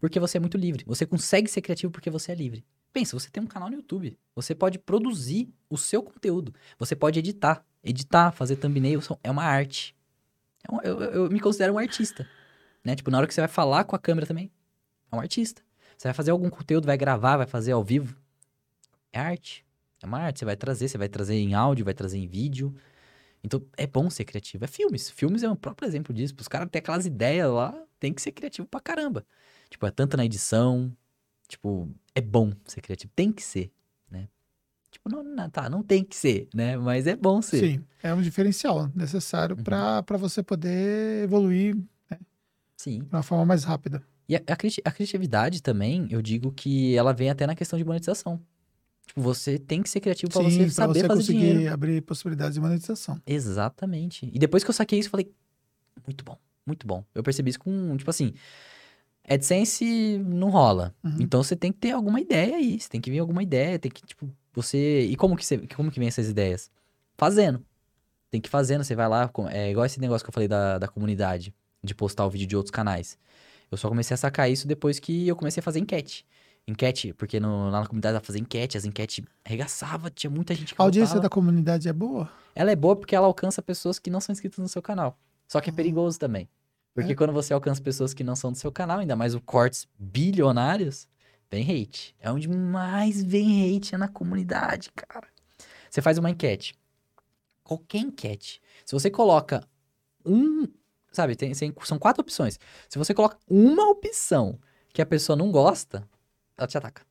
porque 0.00 0.20
você 0.20 0.36
é 0.36 0.40
muito 0.40 0.58
livre. 0.58 0.84
Você 0.86 1.06
consegue 1.06 1.48
ser 1.48 1.62
criativo 1.62 1.90
porque 1.90 2.10
você 2.10 2.32
é 2.32 2.34
livre. 2.34 2.64
Pensa, 2.92 3.18
você 3.18 3.30
tem 3.30 3.42
um 3.42 3.46
canal 3.46 3.70
no 3.70 3.76
YouTube. 3.76 4.18
Você 4.36 4.54
pode 4.54 4.78
produzir 4.78 5.48
o 5.70 5.78
seu 5.78 6.02
conteúdo. 6.02 6.54
Você 6.78 6.94
pode 6.94 7.18
editar. 7.18 7.64
Editar, 7.82 8.32
fazer 8.32 8.56
thumbnail, 8.56 9.00
é 9.22 9.30
uma 9.30 9.44
arte. 9.44 9.96
É 10.70 10.88
eu, 10.88 11.00
eu- 11.00 11.10
eu 11.24 11.30
me 11.30 11.40
considero 11.40 11.72
um 11.74 11.78
artista. 11.78 12.28
Né? 12.84 12.94
Tipo, 12.94 13.10
na 13.10 13.16
hora 13.18 13.26
que 13.26 13.32
você 13.34 13.40
vai 13.40 13.48
falar 13.48 13.84
com 13.84 13.96
a 13.96 13.98
câmera 13.98 14.26
também, 14.26 14.50
é 15.10 15.16
um 15.16 15.20
artista. 15.20 15.62
Você 15.96 16.08
vai 16.08 16.14
fazer 16.14 16.30
algum 16.30 16.50
conteúdo, 16.50 16.86
vai 16.86 16.96
gravar, 16.96 17.36
vai 17.36 17.46
fazer 17.46 17.72
ao 17.72 17.84
vivo. 17.84 18.16
É 19.12 19.20
arte. 19.20 19.64
É 20.02 20.06
uma 20.06 20.18
arte. 20.18 20.40
Você 20.40 20.44
vai 20.44 20.56
trazer, 20.56 20.88
você 20.88 20.98
vai 20.98 21.08
trazer 21.08 21.34
em 21.34 21.54
áudio, 21.54 21.84
vai 21.84 21.94
trazer 21.94 22.18
em 22.18 22.26
vídeo. 22.26 22.74
Então, 23.42 23.62
é 23.76 23.86
bom 23.86 24.08
ser 24.10 24.24
criativo. 24.24 24.64
É 24.64 24.66
filmes. 24.66 25.10
Filmes 25.10 25.42
é 25.42 25.48
um 25.48 25.54
próprio 25.56 25.86
exemplo 25.86 26.12
disso. 26.14 26.34
Os 26.40 26.48
caras 26.48 26.68
têm 26.70 26.78
aquelas 26.80 27.06
ideias 27.06 27.50
lá, 27.50 27.74
tem 28.00 28.12
que 28.12 28.20
ser 28.22 28.32
criativo 28.32 28.66
pra 28.66 28.80
caramba. 28.80 29.24
Tipo, 29.70 29.86
é 29.86 29.90
tanto 29.90 30.16
na 30.16 30.24
edição. 30.24 30.90
Tipo, 31.46 31.88
é 32.14 32.20
bom 32.20 32.52
ser 32.66 32.80
criativo. 32.80 33.12
Tem 33.14 33.30
que 33.30 33.42
ser, 33.42 33.70
né? 34.10 34.28
Tipo, 34.90 35.10
não, 35.10 35.22
não- 35.22 35.50
tá, 35.50 35.68
não 35.68 35.82
tem 35.82 36.02
que 36.02 36.16
ser, 36.16 36.48
né? 36.54 36.76
Mas 36.76 37.06
é 37.06 37.14
bom 37.14 37.42
ser. 37.42 37.58
Sim, 37.60 37.84
é 38.02 38.14
um 38.14 38.22
diferencial 38.22 38.90
necessário 38.94 39.56
Uhum. 39.56 39.62
para 39.62 40.16
você 40.16 40.42
poder 40.42 41.24
evoluir 41.24 41.76
Sim. 42.76 43.00
de 43.00 43.08
uma 43.14 43.22
forma 43.22 43.44
mais 43.44 43.62
rápida. 43.64 44.02
E 44.28 44.36
a, 44.36 44.42
a 44.46 44.56
criati- 44.56 44.82
a 44.84 44.90
criatividade 44.90 45.62
também, 45.62 46.06
eu 46.10 46.22
digo 46.22 46.52
que 46.52 46.96
ela 46.96 47.12
vem 47.12 47.30
até 47.30 47.46
na 47.46 47.54
questão 47.54 47.78
de 47.78 47.84
monetização. 47.84 48.40
Tipo, 49.06 49.20
você 49.20 49.58
tem 49.58 49.82
que 49.82 49.90
ser 49.90 50.00
criativo 50.00 50.32
pra 50.32 50.42
Sim, 50.42 50.50
você 50.50 50.58
para 50.64 50.70
saber 50.70 51.00
você 51.00 51.06
fazer 51.06 51.20
conseguir 51.20 51.38
dinheiro. 51.52 51.74
abrir 51.74 52.00
possibilidades 52.00 52.54
de 52.54 52.60
monetização. 52.60 53.20
Exatamente. 53.26 54.30
E 54.32 54.38
depois 54.38 54.64
que 54.64 54.70
eu 54.70 54.74
saquei 54.74 54.98
isso, 54.98 55.08
eu 55.08 55.10
falei, 55.10 55.30
muito 56.06 56.24
bom, 56.24 56.38
muito 56.66 56.86
bom. 56.86 57.04
Eu 57.14 57.22
percebi 57.22 57.50
isso 57.50 57.58
com, 57.60 57.96
tipo 57.98 58.08
assim, 58.08 58.32
AdSense 59.28 60.18
não 60.26 60.50
rola. 60.50 60.94
Uhum. 61.04 61.16
Então 61.20 61.42
você 61.42 61.54
tem 61.54 61.70
que 61.70 61.78
ter 61.78 61.90
alguma 61.90 62.20
ideia 62.20 62.56
aí, 62.56 62.80
você 62.80 62.88
tem 62.88 63.00
que 63.00 63.10
vir 63.10 63.18
alguma 63.18 63.42
ideia, 63.42 63.78
tem 63.78 63.90
que, 63.90 64.04
tipo, 64.06 64.28
você... 64.54 65.00
E 65.00 65.16
como 65.16 65.36
que, 65.36 65.44
você, 65.44 65.58
como 65.74 65.90
que 65.90 65.98
vem 65.98 66.08
essas 66.08 66.28
ideias? 66.28 66.70
Fazendo. 67.16 67.62
Tem 68.30 68.40
que 68.40 68.48
ir 68.48 68.50
fazendo, 68.50 68.82
você 68.82 68.94
vai 68.96 69.08
lá, 69.08 69.30
é 69.50 69.70
igual 69.70 69.86
esse 69.86 70.00
negócio 70.00 70.24
que 70.24 70.30
eu 70.30 70.34
falei 70.34 70.48
da, 70.48 70.78
da 70.78 70.88
comunidade, 70.88 71.54
de 71.82 71.94
postar 71.94 72.26
o 72.26 72.30
vídeo 72.30 72.46
de 72.46 72.56
outros 72.56 72.70
canais. 72.70 73.18
Eu 73.74 73.78
só 73.78 73.88
comecei 73.88 74.14
a 74.14 74.18
sacar 74.18 74.50
isso 74.50 74.66
depois 74.68 74.98
que 75.00 75.26
eu 75.26 75.34
comecei 75.36 75.60
a 75.60 75.64
fazer 75.64 75.80
enquete. 75.80 76.24
Enquete, 76.66 77.12
porque 77.12 77.38
no, 77.38 77.68
lá 77.70 77.80
na 77.80 77.86
comunidade 77.86 78.14
ela 78.16 78.24
fazia 78.24 78.40
enquete, 78.40 78.78
as 78.78 78.84
enquetes 78.84 79.22
arregaçava, 79.44 80.08
tinha 80.10 80.30
muita 80.30 80.54
gente 80.54 80.74
que 80.74 80.80
A 80.80 80.84
audiência 80.84 81.08
votava. 81.16 81.22
da 81.24 81.28
comunidade 81.28 81.88
é 81.88 81.92
boa? 81.92 82.30
Ela 82.54 82.70
é 82.70 82.76
boa 82.76 82.96
porque 82.96 83.14
ela 83.14 83.26
alcança 83.26 83.60
pessoas 83.60 83.98
que 83.98 84.08
não 84.08 84.20
são 84.20 84.32
inscritas 84.32 84.58
no 84.60 84.68
seu 84.68 84.80
canal. 84.80 85.18
Só 85.46 85.60
que 85.60 85.68
é 85.68 85.72
Ah. 85.72 85.76
perigoso 85.76 86.18
também. 86.18 86.48
Porque 86.94 87.12
É? 87.12 87.14
quando 87.14 87.32
você 87.32 87.52
alcança 87.52 87.82
pessoas 87.82 88.14
que 88.14 88.22
não 88.24 88.36
são 88.36 88.52
do 88.52 88.56
seu 88.56 88.70
canal, 88.72 89.00
ainda 89.00 89.16
mais 89.16 89.34
o 89.34 89.40
cortes 89.40 89.86
bilionários, 89.98 91.06
vem 91.50 91.64
hate. 91.68 92.14
É 92.20 92.30
onde 92.30 92.48
mais 92.48 93.22
vem 93.22 93.76
hate 93.76 93.94
é 93.94 93.98
na 93.98 94.08
comunidade, 94.08 94.90
cara. 94.94 95.26
Você 95.90 96.00
faz 96.00 96.16
uma 96.16 96.30
enquete. 96.30 96.74
Qualquer 97.62 97.98
enquete. 97.98 98.62
Se 98.86 98.92
você 98.94 99.10
coloca 99.10 99.66
um. 100.24 100.66
Sabe, 101.14 101.36
tem, 101.36 101.52
tem- 101.52 101.72
são 101.84 101.98
quatro 101.98 102.20
opções. 102.22 102.58
Se 102.88 102.98
você 102.98 103.14
coloca 103.14 103.38
uma 103.48 103.88
opção 103.88 104.58
que 104.92 105.00
a 105.00 105.06
pessoa 105.06 105.36
não 105.36 105.50
gosta, 105.50 106.06
ela 106.58 106.66
te 106.66 106.76
ataca. 106.76 107.02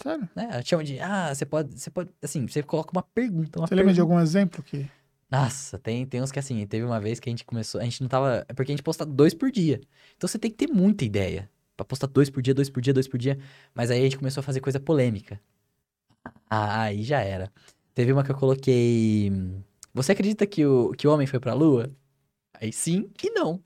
Sério? 0.00 0.28
Né? 0.34 0.48
Ela 0.50 0.62
te 0.62 0.70
chama 0.70 0.84
de. 0.84 0.98
Ah, 1.00 1.34
você 1.34 1.44
pode. 1.44 1.78
Você 1.78 1.90
pode. 1.90 2.10
Assim, 2.22 2.46
você 2.46 2.62
coloca 2.62 2.90
uma 2.92 3.02
pergunta. 3.02 3.58
Uma 3.60 3.66
Você 3.66 3.74
lembra 3.74 3.92
de 3.92 3.98
pergunta. 3.98 4.14
algum 4.14 4.22
exemplo 4.22 4.62
que... 4.62 4.88
Nossa, 5.30 5.78
tem, 5.78 6.06
tem 6.06 6.22
uns 6.22 6.30
que 6.30 6.38
assim, 6.38 6.64
teve 6.66 6.84
uma 6.84 7.00
vez 7.00 7.18
que 7.18 7.28
a 7.28 7.32
gente 7.32 7.44
começou, 7.44 7.80
a 7.80 7.84
gente 7.84 8.00
não 8.00 8.08
tava, 8.08 8.44
é 8.48 8.52
porque 8.52 8.70
a 8.70 8.74
gente 8.74 8.84
posta 8.84 9.04
dois 9.04 9.34
por 9.34 9.50
dia. 9.50 9.80
Então 10.16 10.28
você 10.28 10.38
tem 10.38 10.48
que 10.50 10.56
ter 10.56 10.68
muita 10.72 11.04
ideia 11.04 11.50
pra 11.76 11.84
postar 11.84 12.06
dois 12.06 12.30
por 12.30 12.40
dia, 12.40 12.54
dois 12.54 12.70
por 12.70 12.80
dia, 12.80 12.92
dois 12.94 13.08
por 13.08 13.18
dia. 13.18 13.36
Mas 13.74 13.90
aí 13.90 13.98
a 14.00 14.02
gente 14.04 14.18
começou 14.18 14.40
a 14.40 14.44
fazer 14.44 14.60
coisa 14.60 14.78
polêmica. 14.78 15.40
Ah, 16.48 16.82
aí 16.82 17.02
já 17.02 17.20
era. 17.20 17.52
Teve 17.94 18.12
uma 18.12 18.22
que 18.24 18.30
eu 18.30 18.36
coloquei, 18.36 19.30
você 19.92 20.12
acredita 20.12 20.46
que 20.46 20.64
o, 20.64 20.92
que 20.92 21.06
o 21.06 21.12
homem 21.12 21.26
foi 21.26 21.40
pra 21.40 21.54
lua? 21.54 21.90
Aí 22.60 22.72
sim 22.72 23.10
e 23.22 23.30
não. 23.30 23.60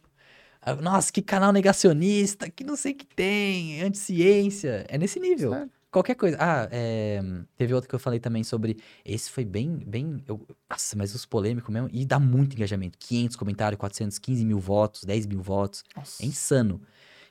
Nossa, 0.83 1.13
que 1.13 1.23
canal 1.23 1.53
negacionista, 1.53 2.51
que 2.51 2.65
não 2.65 2.77
sei 2.77 2.93
o 2.93 2.97
que 2.97 3.07
tem, 3.07 3.81
anti-ciência. 3.83 4.85
É 4.89 4.99
nesse 4.99 5.19
nível. 5.19 5.53
Sério? 5.53 5.71
Qualquer 5.91 6.17
coisa. 6.17 6.37
Ah, 6.39 6.69
é, 6.71 7.21
teve 7.57 7.73
outro 7.73 7.89
que 7.89 7.95
eu 7.95 7.99
falei 7.99 8.21
também 8.21 8.45
sobre. 8.45 8.77
Esse 9.05 9.31
foi 9.31 9.45
bem. 9.45 9.79
bem 9.87 10.23
eu, 10.29 10.47
nossa, 10.69 10.97
mas 10.97 11.15
os 11.15 11.25
polêmicos 11.25 11.73
mesmo. 11.73 11.89
E 11.91 12.05
dá 12.05 12.19
muito 12.19 12.55
engajamento. 12.55 12.99
500 12.99 13.37
comentários, 13.37 13.79
415 13.79 14.45
mil 14.45 14.59
votos, 14.59 15.05
10 15.05 15.27
mil 15.27 15.41
votos. 15.41 15.83
Nossa. 15.97 16.23
É 16.23 16.27
insano. 16.27 16.83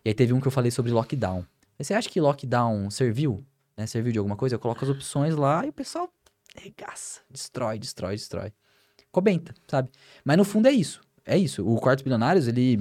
E 0.04 0.10
aí 0.10 0.16
teve 0.16 0.34
um 0.34 0.42
que 0.42 0.48
eu 0.48 0.52
falei 0.52 0.72
sobre 0.72 0.92
lockdown. 0.92 1.46
Você 1.78 1.94
acha 1.94 2.10
que 2.10 2.20
lockdown 2.20 2.90
serviu? 2.90 3.46
Né? 3.76 3.86
Serviu 3.86 4.12
de 4.12 4.18
alguma 4.18 4.36
coisa? 4.36 4.56
Eu 4.56 4.60
coloco 4.60 4.84
as 4.84 4.90
opções 4.90 5.36
lá 5.36 5.64
e 5.64 5.70
o 5.70 5.74
pessoal 5.74 6.12
regaça. 6.56 7.22
Destrói, 7.30 7.78
destrói, 7.78 8.16
destrói. 8.16 8.52
Comenta, 9.12 9.54
sabe? 9.68 9.92
Mas 10.26 10.36
no 10.36 10.44
fundo 10.44 10.68
é 10.68 10.72
isso. 10.72 11.02
É 11.28 11.38
isso. 11.38 11.68
O 11.68 11.80
Quartos 11.80 12.04
Bilionários, 12.04 12.48
ele. 12.48 12.80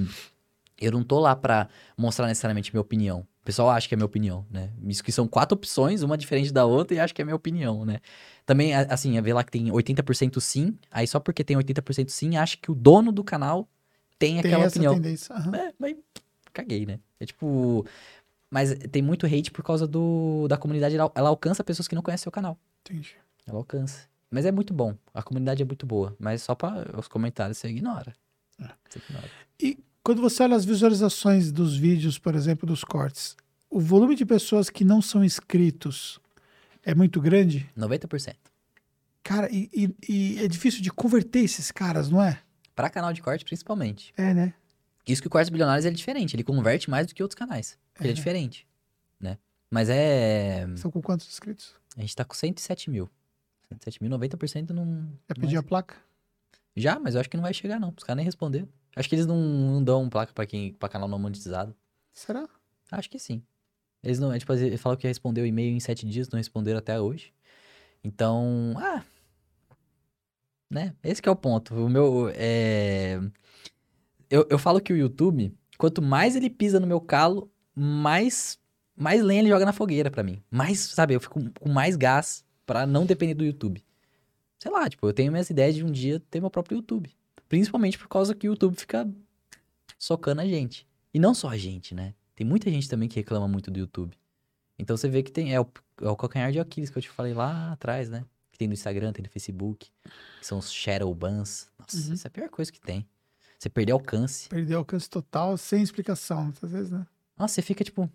Eu 0.80 0.92
não 0.92 1.02
tô 1.02 1.18
lá 1.18 1.34
pra 1.34 1.68
mostrar 1.96 2.26
necessariamente 2.26 2.72
minha 2.72 2.80
opinião. 2.80 3.20
O 3.42 3.44
pessoal 3.46 3.70
acha 3.70 3.88
que 3.88 3.94
é 3.94 3.96
minha 3.96 4.06
opinião, 4.06 4.44
né? 4.50 4.70
Isso 4.84 5.02
que 5.02 5.10
são 5.10 5.26
quatro 5.26 5.56
opções, 5.56 6.02
uma 6.02 6.18
diferente 6.18 6.52
da 6.52 6.64
outra, 6.66 6.96
e 6.96 7.00
acha 7.00 7.14
que 7.14 7.22
é 7.22 7.24
minha 7.24 7.36
opinião, 7.36 7.84
né? 7.84 8.00
Também, 8.44 8.74
assim, 8.74 9.16
é 9.16 9.22
ver 9.22 9.32
lá 9.32 9.42
que 9.42 9.50
tem 9.50 9.70
80% 9.70 10.40
sim, 10.40 10.76
aí 10.90 11.06
só 11.06 11.18
porque 11.18 11.42
tem 11.42 11.56
80% 11.56 12.10
sim, 12.10 12.36
acha 12.36 12.56
que 12.56 12.70
o 12.70 12.74
dono 12.74 13.10
do 13.10 13.24
canal 13.24 13.68
tem, 14.18 14.40
Tem 14.42 14.52
aquela 14.52 14.66
opinião. 14.66 14.94
aham. 15.30 15.54
É, 15.56 15.72
mas 15.78 15.96
caguei, 16.52 16.86
né? 16.86 17.00
É 17.18 17.26
tipo. 17.26 17.86
Mas 18.50 18.74
tem 18.90 19.02
muito 19.02 19.26
hate 19.26 19.50
por 19.50 19.62
causa 19.62 19.86
do, 19.86 20.46
da 20.48 20.56
comunidade. 20.56 20.96
Ela, 20.96 21.10
ela 21.14 21.28
alcança 21.28 21.64
pessoas 21.64 21.88
que 21.88 21.94
não 21.94 22.02
conhecem 22.02 22.28
o 22.28 22.32
canal. 22.32 22.58
Entendi. 22.84 23.16
Ela 23.46 23.58
alcança. 23.58 24.08
Mas 24.30 24.44
é 24.44 24.52
muito 24.52 24.72
bom. 24.72 24.94
A 25.12 25.22
comunidade 25.22 25.62
é 25.62 25.66
muito 25.66 25.86
boa. 25.86 26.14
Mas 26.18 26.42
só 26.42 26.54
para 26.54 26.98
os 26.98 27.08
comentários 27.08 27.58
você 27.58 27.68
ignora. 27.68 28.14
É. 28.60 28.70
E 29.60 29.78
quando 30.02 30.20
você 30.22 30.42
olha 30.42 30.56
as 30.56 30.64
visualizações 30.64 31.50
dos 31.52 31.76
vídeos, 31.76 32.18
por 32.18 32.34
exemplo, 32.34 32.66
dos 32.66 32.82
cortes, 32.84 33.36
o 33.68 33.80
volume 33.80 34.14
de 34.14 34.24
pessoas 34.24 34.70
que 34.70 34.84
não 34.84 35.02
são 35.02 35.24
inscritos 35.24 36.18
é 36.82 36.94
muito 36.94 37.20
grande? 37.20 37.68
90%. 37.76 38.34
Cara, 39.22 39.48
e, 39.50 39.68
e- 39.74 39.96
e 40.08 40.38
é 40.44 40.46
difícil 40.48 40.80
de 40.80 40.90
converter 40.90 41.40
esses 41.40 41.70
caras, 41.72 42.08
não 42.08 42.22
é? 42.22 42.40
Pra 42.74 42.88
canal 42.88 43.12
de 43.12 43.20
corte, 43.20 43.44
principalmente. 43.44 44.12
É, 44.16 44.32
né? 44.32 44.54
Isso 45.08 45.20
que 45.22 45.28
o 45.28 45.30
Cortes 45.30 45.50
Bilionários 45.50 45.86
é 45.86 45.90
diferente. 45.90 46.34
Ele 46.36 46.42
converte 46.44 46.90
mais 46.90 47.06
do 47.06 47.14
que 47.14 47.22
outros 47.22 47.36
canais. 47.38 47.78
Ele 47.98 48.08
é 48.08 48.12
É. 48.12 48.14
diferente. 48.14 48.66
Né? 49.20 49.38
Mas 49.70 49.88
é. 49.88 50.66
São 50.76 50.90
com 50.90 51.00
quantos 51.00 51.26
inscritos? 51.28 51.74
A 51.96 52.00
gente 52.00 52.14
tá 52.14 52.24
com 52.24 52.34
107 52.34 52.90
mil. 52.90 53.08
107 53.68 54.02
mil, 54.02 54.10
90% 54.10 54.70
não. 54.70 54.84
Já 54.84 55.34
não 55.36 55.40
pediu 55.40 55.56
é 55.56 55.60
a 55.60 55.62
placa? 55.62 55.96
Já, 56.76 56.98
mas 56.98 57.14
eu 57.14 57.20
acho 57.20 57.30
que 57.30 57.36
não 57.36 57.42
vai 57.42 57.54
chegar, 57.54 57.80
não. 57.80 57.92
Os 57.96 58.04
caras 58.04 58.16
nem 58.18 58.24
responderam. 58.24 58.68
Acho 58.94 59.08
que 59.08 59.14
eles 59.14 59.26
não, 59.26 59.36
não 59.36 59.82
dão 59.82 60.08
placa 60.08 60.32
pra 60.32 60.46
quem 60.46 60.74
pra 60.74 60.88
canal 60.88 61.08
não 61.08 61.18
monetizado. 61.18 61.74
Será? 62.12 62.46
Acho 62.90 63.10
que 63.10 63.18
sim. 63.18 63.42
Eles 64.02 64.18
não. 64.18 64.32
é, 64.32 64.38
Tipo, 64.38 64.52
eles 64.54 64.80
falam 64.80 64.96
que 64.96 65.06
respondeu 65.06 65.44
o 65.44 65.46
e-mail 65.46 65.74
em 65.74 65.80
sete 65.80 66.06
dias, 66.06 66.28
não 66.28 66.36
responderam 66.38 66.78
até 66.78 67.00
hoje. 67.00 67.32
Então. 68.04 68.74
Ah. 68.76 69.02
Né? 70.70 70.94
Esse 71.02 71.22
que 71.22 71.28
é 71.28 71.32
o 71.32 71.36
ponto. 71.36 71.74
O 71.74 71.88
meu. 71.88 72.30
É... 72.34 73.20
Eu, 74.28 74.46
eu 74.50 74.58
falo 74.58 74.80
que 74.80 74.92
o 74.92 74.96
YouTube, 74.96 75.56
quanto 75.78 76.02
mais 76.02 76.36
ele 76.36 76.50
pisa 76.50 76.78
no 76.78 76.86
meu 76.86 77.00
calo, 77.00 77.50
mais. 77.74 78.58
Mais 78.96 79.22
lenha 79.22 79.42
ele 79.42 79.50
joga 79.50 79.66
na 79.66 79.72
fogueira 79.72 80.10
pra 80.10 80.22
mim. 80.22 80.42
Mais, 80.50 80.80
sabe, 80.80 81.14
eu 81.14 81.20
fico 81.20 81.38
com 81.60 81.68
mais 81.68 81.96
gás 81.96 82.44
pra 82.64 82.86
não 82.86 83.04
depender 83.04 83.34
do 83.34 83.44
YouTube. 83.44 83.84
Sei 84.66 84.72
lá, 84.74 84.90
tipo, 84.90 85.06
eu 85.06 85.12
tenho 85.12 85.30
minhas 85.30 85.48
ideias 85.48 85.76
de 85.76 85.84
um 85.84 85.92
dia 85.92 86.18
ter 86.28 86.40
meu 86.40 86.50
próprio 86.50 86.76
YouTube. 86.78 87.08
Principalmente 87.48 87.96
por 87.96 88.08
causa 88.08 88.34
que 88.34 88.48
o 88.48 88.50
YouTube 88.50 88.74
fica 88.76 89.08
socando 89.96 90.40
a 90.40 90.44
gente. 90.44 90.84
E 91.14 91.20
não 91.20 91.34
só 91.34 91.48
a 91.50 91.56
gente, 91.56 91.94
né? 91.94 92.14
Tem 92.34 92.44
muita 92.44 92.68
gente 92.68 92.88
também 92.88 93.08
que 93.08 93.14
reclama 93.14 93.46
muito 93.46 93.70
do 93.70 93.78
YouTube. 93.78 94.16
Então 94.76 94.96
você 94.96 95.08
vê 95.08 95.22
que 95.22 95.30
tem. 95.30 95.54
É 95.54 95.60
o, 95.60 95.66
é 96.02 96.08
o 96.08 96.16
calcanhar 96.16 96.50
de 96.50 96.58
Aquiles 96.58 96.90
que 96.90 96.98
eu 96.98 97.02
te 97.02 97.08
falei 97.08 97.32
lá 97.32 97.70
atrás, 97.72 98.10
né? 98.10 98.24
Que 98.50 98.58
tem 98.58 98.66
no 98.66 98.74
Instagram, 98.74 99.12
tem 99.12 99.22
no 99.22 99.30
Facebook. 99.30 99.88
Que 100.40 100.46
são 100.46 100.58
os 100.58 100.72
shadow 100.72 101.14
bans. 101.14 101.68
Nossa, 101.78 101.96
Uhum. 102.08 102.14
isso 102.14 102.26
é 102.26 102.28
a 102.28 102.30
pior 102.30 102.48
coisa 102.48 102.72
que 102.72 102.80
tem. 102.80 103.06
Você 103.58 103.68
perder 103.70 103.92
alcance. 103.92 104.48
Perdeu 104.48 104.78
alcance 104.78 105.08
total, 105.08 105.56
sem 105.56 105.80
explicação, 105.80 106.42
muitas 106.44 106.72
vezes, 106.72 106.90
né? 106.90 107.06
Nossa, 107.38 107.54
você 107.54 107.62
fica 107.62 107.84
tipo. 107.84 108.10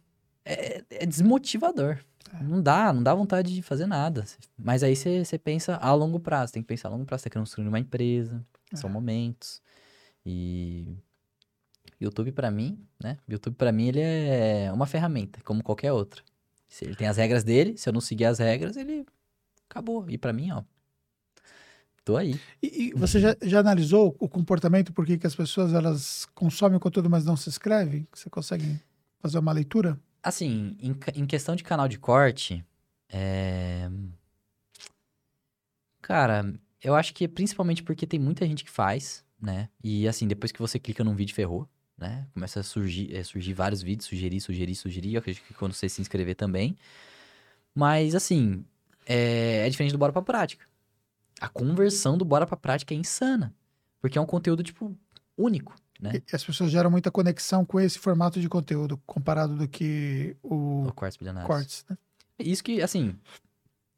É, 0.46 0.84
é 0.90 1.06
desmotivador. 1.06 2.00
É. 2.34 2.44
Não 2.44 2.62
dá, 2.62 2.92
não 2.94 3.04
dá 3.04 3.14
vontade 3.14 3.54
de 3.54 3.62
fazer 3.62 3.86
nada. 3.86 4.26
Mas 4.58 4.84
aí 4.84 4.96
você, 4.96 5.38
pensa 5.38 5.76
a 5.76 5.94
longo 5.94 6.20
prazo. 6.20 6.54
Tem 6.54 6.62
que 6.62 6.68
pensar 6.68 6.88
a 6.88 6.92
longo 6.92 7.06
prazo. 7.06 7.24
Você 7.24 7.30
tá 7.30 7.40
construindo 7.40 7.68
uma 7.68 7.80
empresa. 7.80 8.44
São 8.74 8.90
É. 8.90 8.94
momentos. 8.94 9.62
E. 10.26 10.96
YouTube 12.00 12.32
pra 12.32 12.50
mim, 12.50 12.80
né? 13.04 13.18
YouTube 13.28 13.56
pra 13.56 13.72
mim 13.72 13.88
ele 13.90 14.00
é 14.02 14.72
uma 14.74 14.88
ferramenta, 14.88 15.40
como 15.44 15.62
qualquer 15.62 15.92
outra. 15.92 16.24
Se 16.68 16.84
ele 16.84 16.96
tem 16.96 17.08
as 17.08 17.18
regras 17.18 17.44
dele, 17.44 17.78
se 17.78 17.88
eu 17.88 17.94
não 17.94 18.02
seguir 18.02 18.26
as 18.26 18.40
regras, 18.40 18.76
ele 18.76 19.06
acabou. 19.70 20.10
E 20.10 20.18
pra 20.18 20.34
mim, 20.34 20.50
ó, 20.52 20.64
tô 22.04 22.18
aí. 22.18 22.40
E, 22.62 22.88
e 22.88 22.94
você 22.94 23.20
já, 23.20 23.36
já 23.44 23.60
analisou 23.60 24.16
o 24.20 24.28
comportamento, 24.28 24.92
por 24.92 25.06
que 25.06 25.20
as 25.28 25.36
pessoas 25.36 25.74
elas 25.74 26.26
consomem 26.34 26.78
o 26.78 26.80
conteúdo, 26.80 27.08
mas 27.10 27.24
não 27.24 27.38
se 27.38 27.50
inscrevem? 27.50 28.08
Você 28.14 28.32
consegue 28.32 28.80
fazer 29.20 29.38
uma 29.38 29.52
leitura? 29.52 30.00
Assim, 30.24 30.78
em, 30.80 30.96
em 31.16 31.26
questão 31.26 31.56
de 31.56 31.64
canal 31.64 31.88
de 31.88 31.98
corte, 31.98 32.64
é... 33.10 33.90
Cara, 36.02 36.54
eu 36.82 36.96
acho 36.96 37.14
que 37.14 37.26
é 37.26 37.28
principalmente 37.28 37.84
porque 37.84 38.08
tem 38.08 38.20
muita 38.20 38.46
gente 38.46 38.64
que 38.64 38.70
faz, 38.70 39.24
né? 39.40 39.70
E 39.84 40.08
assim, 40.08 40.28
depois 40.28 40.52
que 40.52 40.60
você 40.60 40.80
clica 40.80 41.04
num 41.04 41.16
vídeo, 41.16 41.34
ferrou, 41.34 41.68
né? 41.98 42.28
Começa 42.34 42.60
a 42.60 42.64
surgir, 42.64 43.16
é, 43.16 43.24
surgir 43.24 43.54
vários 43.54 43.82
vídeos, 43.82 44.08
sugerir, 44.08 44.40
sugerir, 44.42 44.76
sugerir. 44.76 45.14
Eu 45.14 45.20
acredito 45.20 45.44
que 45.46 45.54
quando 45.54 45.74
você 45.74 45.88
se 45.88 46.02
inscrever 46.02 46.36
também. 46.36 46.76
Mas, 47.74 48.16
assim, 48.16 48.66
é, 49.06 49.66
é 49.66 49.70
diferente 49.70 49.92
do 49.92 49.98
Bora 49.98 50.12
Pra 50.12 50.22
Prática. 50.22 50.66
A 51.40 51.48
conversão 51.48 52.18
do 52.18 52.26
Bora 52.26 52.46
Pra 52.46 52.58
Prática 52.58 52.94
é 52.94 52.98
insana. 52.98 53.54
Porque 54.02 54.18
é 54.18 54.22
um 54.22 54.26
conteúdo, 54.26 54.64
tipo, 54.64 54.96
único, 55.38 55.76
né? 56.02 56.14
E 56.16 56.36
as 56.36 56.44
pessoas 56.44 56.72
geram 56.72 56.90
muita 56.90 57.12
conexão 57.12 57.64
com 57.64 57.80
esse 57.80 58.00
formato 58.00 58.42
de 58.42 58.50
conteúdo, 58.50 59.00
comparado 59.06 59.56
do 59.56 59.68
que 59.68 60.36
o 60.42 60.88
O 60.88 60.94
Quartz 60.94 61.18
Bilionários. 61.18 61.48
cortes, 61.48 61.86
né? 61.90 61.98
Isso 62.40 62.64
que, 62.64 62.82
assim, 62.82 63.16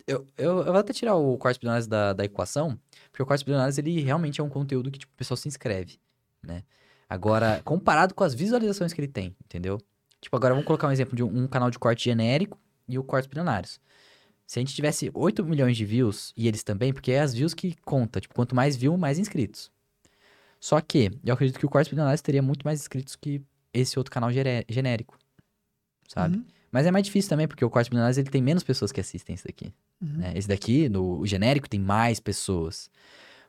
eu, 0.05 0.27
eu, 0.37 0.57
eu 0.59 0.65
vou 0.65 0.75
até 0.75 0.91
tirar 0.91 1.15
o 1.15 1.37
Quartz 1.37 1.57
Bilionários 1.57 1.87
da, 1.87 2.11
da 2.13 2.25
equação, 2.25 2.77
porque 3.09 3.23
o 3.23 3.25
Quartz 3.25 3.43
Bilionários, 3.43 3.77
ele 3.77 4.01
realmente 4.01 4.41
é 4.41 4.43
um 4.43 4.49
conteúdo 4.49 4.91
que, 4.91 4.99
tipo, 4.99 5.13
o 5.13 5.15
pessoal 5.15 5.37
se 5.37 5.47
inscreve, 5.47 5.97
né? 6.41 6.63
Agora, 7.09 7.61
comparado 7.63 8.13
com 8.13 8.23
as 8.23 8.33
visualizações 8.33 8.91
que 8.91 8.99
ele 8.99 9.07
tem, 9.07 9.35
entendeu? 9.45 9.79
Tipo, 10.19 10.35
agora 10.35 10.53
vamos 10.53 10.65
colocar 10.65 10.87
um 10.87 10.91
exemplo 10.91 11.15
de 11.15 11.23
um, 11.23 11.43
um 11.43 11.47
canal 11.47 11.69
de 11.69 11.79
corte 11.79 12.05
genérico 12.05 12.59
e 12.87 12.97
o 12.99 13.03
Quartz 13.03 13.27
Bilionários. 13.27 13.79
Se 14.45 14.59
a 14.59 14.61
gente 14.61 14.75
tivesse 14.75 15.09
8 15.13 15.43
milhões 15.45 15.77
de 15.77 15.85
views, 15.85 16.33
e 16.35 16.47
eles 16.47 16.63
também, 16.63 16.91
porque 16.91 17.11
é 17.11 17.21
as 17.21 17.33
views 17.33 17.53
que 17.53 17.75
conta, 17.83 18.19
tipo, 18.19 18.35
quanto 18.35 18.55
mais 18.55 18.75
view, 18.75 18.97
mais 18.97 19.17
inscritos. 19.17 19.71
Só 20.63 20.79
que, 20.79 21.11
eu 21.25 21.33
acredito 21.33 21.59
que 21.59 21.65
o 21.65 21.69
Quartz 21.69 21.89
Bilionários 21.89 22.21
teria 22.21 22.41
muito 22.41 22.63
mais 22.63 22.79
inscritos 22.79 23.17
que 23.17 23.41
esse 23.73 23.99
outro 23.99 24.09
canal 24.09 24.29
genérico, 24.69 25.19
sabe? 26.07 26.37
Uhum, 26.37 26.45
Mas 26.71 26.85
é 26.85 26.91
mais 26.91 27.03
difícil 27.03 27.27
também, 27.27 27.49
porque 27.49 27.65
o 27.65 27.69
Quartz 27.69 27.89
Milionários 27.89 28.17
ele 28.17 28.29
tem 28.29 28.41
menos 28.41 28.63
pessoas 28.63 28.89
que 28.89 29.01
assistem 29.01 29.33
esse 29.33 29.43
daqui. 29.43 29.73
uhum. 30.01 30.19
né? 30.19 30.31
Esse 30.33 30.47
daqui, 30.47 30.87
no 30.87 31.19
o 31.19 31.27
genérico, 31.27 31.67
tem 31.67 31.81
mais 31.81 32.21
pessoas. 32.21 32.89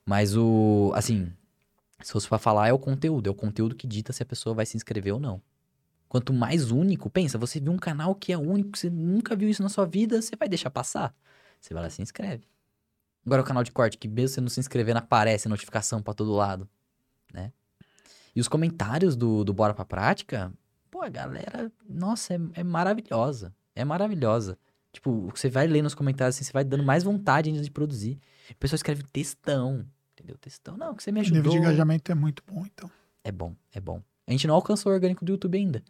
Mas 0.04 0.36
o. 0.36 0.90
Assim, 0.92 1.32
se 2.02 2.10
fosse 2.10 2.28
pra 2.28 2.36
falar, 2.36 2.66
é 2.66 2.72
o 2.72 2.80
conteúdo. 2.80 3.28
É 3.28 3.30
o 3.30 3.34
conteúdo 3.34 3.76
que 3.76 3.86
dita 3.86 4.12
se 4.12 4.20
a 4.24 4.26
pessoa 4.26 4.52
vai 4.52 4.66
se 4.66 4.76
inscrever 4.76 5.14
ou 5.14 5.20
não. 5.20 5.40
Quanto 6.08 6.32
mais 6.32 6.72
único, 6.72 7.08
pensa, 7.08 7.38
você 7.38 7.60
viu 7.60 7.70
um 7.70 7.78
canal 7.78 8.16
que 8.16 8.32
é 8.32 8.36
único, 8.36 8.76
você 8.76 8.90
nunca 8.90 9.36
viu 9.36 9.48
isso 9.48 9.62
na 9.62 9.68
sua 9.68 9.86
vida, 9.86 10.20
você 10.20 10.34
vai 10.34 10.48
deixar 10.48 10.68
passar. 10.68 11.14
Você 11.60 11.72
vai 11.72 11.84
lá 11.84 11.88
e 11.88 11.92
se 11.92 12.02
inscreve. 12.02 12.42
Agora 13.24 13.40
o 13.40 13.44
canal 13.44 13.62
de 13.62 13.70
corte, 13.70 13.96
que 13.96 14.08
mesmo 14.08 14.34
você 14.34 14.40
não 14.40 14.48
se 14.48 14.58
inscrevendo, 14.58 14.98
aparece 14.98 15.48
notificação 15.48 16.02
pra 16.02 16.12
todo 16.12 16.32
lado, 16.32 16.68
né? 17.34 17.52
E 18.34 18.40
os 18.40 18.48
comentários 18.48 19.14
do, 19.16 19.44
do 19.44 19.52
Bora 19.52 19.74
Pra 19.74 19.84
Prática, 19.84 20.52
pô, 20.90 21.02
a 21.02 21.08
galera, 21.08 21.70
nossa, 21.88 22.34
é, 22.34 22.38
é 22.54 22.64
maravilhosa. 22.64 23.54
É 23.74 23.84
maravilhosa. 23.84 24.56
Tipo, 24.92 25.28
você 25.34 25.48
vai 25.48 25.66
lendo 25.66 25.86
os 25.86 25.94
comentários, 25.94 26.36
assim, 26.36 26.44
você 26.44 26.52
vai 26.52 26.64
dando 26.64 26.84
mais 26.84 27.02
vontade 27.02 27.50
ainda 27.50 27.62
de 27.62 27.70
produzir. 27.70 28.18
O 28.50 28.56
pessoal 28.56 28.76
escreve 28.76 29.02
textão, 29.02 29.84
entendeu? 30.12 30.38
Textão, 30.38 30.76
não, 30.76 30.94
que 30.94 31.02
você 31.02 31.10
me 31.10 31.18
O 31.18 31.22
ajudou. 31.22 31.42
nível 31.42 31.52
de 31.52 31.58
engajamento 31.58 32.12
é 32.12 32.14
muito 32.14 32.42
bom, 32.46 32.64
então. 32.64 32.90
É 33.24 33.32
bom, 33.32 33.54
é 33.72 33.80
bom. 33.80 34.00
A 34.26 34.30
gente 34.30 34.46
não 34.46 34.54
alcançou 34.54 34.92
o 34.92 34.94
orgânico 34.94 35.24
do 35.24 35.32
YouTube 35.32 35.58
ainda. 35.58 35.82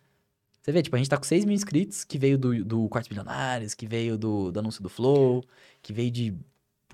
Você 0.62 0.72
vê, 0.72 0.82
tipo, 0.82 0.96
a 0.96 0.98
gente 0.98 1.10
tá 1.10 1.18
com 1.18 1.24
6 1.24 1.44
mil 1.44 1.54
inscritos, 1.54 2.04
que 2.04 2.16
veio 2.16 2.38
do, 2.38 2.64
do 2.64 2.88
Quartos 2.88 3.08
Bilionários, 3.08 3.74
que 3.74 3.86
veio 3.86 4.16
do, 4.16 4.50
do 4.50 4.60
anúncio 4.60 4.82
do 4.82 4.88
Flow, 4.88 5.44
que 5.82 5.92
veio 5.92 6.10
de 6.10 6.32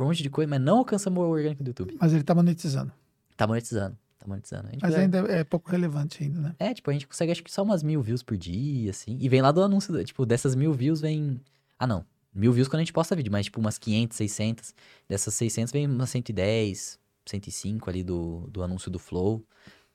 um 0.01 0.05
monte 0.05 0.23
de 0.23 0.31
coisa, 0.31 0.51
mas 0.51 0.61
não 0.61 0.79
alcançamos 0.79 1.23
o 1.23 1.29
orgânico 1.29 1.63
do 1.63 1.69
YouTube. 1.69 1.97
Mas 2.01 2.13
ele 2.13 2.25
tá 2.25 2.35
monetizando. 2.35 2.93
Tá 3.37 3.47
monetizando, 3.47 3.97
tá 4.21 4.29
monetizando. 4.29 4.69
Mas 4.81 4.95
ainda 4.95 5.19
é 5.33 5.43
pouco 5.43 5.71
relevante 5.71 6.23
ainda, 6.23 6.41
né? 6.41 6.55
É, 6.59 6.75
tipo, 6.75 6.91
a 6.91 6.93
gente 6.93 7.07
consegue 7.07 7.33
acho 7.33 7.43
que 7.43 7.51
só 7.51 7.63
umas 7.63 7.83
mil 7.83 8.03
views 8.03 8.23
por 8.23 8.37
dia, 8.37 8.91
assim. 8.91 9.17
E 9.21 9.29
vem 9.29 9.41
lá 9.41 9.51
do 9.51 9.63
anúncio, 9.63 10.05
tipo, 10.05 10.27
dessas 10.27 10.55
mil 10.55 10.73
views 10.73 11.01
vem... 11.01 11.41
Ah, 11.79 11.87
não. 11.87 12.05
Mil 12.33 12.53
views 12.53 12.69
quando 12.69 12.81
a 12.81 12.83
gente 12.83 12.93
posta 12.93 13.17
vídeo, 13.17 13.33
mas 13.33 13.47
tipo 13.47 13.59
umas 13.59 13.79
500, 13.79 14.17
600. 14.17 14.75
Dessas 15.09 15.35
600 15.35 15.73
vem 15.73 15.87
umas 15.87 16.11
110, 16.11 16.99
105 17.27 17.91
ali 17.91 18.05
do, 18.05 18.47
do 18.51 18.63
anúncio 18.63 18.91
do 18.91 18.99
Flow, 18.99 19.45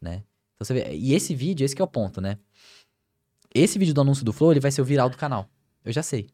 né? 0.01 0.23
Então 0.55 0.65
você 0.65 0.73
vê... 0.73 0.93
E 0.93 1.13
esse 1.13 1.35
vídeo, 1.35 1.63
esse 1.63 1.75
que 1.75 1.81
é 1.81 1.85
o 1.85 1.87
ponto, 1.87 2.19
né? 2.19 2.37
Esse 3.53 3.79
vídeo 3.79 3.93
do 3.93 4.01
anúncio 4.01 4.25
do 4.25 4.33
Flow, 4.33 4.51
ele 4.51 4.59
vai 4.59 4.71
ser 4.71 4.81
o 4.81 4.85
viral 4.85 5.09
do 5.09 5.17
canal. 5.17 5.47
Eu 5.83 5.93
já 5.93 6.03
sei. 6.03 6.27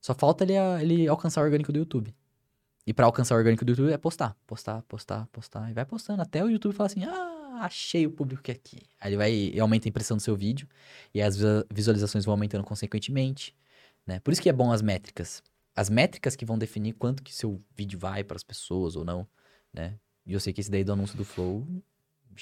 Só 0.00 0.14
falta 0.14 0.44
ele, 0.44 0.54
ele 0.80 1.08
alcançar 1.08 1.42
o 1.42 1.44
orgânico 1.44 1.72
do 1.72 1.78
YouTube. 1.78 2.14
E 2.86 2.92
pra 2.92 3.06
alcançar 3.06 3.34
o 3.34 3.38
orgânico 3.38 3.64
do 3.64 3.70
YouTube 3.72 3.92
é 3.92 3.98
postar, 3.98 4.36
postar, 4.46 4.82
postar, 4.82 5.26
postar. 5.28 5.70
E 5.70 5.72
vai 5.72 5.84
postando 5.84 6.20
até 6.20 6.44
o 6.44 6.48
YouTube 6.50 6.74
falar 6.74 6.88
assim: 6.88 7.04
ah, 7.04 7.60
achei 7.62 8.06
o 8.06 8.10
público 8.10 8.42
que 8.42 8.50
é 8.50 8.54
aqui. 8.54 8.78
Aí 9.00 9.10
ele 9.10 9.16
vai 9.16 9.60
aumenta 9.60 9.86
a 9.86 9.90
impressão 9.90 10.16
do 10.16 10.22
seu 10.22 10.34
vídeo. 10.36 10.68
E 11.14 11.22
as 11.22 11.36
vi- 11.36 11.46
visualizações 11.72 12.24
vão 12.24 12.32
aumentando 12.32 12.64
consequentemente. 12.64 13.54
Né? 14.06 14.18
Por 14.20 14.32
isso 14.32 14.42
que 14.42 14.48
é 14.48 14.52
bom 14.52 14.72
as 14.72 14.82
métricas. 14.82 15.42
As 15.74 15.88
métricas 15.88 16.34
que 16.34 16.44
vão 16.44 16.58
definir 16.58 16.94
quanto 16.94 17.22
que 17.22 17.32
seu 17.32 17.62
vídeo 17.74 17.98
vai 17.98 18.24
para 18.24 18.36
as 18.36 18.42
pessoas 18.42 18.96
ou 18.96 19.04
não. 19.04 19.26
Né? 19.72 19.94
E 20.26 20.32
eu 20.32 20.40
sei 20.40 20.52
que 20.52 20.60
esse 20.60 20.70
daí 20.70 20.84
do 20.84 20.92
anúncio 20.92 21.16
do 21.16 21.24
Flow, 21.24 21.66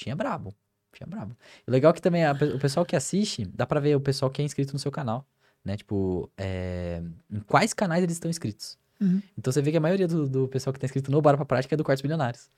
é 0.07 0.15
brabo. 0.15 0.55
bichinho. 0.91 1.37
O 1.67 1.71
legal 1.71 1.91
é 1.91 1.95
que 1.95 2.03
também 2.03 2.25
a 2.25 2.33
o 2.33 2.59
pessoal 2.59 2.85
que 2.85 2.97
assiste, 2.97 3.45
dá 3.45 3.67
pra 3.67 3.79
ver 3.79 3.95
o 3.95 4.01
pessoal 4.01 4.31
que 4.31 4.43
é 4.43 4.45
inscrito 4.45 4.73
no 4.73 4.79
seu 4.79 4.91
canal. 4.91 5.27
Né? 5.65 5.77
Tipo, 5.77 6.31
é, 6.37 7.03
em 7.31 7.41
quais 7.41 7.75
canais 7.75 8.03
eles 8.03 8.17
estão 8.17 8.31
inscritos. 8.31 8.79
Uhum. 9.01 9.23
Então 9.39 9.53
você 9.53 9.63
vê 9.63 9.71
que 9.71 9.77
a 9.77 9.81
maioria 9.81 10.07
do, 10.07 10.29
do 10.29 10.49
pessoal 10.49 10.73
que 10.75 10.79
tá 10.81 10.85
inscrito 10.87 11.11
no 11.11 11.21
Bora 11.23 11.37
Pra 11.37 11.47
Prática 11.47 11.75
é 11.75 11.77
do 11.77 11.85
Quartos 11.85 12.03
Bilionários. 12.03 12.51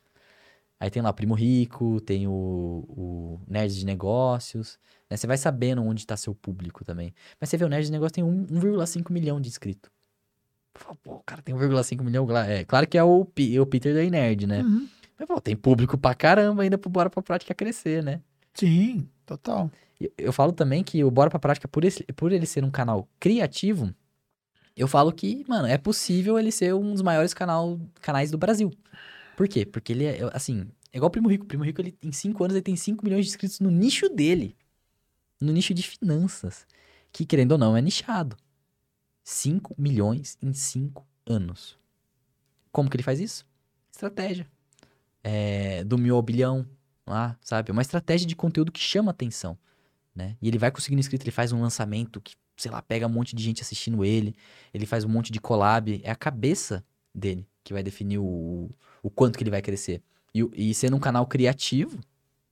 Aí 0.80 0.90
tem 0.90 1.00
lá 1.00 1.10
o 1.10 1.14
Primo 1.14 1.34
Rico, 1.34 2.00
tem 2.00 2.26
o, 2.26 2.32
o 2.32 3.40
Nerd 3.46 3.72
de 3.78 3.86
Negócios, 3.86 4.78
né? 5.08 5.16
Você 5.16 5.28
vai 5.28 5.36
sabendo 5.36 5.80
onde 5.82 6.04
tá 6.04 6.16
seu 6.16 6.34
público 6.34 6.84
também. 6.84 7.14
Mas 7.40 7.48
você 7.50 7.56
vê, 7.56 7.64
o 7.64 7.68
Nerd 7.68 7.86
de 7.86 7.92
Negócios 7.92 8.12
tem 8.12 8.24
um- 8.24 8.44
1,5 8.46 9.12
milhão 9.12 9.40
de 9.40 9.48
inscritos. 9.48 9.88
Pô, 11.04 11.14
o 11.16 11.22
cara 11.24 11.40
tem 11.42 11.54
1,5 11.54 12.02
milhão. 12.02 12.26
É, 12.38 12.64
claro 12.64 12.88
que 12.88 12.98
é 12.98 13.04
o, 13.04 13.24
Pi- 13.24 13.60
o 13.60 13.66
Peter 13.66 13.94
da 13.94 14.02
Nerd, 14.10 14.46
né? 14.46 14.62
Uhum. 14.62 14.88
Mas, 15.18 15.28
pô, 15.28 15.40
tem 15.40 15.54
público 15.54 15.96
pra 15.96 16.14
caramba 16.14 16.62
ainda 16.64 16.76
pro 16.76 16.90
Bora 16.90 17.08
Pra 17.10 17.22
Prática 17.22 17.54
crescer, 17.54 18.02
né? 18.02 18.20
Sim, 18.54 19.06
total. 19.24 19.70
E 20.00 20.10
Eu 20.18 20.32
falo 20.32 20.50
também 20.52 20.82
que 20.82 21.04
o 21.04 21.10
Bora 21.12 21.30
Pra 21.30 21.38
Prática, 21.38 21.68
por, 21.68 21.84
esse- 21.84 22.02
por 22.16 22.32
ele 22.32 22.46
ser 22.46 22.64
um 22.64 22.70
canal 22.70 23.06
criativo, 23.20 23.94
eu 24.76 24.88
falo 24.88 25.12
que, 25.12 25.44
mano, 25.48 25.66
é 25.66 25.78
possível 25.78 26.38
ele 26.38 26.50
ser 26.50 26.74
um 26.74 26.92
dos 26.92 27.02
maiores 27.02 27.34
canal, 27.34 27.80
canais 28.00 28.30
do 28.30 28.38
Brasil. 28.38 28.70
Por 29.36 29.48
quê? 29.48 29.64
Porque 29.66 29.92
ele 29.92 30.04
é, 30.04 30.30
assim, 30.32 30.66
é 30.92 30.96
igual 30.96 31.08
o 31.08 31.10
Primo 31.10 31.28
Rico. 31.28 31.44
O 31.44 31.48
Primo 31.48 31.64
Rico, 31.64 31.80
ele, 31.80 31.96
em 32.02 32.12
5 32.12 32.44
anos, 32.44 32.54
ele 32.54 32.62
tem 32.62 32.76
5 32.76 33.04
milhões 33.04 33.24
de 33.24 33.30
inscritos 33.30 33.60
no 33.60 33.70
nicho 33.70 34.08
dele. 34.08 34.56
No 35.40 35.52
nicho 35.52 35.72
de 35.74 35.82
finanças. 35.82 36.66
Que, 37.10 37.24
querendo 37.24 37.52
ou 37.52 37.58
não, 37.58 37.76
é 37.76 37.80
nichado. 37.80 38.36
5 39.24 39.74
milhões 39.78 40.36
em 40.42 40.52
5 40.52 41.06
anos. 41.26 41.78
Como 42.70 42.88
que 42.88 42.96
ele 42.96 43.02
faz 43.02 43.20
isso? 43.20 43.46
Estratégia. 43.90 44.46
É, 45.22 45.84
do 45.84 45.96
mil 45.96 46.16
ao 46.16 46.22
bilhão, 46.22 46.66
lá, 47.06 47.36
sabe? 47.40 47.70
É 47.70 47.72
uma 47.72 47.82
estratégia 47.82 48.26
de 48.26 48.34
conteúdo 48.34 48.72
que 48.72 48.80
chama 48.80 49.10
atenção, 49.10 49.56
né? 50.14 50.36
E 50.42 50.48
ele 50.48 50.58
vai 50.58 50.70
conseguindo 50.70 51.00
inscrito, 51.00 51.24
ele 51.24 51.30
faz 51.30 51.52
um 51.52 51.60
lançamento 51.60 52.20
que, 52.20 52.34
sei 52.62 52.70
lá, 52.70 52.80
pega 52.80 53.06
um 53.06 53.10
monte 53.10 53.34
de 53.34 53.42
gente 53.42 53.60
assistindo 53.62 54.04
ele, 54.04 54.34
ele 54.72 54.86
faz 54.86 55.04
um 55.04 55.08
monte 55.08 55.32
de 55.32 55.40
collab, 55.40 56.00
é 56.04 56.10
a 56.10 56.16
cabeça 56.16 56.84
dele 57.14 57.46
que 57.64 57.72
vai 57.72 57.82
definir 57.82 58.18
o, 58.18 58.70
o 59.02 59.10
quanto 59.10 59.36
que 59.36 59.42
ele 59.44 59.50
vai 59.50 59.60
crescer. 59.62 60.02
E, 60.34 60.42
o- 60.42 60.50
e 60.54 60.72
sendo 60.74 60.96
um 60.96 61.00
canal 61.00 61.26
criativo, 61.26 61.98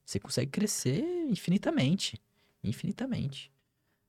você 0.05 0.19
consegue 0.19 0.51
crescer 0.51 1.03
infinitamente, 1.29 2.21
infinitamente. 2.63 3.51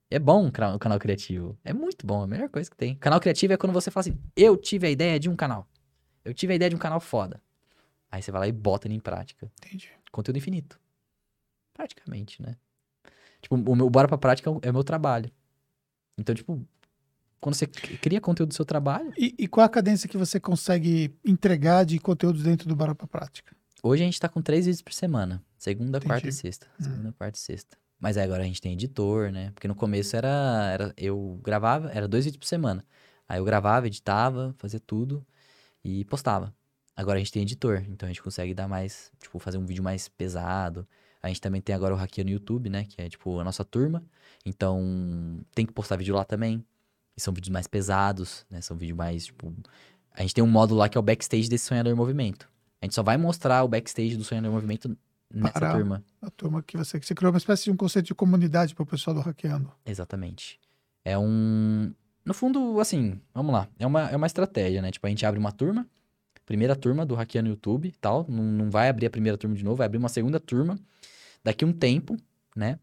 É 0.10 0.20
bom 0.20 0.46
um 0.48 0.52
canal 0.52 1.00
criativo, 1.00 1.58
é 1.64 1.72
muito 1.72 2.06
bom, 2.06 2.22
é 2.22 2.24
a 2.26 2.28
melhor 2.28 2.50
coisa 2.50 2.70
que 2.70 2.76
tem. 2.76 2.96
Canal 2.96 3.20
criativo 3.20 3.54
é 3.54 3.58
quando 3.58 3.72
você 3.72 3.90
fala 3.90 4.02
assim, 4.02 4.18
eu 4.36 4.58
tive 4.58 4.88
a 4.88 4.90
ideia 4.90 5.18
de 5.20 5.30
um 5.30 5.36
canal, 5.36 5.66
eu 6.26 6.34
tive 6.34 6.52
a 6.54 6.56
ideia 6.56 6.70
de 6.70 6.76
um 6.76 6.80
canal 6.80 7.00
foda. 7.00 7.42
Aí 8.12 8.22
você 8.22 8.30
vai 8.32 8.42
lá 8.42 8.48
e 8.48 8.52
bota 8.52 8.88
ele 8.88 8.96
em 8.96 9.00
prática 9.00 9.50
Entendi. 9.64 9.90
conteúdo 10.12 10.38
infinito. 10.38 10.78
Praticamente, 11.74 12.42
né? 12.42 12.58
Tipo, 13.42 13.56
o 13.56 13.76
meu 13.76 13.90
Bora 13.90 14.08
Pra 14.08 14.18
Prática 14.18 14.50
é 14.50 14.54
o- 14.54 14.60
é 14.64 14.70
o 14.70 14.74
meu 14.74 14.84
trabalho. 14.84 15.32
Então, 16.18 16.36
tipo, 16.36 16.66
quando 17.40 17.56
você 17.56 17.66
cria 17.68 18.22
conteúdo 18.22 18.50
do 18.50 18.56
seu 18.56 18.66
trabalho, 18.66 19.12
E, 19.18 19.34
e 19.38 19.48
qual 19.48 19.66
a 19.66 19.70
cadência 19.70 20.08
que 20.08 20.18
você 20.18 20.40
consegue 20.40 21.14
entregar 21.26 21.84
de 21.86 22.00
conteúdos 22.00 22.44
dentro 22.44 22.68
do 22.68 22.76
Bora 22.76 22.94
pra 22.96 23.08
Prática? 23.08 23.56
hoje 23.84 24.04
a 24.04 24.06
gente 24.06 24.20
tá 24.20 24.30
com 24.30 24.42
três 24.42 24.66
vídeos 24.66 24.82
por 24.82 24.94
semana. 24.94 25.44
Segunda, 25.58 25.98
Entendi. 25.98 26.08
quarta 26.08 26.30
e 26.30 26.32
sexta. 26.32 26.68
Segunda, 26.80 27.12
quarta 27.14 27.38
e 27.38 27.42
sexta. 27.42 27.78
Mas 28.00 28.16
aí 28.18 28.24
agora 28.24 28.44
a 28.44 28.46
gente 28.46 28.62
tem 28.62 28.74
editor, 28.74 29.32
né? 29.32 29.52
Porque 29.56 29.68
no 29.68 29.76
começo 29.76 30.16
era, 30.16 30.70
era. 30.72 30.94
Eu 30.98 31.40
gravava, 31.44 31.90
era 31.92 32.08
dois 32.08 32.26
vídeos 32.26 32.40
por 32.40 32.48
semana. 32.48 32.86
Aí 33.28 33.40
eu 33.40 33.46
gravava, 33.46 33.88
editava, 33.88 34.54
fazia 34.58 34.80
tudo 34.80 35.26
e 35.84 36.04
postava. 36.06 36.54
Agora 36.96 37.18
a 37.18 37.20
gente 37.20 37.32
tem 37.32 37.42
editor, 37.44 37.84
então 37.90 38.06
a 38.08 38.12
gente 38.12 38.22
consegue 38.22 38.54
dar 38.54 38.68
mais, 38.68 39.12
tipo, 39.20 39.40
fazer 39.40 39.58
um 39.58 39.66
vídeo 39.66 39.84
mais 39.84 40.08
pesado. 40.08 40.88
A 41.24 41.28
gente 41.28 41.40
também 41.42 41.62
tem 41.62 41.74
agora 41.74 41.94
o 41.94 41.98
Hackeio 41.98 42.26
no 42.26 42.32
YouTube, 42.32 42.70
né? 42.70 42.86
Que 42.86 43.02
é, 43.02 43.10
tipo, 43.10 43.40
a 43.40 43.44
nossa 43.44 43.64
turma. 43.64 44.04
Então, 44.46 45.40
tem 45.54 45.66
que 45.66 45.72
postar 45.74 45.96
vídeo 45.98 46.16
lá 46.16 46.24
também. 46.24 46.64
E 47.16 47.22
são 47.22 47.34
vídeos 47.34 47.50
mais 47.52 47.68
pesados, 47.68 48.46
né? 48.50 48.62
São 48.62 48.76
vídeos 48.78 48.98
mais, 48.98 49.26
tipo... 49.26 49.54
A 50.14 50.22
gente 50.22 50.34
tem 50.34 50.44
um 50.44 50.48
módulo 50.48 50.80
lá 50.80 50.90
que 50.90 50.98
é 50.98 51.00
o 51.00 51.04
backstage 51.04 51.48
desse 51.50 51.66
Sonhador 51.66 51.92
em 51.92 51.96
Movimento. 51.96 52.50
A 52.82 52.86
gente 52.86 52.96
só 52.96 53.04
vai 53.04 53.16
mostrar 53.18 53.64
o 53.64 53.68
backstage 53.68 54.18
do 54.18 54.24
Sonhador 54.24 54.50
em 54.52 54.54
Movimento 54.54 54.98
nessa 55.34 55.54
Para- 55.54 55.74
turma. 55.74 56.04
A 56.22 56.30
turma 56.30 56.62
que 56.62 56.76
você, 56.76 57.00
que 57.00 57.06
você 57.06 57.16
criou 57.16 57.32
uma 57.32 57.38
espécie 57.38 57.66
de 57.66 57.72
um 57.72 57.78
conceito 57.78 58.08
de 58.08 58.16
comunidade 58.16 58.76
para 58.76 58.84
o 58.84 58.86
pessoal 58.86 59.14
do 59.14 59.22
Hackeando. 59.22 59.72
Exatamente. 59.86 60.60
É 61.06 61.18
um. 61.18 61.94
No 62.26 62.34
fundo, 62.34 62.80
assim, 62.80 63.20
vamos 63.34 63.54
lá. 63.54 63.68
É 63.80 63.88
uma, 63.88 64.10
é 64.10 64.16
uma 64.16 64.28
estratégia, 64.28 64.82
né? 64.82 64.92
Tipo, 64.92 65.08
a 65.08 65.10
gente 65.10 65.26
abre 65.26 65.40
uma 65.40 65.52
turma, 65.52 65.88
primeira 66.46 66.76
turma 66.76 67.06
do 67.06 67.16
Hackeando 67.16 67.50
YouTube 67.50 67.88
e 67.88 67.92
tal. 67.94 68.26
Não, 68.28 68.44
não 68.44 68.70
vai 68.70 68.90
abrir 68.90 69.06
a 69.06 69.10
primeira 69.10 69.38
turma 69.38 69.56
de 69.56 69.64
novo, 69.64 69.78
vai 69.78 69.86
abrir 69.86 69.98
uma 69.98 70.10
segunda 70.10 70.40
turma 70.40 70.78
daqui 71.44 71.64
um 71.64 71.72
tempo, 71.72 72.18
né? 72.56 72.78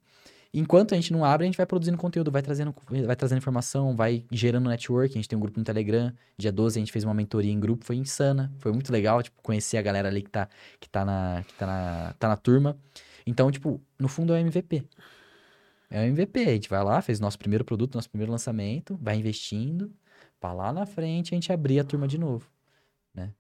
Enquanto 0.53 0.95
a 0.95 0.97
gente 0.97 1.13
não 1.13 1.25
abre, 1.25 1.45
a 1.45 1.47
gente 1.47 1.57
vai 1.57 1.67
produzindo 1.67 1.99
conteúdo, 1.99 2.31
vai 2.31 2.41
trazendo, 2.41 2.75
vai 3.07 3.15
trazendo 3.15 3.39
informação, 3.39 3.95
vai 3.95 4.25
gerando 4.33 4.69
network. 4.69 5.13
A 5.13 5.19
gente 5.19 5.29
tem 5.29 5.37
um 5.37 5.41
grupo 5.41 5.59
no 5.59 5.65
Telegram. 5.65 6.13
Dia 6.39 6.51
12 6.51 6.79
a 6.79 6.81
gente 6.81 6.93
fez 6.93 7.05
uma 7.05 7.13
mentoria 7.13 7.53
em 7.53 7.61
grupo, 7.61 7.85
foi 7.85 7.97
insana. 7.97 8.51
Foi 8.59 8.73
muito 8.73 8.91
legal, 8.91 9.23
tipo, 9.23 9.41
conhecer 9.43 9.77
a 9.77 9.83
galera 9.83 10.09
ali 10.09 10.23
que 10.23 10.31
tá, 10.31 10.49
que 10.81 10.89
tá, 10.89 11.05
na, 11.05 11.45
que 11.47 11.55
tá, 11.55 11.67
na, 11.67 12.15
tá 12.19 12.29
na 12.29 12.37
turma. 12.37 12.79
Então, 13.27 13.51
tipo, 13.51 13.81
no 13.99 14.09
fundo 14.09 14.33
é 14.33 14.37
o 14.37 14.41
MVP. 14.41 14.85
É 15.91 16.01
o 16.01 16.05
MVP. 16.05 16.41
A 16.41 16.53
gente 16.53 16.69
vai 16.71 16.83
lá, 16.83 17.03
fez 17.03 17.21
nosso 17.21 17.39
primeiro 17.39 17.65
produto, 17.65 17.95
nosso 17.95 18.09
primeiro 18.09 18.33
lançamento, 18.33 18.99
vai 19.03 19.17
investindo, 19.17 19.93
pra 20.41 20.55
lá 20.55 20.73
na 20.73 20.87
frente 20.87 21.35
a 21.35 21.37
gente 21.37 21.53
abrir 21.53 21.79
a 21.79 21.85
turma 21.85 22.09
de 22.09 22.17
novo, 22.17 22.51
né? 23.15 23.35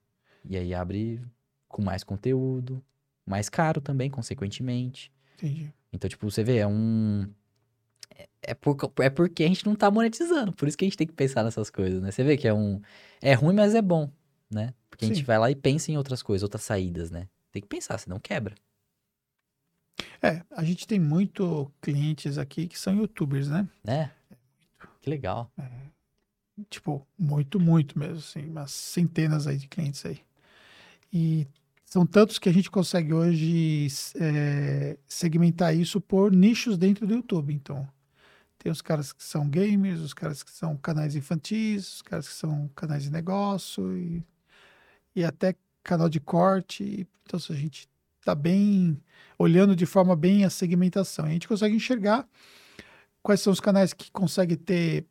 E 0.45 0.57
aí 0.59 0.75
abre 0.75 1.23
com 1.67 1.83
mais 1.83 2.05
conteúdo, 2.05 2.83
mais 3.25 3.49
caro 3.49 3.81
também, 3.81 4.11
consequentemente. 4.11 5.11
Entendi. 5.39 5.73
Então, 5.93 6.09
tipo, 6.11 6.29
você 6.31 6.43
vê, 6.43 6.57
é 6.59 6.67
um. 6.67 7.27
é- 8.15 8.29
É, 8.43 8.55
por, 8.55 8.77
é 9.01 9.09
porque 9.11 9.45
a 9.45 9.49
gente 9.49 9.65
não 9.65 9.75
tá 9.77 9.91
monetizando. 9.91 10.53
Por 10.53 10.67
isso 10.69 10.77
que 10.77 10.85
a 10.85 10.89
gente 10.89 10.97
tem 10.97 11.07
que 11.07 11.13
pensar 11.13 11.45
nessas 11.45 11.71
coisas, 11.71 12.03
né? 12.03 12.11
Você 12.11 12.25
vê 12.25 12.37
que 12.37 12.49
é 12.49 12.53
um. 12.55 12.81
É 13.21 13.35
ruim, 13.35 13.55
mas 13.55 13.75
é 13.75 13.83
bom, 13.83 14.11
né? 14.51 14.75
Porque 14.91 15.05
a 15.05 15.09
gente 15.09 15.19
Sim. 15.19 15.25
vai 15.25 15.39
lá 15.39 15.51
e 15.51 15.55
pensa 15.55 15.91
em 15.93 15.97
outras 15.97 16.23
coisas, 16.23 16.43
outras 16.43 16.63
saídas, 16.63 17.11
né? 17.11 17.29
Tem 17.53 17.63
que 17.63 17.69
pensar, 17.69 17.99
senão 17.99 18.19
quebra. 18.19 18.55
É, 20.23 20.43
a 20.51 20.65
gente 20.65 20.87
tem 20.87 20.99
muito 20.99 21.71
clientes 21.81 22.39
aqui 22.39 22.67
que 22.67 22.79
são 22.79 22.95
youtubers, 22.95 23.49
né? 23.49 23.69
Né? 23.85 24.11
Que 25.01 25.09
legal. 25.11 25.51
Tipo, 26.69 27.07
muito, 27.17 27.61
muito 27.61 27.99
mesmo, 27.99 28.17
assim, 28.19 28.47
umas 28.47 28.73
centenas 28.73 29.47
aí 29.47 29.57
de 29.57 29.69
clientes 29.69 30.05
aí. 30.05 30.21
E 31.13 31.47
são 31.89 32.05
tantos 32.05 32.39
que 32.39 32.51
a 32.51 32.53
gente 32.53 32.71
consegue 32.71 33.15
hoje 33.15 33.87
é, 34.21 34.99
segmentar 35.07 35.75
isso 35.75 35.99
por 35.99 36.31
nichos 36.31 36.77
dentro 36.77 37.07
do 37.07 37.15
YouTube. 37.15 37.55
Então, 37.55 37.89
Tem 38.59 38.71
os 38.71 38.83
caras 38.83 39.11
que 39.11 39.25
são 39.25 39.49
gamers, 39.49 40.01
os 40.01 40.13
caras 40.13 40.43
que 40.43 40.51
são 40.51 40.77
canais 40.77 41.17
infantis, 41.17 41.95
os 41.95 42.03
caras 42.03 42.29
que 42.29 42.35
são 42.35 42.69
canais 42.77 43.05
de 43.05 43.11
negócio 43.11 43.97
e, 43.97 44.23
e 45.17 45.25
até 45.25 45.57
canal 45.83 46.11
de 46.11 46.21
corte. 46.21 47.09
Então, 47.25 47.41
a 47.49 47.55
gente 47.55 47.89
está 48.21 48.35
bem 48.35 49.01
olhando 49.39 49.75
de 49.75 49.87
forma 49.87 50.15
bem 50.15 50.45
a 50.45 50.51
segmentação. 50.51 51.25
A 51.25 51.31
gente 51.31 51.49
consegue 51.49 51.75
enxergar 51.75 52.29
quais 53.23 53.41
são 53.41 53.51
os 53.51 53.61
canais 53.61 53.95
que 53.95 54.11
conseguem 54.11 54.59
ter 54.59 55.07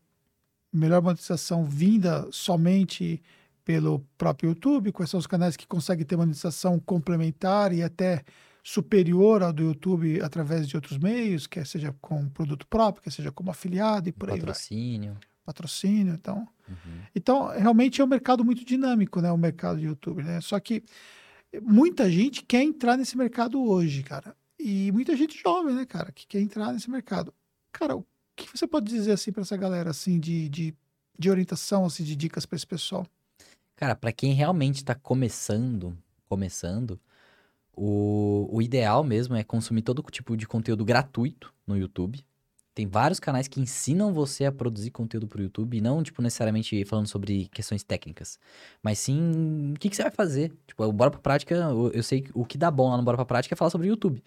melhor 0.71 1.01
monetização 1.01 1.65
vinda 1.65 2.27
somente 2.31 3.19
pelo 3.67 3.99
próprio 4.17 4.51
YouTube, 4.51 4.93
quais 4.93 5.09
são 5.09 5.19
os 5.19 5.27
canais 5.27 5.57
que 5.57 5.67
conseguem 5.67 6.05
ter 6.05 6.15
monetização 6.15 6.79
complementar 6.79 7.73
e 7.73 7.83
até 7.83 8.23
superior 8.63 9.43
ao 9.43 9.51
do 9.51 9.61
YouTube 9.61 10.21
através 10.21 10.69
de 10.69 10.77
outros 10.77 10.97
meios, 10.97 11.47
quer 11.47 11.67
seja 11.67 11.93
com 11.99 12.29
produto 12.29 12.65
próprio, 12.65 13.03
quer 13.03 13.11
seja 13.11 13.29
como 13.29 13.51
afiliado 13.51 14.07
e 14.07 14.13
por 14.13 14.31
aí 14.31 14.39
Patrocínio. 14.39 15.15
vai. 15.15 15.21
Patrocínio, 15.45 16.13
então. 16.13 16.47
Uhum. 16.65 17.01
Então, 17.13 17.47
realmente 17.47 17.99
é 17.99 18.05
um 18.05 18.07
mercado 18.07 18.45
muito 18.45 18.63
dinâmico, 18.63 19.19
né, 19.19 19.29
o 19.33 19.37
mercado 19.37 19.81
de 19.81 19.85
YouTube, 19.85 20.23
né? 20.23 20.39
Só 20.39 20.57
que 20.61 20.81
muita 21.61 22.09
gente 22.09 22.43
quer 22.43 22.63
entrar 22.63 22.95
nesse 22.95 23.17
mercado 23.17 23.61
hoje, 23.61 24.01
cara. 24.01 24.33
E 24.57 24.93
muita 24.93 25.13
gente 25.17 25.37
jovem, 25.37 25.75
né, 25.75 25.85
cara, 25.85 26.09
que 26.13 26.25
quer 26.25 26.39
entrar 26.39 26.71
nesse 26.71 26.89
mercado. 26.89 27.33
Cara, 27.73 27.97
o 27.97 28.05
que 28.33 28.47
você 28.57 28.65
pode 28.65 28.85
dizer 28.85 29.11
assim 29.11 29.33
para 29.33 29.41
essa 29.41 29.57
galera 29.57 29.89
assim 29.89 30.21
de, 30.21 30.47
de, 30.47 30.73
de 31.19 31.29
orientação, 31.29 31.83
assim, 31.83 32.05
de 32.05 32.15
dicas 32.15 32.45
para 32.45 32.55
esse 32.55 32.65
pessoal? 32.65 33.05
Cara, 33.77 33.95
para 33.95 34.11
quem 34.11 34.33
realmente 34.33 34.77
está 34.77 34.95
começando, 34.95 35.95
começando, 36.27 36.99
o, 37.71 38.49
o 38.51 38.59
ideal 38.59 39.03
mesmo 39.03 39.35
é 39.35 39.43
consumir 39.43 39.83
todo 39.83 40.01
tipo 40.11 40.35
de 40.35 40.47
conteúdo 40.47 40.83
gratuito 40.83 41.53
no 41.65 41.77
YouTube. 41.77 42.25
Tem 42.73 42.87
vários 42.87 43.19
canais 43.19 43.47
que 43.47 43.61
ensinam 43.61 44.11
você 44.11 44.45
a 44.45 44.51
produzir 44.51 44.89
conteúdo 44.89 45.27
para 45.27 45.39
o 45.39 45.43
YouTube, 45.43 45.77
e 45.77 45.81
não, 45.81 46.01
tipo, 46.01 46.23
necessariamente 46.23 46.83
falando 46.85 47.07
sobre 47.07 47.47
questões 47.49 47.83
técnicas, 47.83 48.39
mas 48.81 48.97
sim 48.97 49.73
o 49.75 49.79
que, 49.79 49.89
que 49.89 49.95
você 49.95 50.03
vai 50.03 50.11
fazer. 50.11 50.51
Tipo, 50.65 50.83
o 50.83 50.91
Bora 50.91 51.11
Pra 51.11 51.19
Prática, 51.19 51.53
eu, 51.53 51.91
eu 51.91 52.03
sei 52.03 52.21
que 52.21 52.31
o 52.33 52.45
que 52.45 52.57
dá 52.57 52.71
bom 52.71 52.89
lá 52.89 52.97
no 52.97 53.03
Bora 53.03 53.17
Pra 53.17 53.25
Prática 53.25 53.53
é 53.53 53.57
falar 53.57 53.69
sobre 53.69 53.87
o 53.87 53.91
YouTube. 53.91 54.23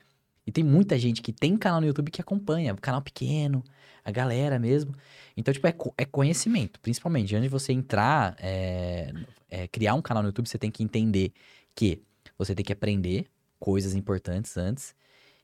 E 0.51 0.53
tem 0.53 0.65
muita 0.65 0.99
gente 0.99 1.23
que 1.23 1.33
tem 1.33 1.57
canal 1.57 1.81
no 1.81 1.87
YouTube 1.87 2.11
que 2.11 2.21
acompanha, 2.21 2.75
canal 2.75 3.01
pequeno, 3.01 3.63
a 4.05 4.11
galera 4.11 4.59
mesmo. 4.59 4.93
Então, 5.37 5.55
tipo, 5.55 5.65
é, 5.65 5.75
é 5.97 6.05
conhecimento, 6.05 6.81
principalmente. 6.81 7.37
Antes 7.37 7.45
de 7.45 7.49
você 7.49 7.73
entrar, 7.73 8.35
é, 8.41 9.13
é, 9.49 9.69
criar 9.69 9.95
um 9.95 10.03
canal 10.03 10.25
no 10.25 10.31
YouTube, 10.31 10.49
você 10.49 10.59
tem 10.59 10.69
que 10.69 10.83
entender 10.83 11.33
que 11.73 12.03
você 12.37 12.53
tem 12.53 12.65
que 12.65 12.73
aprender 12.73 13.29
coisas 13.61 13.95
importantes 13.95 14.57
antes. 14.57 14.93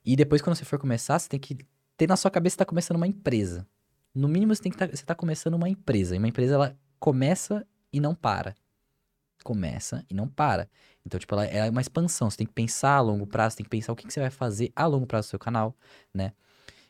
E 0.05 0.17
depois, 0.17 0.43
quando 0.43 0.57
você 0.57 0.65
for 0.65 0.77
começar, 0.77 1.21
você 1.21 1.29
tem 1.29 1.39
que 1.39 1.57
ter 1.97 2.09
na 2.09 2.17
sua 2.17 2.31
cabeça 2.31 2.55
que 2.55 2.63
está 2.63 2.65
começando 2.65 2.97
uma 2.97 3.07
empresa. 3.07 3.65
No 4.13 4.27
mínimo, 4.27 4.57
você 4.57 4.63
tem 4.65 4.73
que 4.73 4.79
tá, 4.79 4.89
você 4.89 5.05
tá 5.05 5.15
começando 5.15 5.55
uma 5.55 5.69
empresa. 5.69 6.17
E 6.17 6.19
uma 6.19 6.27
empresa, 6.27 6.55
ela 6.55 6.77
começa 6.99 7.65
e 7.93 8.01
não 8.01 8.13
para. 8.13 8.57
Começa 9.47 10.05
e 10.11 10.15
não 10.15 10.27
para. 10.27 10.69
Então, 11.07 11.21
tipo, 11.21 11.33
ela 11.33 11.45
é 11.45 11.71
uma 11.71 11.81
expansão. 11.81 12.29
Você 12.29 12.39
tem 12.39 12.47
que 12.49 12.53
pensar 12.53 12.97
a 12.97 13.01
longo 13.01 13.29
prazo, 13.29 13.57
tem 13.57 13.63
que 13.63 13.71
pensar 13.71 13.93
o 13.93 13.97
que, 13.97 14.05
que 14.05 14.13
você 14.13 14.19
vai 14.19 14.29
fazer 14.29 14.73
a 14.75 14.85
longo 14.87 15.07
prazo 15.07 15.29
no 15.29 15.31
seu 15.31 15.39
canal, 15.39 15.73
né? 16.13 16.33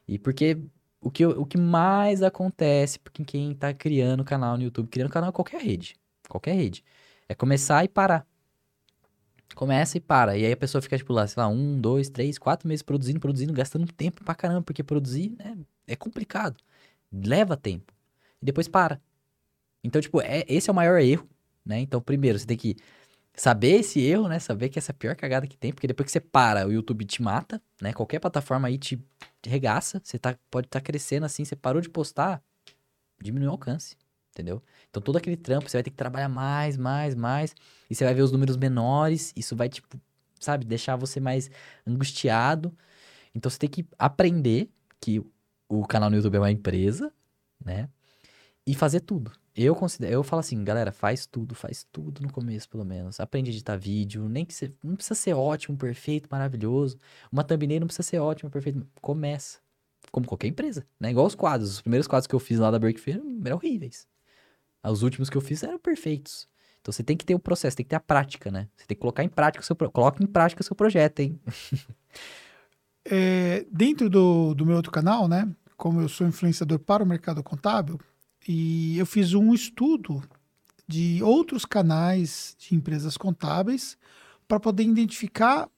E 0.08 0.18
porque 0.18 0.56
o 0.98 1.10
que, 1.10 1.26
o 1.26 1.44
que 1.44 1.58
mais 1.58 2.22
acontece 2.22 2.98
porque 2.98 3.22
quem 3.26 3.54
tá 3.54 3.74
criando 3.74 4.24
canal 4.24 4.56
no 4.56 4.62
YouTube, 4.62 4.88
criando 4.88 5.10
canal 5.10 5.28
em 5.28 5.32
qualquer 5.34 5.60
rede, 5.60 5.96
qualquer 6.30 6.54
rede, 6.54 6.82
é 7.28 7.34
começar 7.34 7.84
e 7.84 7.88
parar. 7.88 8.26
Começa 9.54 9.98
e 9.98 10.00
para. 10.00 10.38
E 10.38 10.46
aí 10.46 10.52
a 10.52 10.56
pessoa 10.56 10.80
fica, 10.80 10.96
tipo, 10.96 11.12
lá, 11.12 11.26
sei 11.26 11.42
lá, 11.42 11.48
um, 11.48 11.78
dois, 11.78 12.08
três, 12.08 12.38
quatro 12.38 12.66
meses 12.66 12.82
produzindo, 12.82 13.20
produzindo, 13.20 13.52
gastando 13.52 13.86
tempo 13.92 14.24
pra 14.24 14.34
caramba, 14.34 14.62
porque 14.62 14.82
produzir 14.82 15.36
né, 15.38 15.58
é 15.86 15.94
complicado. 15.94 16.56
Leva 17.12 17.54
tempo. 17.54 17.92
E 18.40 18.46
depois 18.46 18.66
para. 18.66 18.98
Então, 19.84 20.00
tipo, 20.00 20.22
é, 20.22 20.42
esse 20.48 20.70
é 20.70 20.72
o 20.72 20.76
maior 20.76 20.98
erro, 21.00 21.28
né? 21.66 21.80
Então, 21.80 22.00
primeiro, 22.00 22.38
você 22.38 22.46
tem 22.46 22.56
que 22.56 22.76
saber 23.34 23.80
esse 23.80 24.00
erro, 24.00 24.28
né? 24.28 24.38
Saber 24.38 24.68
que 24.68 24.78
essa 24.78 24.92
é 24.92 24.94
a 24.94 24.96
pior 24.96 25.16
cagada 25.16 25.46
que 25.46 25.56
tem, 25.56 25.72
porque 25.72 25.86
depois 25.86 26.06
que 26.06 26.12
você 26.12 26.20
para, 26.20 26.66
o 26.66 26.72
YouTube 26.72 27.04
te 27.04 27.22
mata, 27.22 27.60
né? 27.82 27.92
Qualquer 27.92 28.20
plataforma 28.20 28.68
aí 28.68 28.78
te, 28.78 28.98
regaça. 29.44 30.00
Você 30.02 30.18
tá, 30.18 30.38
pode 30.50 30.66
estar 30.68 30.80
tá 30.80 30.84
crescendo 30.84 31.26
assim, 31.26 31.44
você 31.44 31.56
parou 31.56 31.82
de 31.82 31.90
postar, 31.90 32.42
diminui 33.20 33.48
o 33.48 33.52
alcance 33.52 33.96
entendeu? 34.36 34.62
Então 34.90 35.02
todo 35.02 35.16
aquele 35.16 35.36
trampo 35.36 35.68
você 35.68 35.78
vai 35.78 35.82
ter 35.82 35.90
que 35.90 35.96
trabalhar 35.96 36.28
mais, 36.28 36.76
mais, 36.76 37.14
mais, 37.14 37.54
e 37.88 37.94
você 37.94 38.04
vai 38.04 38.12
ver 38.12 38.20
os 38.20 38.30
números 38.30 38.56
menores, 38.56 39.32
isso 39.34 39.56
vai, 39.56 39.68
tipo, 39.68 39.98
sabe, 40.38 40.66
deixar 40.66 40.96
você 40.96 41.18
mais 41.18 41.50
angustiado. 41.86 42.76
Então 43.34 43.50
você 43.50 43.58
tem 43.58 43.68
que 43.68 43.86
aprender 43.98 44.70
que 45.00 45.24
o 45.68 45.86
canal 45.86 46.10
no 46.10 46.16
YouTube 46.16 46.36
é 46.36 46.40
uma 46.40 46.50
empresa, 46.50 47.12
né? 47.64 47.88
E 48.66 48.74
fazer 48.74 49.00
tudo. 49.00 49.32
Eu 49.56 49.74
considero, 49.74 50.12
eu 50.12 50.22
falo 50.22 50.40
assim, 50.40 50.62
galera, 50.62 50.92
faz 50.92 51.24
tudo, 51.24 51.54
faz 51.54 51.86
tudo 51.90 52.20
no 52.20 52.30
começo, 52.30 52.68
pelo 52.68 52.84
menos. 52.84 53.18
Aprende 53.18 53.50
a 53.50 53.54
editar 53.54 53.76
vídeo, 53.76 54.28
nem 54.28 54.44
que 54.44 54.52
você, 54.52 54.70
não 54.84 54.94
precisa 54.94 55.14
ser 55.14 55.32
ótimo, 55.32 55.78
perfeito, 55.78 56.28
maravilhoso. 56.30 56.98
Uma 57.32 57.42
thumbnail 57.42 57.80
não 57.80 57.86
precisa 57.86 58.06
ser 58.06 58.18
ótima, 58.18 58.50
perfeito. 58.50 58.86
Começa. 59.00 59.58
Como 60.12 60.26
qualquer 60.26 60.48
empresa, 60.48 60.86
né? 61.00 61.10
Igual 61.10 61.26
os 61.26 61.34
quadros. 61.34 61.70
Os 61.72 61.80
primeiros 61.80 62.06
quadros 62.06 62.26
que 62.26 62.34
eu 62.34 62.38
fiz 62.38 62.58
lá 62.58 62.70
da 62.70 62.78
Break 62.78 63.00
eram 63.10 63.56
horríveis. 63.56 64.06
Os 64.84 65.02
últimos 65.02 65.30
que 65.30 65.36
eu 65.38 65.40
fiz 65.40 65.62
eram 65.62 65.78
perfeitos. 65.78 66.46
Então 66.82 66.92
você 66.92 67.02
tem 67.02 67.16
que 67.16 67.24
ter 67.24 67.34
o 67.34 67.38
processo, 67.38 67.76
tem 67.78 67.84
que 67.84 67.90
ter 67.90 67.96
a 67.96 68.00
prática, 68.00 68.50
né? 68.50 68.68
Você 68.76 68.86
tem 68.86 68.94
que 68.94 69.00
colocar 69.00 69.24
em 69.24 69.28
prática 69.28 69.62
o 69.62 69.66
seu, 69.66 69.74
coloque 69.90 70.22
em 70.22 70.26
prática 70.26 70.60
o 70.60 70.64
seu 70.64 70.76
projeto, 70.76 71.20
hein? 71.20 71.40
é, 73.04 73.66
dentro 73.72 74.10
do, 74.10 74.54
do 74.54 74.66
meu 74.66 74.76
outro 74.76 74.92
canal, 74.92 75.26
né? 75.26 75.50
Como 75.78 76.00
eu 76.00 76.08
sou 76.08 76.26
influenciador 76.26 76.78
para 76.78 77.02
o 77.02 77.06
mercado 77.06 77.42
contábil, 77.42 77.98
e 78.46 78.98
eu 78.98 79.06
fiz 79.06 79.34
um 79.34 79.52
estudo 79.52 80.22
de 80.86 81.22
outros 81.22 81.64
canais 81.64 82.56
de 82.58 82.74
empresas 82.74 83.16
contábeis 83.16 83.98
para 84.46 84.60
poder 84.60 84.84
identificar 84.84 85.68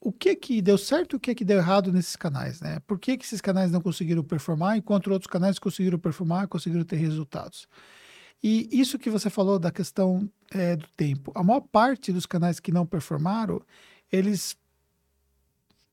o 0.00 0.12
que 0.12 0.34
que 0.34 0.62
deu 0.62 0.78
certo 0.78 1.14
e 1.14 1.16
o 1.16 1.20
que 1.20 1.34
que 1.34 1.44
deu 1.44 1.58
errado 1.58 1.92
nesses 1.92 2.16
canais, 2.16 2.60
né? 2.60 2.80
Por 2.86 2.98
que, 2.98 3.18
que 3.18 3.24
esses 3.24 3.40
canais 3.40 3.70
não 3.70 3.80
conseguiram 3.82 4.24
performar 4.24 4.76
enquanto 4.76 5.10
outros 5.10 5.30
canais 5.30 5.58
conseguiram 5.58 5.98
performar, 5.98 6.48
conseguiram 6.48 6.84
ter 6.84 6.96
resultados? 6.96 7.68
E 8.42 8.68
isso 8.72 8.98
que 8.98 9.10
você 9.10 9.28
falou 9.28 9.58
da 9.58 9.70
questão 9.70 10.30
é, 10.50 10.74
do 10.76 10.86
tempo, 10.96 11.30
a 11.34 11.42
maior 11.42 11.60
parte 11.60 12.12
dos 12.12 12.24
canais 12.24 12.58
que 12.58 12.72
não 12.72 12.86
performaram, 12.86 13.60
eles 14.10 14.56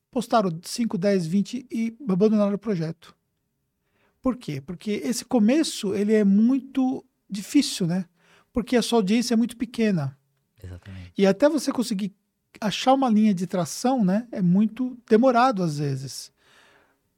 postaram 0.09 0.57
5, 0.63 0.97
10, 0.97 1.27
20 1.27 1.67
e 1.69 1.97
abandonaram 2.07 2.55
o 2.55 2.57
projeto. 2.57 3.16
Por 4.27 4.35
quê? 4.35 4.59
Porque 4.59 4.91
esse 5.05 5.23
começo 5.23 5.95
ele 5.95 6.13
é 6.13 6.21
muito 6.21 7.01
difícil, 7.29 7.87
né? 7.87 8.03
Porque 8.51 8.75
a 8.75 8.81
sua 8.81 8.99
audiência 8.99 9.33
é 9.33 9.37
muito 9.37 9.55
pequena. 9.55 10.19
Exatamente. 10.61 11.13
E 11.17 11.25
até 11.25 11.47
você 11.47 11.71
conseguir 11.71 12.13
achar 12.59 12.93
uma 12.93 13.09
linha 13.09 13.33
de 13.33 13.47
tração, 13.47 14.03
né, 14.03 14.27
é 14.29 14.41
muito 14.41 14.97
demorado 15.07 15.63
às 15.63 15.77
vezes. 15.77 16.29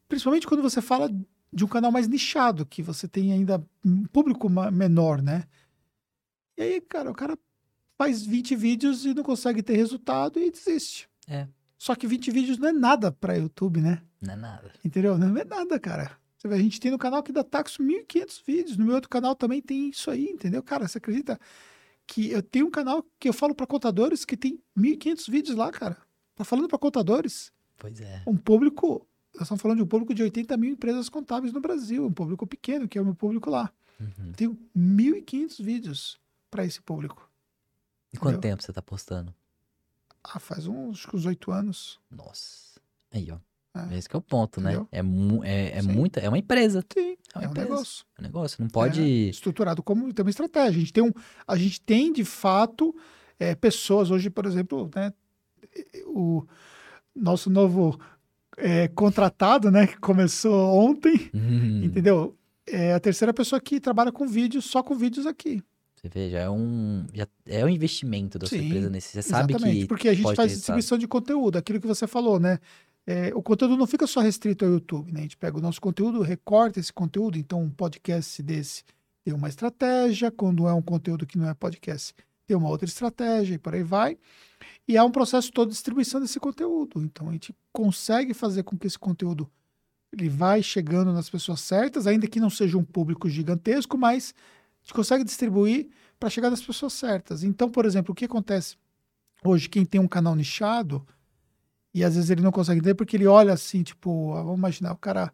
Principalmente 0.08 0.46
quando 0.46 0.62
você 0.62 0.84
fala 0.84 1.10
de 1.52 1.66
um 1.66 1.68
canal 1.68 1.92
mais 1.92 2.08
nichado, 2.08 2.64
que 2.64 2.84
você 2.84 3.08
tem 3.08 3.34
ainda 3.34 3.60
um 3.84 4.06
público 4.06 4.48
menor, 4.48 5.20
né? 5.20 5.46
E 6.56 6.62
aí, 6.62 6.80
cara, 6.80 7.10
o 7.10 7.16
cara 7.16 7.36
faz 7.98 8.24
20 8.24 8.56
vídeos 8.56 9.04
e 9.04 9.16
não 9.16 9.24
consegue 9.24 9.64
ter 9.64 9.76
resultado 9.76 10.40
e 10.40 10.52
desiste. 10.52 11.10
É. 11.28 11.48
Só 11.76 11.96
que 11.96 12.06
20 12.06 12.30
vídeos 12.30 12.60
não 12.60 12.70
é 12.70 12.72
nada 12.72 13.12
para 13.12 13.36
YouTube, 13.36 13.82
né? 13.82 14.04
Não 14.22 14.34
é 14.34 14.38
nada. 14.38 14.72
Entendeu? 14.86 15.18
Não 15.18 15.36
é 15.36 15.44
nada, 15.44 15.80
cara. 15.80 16.19
Você 16.40 16.48
vê, 16.48 16.56
a 16.56 16.60
gente 16.60 16.80
tem 16.80 16.90
no 16.90 16.98
canal 16.98 17.22
que 17.22 17.32
dá 17.32 17.44
Taxo 17.44 17.84
1.500 17.84 18.42
vídeos. 18.48 18.78
No 18.78 18.86
meu 18.86 18.96
outro 18.96 19.10
canal 19.10 19.36
também 19.36 19.62
tem 19.62 19.90
isso 19.90 20.10
aí, 20.10 20.26
entendeu? 20.26 20.64
Cara, 20.64 20.88
você 20.88 20.98
acredita 20.98 21.40
que 22.08 22.32
eu 22.32 22.42
tenho 22.42 22.68
um 22.68 22.72
canal 22.72 23.06
que 23.20 23.28
eu 23.30 23.34
falo 23.34 23.54
para 23.54 23.68
contadores 23.68 24.26
que 24.26 24.38
tem 24.38 24.58
1.500 24.78 25.30
vídeos 25.30 25.58
lá, 25.58 25.70
cara? 25.70 25.98
Tá 26.36 26.46
falando 26.46 26.70
para 26.70 26.80
contadores. 26.80 27.52
Pois 27.78 28.00
é. 28.00 28.24
Um 28.26 28.38
público 28.38 29.06
nós 29.34 29.44
estamos 29.44 29.62
falando 29.62 29.78
de 29.78 29.84
um 29.84 29.88
público 29.88 30.14
de 30.14 30.24
80 30.24 30.58
mil 30.58 30.72
empresas 30.72 31.08
contábeis 31.08 31.54
no 31.54 31.62
Brasil, 31.62 32.06
um 32.06 32.12
público 32.12 32.48
pequeno, 32.48 32.88
que 32.88 32.98
é 32.98 33.02
o 33.02 33.06
meu 33.06 33.16
público 33.16 33.50
lá. 33.50 33.72
Uhum. 34.00 34.32
Tenho 34.34 34.58
1.500 34.76 35.64
vídeos 35.64 36.20
para 36.50 36.66
esse 36.66 36.82
público. 36.82 37.30
E 38.12 38.18
quanto 38.18 38.38
Entendeu? 38.38 38.52
tempo 38.52 38.64
você 38.64 38.72
está 38.72 38.82
postando? 38.82 39.34
Ah, 40.24 40.40
faz 40.40 40.68
uns, 40.68 41.08
uns 41.14 41.26
8 41.26 41.52
anos. 41.52 42.00
Nossa. 42.10 42.80
Aí, 43.12 43.32
ó. 43.32 43.38
É. 43.76 43.98
Esse 43.98 44.08
é 44.12 44.18
o 44.18 44.22
ponto, 44.22 44.60
né? 44.60 44.72
Entendeu? 44.72 44.88
né? 44.92 45.00
É, 45.00 45.02
mu 45.02 45.44
é, 45.44 45.78
é 45.78 45.82
muita. 45.82 46.20
É 46.20 46.28
uma 46.28 46.38
empresa. 46.38 46.84
Sim, 46.92 47.16
é, 47.36 47.40
uma 47.40 47.46
é 47.46 47.50
um 47.50 47.54
negócio. 47.54 48.06
É 48.18 48.22
um 48.22 48.24
negócio. 48.24 48.62
Não 48.62 48.70
pode. 48.70 49.02
É 49.02 49.30
estruturado 49.30 49.84
como 49.84 50.12
tem 50.14 50.24
uma 50.24 50.30
estratégia. 50.30 50.78
A 50.78 50.80
gente 50.80 50.94
tem, 50.94 51.04
um, 51.04 51.12
a 51.48 51.56
gente 51.56 51.82
tem 51.82 52.12
de 52.12 52.26
fato, 52.26 52.96
é, 53.40 53.54
pessoas. 53.56 54.10
Hoje, 54.10 54.30
por 54.30 54.46
exemplo, 54.46 54.90
né? 54.96 55.14
O 56.08 56.46
nosso 57.16 57.50
novo 57.50 58.00
é, 58.58 58.88
contratado, 58.88 59.70
né? 59.70 59.86
Que 59.88 59.98
começou 60.00 60.76
ontem, 60.76 61.30
uhum. 61.34 61.84
entendeu? 61.84 62.36
É 62.66 62.94
a 62.94 63.00
terceira 63.00 63.34
pessoa 63.34 63.60
que 63.60 63.80
trabalha 63.80 64.12
com 64.12 64.28
vídeos, 64.28 64.66
só 64.66 64.82
com 64.84 64.96
vídeos 64.96 65.26
aqui. 65.26 65.64
Você 65.96 66.08
vê, 66.08 66.30
já 66.30 66.40
é 66.40 66.50
um, 66.50 67.06
já 67.14 67.28
é 67.46 67.66
um 67.66 67.68
investimento 67.68 68.40
da 68.40 68.48
sua 68.48 68.58
Sim, 68.58 68.68
empresa 68.68 68.90
nesse. 68.90 69.10
Você 69.10 69.22
sabe 69.22 69.54
exatamente, 69.54 69.82
que. 69.82 69.88
Porque 69.88 70.08
a 70.08 70.14
gente 70.14 70.34
faz 70.34 70.52
distribuição 70.52 70.98
de 70.98 71.08
conteúdo, 71.08 71.58
aquilo 71.58 71.80
que 71.80 71.88
você 71.88 72.08
falou, 72.08 72.40
né? 72.40 72.58
É, 73.12 73.34
o 73.34 73.42
conteúdo 73.42 73.76
não 73.76 73.88
fica 73.88 74.06
só 74.06 74.20
restrito 74.20 74.64
ao 74.64 74.70
YouTube, 74.70 75.12
né? 75.12 75.22
A 75.22 75.24
gente 75.24 75.36
pega 75.36 75.58
o 75.58 75.62
nosso 75.62 75.82
conteúdo, 75.82 76.22
recorta 76.22 76.80
esse 76.80 76.94
conteúdo, 76.94 77.40
então 77.40 77.60
um 77.60 77.70
podcast 77.72 78.44
desse 78.44 78.84
tem 79.24 79.34
uma 79.34 79.50
estratégia, 79.50 80.30
quando 80.30 80.68
é 80.68 80.74
um 80.76 80.82
conteúdo 80.82 81.26
que 81.26 81.36
não 81.36 81.50
é 81.50 81.56
podcast, 81.56 82.14
tem 82.46 82.56
uma 82.56 82.70
outra 82.70 82.88
estratégia 82.88 83.56
e 83.56 83.58
por 83.58 83.74
aí 83.74 83.82
vai. 83.82 84.16
E 84.88 84.96
há 84.96 85.04
um 85.04 85.10
processo 85.10 85.52
todo 85.52 85.70
de 85.70 85.74
distribuição 85.74 86.22
desse 86.22 86.40
conteúdo. 86.40 87.02
Então 87.02 87.30
a 87.30 87.32
gente 87.32 87.52
consegue 87.74 88.32
fazer 88.32 88.62
com 88.62 88.78
que 88.78 88.86
esse 88.86 89.00
conteúdo 89.00 89.50
ele 90.14 90.30
vai 90.30 90.62
chegando 90.62 91.12
nas 91.12 91.32
pessoas 91.32 91.62
certas, 91.62 92.06
ainda 92.06 92.28
que 92.28 92.40
não 92.40 92.52
seja 92.52 92.78
um 92.78 92.84
público 92.84 93.28
gigantesco, 93.28 93.98
mas 93.98 94.36
a 94.38 94.86
gente 94.86 94.94
consegue 94.94 95.24
distribuir 95.24 95.90
para 96.20 96.30
chegar 96.30 96.52
nas 96.52 96.62
pessoas 96.62 96.94
certas. 96.94 97.42
Então, 97.44 97.72
por 97.72 97.88
exemplo, 97.88 98.12
o 98.12 98.16
que 98.16 98.26
acontece 98.26 98.78
hoje, 99.44 99.68
quem 99.68 99.84
tem 99.84 100.00
um 100.00 100.08
canal 100.08 100.36
nichado, 100.36 101.04
e 101.94 102.04
às 102.04 102.16
vezes 102.16 102.30
ele 102.30 102.42
não 102.42 102.52
consegue 102.52 102.80
entender 102.80 102.96
porque 102.96 103.18
ele 103.18 103.28
olha 103.28 103.54
assim, 103.54 103.84
tipo, 103.84 104.34
vamos 104.34 104.58
imaginar, 104.58 104.94
o 104.94 104.98
cara, 104.98 105.34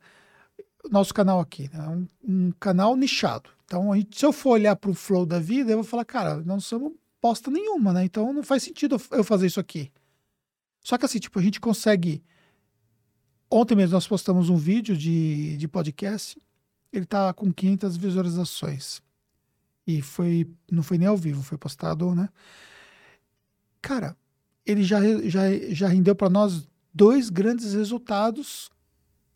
nosso 0.90 1.14
canal 1.14 1.40
aqui, 1.40 1.70
né? 1.74 1.88
um, 1.88 2.08
um 2.24 2.52
canal 2.60 2.96
nichado. 2.96 3.50
Então, 3.66 3.94
gente, 3.96 4.18
se 4.18 4.26
eu 4.26 4.32
for 4.32 4.52
olhar 4.52 4.76
para 4.76 4.92
o 4.92 4.94
flow 4.94 5.26
da 5.26 5.40
vida, 5.40 5.72
eu 5.72 5.78
vou 5.78 5.84
falar, 5.84 6.06
cara, 6.06 6.38
não 6.44 6.60
somos 6.60 6.94
bosta 7.22 7.50
nenhuma, 7.50 7.92
né? 7.92 8.06
Então 8.06 8.32
não 8.32 8.44
faz 8.44 8.62
sentido 8.62 9.02
eu 9.12 9.24
fazer 9.24 9.48
isso 9.48 9.60
aqui. 9.60 9.92
Só 10.84 10.98
que 10.98 11.06
assim, 11.06 11.18
tipo, 11.18 11.40
a 11.40 11.42
gente 11.42 11.60
consegue. 11.60 12.24
Ontem 13.50 13.76
mesmo 13.76 13.94
nós 13.94 14.08
postamos 14.08 14.50
um 14.50 14.58
vídeo 14.58 14.96
de, 14.96 15.58
de 15.58 15.68
podcast, 15.68 16.40
ele 16.94 17.06
tá 17.06 17.34
com 17.34 17.52
500 17.52 17.98
visualizações. 17.98 19.02
E 19.88 20.02
foi, 20.02 20.48
não 20.72 20.84
foi 20.84 20.98
nem 20.98 21.08
ao 21.08 21.18
vivo, 21.18 21.42
foi 21.42 21.58
postado, 21.58 22.14
né? 22.14 22.30
Cara, 23.82 24.16
ele 24.66 24.84
já, 24.84 25.00
já, 25.28 25.42
já 25.70 25.88
rendeu 25.88 26.16
para 26.16 26.30
nós 26.30 26.68
dois 26.94 27.30
grandes 27.30 27.74
resultados 27.74 28.70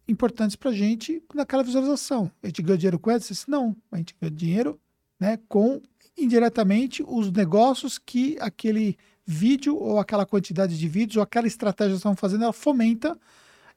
importantes 0.08 0.56
para 0.56 0.72
a 0.72 0.74
gente 0.74 1.22
naquela 1.34 1.64
visualização. 1.64 2.32
A 2.42 2.48
gente 2.48 2.62
ganhou 2.62 2.78
dinheiro 2.78 3.00
com 3.00 3.10
AdSense? 3.10 3.50
Não, 3.50 3.76
a 3.92 3.98
gente 3.98 4.16
ganhou 4.20 4.36
dinheiro 4.36 4.80
né, 5.20 5.38
com 5.48 5.82
indiretamente 6.18 7.04
os 7.06 7.32
negócios 7.32 7.98
que 7.98 8.38
aquele 8.40 8.98
vídeo 9.26 9.78
ou 9.78 10.00
aquela 10.00 10.26
quantidade 10.26 10.78
de 10.78 10.88
vídeos 10.88 11.18
ou 11.18 11.24
aquela 11.24 11.48
estratégia 11.48 11.92
que 11.92 11.98
estão 11.98 12.16
fazendo, 12.16 12.44
ela 12.44 12.54
fomenta 12.54 13.18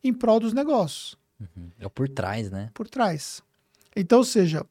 em 0.03 0.13
prol 0.13 0.41
dos 0.41 0.53
negócios. 0.53 1.19
Uhum. 1.39 1.71
É 1.79 1.89
por 1.89 2.09
trás, 2.09 2.51
né? 2.51 2.71
Por 2.73 2.89
trás. 2.89 3.43
Então, 3.95 4.19
ou 4.19 4.25
seja, 4.25 4.65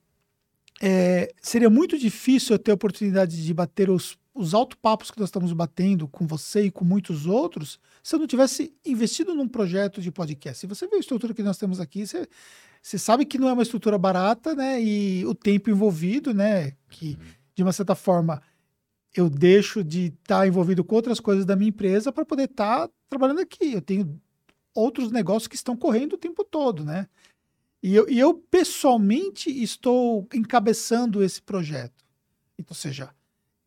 é, 0.81 1.31
seria 1.41 1.69
muito 1.69 1.97
difícil 1.97 2.55
eu 2.55 2.59
ter 2.59 2.71
a 2.71 2.73
oportunidade 2.73 3.43
de 3.43 3.53
bater 3.53 3.89
os, 3.89 4.17
os 4.33 4.53
alto-papos 4.53 5.11
que 5.11 5.19
nós 5.19 5.27
estamos 5.27 5.51
batendo 5.51 6.07
com 6.07 6.25
você 6.25 6.63
e 6.63 6.71
com 6.71 6.85
muitos 6.85 7.25
outros 7.25 7.79
se 8.01 8.15
eu 8.15 8.19
não 8.19 8.27
tivesse 8.27 8.73
investido 8.85 9.35
num 9.35 9.47
projeto 9.47 10.01
de 10.01 10.11
podcast. 10.11 10.59
Se 10.59 10.67
você 10.67 10.87
vê 10.87 10.95
a 10.95 10.99
estrutura 10.99 11.33
que 11.33 11.43
nós 11.43 11.57
temos 11.57 11.79
aqui, 11.79 12.07
você, 12.07 12.27
você 12.81 12.97
sabe 12.97 13.25
que 13.25 13.37
não 13.37 13.49
é 13.49 13.53
uma 13.53 13.63
estrutura 13.63 13.97
barata, 13.97 14.55
né? 14.55 14.81
E 14.81 15.25
o 15.25 15.35
tempo 15.35 15.69
envolvido, 15.69 16.33
né? 16.33 16.71
Que, 16.89 17.17
de 17.53 17.61
uma 17.61 17.73
certa 17.73 17.93
forma, 17.93 18.41
eu 19.13 19.29
deixo 19.29 19.83
de 19.83 20.05
estar 20.05 20.39
tá 20.39 20.47
envolvido 20.47 20.83
com 20.83 20.95
outras 20.95 21.19
coisas 21.19 21.45
da 21.45 21.55
minha 21.55 21.69
empresa 21.69 22.11
para 22.11 22.25
poder 22.25 22.49
estar 22.49 22.87
tá 22.87 22.93
trabalhando 23.09 23.41
aqui. 23.41 23.73
Eu 23.73 23.81
tenho 23.81 24.19
outros 24.73 25.11
negócios 25.11 25.47
que 25.47 25.55
estão 25.55 25.75
correndo 25.75 26.13
o 26.13 26.17
tempo 26.17 26.43
todo, 26.43 26.85
né? 26.85 27.07
E 27.83 27.95
eu, 27.95 28.07
e 28.09 28.19
eu 28.19 28.33
pessoalmente 28.33 29.49
estou 29.49 30.27
encabeçando 30.33 31.23
esse 31.23 31.41
projeto. 31.41 32.05
Então, 32.57 32.71
ou 32.71 32.75
seja, 32.75 33.13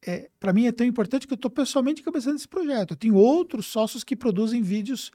é, 0.06 0.28
para 0.38 0.52
mim 0.52 0.66
é 0.66 0.72
tão 0.72 0.86
importante 0.86 1.26
que 1.26 1.32
eu 1.32 1.36
estou 1.36 1.50
pessoalmente 1.50 2.02
encabeçando 2.02 2.36
esse 2.36 2.48
projeto. 2.48 2.92
Eu 2.92 2.96
tenho 2.96 3.14
outros 3.14 3.66
sócios 3.66 4.04
que 4.04 4.14
produzem 4.14 4.62
vídeos 4.62 5.10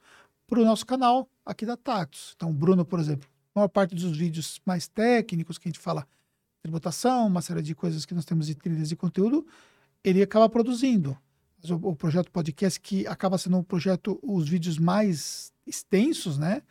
para 0.47 0.59
o 0.59 0.65
nosso 0.65 0.85
canal 0.85 1.29
aqui 1.45 1.65
da 1.65 1.77
Tactus. 1.77 2.33
Então, 2.35 2.49
o 2.49 2.53
Bruno, 2.53 2.83
por 2.83 2.99
exemplo, 2.99 3.29
a 3.53 3.59
maior 3.59 3.67
parte 3.67 3.93
dos 3.93 4.17
vídeos 4.17 4.59
mais 4.65 4.87
técnicos 4.87 5.57
que 5.57 5.67
a 5.67 5.69
gente 5.69 5.79
fala 5.79 6.07
tributação, 6.61 7.27
uma 7.27 7.41
série 7.41 7.61
de 7.61 7.75
coisas 7.75 8.05
que 8.05 8.13
nós 8.13 8.25
temos 8.25 8.47
de 8.47 8.55
trilhas 8.55 8.89
de 8.89 8.95
conteúdo, 8.95 9.45
ele 10.03 10.21
acaba 10.21 10.49
produzindo. 10.49 11.17
O, 11.69 11.89
o 11.89 11.95
projeto 11.95 12.31
podcast, 12.31 12.79
que 12.79 13.05
acaba 13.05 13.37
sendo 13.37 13.57
um 13.57 13.63
projeto, 13.63 14.19
os 14.23 14.47
vídeos 14.47 14.77
mais 14.77 15.53
extensos, 15.67 16.37
né? 16.37 16.61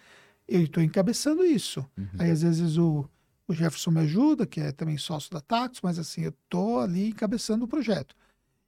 Eu 0.47 0.63
estou 0.63 0.83
encabeçando 0.83 1.45
isso. 1.45 1.87
Uhum. 1.97 2.09
Aí, 2.19 2.31
às 2.31 2.43
vezes, 2.43 2.79
o, 2.79 3.09
o 3.49 3.55
Jefferson 3.55 3.91
me 3.91 4.01
ajuda, 4.01 4.47
que 4.47 4.61
é 4.61 4.71
também 4.71 4.99
sócio 4.99 5.31
da 5.31 5.41
Tax, 5.41 5.81
mas 5.83 5.99
assim, 5.99 6.21
eu 6.21 6.31
estou 6.31 6.81
ali 6.81 7.09
encabeçando 7.09 7.65
o 7.65 7.69
projeto. 7.69 8.15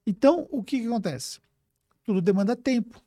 Então, 0.07 0.49
o 0.51 0.65
que, 0.65 0.81
que 0.81 0.87
acontece? 0.87 1.39
Tudo 2.03 2.23
demanda 2.23 2.57
tempo. 2.57 3.01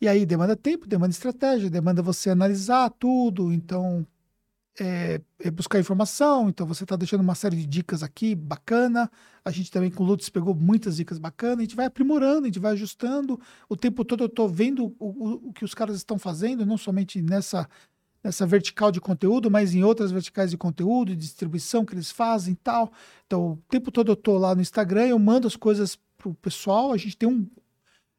E 0.00 0.08
aí 0.08 0.26
demanda 0.26 0.56
tempo, 0.56 0.86
demanda 0.86 1.12
estratégia, 1.12 1.70
demanda 1.70 2.02
você 2.02 2.30
analisar 2.30 2.90
tudo. 2.90 3.52
Então, 3.52 4.04
é, 4.78 5.20
é 5.38 5.50
buscar 5.50 5.78
informação. 5.78 6.48
Então, 6.48 6.66
você 6.66 6.84
está 6.84 6.96
deixando 6.96 7.20
uma 7.20 7.34
série 7.34 7.56
de 7.56 7.66
dicas 7.66 8.02
aqui 8.02 8.34
bacana. 8.34 9.10
A 9.44 9.50
gente 9.52 9.70
também 9.70 9.90
com 9.90 10.02
o 10.02 10.06
Lutz 10.06 10.28
pegou 10.28 10.54
muitas 10.54 10.96
dicas 10.96 11.18
bacanas. 11.18 11.58
A 11.58 11.62
gente 11.62 11.76
vai 11.76 11.86
aprimorando, 11.86 12.42
a 12.42 12.46
gente 12.46 12.58
vai 12.58 12.72
ajustando. 12.72 13.40
O 13.68 13.76
tempo 13.76 14.04
todo 14.04 14.24
eu 14.24 14.28
estou 14.28 14.48
vendo 14.48 14.94
o, 14.98 15.06
o, 15.06 15.48
o, 15.48 15.52
que 15.52 15.64
os 15.64 15.74
caras 15.74 15.96
estão 15.96 16.18
fazendo, 16.18 16.66
não 16.66 16.76
somente 16.76 17.22
nessa, 17.22 17.68
nessa 18.22 18.46
vertical 18.46 18.90
de 18.90 19.00
conteúdo, 19.00 19.50
mas 19.50 19.74
em 19.74 19.84
outras 19.84 20.10
verticais 20.10 20.50
de 20.50 20.56
conteúdo, 20.56 21.14
de 21.14 21.16
distribuição 21.16 21.84
que 21.84 21.94
eles 21.94 22.10
fazem 22.10 22.52
e 22.52 22.56
tal. 22.56 22.92
Então, 23.26 23.52
o 23.52 23.56
tempo 23.68 23.90
todo 23.90 24.10
eu 24.10 24.14
estou 24.14 24.38
lá 24.38 24.54
no 24.54 24.60
Instagram, 24.60 25.06
eu 25.06 25.18
mando 25.18 25.46
as 25.46 25.56
coisas 25.56 25.98
para 26.16 26.28
o 26.28 26.34
pessoal. 26.34 26.92
A 26.92 26.96
gente 26.96 27.16
tem 27.16 27.28
um. 27.28 27.46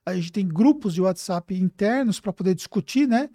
A 0.06 0.16
gente 0.16 0.32
tem 0.32 0.48
grupos 0.48 0.94
de 0.94 1.02
WhatsApp 1.02 1.54
internos 1.54 2.20
para 2.20 2.34
poder 2.34 2.56
discutir, 2.56 3.08
né? 3.08 3.30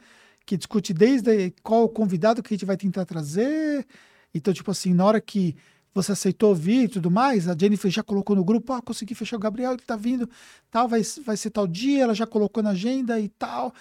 que 0.47 0.57
discute 0.57 0.93
desde 0.93 1.51
qual 1.63 1.85
o 1.85 1.89
convidado 1.89 2.43
que 2.43 2.53
a 2.53 2.57
gente 2.57 2.67
vai 2.67 2.77
tentar 2.77 3.05
trazer. 3.05 3.87
Então, 4.35 4.53
tipo 4.53 4.71
assim, 4.71 4.93
na 4.93 5.05
hora 5.05 5.21
que 5.21 5.57
você 5.93 6.13
aceitou 6.13 6.51
ouvir 6.51 6.85
e 6.85 6.89
tudo 6.89 7.11
mais, 7.11 7.49
a 7.49 7.57
Jennifer 7.57 7.91
já 7.91 8.03
colocou 8.03 8.35
no 8.35 8.45
grupo, 8.45 8.73
ah, 8.73 8.83
consegui 8.83 9.15
fechar 9.15 9.37
o 9.37 9.41
Gabriel, 9.41 9.73
ele 9.73 9.83
tá 9.83 9.97
vindo, 9.97 10.29
tal, 10.71 10.89
vai, 10.89 11.03
vai 11.25 11.37
ser 11.37 11.51
tal 11.51 11.67
dia, 11.67 12.03
ela 12.03 12.15
já 12.15 12.27
colocou 12.27 12.63
na 12.63 12.71
agenda 12.71 13.19
e 13.21 13.29
tal. 13.29 13.73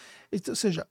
ou 0.48 0.56
seja, 0.56 0.88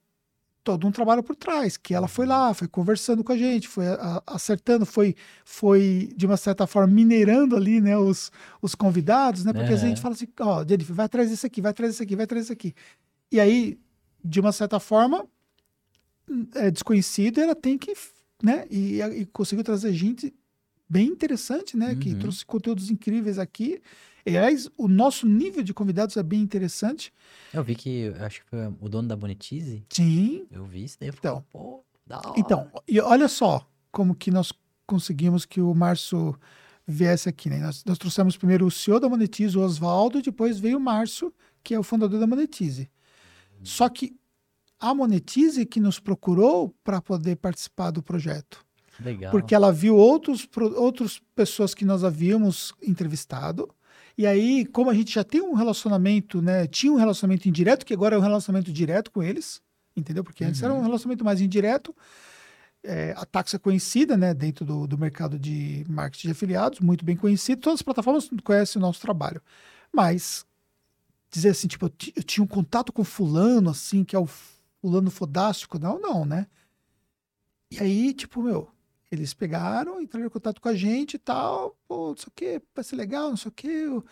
todo 0.65 0.87
um 0.87 0.93
trabalho 0.93 1.23
por 1.23 1.35
trás, 1.35 1.77
que 1.77 1.95
ela 1.95 2.09
foi 2.09 2.27
lá, 2.27 2.55
foi 2.55 2.69
conversando 2.69 3.25
com 3.25 3.33
a 3.33 3.37
gente, 3.37 3.69
foi 3.69 3.85
acertando, 4.27 4.87
foi, 4.87 5.15
foi, 5.45 6.13
de 6.17 6.25
uma 6.25 6.37
certa 6.37 6.67
forma, 6.67 6.93
minerando 6.93 7.57
ali, 7.57 7.81
né, 7.81 7.97
os, 7.97 8.31
os 8.61 8.75
convidados, 8.75 9.45
né, 9.45 9.53
porque 9.53 9.73
é. 9.73 9.75
a 9.75 9.79
gente 9.79 10.01
fala 10.01 10.15
assim, 10.15 10.29
ó, 10.41 10.61
oh, 10.61 10.69
Jennifer, 10.69 10.95
vai 10.95 11.07
atrás 11.07 11.31
desse 11.31 11.47
aqui, 11.47 11.61
vai 11.61 11.71
atrás 11.71 11.93
desse 11.93 12.03
aqui, 12.03 12.15
vai 12.15 12.25
atrás 12.25 12.45
desse 12.45 12.53
aqui. 12.53 12.75
E 13.31 13.41
aí, 13.41 13.79
de 14.25 14.41
uma 14.41 14.53
certa 14.53 14.79
forma, 14.79 15.27
é 16.55 16.71
desconhecida, 16.71 17.43
ela 17.43 17.55
tem 17.55 17.77
que, 17.77 17.93
né? 18.43 18.67
E, 18.71 19.01
e 19.03 19.27
conseguiu 19.27 19.65
trazer 19.65 19.93
gente 19.93 20.33
bem 20.89 21.09
interessante, 21.09 21.77
né? 21.77 21.91
Uhum. 21.91 21.99
Que 21.99 22.15
trouxe 22.15 22.45
conteúdos 22.45 22.91
incríveis 22.91 23.39
aqui. 23.39 23.81
E, 24.25 24.37
aliás, 24.37 24.69
o 24.77 24.89
nosso 24.89 25.27
nível 25.27 25.63
de 25.63 25.75
convidados 25.75 26.17
é 26.17 26.23
bem 26.23 26.41
interessante. 26.41 27.13
Eu 27.53 27.63
vi 27.65 27.75
que, 27.75 28.13
acho 28.21 28.43
que 28.43 28.47
foi 28.49 28.67
o 28.81 28.89
dono 28.89 29.09
da 29.09 29.17
Monetize. 29.17 29.85
Sim. 29.91 30.47
Eu 30.51 30.65
vi 30.65 30.85
isso 30.85 30.97
daí. 30.99 31.09
Eu 31.09 31.15
então, 31.19 31.45
pô, 31.51 31.85
da 32.07 32.19
hora. 32.19 32.35
Então, 32.37 32.71
e 32.87 33.01
olha 33.01 33.29
só 33.29 33.67
como 33.91 34.15
que 34.15 34.31
nós 34.31 34.53
conseguimos 34.87 35.45
que 35.45 35.61
o 35.61 35.75
Márcio 35.75 36.39
viesse 36.87 37.29
aqui, 37.29 37.49
né? 37.49 37.59
Nós, 37.59 37.85
nós 37.85 37.99
trouxemos 37.99 38.37
primeiro 38.37 38.67
o 38.67 38.71
CEO 38.71 39.01
da 39.01 39.09
Monetize, 39.09 39.57
o 39.57 39.63
Oswaldo, 39.63 40.19
e 40.19 40.23
depois 40.23 40.59
veio 40.59 40.79
o 40.79 40.81
Márcio, 40.81 41.33
que 41.63 41.75
é 41.75 41.79
o 41.79 41.83
fundador 41.83 42.19
da 42.19 42.27
Monetize. 42.27 42.83
Uhum. 43.59 43.65
Só 43.65 43.89
que 43.89 44.17
a 44.79 44.95
Monetize 44.95 45.65
que 45.65 45.81
nos 45.81 46.01
procurou 46.01 46.75
para 46.83 47.01
poder 47.01 47.37
participar 47.37 47.91
do 47.91 48.03
projeto. 48.03 48.65
Legal. 49.01 49.31
Porque 49.31 49.55
ela 49.55 49.73
viu 49.73 49.97
outros, 49.97 50.49
outras 50.77 51.21
pessoas 51.35 51.75
que 51.75 51.85
nós 51.85 52.05
havíamos 52.05 52.75
entrevistado. 52.83 53.69
E 54.23 54.27
aí, 54.27 54.65
como 54.67 54.89
a 54.89 54.95
gente 54.95 55.13
já 55.13 55.25
tem 55.25 55.43
um 55.43 55.53
relacionamento, 55.53 56.41
né? 56.41 56.69
Tinha 56.69 56.93
um 56.93 56.97
relacionamento 56.97 57.49
indireto, 57.49 57.85
que 57.85 57.93
agora 57.93 58.15
é 58.15 58.19
um 58.21 58.23
relacionamento 58.23 58.73
direto 58.73 59.11
com 59.11 59.21
eles, 59.21 59.61
entendeu? 59.97 60.23
Porque 60.23 60.45
antes 60.45 60.61
uhum. 60.61 60.67
era 60.67 60.75
um 60.75 60.81
relacionamento 60.81 61.25
mais 61.25 61.41
indireto. 61.41 61.93
É, 62.85 63.13
a 63.17 63.27
Taxa 63.27 63.57
é 63.57 63.59
conhecida, 63.59 64.17
né, 64.17 64.33
dentro 64.33 64.65
do, 64.65 64.87
do 64.87 64.97
mercado 64.97 65.41
de 65.41 65.85
marketing 65.89 66.29
de 66.29 66.33
afiliados, 66.33 66.79
muito 66.79 67.05
bem 67.05 67.17
conhecido. 67.17 67.63
Todas 67.63 67.81
as 67.81 67.83
plataformas 67.83 68.31
conhecem 68.45 68.79
o 68.79 68.83
nosso 68.83 69.01
trabalho. 69.01 69.43
Mas 69.93 70.47
dizer 71.29 71.49
assim, 71.49 71.67
tipo, 71.67 71.87
eu, 71.87 71.93
eu 72.15 72.23
tinha 72.23 72.45
um 72.45 72.47
contato 72.47 72.93
com 72.93 73.03
fulano, 73.03 73.71
assim, 73.71 74.05
que 74.05 74.15
é 74.15 74.21
o 74.21 74.29
fulano 74.81 75.11
fodástico. 75.11 75.81
Não, 75.81 76.01
não, 76.01 76.25
né? 76.25 76.47
E 77.73 77.81
aí, 77.81 78.15
tipo, 78.15 78.41
meu, 78.41 78.71
eles 79.13 79.35
pegaram, 79.35 80.01
entraram 80.01 80.27
em 80.27 80.31
contato 80.31 80.59
com 80.59 80.69
a 80.71 80.75
gente 80.75 81.15
e 81.15 81.19
tal, 81.19 81.77
pô, 81.87 82.09
não 82.09 82.17
sei 82.17 82.29
o 82.29 82.33
que, 82.35 82.63
vai 82.75 82.83
ser 82.83 82.97
legal, 82.97 83.29
não 83.29 83.37
sei 83.37 83.51
o 83.51 83.53
que, 83.53 84.03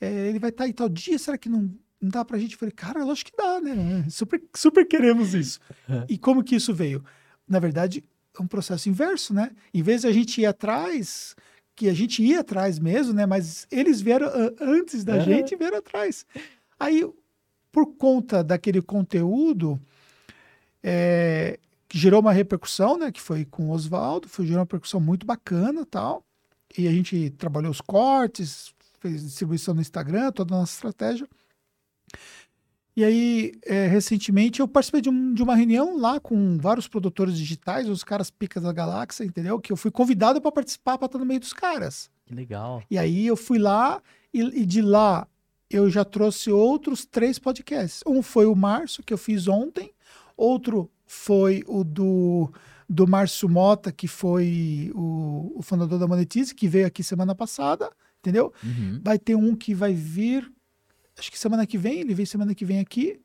é, 0.00 0.28
ele 0.28 0.40
vai 0.40 0.50
estar 0.50 0.64
tá 0.64 0.68
aí 0.68 0.72
tal 0.72 0.88
dia, 0.88 1.16
será 1.16 1.38
que 1.38 1.48
não, 1.48 1.72
não 2.00 2.10
dá 2.10 2.24
pra 2.24 2.38
gente? 2.38 2.52
Eu 2.52 2.58
falei, 2.58 2.72
cara, 2.72 3.04
lógico 3.04 3.30
que 3.30 3.36
dá, 3.36 3.60
né? 3.60 4.04
Super, 4.10 4.42
super 4.56 4.84
queremos 4.84 5.32
isso. 5.32 5.60
e 6.08 6.18
como 6.18 6.42
que 6.42 6.56
isso 6.56 6.74
veio? 6.74 7.04
Na 7.46 7.60
verdade, 7.60 8.04
é 8.36 8.42
um 8.42 8.48
processo 8.48 8.88
inverso, 8.88 9.32
né? 9.32 9.52
Em 9.72 9.82
vez 9.82 10.00
de 10.00 10.08
a 10.08 10.12
gente 10.12 10.40
ir 10.40 10.46
atrás, 10.46 11.36
que 11.76 11.88
a 11.88 11.94
gente 11.94 12.20
ia 12.20 12.40
atrás 12.40 12.80
mesmo, 12.80 13.12
né? 13.12 13.26
Mas 13.26 13.64
eles 13.70 14.00
vieram 14.00 14.28
antes 14.60 15.04
da 15.04 15.14
uhum. 15.14 15.22
gente 15.24 15.54
vieram 15.54 15.78
atrás. 15.78 16.26
Aí, 16.80 17.08
por 17.70 17.94
conta 17.94 18.42
daquele 18.42 18.82
conteúdo, 18.82 19.80
é, 20.82 21.60
que 21.88 21.98
gerou 21.98 22.20
uma 22.20 22.32
repercussão, 22.32 22.98
né? 22.98 23.10
Que 23.10 23.20
foi 23.20 23.44
com 23.44 23.68
o 23.68 23.70
Oswaldo, 23.70 24.28
foi 24.28 24.44
gerou 24.44 24.58
uma 24.58 24.64
repercussão 24.64 25.00
muito 25.00 25.26
bacana 25.26 25.86
tal. 25.86 26.22
E 26.76 26.86
a 26.86 26.92
gente 26.92 27.30
trabalhou 27.30 27.70
os 27.70 27.80
cortes, 27.80 28.74
fez 29.00 29.22
distribuição 29.22 29.74
no 29.74 29.80
Instagram, 29.80 30.30
toda 30.32 30.54
a 30.54 30.58
nossa 30.58 30.74
estratégia. 30.74 31.26
E 32.94 33.04
aí, 33.04 33.52
é, 33.64 33.86
recentemente, 33.86 34.58
eu 34.58 34.66
participei 34.66 35.00
de, 35.00 35.08
um, 35.08 35.32
de, 35.32 35.40
uma 35.40 35.54
reunião 35.54 35.96
lá 35.96 36.18
com 36.18 36.58
vários 36.58 36.88
produtores 36.88 37.38
digitais, 37.38 37.88
os 37.88 38.02
caras 38.02 38.28
picas 38.28 38.64
da 38.64 38.72
galáxia, 38.72 39.24
entendeu? 39.24 39.60
Que 39.60 39.70
eu 39.70 39.76
fui 39.76 39.90
convidado 39.90 40.40
para 40.40 40.50
participar, 40.50 40.98
para 40.98 41.06
estar 41.06 41.18
no 41.18 41.24
meio 41.24 41.38
dos 41.38 41.52
caras. 41.52 42.10
Que 42.26 42.34
legal. 42.34 42.82
E 42.90 42.98
aí 42.98 43.24
eu 43.24 43.36
fui 43.36 43.56
lá 43.56 44.02
e, 44.34 44.40
e, 44.40 44.66
de 44.66 44.82
lá 44.82 45.28
eu 45.70 45.88
já 45.88 46.04
trouxe 46.04 46.50
outros 46.50 47.06
três 47.06 47.38
podcasts. 47.38 48.02
Um 48.04 48.20
foi 48.20 48.46
o 48.46 48.56
Março, 48.56 49.00
que 49.02 49.12
eu 49.12 49.18
fiz 49.18 49.46
ontem. 49.46 49.92
Outro 50.36 50.90
foi 51.08 51.64
o 51.66 51.82
do, 51.82 52.52
do 52.88 53.08
Márcio 53.08 53.48
Mota, 53.48 53.90
que 53.90 54.06
foi 54.06 54.92
o, 54.94 55.54
o 55.56 55.62
fundador 55.62 55.98
da 55.98 56.06
Monetize, 56.06 56.54
que 56.54 56.68
veio 56.68 56.86
aqui 56.86 57.02
semana 57.02 57.34
passada, 57.34 57.90
entendeu? 58.20 58.52
Uhum. 58.62 59.00
Vai 59.02 59.18
ter 59.18 59.34
um 59.34 59.56
que 59.56 59.74
vai 59.74 59.92
vir 59.92 60.48
acho 61.18 61.30
que 61.30 61.38
semana 61.38 61.66
que 61.66 61.76
vem, 61.76 62.00
ele 62.00 62.14
vem 62.14 62.24
semana 62.24 62.54
que 62.54 62.64
vem 62.64 62.78
aqui. 62.78 63.20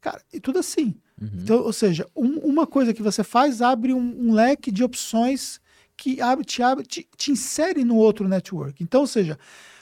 Cara, 0.00 0.22
e 0.32 0.38
tudo 0.38 0.58
assim. 0.58 0.94
Uhum. 1.20 1.30
Então, 1.42 1.56
ou 1.58 1.72
seja, 1.72 2.06
um, 2.14 2.38
uma 2.38 2.66
coisa 2.66 2.94
que 2.94 3.02
você 3.02 3.24
faz 3.24 3.60
abre 3.60 3.92
um, 3.92 4.28
um, 4.28 4.32
leque 4.32 4.70
de 4.70 4.84
opções 4.84 5.60
que 5.96 6.20
abre, 6.20 6.44
te, 6.44 6.62
abre, 6.62 6.86
te, 6.86 7.08
te, 7.16 7.32
insere 7.32 7.84
no 7.84 7.96
outro 7.96 8.28
network. 8.28 8.82
Então, 8.82 9.00
ou 9.00 9.06
seja, 9.06 9.36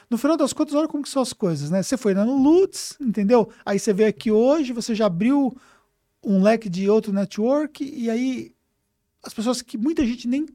no 0.09 0.17
final 0.17 0.37
das 0.37 0.55
contas, 0.55 0.75
olha 0.75 0.89
como 0.89 1.03
que 1.03 1.11
são 1.11 1.21
as 1.21 1.35
coisas, 1.35 1.71
né? 1.71 1.83
Você 1.83 1.99
foi 1.99 2.15
lá 2.15 2.25
no 2.25 2.43
Lutz, 2.43 2.97
entendeu? 2.99 3.51
Aí 3.65 3.79
você 3.79 3.93
veio 3.93 4.09
aqui 4.09 4.31
hoje, 4.31 4.73
você 4.73 4.95
já 4.95 5.07
abriu 5.07 5.55
um 6.23 6.43
leque 6.43 6.69
de 6.69 6.89
outro 6.89 7.13
network, 7.13 7.85
e 7.85 8.11
aí 8.11 8.55
as 9.23 9.35
pessoas 9.35 9.63
que 9.63 9.77
muita 9.77 10.05
gente 10.07 10.29
nem 10.29 10.47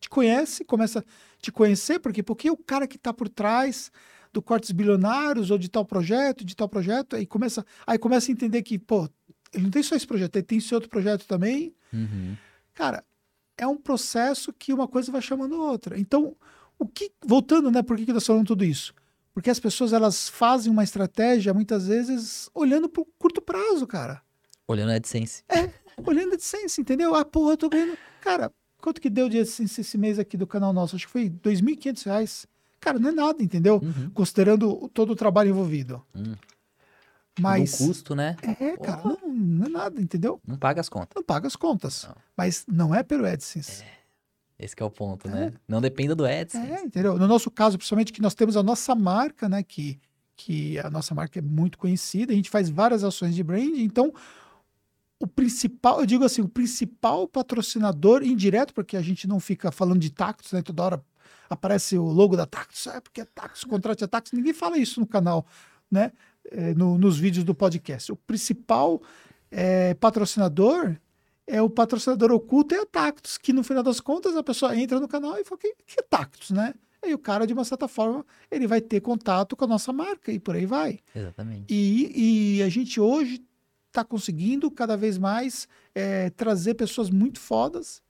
te 0.00 0.08
conhece, 0.08 0.64
começa 0.64 1.00
a 1.00 1.04
te 1.40 1.50
conhecer, 1.50 1.98
porque 1.98 2.22
porque 2.22 2.50
o 2.50 2.56
cara 2.56 2.86
que 2.86 2.96
está 2.96 3.12
por 3.12 3.28
trás 3.28 3.90
do 4.32 4.42
cortes 4.42 4.70
bilionários 4.70 5.50
ou 5.50 5.58
de 5.58 5.68
tal 5.68 5.84
projeto, 5.84 6.44
de 6.44 6.54
tal 6.54 6.68
projeto, 6.68 7.16
aí 7.16 7.26
começa, 7.26 7.64
aí 7.86 7.98
começa 7.98 8.30
a 8.30 8.32
entender 8.32 8.62
que, 8.62 8.78
pô, 8.78 9.08
ele 9.52 9.64
não 9.64 9.70
tem 9.70 9.82
só 9.82 9.96
esse 9.96 10.06
projeto, 10.06 10.36
ele 10.36 10.44
tem 10.44 10.58
esse 10.58 10.74
outro 10.74 10.88
projeto 10.88 11.26
também. 11.26 11.74
Uhum. 11.92 12.36
Cara, 12.74 13.04
é 13.56 13.66
um 13.66 13.76
processo 13.76 14.52
que 14.52 14.72
uma 14.72 14.86
coisa 14.86 15.10
vai 15.10 15.22
chamando 15.22 15.54
a 15.54 15.70
outra. 15.70 15.98
Então, 15.98 16.36
o 16.78 16.86
que, 16.86 17.10
voltando, 17.24 17.70
né, 17.70 17.82
por 17.82 17.96
que, 17.96 18.06
que 18.06 18.12
nós 18.12 18.26
falando 18.26 18.46
tudo 18.46 18.64
isso? 18.64 18.94
Porque 19.32 19.50
as 19.50 19.60
pessoas, 19.60 19.92
elas 19.92 20.28
fazem 20.28 20.70
uma 20.70 20.84
estratégia, 20.84 21.54
muitas 21.54 21.86
vezes, 21.86 22.50
olhando 22.54 22.88
para 22.88 23.02
o 23.02 23.06
curto 23.18 23.40
prazo, 23.40 23.86
cara. 23.86 24.22
Olhando 24.68 24.90
a 24.90 24.96
AdSense. 24.96 25.42
É, 25.48 25.70
olhando 26.06 26.32
a 26.32 26.34
AdSense, 26.34 26.80
entendeu? 26.80 27.14
Ah, 27.14 27.24
porra, 27.24 27.54
eu 27.54 27.56
tô 27.56 27.70
ganhando... 27.70 27.96
Cara, 28.20 28.52
quanto 28.82 29.00
que 29.00 29.08
deu 29.08 29.28
de 29.28 29.40
AdSense 29.40 29.80
esse 29.80 29.96
mês 29.96 30.18
aqui 30.18 30.36
do 30.36 30.46
canal 30.46 30.74
nosso? 30.74 30.94
Acho 30.94 31.06
que 31.06 31.12
foi 31.12 31.24
R$ 31.24 31.30
2.500. 31.42 32.46
Cara, 32.78 32.98
não 32.98 33.08
é 33.08 33.12
nada, 33.12 33.42
entendeu? 33.42 33.80
Uhum. 33.82 34.10
Considerando 34.10 34.88
todo 34.92 35.14
o 35.14 35.16
trabalho 35.16 35.48
envolvido. 35.48 36.04
Uhum. 36.14 36.36
Mas. 37.40 37.80
O 37.80 37.86
custo, 37.86 38.14
né? 38.14 38.36
É, 38.42 38.76
cara, 38.76 39.02
não, 39.04 39.32
não, 39.32 39.66
é 39.66 39.68
nada, 39.68 40.00
entendeu? 40.00 40.40
Não 40.46 40.56
paga 40.56 40.80
as 40.80 40.88
contas. 40.88 41.10
Não 41.14 41.22
paga 41.22 41.46
as 41.46 41.56
contas. 41.56 42.04
Não. 42.06 42.16
Mas 42.36 42.64
não 42.68 42.94
é 42.94 43.02
pelo 43.02 43.26
AdSense. 43.26 43.82
É. 43.82 43.98
Esse 44.58 44.74
é 44.76 44.84
o 44.84 44.90
ponto, 44.90 45.28
né? 45.28 45.52
É. 45.54 45.60
Não 45.68 45.80
dependa 45.80 46.14
do 46.14 46.26
AdSense. 46.26 46.70
É, 46.70 46.82
entendeu? 46.82 47.16
No 47.16 47.28
nosso 47.28 47.50
caso, 47.50 47.78
principalmente 47.78 48.12
que 48.12 48.20
nós 48.20 48.34
temos 48.34 48.56
a 48.56 48.62
nossa 48.62 48.94
marca, 48.94 49.48
né? 49.48 49.62
Que, 49.62 50.00
que 50.36 50.78
a 50.80 50.90
nossa 50.90 51.14
marca 51.14 51.38
é 51.38 51.42
muito 51.42 51.78
conhecida, 51.78 52.32
a 52.32 52.36
gente 52.36 52.50
faz 52.50 52.68
várias 52.68 53.04
ações 53.04 53.34
de 53.34 53.42
branding, 53.42 53.82
então 53.82 54.12
o 55.20 55.26
principal, 55.26 56.00
eu 56.00 56.06
digo 56.06 56.24
assim, 56.24 56.42
o 56.42 56.48
principal 56.48 57.26
patrocinador 57.26 58.22
indireto, 58.22 58.72
porque 58.72 58.96
a 58.96 59.02
gente 59.02 59.26
não 59.26 59.40
fica 59.40 59.72
falando 59.72 59.98
de 59.98 60.10
tactos, 60.10 60.52
né? 60.52 60.62
Toda 60.62 60.82
hora 60.82 61.04
aparece 61.50 61.96
o 61.98 62.04
logo 62.04 62.36
da 62.36 62.46
Tactus, 62.46 62.86
é 62.86 63.00
porque 63.00 63.22
é 63.22 63.24
Tactus, 63.24 63.64
contrato 63.64 64.04
é 64.04 64.06
Tactus, 64.06 64.32
ninguém 64.32 64.52
fala 64.52 64.78
isso 64.78 65.00
no 65.00 65.06
canal, 65.06 65.46
né? 65.90 66.12
É, 66.50 66.74
no, 66.74 66.96
nos 66.96 67.18
vídeos 67.18 67.44
do 67.44 67.54
podcast. 67.54 68.12
O 68.12 68.16
principal 68.16 69.02
é, 69.50 69.94
patrocinador 69.94 70.96
é 71.46 71.60
o 71.60 71.68
patrocinador 71.68 72.30
oculto 72.30 72.74
é 72.74 72.80
a 72.80 72.86
Tactus, 72.86 73.38
que 73.38 73.52
no 73.52 73.64
final 73.64 73.82
das 73.82 74.00
contas 74.00 74.36
a 74.36 74.42
pessoa 74.42 74.76
entra 74.76 75.00
no 75.00 75.08
canal 75.08 75.36
e 75.38 75.44
fala 75.44 75.58
que, 75.58 75.74
que 75.86 75.98
é 75.98 76.02
Tactus, 76.02 76.50
né? 76.50 76.74
E 77.04 77.14
o 77.14 77.18
cara, 77.18 77.46
de 77.46 77.52
uma 77.52 77.64
certa 77.64 77.86
forma, 77.86 78.26
ele 78.50 78.66
vai 78.66 78.80
ter 78.80 79.00
contato 79.00 79.56
com 79.56 79.64
a 79.64 79.68
nossa 79.68 79.92
marca 79.92 80.32
e 80.32 80.38
por 80.38 80.56
aí 80.56 80.66
vai. 80.66 80.98
Exatamente. 81.14 81.72
E, 81.72 82.58
e 82.58 82.62
a 82.62 82.68
gente 82.68 83.00
hoje 83.00 83.40
está 83.88 84.04
conseguindo 84.04 84.70
cada 84.70 84.96
vez 84.96 85.18
mais 85.18 85.68
é, 85.94 86.30
trazer 86.30 86.74
pessoas 86.74 87.10
muito 87.10 87.40
fodas 87.40 88.02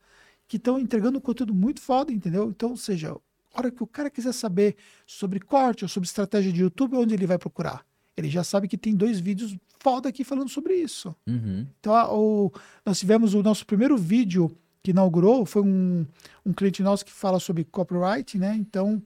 que 0.46 0.56
estão 0.56 0.78
entregando 0.78 1.20
conteúdo 1.20 1.54
muito 1.54 1.80
foda, 1.80 2.12
entendeu? 2.12 2.48
Então, 2.48 2.70
ou 2.70 2.76
seja, 2.76 3.12
a 3.12 3.58
hora 3.58 3.70
que 3.70 3.82
o 3.82 3.86
cara 3.86 4.10
quiser 4.10 4.32
saber 4.32 4.76
sobre 5.06 5.40
corte 5.40 5.84
ou 5.84 5.88
sobre 5.88 6.06
estratégia 6.06 6.52
de 6.52 6.62
YouTube, 6.62 6.96
onde 6.96 7.14
ele 7.14 7.26
vai 7.26 7.38
procurar? 7.38 7.84
Ele 8.16 8.28
já 8.28 8.42
sabe 8.42 8.66
que 8.66 8.76
tem 8.76 8.94
dois 8.94 9.20
vídeos 9.20 9.56
foda 9.78 10.08
aqui 10.08 10.24
falando 10.24 10.48
sobre 10.48 10.74
isso. 10.74 11.14
Uhum. 11.26 11.66
Então, 11.78 11.94
a, 11.94 12.12
o, 12.12 12.52
nós 12.84 12.98
tivemos 12.98 13.34
o 13.34 13.42
nosso 13.42 13.64
primeiro 13.64 13.96
vídeo 13.96 14.50
que 14.82 14.90
inaugurou, 14.90 15.44
foi 15.44 15.62
um, 15.62 16.06
um 16.44 16.52
cliente 16.52 16.82
nosso 16.82 17.04
que 17.04 17.12
fala 17.12 17.38
sobre 17.38 17.64
copyright, 17.64 18.38
né? 18.38 18.56
Então, 18.56 19.02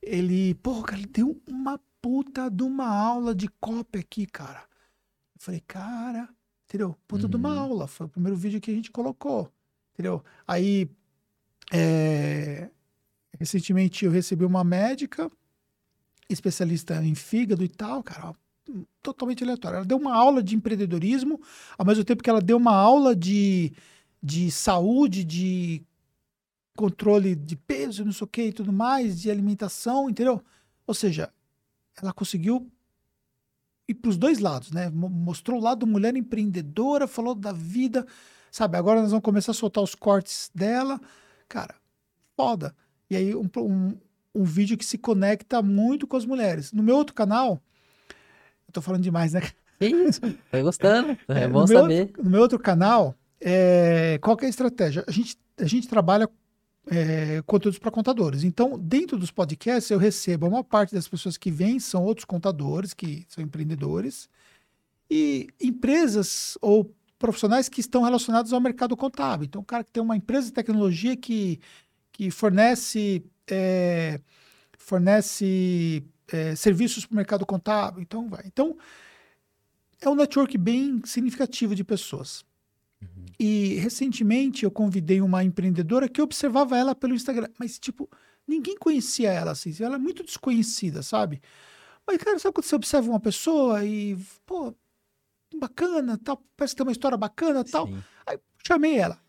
ele, 0.00 0.54
porra, 0.54 0.94
ele 0.94 1.06
deu 1.06 1.40
uma 1.46 1.78
puta 2.00 2.50
de 2.50 2.62
uma 2.62 2.86
aula 2.86 3.34
de 3.34 3.48
copy 3.60 3.98
aqui, 3.98 4.26
cara. 4.26 4.64
Falei, 5.42 5.60
cara, 5.66 6.28
entendeu? 6.64 6.96
Puta 7.06 7.24
uhum. 7.24 7.30
de 7.30 7.36
uma 7.36 7.52
uhum. 7.52 7.60
aula. 7.60 7.86
Foi 7.86 8.06
o 8.06 8.08
primeiro 8.08 8.36
vídeo 8.36 8.60
que 8.60 8.70
a 8.70 8.74
gente 8.74 8.90
colocou, 8.90 9.52
entendeu? 9.92 10.22
Aí, 10.46 10.88
é, 11.72 12.70
Recentemente 13.38 14.04
eu 14.04 14.10
recebi 14.12 14.44
uma 14.44 14.62
médica, 14.62 15.30
especialista 16.28 17.02
em 17.02 17.14
fígado 17.14 17.64
e 17.64 17.68
tal, 17.68 18.00
cara, 18.02 18.32
totalmente 19.02 19.42
aleatório. 19.42 19.78
Ela 19.78 19.84
deu 19.84 19.96
uma 19.96 20.14
aula 20.14 20.42
de 20.42 20.54
empreendedorismo, 20.54 21.40
ao 21.76 21.84
mesmo 21.84 22.04
tempo 22.04 22.22
que 22.22 22.30
ela 22.30 22.40
deu 22.40 22.56
uma 22.56 22.74
aula 22.74 23.16
de, 23.16 23.72
de 24.22 24.48
saúde, 24.50 25.24
de 25.24 25.82
controle 26.76 27.34
de 27.34 27.56
peso, 27.56 28.04
não 28.04 28.12
sei 28.12 28.24
o 28.24 28.28
que 28.28 28.42
e 28.44 28.52
tudo 28.52 28.72
mais, 28.72 29.20
de 29.20 29.28
alimentação, 29.28 30.08
entendeu? 30.08 30.40
Ou 30.86 30.94
seja, 30.94 31.32
ela 32.00 32.12
conseguiu 32.12 32.70
ir 33.88 33.94
para 33.94 34.08
os 34.08 34.16
dois 34.16 34.38
lados, 34.38 34.70
né? 34.70 34.90
Mostrou 34.90 35.58
o 35.58 35.62
lado 35.62 35.86
mulher 35.86 36.16
empreendedora, 36.16 37.06
falou 37.06 37.34
da 37.34 37.52
vida, 37.52 38.06
sabe? 38.50 38.76
Agora 38.76 39.00
nós 39.00 39.10
vamos 39.10 39.24
começar 39.24 39.52
a 39.52 39.54
soltar 39.54 39.82
os 39.82 39.94
cortes 39.94 40.50
dela. 40.54 41.00
Cara, 41.48 41.74
foda. 42.36 42.74
E 43.10 43.16
aí 43.16 43.34
um, 43.34 43.48
um, 43.58 43.96
um 44.34 44.44
vídeo 44.44 44.76
que 44.76 44.84
se 44.84 44.98
conecta 44.98 45.60
muito 45.62 46.06
com 46.06 46.16
as 46.16 46.24
mulheres. 46.24 46.72
No 46.72 46.82
meu 46.82 46.96
outro 46.96 47.14
canal, 47.14 47.60
eu 48.66 48.72
tô 48.72 48.80
falando 48.80 49.02
demais, 49.02 49.32
né? 49.32 49.42
Isso? 49.80 50.20
Tô 50.50 50.62
gostando. 50.62 51.16
É, 51.28 51.44
é 51.44 51.48
bom 51.48 51.62
no 51.62 51.66
saber. 51.68 52.12
No 52.22 52.30
meu 52.30 52.40
outro 52.40 52.58
canal, 52.58 53.14
é, 53.40 54.18
qual 54.22 54.36
é 54.40 54.46
a 54.46 54.48
estratégia? 54.48 55.04
A 55.06 55.10
gente, 55.10 55.36
a 55.58 55.66
gente 55.66 55.88
trabalha 55.88 56.28
é, 56.86 57.42
conteúdos 57.46 57.78
para 57.78 57.90
contadores. 57.90 58.44
Então, 58.44 58.78
dentro 58.78 59.18
dos 59.18 59.30
podcasts, 59.30 59.90
eu 59.90 59.98
recebo 59.98 60.46
uma 60.46 60.64
parte 60.64 60.94
das 60.94 61.08
pessoas 61.08 61.36
que 61.36 61.50
vêm 61.50 61.78
são 61.78 62.04
outros 62.04 62.24
contadores, 62.24 62.94
que 62.94 63.24
são 63.28 63.42
empreendedores, 63.42 64.28
e 65.10 65.48
empresas 65.60 66.56
ou 66.60 66.94
profissionais 67.18 67.68
que 67.68 67.80
estão 67.80 68.02
relacionados 68.02 68.52
ao 68.52 68.60
mercado 68.60 68.96
contábil. 68.96 69.44
Então, 69.44 69.62
o 69.62 69.64
cara 69.64 69.84
que 69.84 69.92
tem 69.92 70.02
uma 70.02 70.16
empresa 70.16 70.46
de 70.46 70.52
tecnologia 70.52 71.16
que 71.16 71.60
que 72.12 72.30
fornece, 72.30 73.24
é, 73.50 74.20
fornece 74.78 76.04
é, 76.28 76.54
serviços 76.54 77.06
para 77.06 77.14
o 77.14 77.16
mercado 77.16 77.46
contábil. 77.46 78.02
Então, 78.02 78.28
vai. 78.28 78.44
Então, 78.46 78.76
é 80.00 80.08
um 80.08 80.14
network 80.14 80.56
bem 80.58 81.00
significativo 81.04 81.74
de 81.74 81.82
pessoas. 81.82 82.44
Uhum. 83.02 83.26
E 83.38 83.74
recentemente 83.74 84.64
eu 84.64 84.70
convidei 84.70 85.20
uma 85.20 85.44
empreendedora 85.44 86.08
que 86.08 86.22
observava 86.22 86.76
ela 86.76 86.94
pelo 86.94 87.14
Instagram, 87.14 87.48
mas 87.58 87.78
tipo, 87.78 88.08
ninguém 88.46 88.76
conhecia 88.76 89.30
ela 89.30 89.52
assim, 89.52 89.74
ela 89.80 89.96
é 89.96 89.98
muito 89.98 90.22
desconhecida, 90.22 91.02
sabe? 91.02 91.42
Mas 92.06 92.18
cara, 92.18 92.38
sabe 92.38 92.54
quando 92.54 92.64
você 92.64 92.74
observa 92.74 93.10
uma 93.10 93.20
pessoa 93.20 93.84
e, 93.84 94.16
pô, 94.46 94.74
bacana, 95.58 96.18
tal, 96.18 96.42
parece 96.56 96.74
que 96.74 96.78
tem 96.78 96.86
uma 96.86 96.92
história 96.92 97.18
bacana, 97.18 97.64
tal. 97.64 97.86
Sim. 97.86 98.02
Aí 98.26 98.38
chamei 98.64 98.96
ela. 98.96 99.20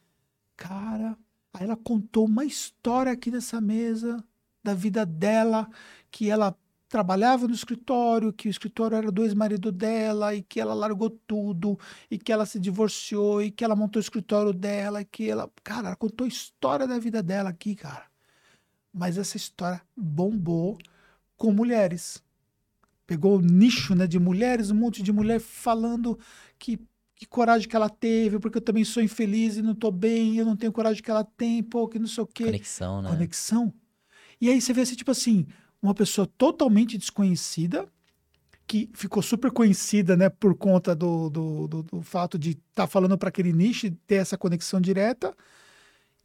Cara, 0.56 1.18
Aí 1.54 1.66
ela 1.66 1.78
contou 1.78 2.26
uma 2.26 2.44
história 2.44 3.12
aqui 3.12 3.30
nessa 3.30 3.62
mesa 3.62 4.24
da 4.64 4.74
vida 4.74 5.06
dela, 5.06 5.70
que 6.10 6.30
ela 6.30 6.58
trabalhava 6.94 7.48
no 7.48 7.56
escritório, 7.56 8.32
que 8.32 8.48
o 8.48 8.52
escritório 8.52 8.96
era 8.96 9.12
do 9.12 9.24
ex-marido 9.24 9.72
dela 9.72 10.36
e 10.36 10.44
que 10.44 10.60
ela 10.60 10.76
largou 10.76 11.10
tudo 11.10 11.76
e 12.10 12.20
que 12.20 12.32
ela 12.32 12.46
se 12.46 12.60
divorciou 12.60 13.42
e 13.42 13.50
que 13.50 13.64
ela 13.64 13.76
montou 13.76 14.00
o 14.00 14.04
escritório 14.04 14.54
dela 14.54 15.02
e 15.02 15.06
que 15.06 15.28
ela, 15.28 15.52
cara, 15.64 15.88
ela 15.88 15.96
contou 15.96 16.26
a 16.26 16.28
história 16.28 16.86
da 16.86 17.00
vida 17.00 17.24
dela 17.24 17.50
aqui, 17.50 17.74
cara. 17.74 18.06
Mas 18.94 19.18
essa 19.18 19.38
história 19.38 19.82
bombou 19.98 20.78
com 21.36 21.52
mulheres. 21.52 22.24
Pegou 23.08 23.40
o 23.40 23.42
nicho, 23.42 23.96
né, 23.96 24.06
de 24.06 24.20
mulheres, 24.20 24.70
um 24.70 24.76
monte 24.76 25.02
de 25.02 25.12
mulher 25.12 25.40
falando 25.40 26.20
que 26.60 26.80
que 27.16 27.26
coragem 27.26 27.70
que 27.70 27.76
ela 27.76 27.90
teve, 27.90 28.38
porque 28.38 28.58
eu 28.58 28.62
também 28.62 28.84
sou 28.84 29.02
infeliz 29.02 29.56
e 29.56 29.62
não 29.62 29.74
tô 29.74 29.90
bem, 29.90 30.38
eu 30.38 30.46
não 30.46 30.58
tenho 30.58 30.74
coragem 30.74 31.02
que 31.02 31.10
ela 31.10 31.24
tem, 31.24 31.64
pô, 31.64 31.88
que 31.88 31.98
não 31.98 32.08
sei 32.08 32.24
o 32.24 32.28
quê. 32.28 32.46
Conexão, 32.46 33.02
né? 33.02 33.10
Conexão. 33.10 33.74
E 34.42 34.50
aí 34.50 34.60
você 34.60 34.74
vê 34.74 34.82
assim, 34.82 34.96
tipo 34.96 35.12
assim, 35.12 35.48
uma 35.84 35.94
pessoa 35.94 36.26
totalmente 36.38 36.98
desconhecida, 36.98 37.88
que 38.66 38.90
ficou 38.94 39.22
super 39.22 39.52
conhecida, 39.52 40.16
né, 40.16 40.30
por 40.30 40.56
conta 40.56 40.96
do, 40.96 41.30
do, 41.30 41.68
do, 41.68 41.84
do 41.84 42.02
fato 42.02 42.40
de 42.40 42.52
estar 42.52 42.64
tá 42.74 42.88
falando 42.88 43.18
para 43.18 43.28
aquele 43.30 43.52
nicho 43.52 43.92
ter 44.08 44.16
essa 44.16 44.38
conexão 44.38 44.80
direta. 44.80 45.36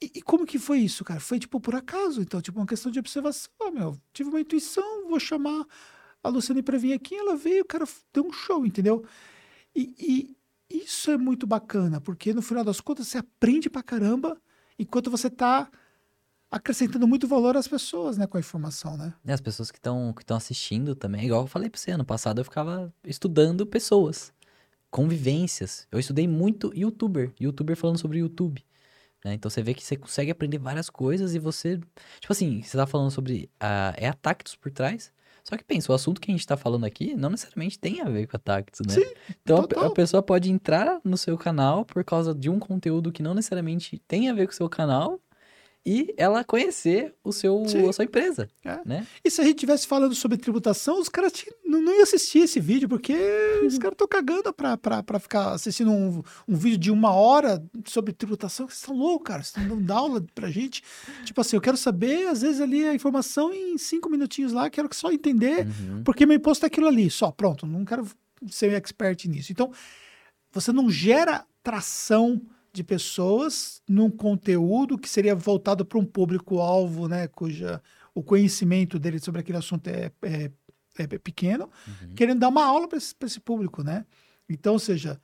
E, 0.00 0.12
e, 0.14 0.22
como 0.22 0.46
que 0.46 0.58
foi 0.58 0.78
isso, 0.78 1.04
cara? 1.04 1.18
Foi, 1.18 1.40
tipo, 1.40 1.60
por 1.60 1.74
acaso. 1.74 2.22
Então, 2.22 2.40
tipo, 2.40 2.58
uma 2.60 2.66
questão 2.66 2.92
de 2.92 3.00
observação. 3.00 3.50
Meu, 3.72 3.98
tive 4.12 4.30
uma 4.30 4.40
intuição, 4.40 5.08
vou 5.08 5.18
chamar 5.18 5.66
a 6.22 6.28
Luciane 6.28 6.62
para 6.62 6.78
vir 6.78 6.92
aqui. 6.92 7.16
Ela 7.16 7.36
veio, 7.36 7.64
o 7.64 7.66
cara 7.66 7.84
deu 8.12 8.24
um 8.24 8.32
show, 8.32 8.64
entendeu? 8.64 9.04
E, 9.74 9.92
e, 9.98 10.36
isso 10.70 11.10
é 11.10 11.16
muito 11.18 11.46
bacana, 11.46 12.00
porque 12.00 12.32
no 12.32 12.42
final 12.42 12.62
das 12.62 12.80
contas 12.80 13.08
você 13.08 13.18
aprende 13.18 13.68
pra 13.68 13.82
caramba 13.82 14.40
enquanto 14.78 15.10
você 15.10 15.28
tá 15.28 15.68
acrescentando 16.50 17.06
muito 17.06 17.28
valor 17.28 17.56
às 17.56 17.68
pessoas, 17.68 18.16
né, 18.16 18.26
com 18.26 18.36
a 18.36 18.40
informação, 18.40 18.96
né? 18.96 19.12
E 19.24 19.32
as 19.32 19.40
pessoas 19.40 19.70
que 19.70 19.78
estão 19.78 20.12
que 20.14 20.32
assistindo 20.32 20.94
também, 20.94 21.26
igual 21.26 21.42
eu 21.42 21.46
falei 21.46 21.68
pra 21.68 21.78
você, 21.78 21.90
ano 21.90 22.04
passado 22.04 22.40
eu 22.40 22.44
ficava 22.44 22.92
estudando 23.04 23.66
pessoas, 23.66 24.32
convivências. 24.90 25.86
Eu 25.92 25.98
estudei 25.98 26.26
muito 26.26 26.72
youtuber, 26.74 27.32
youtuber 27.40 27.76
falando 27.76 27.98
sobre 27.98 28.18
YouTube. 28.18 28.64
Né? 29.24 29.34
Então 29.34 29.50
você 29.50 29.62
vê 29.62 29.74
que 29.74 29.84
você 29.84 29.96
consegue 29.96 30.30
aprender 30.30 30.58
várias 30.58 30.88
coisas 30.88 31.34
e 31.34 31.38
você. 31.38 31.78
Tipo 32.20 32.32
assim, 32.32 32.62
você 32.62 32.76
tá 32.76 32.86
falando 32.86 33.10
sobre. 33.10 33.50
A, 33.58 33.92
é 33.96 34.08
a 34.08 34.14
Tactus 34.14 34.56
por 34.56 34.70
trás. 34.70 35.12
Só 35.42 35.56
que 35.56 35.64
pensa, 35.64 35.90
o 35.90 35.94
assunto 35.94 36.20
que 36.20 36.30
a 36.30 36.34
gente 36.34 36.46
tá 36.46 36.58
falando 36.58 36.84
aqui 36.84 37.14
não 37.14 37.30
necessariamente 37.30 37.78
tem 37.78 38.02
a 38.02 38.04
ver 38.04 38.26
com 38.26 38.36
a 38.36 38.40
Tactus, 38.40 38.80
né? 38.86 38.92
Sim, 38.92 39.14
então 39.42 39.66
a, 39.76 39.86
a, 39.86 39.90
pessoa 39.90 40.22
pode 40.22 40.50
entrar 40.52 41.00
no 41.02 41.16
seu 41.16 41.38
canal 41.38 41.86
por 41.86 42.04
causa 42.04 42.34
de 42.34 42.50
um 42.50 42.58
conteúdo 42.58 43.10
que 43.10 43.22
não 43.22 43.32
necessariamente 43.32 43.98
tem 44.06 44.28
a 44.28 44.34
ver 44.34 44.46
com 44.46 44.52
o 44.52 44.56
seu 44.56 44.68
canal 44.68 45.18
e 45.84 46.12
ela 46.16 46.44
conhecer 46.44 47.14
o 47.24 47.32
seu, 47.32 47.64
a 47.88 47.92
sua 47.92 48.04
empresa, 48.04 48.48
é. 48.64 48.78
né? 48.84 49.06
E 49.24 49.30
se 49.30 49.40
a 49.40 49.44
gente 49.44 49.56
estivesse 49.56 49.86
falando 49.86 50.14
sobre 50.14 50.36
tributação, 50.36 51.00
os 51.00 51.08
caras 51.08 51.32
não, 51.64 51.80
não 51.80 51.94
iam 51.94 52.02
assistir 52.02 52.40
esse 52.40 52.60
vídeo, 52.60 52.88
porque 52.88 53.14
os 53.64 53.78
caras 53.78 53.94
estão 53.94 54.06
cagando 54.06 54.52
para 54.52 55.18
ficar 55.18 55.52
assistindo 55.52 55.90
um, 55.90 56.22
um 56.46 56.54
vídeo 56.54 56.78
de 56.78 56.90
uma 56.90 57.12
hora 57.12 57.64
sobre 57.86 58.12
tributação. 58.12 58.66
Vocês 58.66 58.80
estão 58.80 58.96
loucos, 58.96 59.26
cara. 59.26 59.42
Vocês 59.42 59.56
estão 59.64 59.78
dando 59.78 59.90
aula 59.96 60.24
pra 60.34 60.50
gente. 60.50 60.82
Tipo 61.24 61.40
assim, 61.40 61.56
eu 61.56 61.62
quero 61.62 61.76
saber, 61.76 62.26
às 62.26 62.42
vezes, 62.42 62.60
ali 62.60 62.86
a 62.86 62.94
informação 62.94 63.52
em 63.52 63.78
cinco 63.78 64.10
minutinhos 64.10 64.52
lá, 64.52 64.68
quero 64.68 64.88
só 64.92 65.10
entender, 65.10 65.66
uhum. 65.66 66.02
porque 66.04 66.26
meu 66.26 66.36
imposto 66.36 66.66
é 66.66 66.68
aquilo 66.68 66.88
ali. 66.88 67.08
Só, 67.10 67.30
pronto. 67.30 67.66
Não 67.66 67.84
quero 67.84 68.06
ser 68.50 68.72
expert 68.74 69.24
nisso. 69.26 69.52
Então, 69.52 69.72
você 70.52 70.72
não 70.72 70.90
gera 70.90 71.46
tração 71.62 72.40
de 72.72 72.84
pessoas 72.84 73.82
num 73.88 74.10
conteúdo 74.10 74.98
que 74.98 75.08
seria 75.08 75.34
voltado 75.34 75.84
para 75.84 75.98
um 75.98 76.04
público-alvo, 76.04 77.08
né, 77.08 77.26
cuja 77.28 77.82
o 78.14 78.22
conhecimento 78.22 78.98
dele 78.98 79.18
sobre 79.18 79.40
aquele 79.40 79.58
assunto 79.58 79.86
é, 79.88 80.10
é, 80.22 80.50
é 80.98 81.06
pequeno, 81.18 81.70
uhum. 81.86 82.14
querendo 82.14 82.40
dar 82.40 82.48
uma 82.48 82.64
aula 82.64 82.88
para 82.88 82.98
esse, 82.98 83.14
esse, 83.22 83.40
público, 83.40 83.82
né? 83.82 84.04
Então, 84.48 84.72
ou 84.72 84.78
seja, 84.78 85.20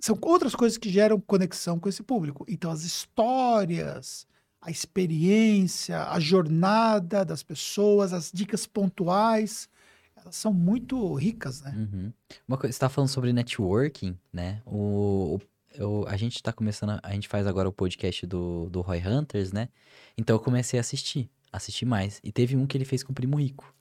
são 0.00 0.16
outras 0.22 0.54
coisas 0.54 0.78
que 0.78 0.88
geram 0.88 1.20
conexão 1.20 1.78
com 1.78 1.88
esse 1.88 2.02
público. 2.02 2.44
Então, 2.48 2.70
as 2.70 2.84
histórias, 2.84 4.26
a 4.60 4.70
experiência, 4.70 6.04
a 6.04 6.18
jornada 6.18 7.24
das 7.24 7.42
pessoas, 7.42 8.12
as 8.12 8.30
dicas 8.32 8.66
pontuais, 8.66 9.68
elas 10.16 10.36
são 10.36 10.52
muito 10.52 11.14
ricas, 11.14 11.60
né? 11.62 11.74
Uhum. 11.76 12.12
Uma 12.46 12.56
coisa, 12.56 12.72
você 12.72 12.76
está 12.76 12.88
falando 12.88 13.10
sobre 13.10 13.32
networking, 13.32 14.18
né? 14.32 14.62
O, 14.64 15.34
o 15.36 15.40
eu, 15.78 16.04
a 16.08 16.16
gente 16.16 16.42
tá 16.42 16.52
começando, 16.52 16.98
a, 17.00 17.12
gente 17.12 17.28
faz 17.28 17.46
agora 17.46 17.68
o 17.68 17.72
podcast 17.72 18.26
do, 18.26 18.68
do 18.68 18.80
Roy 18.80 19.00
Hunters, 19.06 19.52
né? 19.52 19.68
Então 20.16 20.34
eu 20.34 20.40
comecei 20.40 20.78
a 20.78 20.80
assistir, 20.80 21.30
assistir 21.52 21.86
mais. 21.86 22.20
E 22.24 22.32
teve 22.32 22.56
um 22.56 22.66
que 22.66 22.76
ele 22.76 22.84
fez 22.84 23.04
com 23.04 23.12
o 23.12 23.14
Primo 23.14 23.38
Rico. 23.38 23.72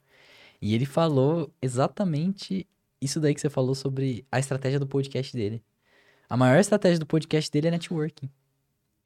E 0.61 0.75
ele 0.75 0.85
falou 0.85 1.51
exatamente 1.59 2.67
isso 3.01 3.19
daí 3.19 3.33
que 3.33 3.41
você 3.41 3.49
falou 3.49 3.73
sobre 3.73 4.25
a 4.31 4.37
estratégia 4.39 4.79
do 4.79 4.85
podcast 4.85 5.35
dele. 5.35 5.63
A 6.29 6.37
maior 6.37 6.59
estratégia 6.59 6.99
do 6.99 7.05
podcast 7.05 7.51
dele 7.51 7.67
é 7.67 7.71
networking. 7.71 8.29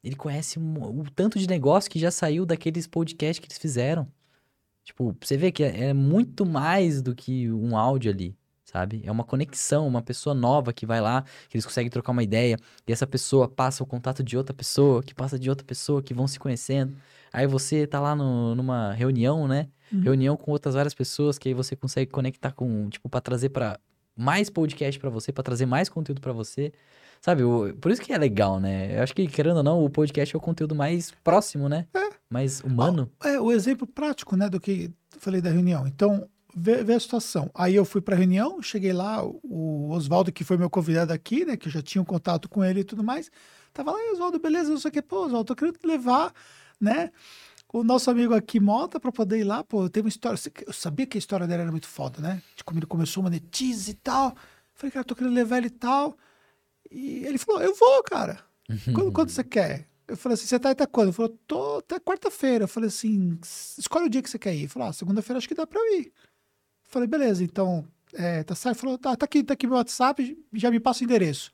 Ele 0.03 0.15
conhece 0.15 0.59
um, 0.59 0.99
o 0.99 1.09
tanto 1.11 1.39
de 1.39 1.47
negócio 1.47 1.89
que 1.89 1.99
já 1.99 2.11
saiu 2.11 2.45
daqueles 2.45 2.87
podcasts 2.87 3.39
que 3.39 3.47
eles 3.47 3.57
fizeram. 3.57 4.05
Tipo, 4.83 5.15
você 5.21 5.37
vê 5.37 5.51
que 5.51 5.63
é, 5.63 5.85
é 5.85 5.93
muito 5.93 6.45
mais 6.45 7.01
do 7.01 7.15
que 7.15 7.49
um 7.51 7.77
áudio 7.77 8.11
ali 8.11 8.35
sabe? 8.71 9.01
É 9.03 9.11
uma 9.11 9.23
conexão, 9.23 9.87
uma 9.87 10.01
pessoa 10.01 10.33
nova 10.33 10.71
que 10.71 10.85
vai 10.85 11.01
lá, 11.01 11.23
que 11.49 11.57
eles 11.57 11.65
conseguem 11.65 11.89
trocar 11.89 12.11
uma 12.11 12.23
ideia, 12.23 12.57
e 12.87 12.91
essa 12.91 13.05
pessoa 13.05 13.47
passa 13.47 13.83
o 13.83 13.85
contato 13.85 14.23
de 14.23 14.37
outra 14.37 14.53
pessoa, 14.53 15.03
que 15.03 15.13
passa 15.13 15.37
de 15.37 15.49
outra 15.49 15.65
pessoa, 15.65 16.01
que 16.01 16.13
vão 16.13 16.27
se 16.27 16.39
conhecendo. 16.39 16.95
Aí 17.33 17.47
você 17.47 17.87
tá 17.87 17.99
lá 17.99 18.15
no, 18.15 18.55
numa 18.55 18.93
reunião, 18.93 19.47
né? 19.47 19.67
Uhum. 19.91 20.01
Reunião 20.01 20.37
com 20.37 20.51
outras 20.51 20.75
várias 20.75 20.93
pessoas, 20.93 21.37
que 21.37 21.49
aí 21.49 21.53
você 21.53 21.75
consegue 21.75 22.11
conectar 22.11 22.51
com, 22.51 22.89
tipo, 22.89 23.09
para 23.09 23.21
trazer 23.21 23.49
para 23.49 23.79
mais 24.15 24.49
podcast 24.49 24.99
para 24.99 25.09
você, 25.09 25.31
para 25.31 25.43
trazer 25.43 25.65
mais 25.65 25.89
conteúdo 25.89 26.21
para 26.21 26.33
você. 26.33 26.71
Sabe, 27.21 27.43
o, 27.43 27.73
por 27.79 27.91
isso 27.91 28.01
que 28.01 28.11
é 28.11 28.17
legal, 28.17 28.59
né? 28.59 28.97
Eu 28.97 29.03
acho 29.03 29.13
que, 29.13 29.27
querendo 29.27 29.57
ou 29.57 29.63
não, 29.63 29.83
o 29.83 29.89
podcast 29.89 30.35
é 30.35 30.37
o 30.37 30.41
conteúdo 30.41 30.75
mais 30.75 31.11
próximo, 31.23 31.69
né? 31.69 31.85
É. 31.93 32.09
Mais 32.29 32.61
humano. 32.61 33.11
É, 33.23 33.39
o 33.39 33.51
exemplo 33.51 33.85
prático, 33.85 34.35
né, 34.35 34.49
do 34.49 34.59
que 34.59 34.91
falei 35.19 35.39
da 35.41 35.51
reunião. 35.51 35.85
Então, 35.85 36.27
ver, 36.55 36.91
a 36.91 36.99
situação. 36.99 37.49
Aí 37.53 37.75
eu 37.75 37.85
fui 37.85 38.01
para 38.01 38.15
a 38.15 38.17
reunião, 38.17 38.61
cheguei 38.61 38.93
lá, 38.93 39.23
o 39.23 39.89
Oswaldo, 39.91 40.31
que 40.31 40.43
foi 40.43 40.57
meu 40.57 40.69
convidado 40.69 41.13
aqui, 41.13 41.45
né, 41.45 41.57
que 41.57 41.67
eu 41.67 41.71
já 41.71 41.81
tinha 41.81 42.01
um 42.01 42.05
contato 42.05 42.49
com 42.49 42.63
ele 42.63 42.81
e 42.81 42.83
tudo 42.83 43.03
mais, 43.03 43.31
tava 43.73 43.91
lá, 43.91 43.97
Oswaldo, 44.13 44.39
beleza, 44.39 44.69
não 44.69 44.77
sei 44.77 44.89
o 44.89 44.91
que, 44.91 45.01
pô, 45.01 45.25
Oswaldo, 45.25 45.47
tô 45.47 45.55
querendo 45.55 45.77
levar, 45.83 46.33
né, 46.79 47.11
o 47.73 47.83
nosso 47.83 48.11
amigo 48.11 48.33
aqui 48.33 48.59
Mota 48.59 48.99
para 48.99 49.11
poder 49.11 49.39
ir 49.39 49.43
lá, 49.43 49.63
pô, 49.63 49.89
tem 49.89 50.03
uma 50.03 50.09
história, 50.09 50.37
eu 50.67 50.73
sabia 50.73 51.05
que 51.05 51.17
a 51.17 51.19
história 51.19 51.47
dele 51.47 51.63
era 51.63 51.71
muito 51.71 51.87
foda, 51.87 52.21
né, 52.21 52.41
de 52.55 52.63
como 52.63 52.79
ele 52.79 52.85
começou 52.85 53.21
a 53.21 53.23
monetize 53.25 53.91
e 53.91 53.95
tal, 53.95 54.35
falei, 54.73 54.91
cara, 54.91 55.05
tô 55.05 55.15
querendo 55.15 55.33
levar 55.33 55.57
ele 55.57 55.67
e 55.67 55.71
tal, 55.71 56.17
e 56.89 57.25
ele 57.25 57.37
falou, 57.37 57.61
eu 57.61 57.73
vou, 57.73 58.03
cara, 58.03 58.39
quando, 58.93 59.11
quando 59.11 59.29
você 59.29 59.43
quer? 59.43 59.87
Eu 60.07 60.17
falei 60.17 60.33
assim, 60.33 60.45
você 60.45 60.59
tá 60.59 60.71
até 60.71 60.85
quando? 60.85 61.07
Ele 61.07 61.15
falou, 61.15 61.37
tô 61.47 61.77
até 61.77 61.97
quarta-feira. 61.97 62.65
Eu 62.65 62.67
falei 62.67 62.89
assim, 62.89 63.39
escolhe 63.77 64.07
o 64.07 64.09
dia 64.09 64.21
que 64.21 64.29
você 64.29 64.37
quer 64.37 64.53
ir. 64.53 64.59
Ele 64.59 64.67
falou, 64.67 64.89
ah, 64.89 64.93
segunda-feira 64.93 65.37
acho 65.37 65.47
que 65.47 65.55
dá 65.55 65.65
pra 65.65 65.79
eu 65.79 65.99
ir. 65.99 66.13
Falei, 66.91 67.07
beleza, 67.07 67.41
então, 67.41 67.87
é, 68.13 68.43
tá 68.43 68.53
certo? 68.53 68.79
Falou, 68.79 68.97
tá, 68.97 69.15
tá 69.15 69.23
aqui, 69.23 69.41
tá 69.41 69.53
aqui 69.53 69.65
meu 69.65 69.77
WhatsApp, 69.77 70.37
já 70.51 70.69
me 70.69 70.77
passa 70.77 71.01
o 71.01 71.03
endereço. 71.05 71.49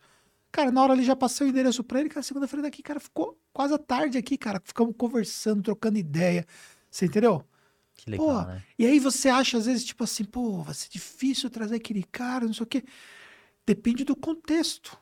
Cara, 0.52 0.72
na 0.72 0.82
hora 0.82 0.94
ali 0.94 1.04
já 1.04 1.16
passei 1.16 1.46
o 1.46 1.50
endereço 1.52 1.84
pra 1.84 2.00
ele, 2.00 2.10
cara, 2.10 2.24
segunda-feira 2.24 2.64
daqui, 2.64 2.82
cara, 2.82 3.00
ficou 3.00 3.40
quase 3.54 3.72
a 3.72 3.78
tarde 3.78 4.18
aqui, 4.18 4.36
cara, 4.36 4.60
ficamos 4.66 4.96
conversando, 4.98 5.62
trocando 5.62 6.00
ideia, 6.00 6.44
você 6.90 7.06
entendeu? 7.06 7.46
Que 7.94 8.10
legal, 8.10 8.28
pô, 8.28 8.42
né? 8.42 8.64
E 8.80 8.86
aí 8.88 8.98
você 9.00 9.30
acha, 9.30 9.60
às 9.60 9.68
vezes, 9.68 9.86
tipo 9.86 10.04
assim, 10.04 10.24
pô, 10.24 10.64
vai 10.64 10.74
ser 10.74 10.90
difícil 10.90 11.52
trazer 11.52 11.76
aquele 11.76 12.02
cara, 12.04 12.46
não 12.46 12.54
sei 12.54 12.64
o 12.64 12.68
quê. 12.68 12.84
Depende 13.64 14.04
do 14.04 14.16
contexto. 14.16 14.98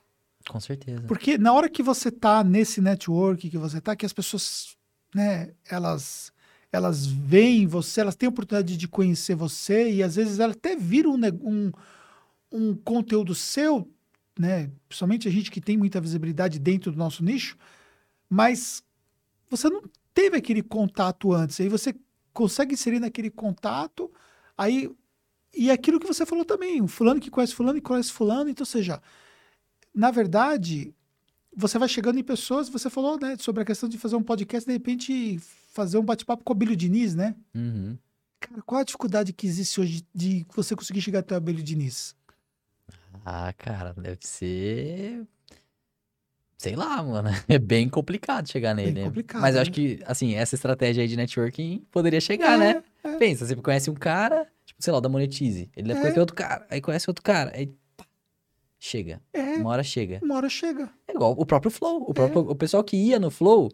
Com 0.50 0.60
certeza. 0.60 1.04
Porque 1.04 1.38
na 1.38 1.54
hora 1.54 1.70
que 1.70 1.82
você 1.82 2.12
tá 2.12 2.44
nesse 2.44 2.82
network 2.82 3.50
que 3.50 3.58
você 3.58 3.80
tá, 3.80 3.96
que 3.96 4.06
as 4.06 4.14
pessoas, 4.14 4.76
né, 5.14 5.54
elas 5.66 6.34
elas 6.76 7.06
veem 7.06 7.66
você, 7.66 8.02
elas 8.02 8.16
têm 8.16 8.28
a 8.28 8.30
oportunidade 8.30 8.78
de 8.78 8.88
conhecer 8.88 9.36
você 9.36 9.92
e 9.92 10.04
às 10.04 10.16
vezes 10.16 10.40
elas 10.40 10.56
até 10.56 10.76
viram 10.76 11.14
um, 11.14 11.72
um, 12.52 12.76
conteúdo 12.76 13.34
seu, 13.34 13.90
né? 14.38 14.70
Principalmente 14.88 15.28
a 15.28 15.32
gente 15.32 15.50
que 15.50 15.62
tem 15.62 15.78
muita 15.78 16.02
visibilidade 16.02 16.60
dentro 16.60 16.92
do 16.92 16.98
nosso 16.98 17.24
nicho, 17.24 17.58
mas 18.30 18.84
você 19.50 19.70
não 19.70 19.84
teve 20.14 20.38
aquele 20.38 20.62
contato 20.62 21.34
antes. 21.34 21.60
Aí 21.60 21.70
você 21.70 21.96
consegue 22.34 22.74
inserir 22.74 23.00
naquele 23.00 23.30
contato, 23.30 24.12
aí 24.58 24.90
e 25.56 25.72
aquilo 25.72 26.00
que 26.00 26.08
você 26.08 26.26
falou 26.26 26.44
também, 26.44 26.82
o 26.82 26.88
fulano 26.88 27.22
que 27.22 27.32
conhece 27.32 27.56
fulano 27.56 27.78
e 27.78 27.82
conhece 27.82 28.12
fulano, 28.12 28.50
então, 28.50 28.66
seja, 28.66 29.02
na 29.94 30.12
verdade, 30.12 30.94
você 31.56 31.80
vai 31.80 31.88
chegando 31.88 32.20
em 32.20 32.24
pessoas, 32.24 32.68
você 32.68 32.90
falou, 32.90 33.18
né, 33.18 33.38
sobre 33.40 33.64
a 33.64 33.66
questão 33.66 33.88
de 33.88 33.98
fazer 33.98 34.18
um 34.18 34.24
podcast, 34.24 34.68
de 34.68 34.74
repente 34.74 35.40
fazer 35.76 35.98
um 35.98 36.04
bate-papo 36.04 36.44
com 36.44 36.54
o 36.54 36.56
Abílio 36.56 36.76
Diniz, 36.76 37.14
né? 37.14 37.36
Uhum. 37.54 37.98
Cara, 38.40 38.62
qual 38.62 38.82
a 38.82 38.84
dificuldade 38.86 39.34
que 39.34 39.46
existe 39.46 39.80
hoje 39.82 40.08
de 40.16 40.46
você 40.56 40.74
conseguir 40.74 41.02
chegar 41.02 41.20
até 41.20 41.36
o 41.36 41.38
Abílio 41.38 41.62
Diniz? 41.62 42.16
Ah, 43.26 43.52
cara, 43.54 43.94
deve 43.94 44.20
ser. 44.22 45.28
Sei 46.58 46.76
lá, 46.78 47.04
mano. 47.04 47.30
É 47.50 47.60
bem 47.60 47.90
complicado 47.90 48.50
chegar 48.50 48.74
nele. 48.74 48.94
Bem 48.94 49.04
complicado, 49.04 49.42
Mas 49.42 49.56
eu 49.56 49.62
acho 49.62 49.72
né? 49.72 49.76
que, 49.76 50.00
assim, 50.06 50.36
essa 50.36 50.56
estratégia 50.56 51.02
aí 51.02 51.08
de 51.10 51.18
networking 51.18 51.86
poderia 51.92 52.22
chegar, 52.22 52.54
é, 52.54 52.58
né? 52.58 52.84
É. 53.04 53.18
Pensa, 53.18 53.46
você 53.46 53.56
conhece 53.58 53.90
um 53.90 53.96
cara, 53.96 54.48
tipo, 54.66 54.82
sei 54.82 54.94
lá, 54.94 55.02
da 55.02 55.10
Monetize. 55.10 55.70
Ele 55.76 55.90
deve 55.90 56.00
é. 56.00 56.02
conhecer 56.04 56.20
outro 56.22 56.36
cara, 56.36 56.66
aí 56.70 56.80
conhece 56.80 57.10
outro 57.10 57.22
cara, 57.22 57.52
aí 57.54 57.70
chega. 58.80 59.22
É. 59.34 59.56
Uma 59.56 59.72
hora 59.72 59.84
chega. 59.84 60.20
Uma 60.24 60.36
hora 60.36 60.50
chega. 60.50 60.90
É 61.06 61.14
igual 61.14 61.36
o 61.38 61.46
próprio 61.46 61.70
Flow. 61.70 62.06
O, 62.08 62.14
próprio, 62.14 62.42
o 62.50 62.56
pessoal 62.56 62.84
que 62.84 62.96
ia 62.96 63.20
no 63.20 63.30
Flow, 63.30 63.70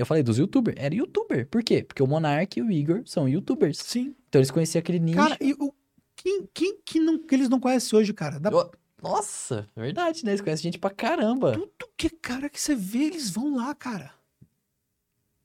eu 0.00 0.06
falei 0.06 0.22
dos 0.22 0.38
youtubers. 0.38 0.76
Era 0.78 0.94
youtuber. 0.94 1.46
Por 1.48 1.62
quê? 1.62 1.82
Porque 1.82 2.02
o 2.02 2.06
Monark 2.06 2.58
e 2.58 2.62
o 2.62 2.70
Igor 2.70 3.02
são 3.06 3.28
youtubers. 3.28 3.78
Sim. 3.78 4.14
Então 4.28 4.40
eles 4.40 4.50
conheciam 4.50 4.80
aquele 4.80 4.98
nicho. 4.98 5.16
Cara, 5.16 5.36
e 5.40 5.52
o, 5.54 5.72
quem, 6.14 6.48
quem 6.52 6.78
que, 6.84 7.00
não, 7.00 7.18
que 7.18 7.34
eles 7.34 7.48
não 7.48 7.58
conhecem 7.58 7.98
hoje, 7.98 8.12
cara? 8.12 8.38
Da, 8.38 8.50
eu, 8.50 8.70
Nossa, 9.02 9.68
é 9.74 9.80
verdade, 9.80 10.24
né? 10.24 10.32
Eles 10.32 10.40
conhecem 10.40 10.64
gente 10.64 10.78
pra 10.78 10.90
caramba. 10.90 11.52
Tudo 11.52 11.90
que 11.96 12.10
cara 12.10 12.48
que 12.48 12.60
você 12.60 12.74
vê, 12.74 13.04
eles 13.04 13.30
vão 13.30 13.56
lá, 13.56 13.74
cara. 13.74 14.12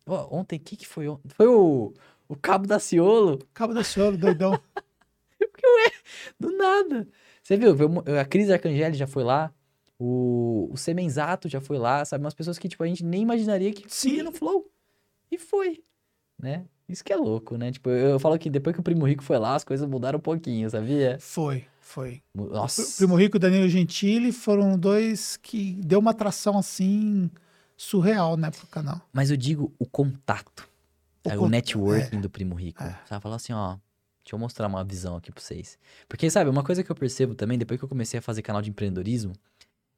Ó, 0.06 0.28
ontem, 0.38 0.58
o 0.58 0.60
que 0.60 0.76
que 0.76 0.88
foi 0.88 1.08
ontem? 1.08 1.30
Foi 1.30 1.48
o, 1.48 1.94
o 2.28 2.36
Cabo 2.36 2.68
da 2.68 2.80
Ciolo. 2.80 3.40
Cabo 3.54 3.74
da 3.74 3.84
Ciolo, 3.84 4.18
doidão. 4.18 4.60
Do 6.40 6.52
nada. 6.58 7.08
Você 7.42 7.58
viu? 7.58 7.76
A 8.20 8.26
Cris 8.26 8.50
Arcangeli 8.50 8.96
já 8.96 9.08
foi 9.08 9.24
lá. 9.24 9.54
O, 10.04 10.68
o 10.72 10.78
Semenzato 10.78 11.48
já 11.48 11.62
foi 11.62 11.78
lá, 11.78 12.04
sabe? 12.04 12.24
Umas 12.24 12.34
pessoas 12.34 12.58
que, 12.58 12.68
tipo, 12.68 12.84
a 12.84 12.88
gente 12.88 13.04
nem 13.06 13.22
imaginaria 13.22 13.72
que 13.72 13.86
ia 14.10 14.24
no 14.24 14.32
Flow. 14.32 14.68
E 15.30 15.38
foi, 15.38 15.84
né? 16.42 16.66
Isso 16.90 17.04
que 17.04 17.14
é 17.14 17.16
louco, 17.16 17.56
né? 17.56 17.72
Tipo, 17.72 17.90
eu, 17.92 18.10
eu 18.10 18.20
falo 18.20 18.38
que 18.40 18.50
depois 18.50 18.74
que 18.76 18.80
o 18.80 18.84
Primo 18.84 19.06
Rico 19.08 19.24
foi 19.24 19.38
lá, 19.38 19.54
as 19.56 19.64
coisas 19.64 19.88
mudaram 19.88 20.18
um 20.18 20.22
pouquinho, 20.22 20.68
sabia? 20.72 21.18
Foi, 21.22 21.66
foi. 21.80 22.22
Mu- 22.36 22.48
O 22.48 22.54
Nossa. 22.54 22.98
Primo 22.98 23.16
Rico 23.16 23.36
e 23.36 23.38
o 23.38 23.40
Danilo 23.40 23.70
Gentili 23.70 24.32
foram 24.32 24.76
dois 24.78 25.38
que 25.38 25.74
deu 25.86 26.00
uma 26.00 26.12
atração 26.12 26.58
assim 26.58 27.30
surreal, 27.78 28.36
né, 28.36 28.50
pro 28.50 28.66
canal. 28.68 29.00
Mas 29.14 29.30
eu 29.30 29.38
digo 29.38 29.72
o 29.78 29.86
contato. 29.86 30.68
O 31.24 31.30
sabe? 31.30 31.42
O, 31.42 31.48
networking 31.48 32.20
do 32.20 32.30
Primo 32.30 32.56
Rico. 32.56 32.82
É. 32.84 33.00
Sabe? 33.06 33.22
Falar 33.22 33.36
assim, 33.36 33.54
ó. 33.54 33.78
Deixa 34.24 34.36
eu 34.36 34.40
mostrar 34.40 34.68
uma 34.68 34.84
visão 34.84 35.16
aqui 35.16 35.32
pra 35.32 35.42
vocês. 35.42 35.78
Porque, 36.10 36.30
sabe, 36.30 36.50
uma 36.50 36.64
coisa 36.64 36.84
que 36.84 36.92
eu 36.92 36.96
percebo 36.96 37.34
também, 37.36 37.58
depois 37.58 37.80
que 37.80 37.84
eu 37.84 37.90
comecei 37.90 38.20
a 38.20 38.22
fazer 38.22 38.42
canal 38.42 38.62
de 38.62 38.70
empreendedorismo, 38.70 39.34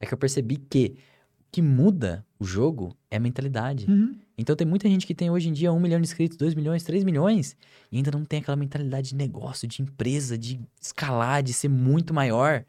é 0.03 0.05
que 0.05 0.13
eu 0.13 0.17
percebi 0.17 0.57
que 0.57 0.95
o 1.39 1.45
que 1.51 1.61
muda 1.61 2.25
o 2.39 2.45
jogo 2.45 2.95
é 3.09 3.17
a 3.17 3.19
mentalidade. 3.19 3.85
Uhum. 3.89 4.15
Então 4.37 4.55
tem 4.55 4.67
muita 4.67 4.87
gente 4.89 5.05
que 5.05 5.15
tem 5.15 5.29
hoje 5.29 5.49
em 5.49 5.53
dia 5.53 5.71
1 5.71 5.79
milhão 5.79 5.99
de 5.99 6.07
inscritos, 6.07 6.37
2 6.37 6.55
milhões, 6.55 6.83
3 6.83 7.03
milhões, 7.03 7.55
e 7.91 7.97
ainda 7.97 8.11
não 8.11 8.25
tem 8.25 8.39
aquela 8.39 8.55
mentalidade 8.55 9.09
de 9.09 9.15
negócio, 9.15 9.67
de 9.67 9.81
empresa, 9.81 10.37
de 10.37 10.59
escalar, 10.81 11.43
de 11.43 11.53
ser 11.53 11.69
muito 11.69 12.13
maior. 12.13 12.65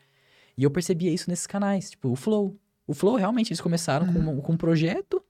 E 0.56 0.62
eu 0.62 0.70
percebia 0.70 1.10
isso 1.10 1.28
nesses 1.28 1.46
canais, 1.46 1.90
tipo, 1.90 2.10
o 2.10 2.16
Flow. 2.16 2.56
O 2.86 2.94
Flow, 2.94 3.16
realmente, 3.16 3.48
eles 3.48 3.60
começaram 3.60 4.12
com, 4.12 4.40
com 4.40 4.52
um 4.52 4.56
projeto 4.56 5.22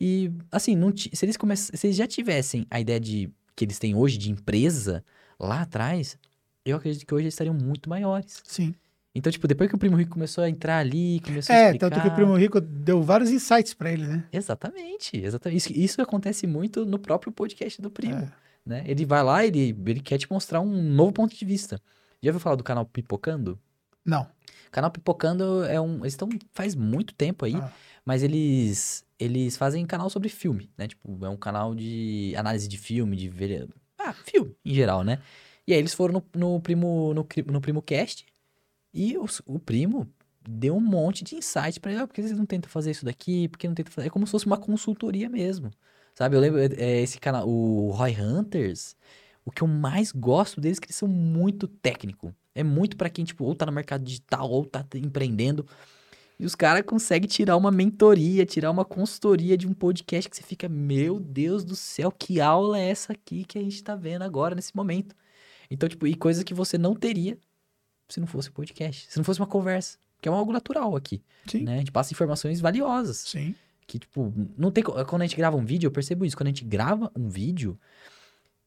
e, 0.00 0.30
assim, 0.52 0.76
não 0.76 0.94
se, 0.96 1.10
eles 1.22 1.36
come... 1.36 1.56
se 1.56 1.86
eles 1.86 1.96
já 1.96 2.06
tivessem 2.06 2.66
a 2.70 2.78
ideia 2.78 3.00
de 3.00 3.30
que 3.56 3.64
eles 3.64 3.78
têm 3.78 3.94
hoje 3.94 4.16
de 4.16 4.30
empresa 4.30 5.04
lá 5.38 5.62
atrás, 5.62 6.18
eu 6.64 6.76
acredito 6.76 7.06
que 7.06 7.14
hoje 7.14 7.24
eles 7.24 7.34
estariam 7.34 7.54
muito 7.54 7.88
maiores. 7.88 8.40
Sim. 8.44 8.74
Então, 9.14 9.30
tipo, 9.32 9.48
depois 9.48 9.68
que 9.68 9.74
o 9.74 9.78
Primo 9.78 9.96
Rico 9.96 10.12
começou 10.12 10.44
a 10.44 10.48
entrar 10.48 10.78
ali, 10.78 11.20
começou 11.20 11.52
a 11.54 11.58
É, 11.58 11.64
explicar... 11.66 11.90
tanto 11.90 12.02
que 12.02 12.08
o 12.08 12.14
Primo 12.14 12.36
Rico 12.36 12.60
deu 12.60 13.02
vários 13.02 13.30
insights 13.30 13.74
pra 13.74 13.90
ele, 13.90 14.06
né? 14.06 14.24
Exatamente, 14.32 15.16
exatamente. 15.16 15.56
Isso, 15.58 15.72
isso 15.72 16.02
acontece 16.02 16.46
muito 16.46 16.86
no 16.86 16.98
próprio 16.98 17.32
podcast 17.32 17.82
do 17.82 17.90
Primo, 17.90 18.14
É. 18.18 18.32
né? 18.64 18.84
Ele 18.86 19.04
vai 19.04 19.22
lá, 19.24 19.44
ele, 19.44 19.76
ele 19.84 20.00
quer 20.00 20.16
te 20.18 20.30
mostrar 20.30 20.60
um 20.60 20.80
novo 20.82 21.12
ponto 21.12 21.34
de 21.36 21.44
vista. 21.44 21.80
Já 22.22 22.30
ouviu 22.30 22.40
falar 22.40 22.54
do 22.56 22.62
canal 22.62 22.86
Pipocando? 22.86 23.58
Não. 24.04 24.22
O 24.22 24.70
canal 24.70 24.90
Pipocando 24.92 25.64
é 25.64 25.80
um... 25.80 25.98
Eles 26.00 26.12
estão 26.12 26.28
faz 26.52 26.76
muito 26.76 27.12
tempo 27.14 27.44
aí, 27.44 27.56
Ah. 27.56 27.72
mas 28.04 28.22
eles 28.22 29.04
eles 29.18 29.54
fazem 29.56 29.84
canal 29.84 30.08
sobre 30.08 30.28
filme, 30.30 30.70
né? 30.78 30.86
Tipo, 30.88 31.26
é 31.26 31.28
um 31.28 31.36
canal 31.36 31.74
de 31.74 32.32
análise 32.36 32.66
de 32.66 32.78
filme, 32.78 33.16
de 33.16 33.28
ver... 33.28 33.68
Ah, 33.98 34.14
filme, 34.14 34.54
em 34.64 34.72
geral, 34.72 35.02
né? 35.04 35.18
E 35.66 35.74
aí 35.74 35.78
eles 35.78 35.92
foram 35.92 36.22
no, 36.34 36.40
no 36.54 36.60
Primo 36.60 37.12
no, 37.12 37.26
no 37.52 37.60
Primo 37.60 37.82
Cast 37.82 38.24
e 38.92 39.16
os- 39.18 39.42
o 39.46 39.58
Primo 39.58 40.08
deu 40.48 40.76
um 40.76 40.80
monte 40.80 41.22
de 41.24 41.36
insight 41.36 41.78
pra 41.80 41.92
ele. 41.92 42.00
Ah, 42.00 42.06
por 42.06 42.14
que 42.14 42.22
vocês 42.22 42.38
não 42.38 42.46
tentam 42.46 42.70
fazer 42.70 42.90
isso 42.90 43.04
daqui? 43.04 43.48
Por 43.48 43.58
que 43.58 43.68
não 43.68 43.74
tentam 43.74 43.92
fazer? 43.92 44.08
É 44.08 44.10
como 44.10 44.26
se 44.26 44.32
fosse 44.32 44.46
uma 44.46 44.56
consultoria 44.56 45.28
mesmo. 45.28 45.70
Sabe? 46.14 46.36
Eu 46.36 46.40
lembro, 46.40 46.60
é, 46.60 46.66
é, 46.76 47.00
esse 47.02 47.18
canal, 47.18 47.48
o 47.48 47.90
Roy 47.90 48.16
Hunters, 48.20 48.96
o 49.44 49.50
que 49.50 49.62
eu 49.62 49.68
mais 49.68 50.12
gosto 50.12 50.60
deles 50.60 50.78
é 50.78 50.80
que 50.80 50.86
eles 50.86 50.96
são 50.96 51.08
muito 51.08 51.66
técnico. 51.68 52.34
É 52.54 52.62
muito 52.64 52.96
pra 52.96 53.08
quem, 53.08 53.24
tipo, 53.24 53.44
ou 53.44 53.54
tá 53.54 53.64
no 53.66 53.72
mercado 53.72 54.02
digital, 54.04 54.50
ou 54.50 54.64
tá 54.64 54.84
empreendendo. 54.96 55.66
E 56.38 56.44
os 56.44 56.54
caras 56.54 56.82
conseguem 56.86 57.28
tirar 57.28 57.56
uma 57.56 57.70
mentoria, 57.70 58.46
tirar 58.46 58.70
uma 58.70 58.84
consultoria 58.84 59.56
de 59.56 59.68
um 59.68 59.74
podcast 59.74 60.28
que 60.28 60.36
você 60.36 60.42
fica, 60.42 60.68
meu 60.68 61.20
Deus 61.20 61.64
do 61.64 61.76
céu, 61.76 62.10
que 62.10 62.40
aula 62.40 62.78
é 62.78 62.88
essa 62.88 63.12
aqui 63.12 63.44
que 63.44 63.58
a 63.58 63.62
gente 63.62 63.82
tá 63.84 63.94
vendo 63.94 64.22
agora, 64.22 64.54
nesse 64.54 64.74
momento? 64.74 65.14
Então, 65.70 65.88
tipo, 65.88 66.06
e 66.06 66.14
coisas 66.14 66.42
que 66.42 66.54
você 66.54 66.76
não 66.78 66.94
teria 66.94 67.38
se 68.10 68.20
não 68.20 68.26
fosse 68.26 68.50
podcast, 68.50 69.06
se 69.10 69.16
não 69.16 69.24
fosse 69.24 69.40
uma 69.40 69.46
conversa, 69.46 69.98
que 70.20 70.28
é 70.28 70.32
algo 70.32 70.52
natural 70.52 70.94
aqui, 70.96 71.22
Sim. 71.46 71.62
né? 71.62 71.76
A 71.76 71.78
gente 71.78 71.92
passa 71.92 72.12
informações 72.12 72.60
valiosas, 72.60 73.18
Sim. 73.18 73.54
que, 73.86 73.98
tipo, 73.98 74.32
não 74.58 74.70
tem... 74.70 74.84
Quando 74.84 75.22
a 75.22 75.26
gente 75.26 75.36
grava 75.36 75.56
um 75.56 75.64
vídeo, 75.64 75.86
eu 75.86 75.90
percebo 75.90 76.24
isso, 76.24 76.36
quando 76.36 76.48
a 76.48 76.50
gente 76.50 76.64
grava 76.64 77.10
um 77.16 77.28
vídeo, 77.28 77.78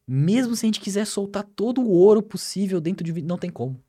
mesmo 0.06 0.56
se 0.56 0.66
a 0.66 0.68
gente 0.68 0.80
quiser 0.80 1.06
soltar 1.06 1.44
todo 1.44 1.80
o 1.80 1.88
ouro 1.88 2.22
possível 2.22 2.80
dentro 2.80 3.04
de 3.04 3.12
um 3.12 3.14
vídeo, 3.14 3.28
não 3.28 3.38
tem 3.38 3.50
como. 3.50 3.80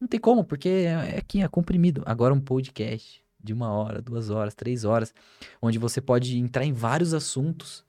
Não 0.00 0.08
tem 0.08 0.20
como, 0.20 0.44
porque 0.44 0.68
é 0.68 1.14
é 1.14 1.18
aqui, 1.18 1.42
é 1.42 1.48
comprimido. 1.48 2.02
Agora 2.04 2.34
um 2.34 2.40
podcast 2.40 3.22
de 3.42 3.52
uma 3.52 3.70
hora, 3.70 4.02
duas 4.02 4.28
horas, 4.28 4.54
três 4.54 4.84
horas, 4.84 5.14
onde 5.62 5.78
você 5.78 6.00
pode 6.00 6.36
entrar 6.36 6.64
em 6.64 6.72
vários 6.72 7.14
assuntos, 7.14 7.84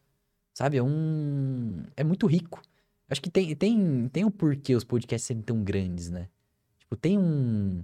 sabe? 0.53 0.77
É 0.77 0.83
um... 0.83 1.83
É 1.95 2.03
muito 2.03 2.27
rico. 2.27 2.61
Acho 3.09 3.21
que 3.21 3.29
tem, 3.29 3.55
tem, 3.55 4.07
tem 4.09 4.25
o 4.25 4.31
porquê 4.31 4.75
os 4.75 4.83
podcasts 4.83 5.25
serem 5.27 5.41
tão 5.41 5.63
grandes, 5.63 6.09
né? 6.09 6.27
Tipo, 6.87 6.95
tem 6.95 7.17
um... 7.17 7.83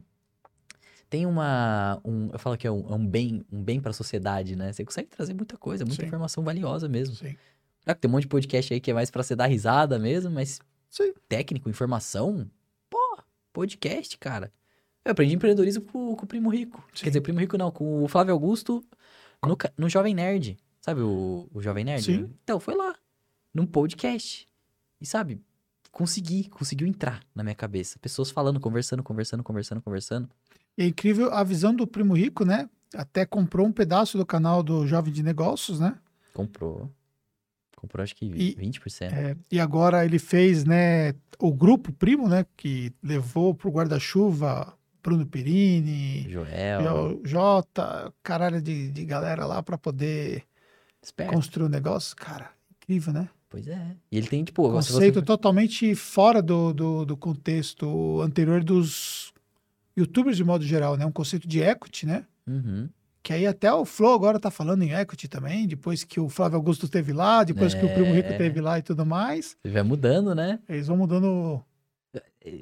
Tem 1.09 1.25
uma... 1.25 2.01
Um, 2.03 2.29
eu 2.31 2.39
falo 2.39 2.57
que 2.57 2.65
é 2.65 2.71
um, 2.71 2.89
é 2.89 2.95
um 2.95 3.05
bem, 3.05 3.45
um 3.51 3.61
bem 3.61 3.79
pra 3.79 3.93
sociedade, 3.93 4.55
né? 4.55 4.71
Você 4.71 4.85
consegue 4.85 5.09
trazer 5.09 5.33
muita 5.33 5.57
coisa, 5.57 5.85
muita 5.85 6.01
Sim. 6.01 6.07
informação 6.07 6.43
valiosa 6.43 6.87
mesmo. 6.87 7.15
Sim. 7.15 7.35
Claro 7.83 7.97
que 7.97 8.01
tem 8.01 8.09
um 8.09 8.13
monte 8.13 8.23
de 8.23 8.29
podcast 8.29 8.73
aí 8.73 8.79
que 8.79 8.89
é 8.89 8.93
mais 8.93 9.11
pra 9.11 9.21
você 9.21 9.35
dar 9.35 9.45
risada 9.45 9.99
mesmo, 9.99 10.31
mas 10.31 10.59
Sim. 10.89 11.13
técnico, 11.27 11.69
informação, 11.69 12.49
pô, 12.89 13.21
podcast, 13.51 14.17
cara. 14.17 14.51
Eu 15.03 15.11
aprendi 15.11 15.35
empreendedorismo 15.35 15.83
com, 15.83 16.15
com 16.15 16.23
o 16.23 16.27
Primo 16.27 16.49
Rico. 16.49 16.83
Sim. 16.93 17.03
Quer 17.03 17.09
dizer, 17.09 17.21
Primo 17.21 17.39
Rico 17.39 17.57
não, 17.57 17.69
com 17.69 18.03
o 18.03 18.07
Flávio 18.07 18.33
Augusto 18.33 18.83
no, 19.45 19.57
no 19.77 19.89
Jovem 19.89 20.15
Nerd. 20.15 20.57
Sabe 20.79 21.01
o, 21.01 21.47
o 21.53 21.61
Jovem 21.61 21.83
Nerd? 21.83 22.05
Sim. 22.05 22.33
Então, 22.43 22.59
foi 22.59 22.75
lá, 22.75 22.95
num 23.53 23.65
podcast. 23.65 24.47
E 24.99 25.05
sabe, 25.05 25.41
consegui, 25.93 26.49
conseguiu 26.49 26.87
entrar 26.87 27.21
na 27.33 27.43
minha 27.43 27.55
cabeça. 27.55 27.97
Pessoas 27.99 28.31
falando, 28.31 28.59
conversando, 28.59 29.01
conversando, 29.03 29.43
conversando, 29.43 29.79
conversando. 29.81 30.27
É 30.75 30.85
incrível 30.87 31.31
a 31.31 31.43
visão 31.43 31.73
do 31.73 31.85
Primo 31.87 32.13
Rico, 32.17 32.43
né? 32.43 32.67
Até 32.95 33.25
comprou 33.25 33.65
um 33.67 33.71
pedaço 33.71 34.17
do 34.17 34.25
canal 34.25 34.61
do 34.63 34.85
Jovem 34.87 35.13
de 35.13 35.21
Negócios, 35.23 35.79
né? 35.79 35.95
Comprou. 36.33 36.91
Comprou 37.77 38.03
acho 38.03 38.15
que 38.15 38.25
E- 38.25 38.55
20%. 38.55 39.13
É, 39.13 39.37
e 39.51 39.59
agora 39.59 40.03
ele 40.03 40.17
fez, 40.17 40.65
né, 40.65 41.13
o 41.37 41.53
grupo 41.53 41.91
Primo, 41.93 42.27
né, 42.27 42.45
que 42.57 42.91
levou 43.03 43.53
pro 43.53 43.69
guarda-chuva 43.71 44.73
Bruno 45.03 45.25
Perini, 45.27 46.27
Joel, 46.29 46.81
Jo- 46.81 47.21
Jota, 47.25 48.11
caralho 48.23 48.61
de, 48.61 48.89
de 48.89 49.05
galera 49.05 49.45
lá 49.45 49.61
para 49.61 49.77
poder 49.77 50.43
esperto. 51.03 51.33
construir 51.33 51.65
o 51.65 51.69
negócio. 51.69 52.15
Cara, 52.15 52.49
incrível, 52.81 53.11
né? 53.13 53.29
Pois 53.53 53.67
é. 53.67 53.95
E 54.11 54.17
ele 54.17 54.25
tem, 54.27 54.43
tipo... 54.43 54.65
se 54.81 54.87
você- 54.87 54.93
Conceito 54.93 55.21
totalmente 55.21 55.93
fora 55.93 56.41
do, 56.41 56.73
do, 56.73 57.05
do 57.05 57.15
contexto 57.15 58.19
anterior 58.19 58.63
dos 58.63 59.31
youtubers 59.95 60.35
de 60.35 60.43
modo 60.43 60.65
geral, 60.65 60.97
né? 60.97 61.05
Um 61.05 61.11
conceito 61.11 61.47
de 61.47 61.61
equity, 61.61 62.07
né? 62.07 62.25
Uhum. 62.47 62.89
Que 63.21 63.31
aí 63.31 63.45
até 63.45 63.71
o 63.71 63.85
Flow 63.85 64.11
agora 64.15 64.39
tá 64.39 64.49
falando 64.49 64.81
em 64.81 64.91
equity 64.91 65.27
também, 65.27 65.67
depois 65.67 66.03
que 66.03 66.19
o 66.19 66.27
Flávio 66.27 66.55
Augusto 66.57 66.85
esteve 66.87 67.13
lá, 67.13 67.43
depois 67.43 67.75
que 67.75 67.85
o 67.85 67.93
Primo 67.93 68.11
Rico 68.11 68.29
É. 68.29 68.31
esteve 68.31 68.59
lá 68.59 68.79
e 68.79 68.81
tudo 68.81 69.05
mais. 69.05 69.55
Vai 69.63 69.83
mudando, 69.83 70.33
né? 70.33 70.57
Eles 70.67 70.87
vão 70.87 70.97
mudando 70.97 71.63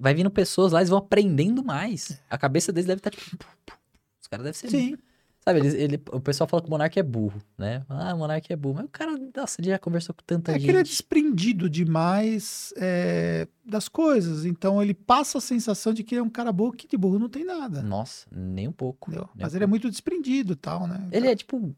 Vai 0.01 0.13
vindo 0.13 0.29
pessoas 0.29 0.73
lá, 0.73 0.79
eles 0.81 0.89
vão 0.89 0.99
aprendendo 0.99 1.63
mais. 1.63 2.21
A 2.29 2.37
cabeça 2.37 2.73
deles 2.73 2.85
deve 2.85 2.99
estar, 2.99 3.11
tipo... 3.11 3.37
pu, 3.37 3.45
pu. 3.65 3.73
Os 4.21 4.27
caras 4.27 4.43
devem 4.43 4.59
ser... 4.59 4.69
Sim, 4.69 4.97
Sabe, 5.43 5.59
eles, 5.59 5.73
ele, 5.73 5.99
o 6.11 6.19
pessoal 6.19 6.47
fala 6.47 6.61
que 6.61 6.67
o 6.67 6.71
Monark 6.71 6.99
é 6.99 7.01
burro, 7.01 7.41
né? 7.57 7.83
Ah, 7.89 8.13
o 8.13 8.17
Monark 8.19 8.53
é 8.53 8.55
burro. 8.55 8.75
Mas 8.75 8.85
o 8.85 8.89
cara, 8.89 9.11
nossa, 9.35 9.59
ele 9.59 9.69
já 9.69 9.79
conversou 9.79 10.13
com 10.13 10.21
tanta 10.23 10.51
é 10.51 10.53
que 10.53 10.59
gente. 10.61 10.69
ele 10.69 10.77
é 10.77 10.83
desprendido 10.83 11.67
demais 11.67 12.71
é, 12.77 13.47
das 13.65 13.87
coisas. 13.87 14.45
Então 14.45 14.81
ele 14.83 14.93
passa 14.93 15.39
a 15.39 15.41
sensação 15.41 15.93
de 15.93 16.03
que 16.03 16.13
ele 16.13 16.19
é 16.19 16.23
um 16.23 16.29
cara 16.29 16.51
burro 16.51 16.73
que 16.73 16.87
de 16.87 16.95
burro 16.95 17.17
não 17.17 17.27
tem 17.27 17.43
nada. 17.43 17.81
Nossa, 17.81 18.27
nem 18.31 18.67
um 18.67 18.71
pouco. 18.71 19.09
nem 19.09 19.19
Mas 19.35 19.53
um 19.53 19.57
ele 19.57 19.63
é 19.63 19.67
pouco. 19.67 19.69
muito 19.69 19.89
desprendido 19.89 20.53
e 20.53 20.55
tal, 20.55 20.85
né? 20.87 21.07
Ele 21.11 21.27
é 21.27 21.35
tipo... 21.35 21.75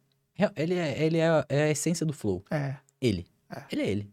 Ele 0.57 0.73
é, 0.73 1.01
ele 1.01 1.17
é, 1.19 1.45
é 1.47 1.63
a 1.63 1.69
essência 1.69 2.05
do 2.05 2.11
flow. 2.11 2.43
É, 2.51 2.75
Ele. 2.99 3.25
É. 3.49 3.63
Ele 3.71 3.81
é 3.81 3.87
ele. 3.87 4.11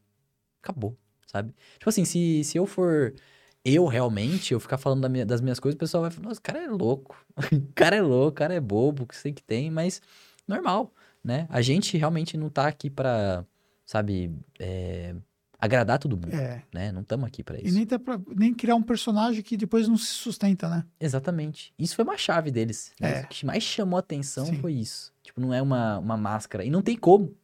Acabou, 0.62 0.96
sabe? 1.26 1.54
Tipo 1.78 1.88
assim, 1.88 2.04
se, 2.04 2.44
se 2.44 2.58
eu 2.58 2.66
for 2.66 3.14
eu 3.64 3.86
realmente, 3.86 4.52
eu 4.54 4.60
ficar 4.60 4.78
falando 4.78 5.02
da 5.02 5.08
minha- 5.08 5.26
das 5.26 5.40
minhas 5.40 5.60
coisas, 5.60 5.76
o 5.76 5.78
pessoal 5.78 6.02
vai 6.02 6.10
falar, 6.10 6.28
nossa, 6.28 6.40
o 6.40 6.42
cara 6.42 6.62
é 6.62 6.68
louco. 6.68 7.16
o 7.52 7.72
cara 7.74 7.96
é 7.96 8.02
louco, 8.02 8.28
o 8.28 8.32
cara 8.32 8.54
é 8.54 8.60
bobo, 8.60 9.06
que 9.06 9.16
sei 9.16 9.32
que 9.32 9.42
tem, 9.42 9.70
mas 9.70 10.00
normal, 10.48 10.92
né? 11.22 11.46
A 11.50 11.60
gente 11.60 11.96
realmente 11.98 12.36
não 12.36 12.48
tá 12.48 12.66
aqui 12.66 12.88
pra, 12.90 13.44
sabe, 13.84 14.32
é, 14.58 15.14
agradar 15.58 15.98
todo 15.98 16.16
mundo, 16.16 16.32
é. 16.34 16.62
né? 16.72 16.90
Não 16.90 17.02
estamos 17.02 17.26
aqui 17.26 17.44
pra 17.44 17.58
E 17.60 17.66
isso. 17.66 17.74
nem, 17.74 17.84
tá 17.86 17.98
pra, 17.98 18.18
nem 18.34 18.54
criar 18.54 18.74
um 18.76 18.82
personagem 18.82 19.42
que 19.42 19.56
depois 19.58 19.86
não 19.86 19.96
se 19.98 20.06
sustenta, 20.06 20.68
né? 20.68 20.84
Exatamente. 20.98 21.74
Isso 21.78 21.94
foi 21.94 22.04
uma 22.04 22.16
chave 22.16 22.50
deles. 22.50 22.92
né? 22.98 23.20
É. 23.20 23.22
O 23.24 23.28
que 23.28 23.44
mais 23.44 23.62
chamou 23.62 23.96
a 23.98 24.00
atenção 24.00 24.46
Sim. 24.46 24.58
foi 24.58 24.72
isso. 24.72 25.12
Tipo, 25.22 25.38
não 25.40 25.52
é 25.52 25.60
uma, 25.60 25.98
uma 25.98 26.16
máscara. 26.16 26.64
E 26.64 26.70
não 26.70 26.80
tem 26.80 26.96
como. 26.96 27.34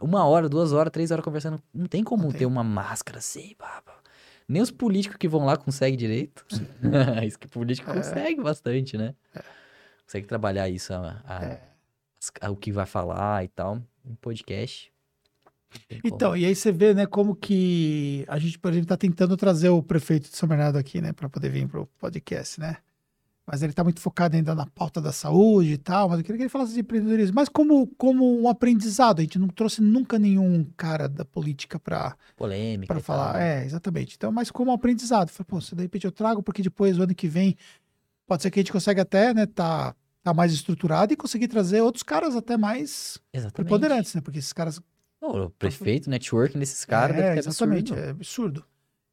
Uma 0.00 0.24
hora, 0.24 0.48
duas 0.48 0.72
horas, 0.72 0.92
três 0.92 1.10
horas 1.10 1.24
conversando. 1.24 1.60
Não 1.74 1.86
tem 1.86 2.04
como 2.04 2.22
Não 2.22 2.30
ter 2.30 2.38
tem. 2.38 2.46
uma 2.46 2.62
máscara 2.62 3.18
assim. 3.18 3.56
pá, 3.58 3.82
pá. 3.84 3.97
Nem 4.48 4.62
os 4.62 4.70
políticos 4.70 5.18
que 5.18 5.28
vão 5.28 5.44
lá 5.44 5.56
conseguem 5.56 5.96
direito. 5.98 6.44
isso 7.26 7.38
que 7.38 7.46
o 7.46 7.50
político 7.50 7.92
consegue 7.92 8.40
bastante, 8.42 8.96
né? 8.96 9.14
Consegue 10.04 10.26
trabalhar 10.26 10.68
isso, 10.70 10.92
a, 10.94 11.20
a- 11.24 11.58
as- 12.18 12.32
a- 12.40 12.50
o 12.50 12.56
que 12.56 12.72
vai 12.72 12.86
falar 12.86 13.44
e 13.44 13.48
tal, 13.48 13.82
em 14.06 14.14
podcast. 14.14 14.90
Então, 16.02 16.34
e 16.34 16.46
aí 16.46 16.54
você 16.54 16.72
vê, 16.72 16.94
né, 16.94 17.04
como 17.04 17.36
que 17.36 18.24
a 18.26 18.38
gente, 18.38 18.58
por 18.58 18.72
exemplo, 18.72 18.88
tá 18.88 18.96
tentando 18.96 19.36
trazer 19.36 19.68
o 19.68 19.82
prefeito 19.82 20.30
de 20.30 20.36
São 20.36 20.48
Bernardo 20.48 20.78
aqui, 20.78 20.98
né, 21.02 21.12
para 21.12 21.28
poder 21.28 21.50
vir 21.50 21.68
pro 21.68 21.86
podcast, 21.98 22.58
né? 22.58 22.78
Mas 23.50 23.62
ele 23.62 23.72
tá 23.72 23.82
muito 23.82 23.98
focado 23.98 24.36
ainda 24.36 24.54
na 24.54 24.66
pauta 24.66 25.00
da 25.00 25.10
saúde 25.10 25.72
e 25.72 25.78
tal, 25.78 26.10
mas 26.10 26.18
eu 26.18 26.24
queria 26.24 26.36
que 26.36 26.42
ele 26.42 26.50
falasse 26.50 26.74
de 26.74 26.80
empreendedorismo, 26.80 27.34
mas 27.34 27.48
como, 27.48 27.86
como 27.96 28.42
um 28.42 28.46
aprendizado, 28.46 29.20
a 29.20 29.22
gente 29.22 29.38
não 29.38 29.48
trouxe 29.48 29.80
nunca 29.80 30.18
nenhum 30.18 30.66
cara 30.76 31.08
da 31.08 31.24
política 31.24 31.80
para 31.80 32.14
polêmica 32.36 32.92
para 32.92 33.02
tal, 33.02 33.16
falar. 33.16 33.38
né? 33.38 33.62
É, 33.62 33.64
exatamente. 33.64 34.16
Então, 34.16 34.30
mas 34.30 34.50
como 34.50 34.70
um 34.70 34.74
aprendizado. 34.74 35.30
Falei, 35.30 35.46
pô, 35.48 35.62
se 35.62 35.74
de 35.74 35.80
repente 35.80 36.04
eu 36.04 36.12
trago, 36.12 36.42
porque 36.42 36.60
depois, 36.60 36.98
o 36.98 37.02
ano 37.02 37.14
que 37.14 37.26
vem, 37.26 37.56
pode 38.26 38.42
ser 38.42 38.50
que 38.50 38.60
a 38.60 38.62
gente 38.62 38.70
consiga 38.70 39.00
até, 39.00 39.32
né, 39.32 39.46
tá, 39.46 39.94
tá 40.22 40.34
mais 40.34 40.52
estruturado 40.52 41.14
e 41.14 41.16
conseguir 41.16 41.48
trazer 41.48 41.80
outros 41.80 42.02
caras 42.02 42.36
até 42.36 42.58
mais 42.58 43.18
Exatamente. 43.32 43.54
preponderantes, 43.54 44.14
né? 44.14 44.20
Porque 44.20 44.40
esses 44.40 44.52
caras 44.52 44.78
Ô, 45.22 45.44
o 45.44 45.50
prefeito, 45.50 46.10
networking 46.10 46.58
desses 46.58 46.84
caras 46.84 47.16
é, 47.16 47.22
deve 47.22 47.38
exatamente, 47.38 47.92
absurdo. 47.92 48.06
é 48.06 48.10
absurdo. 48.10 48.64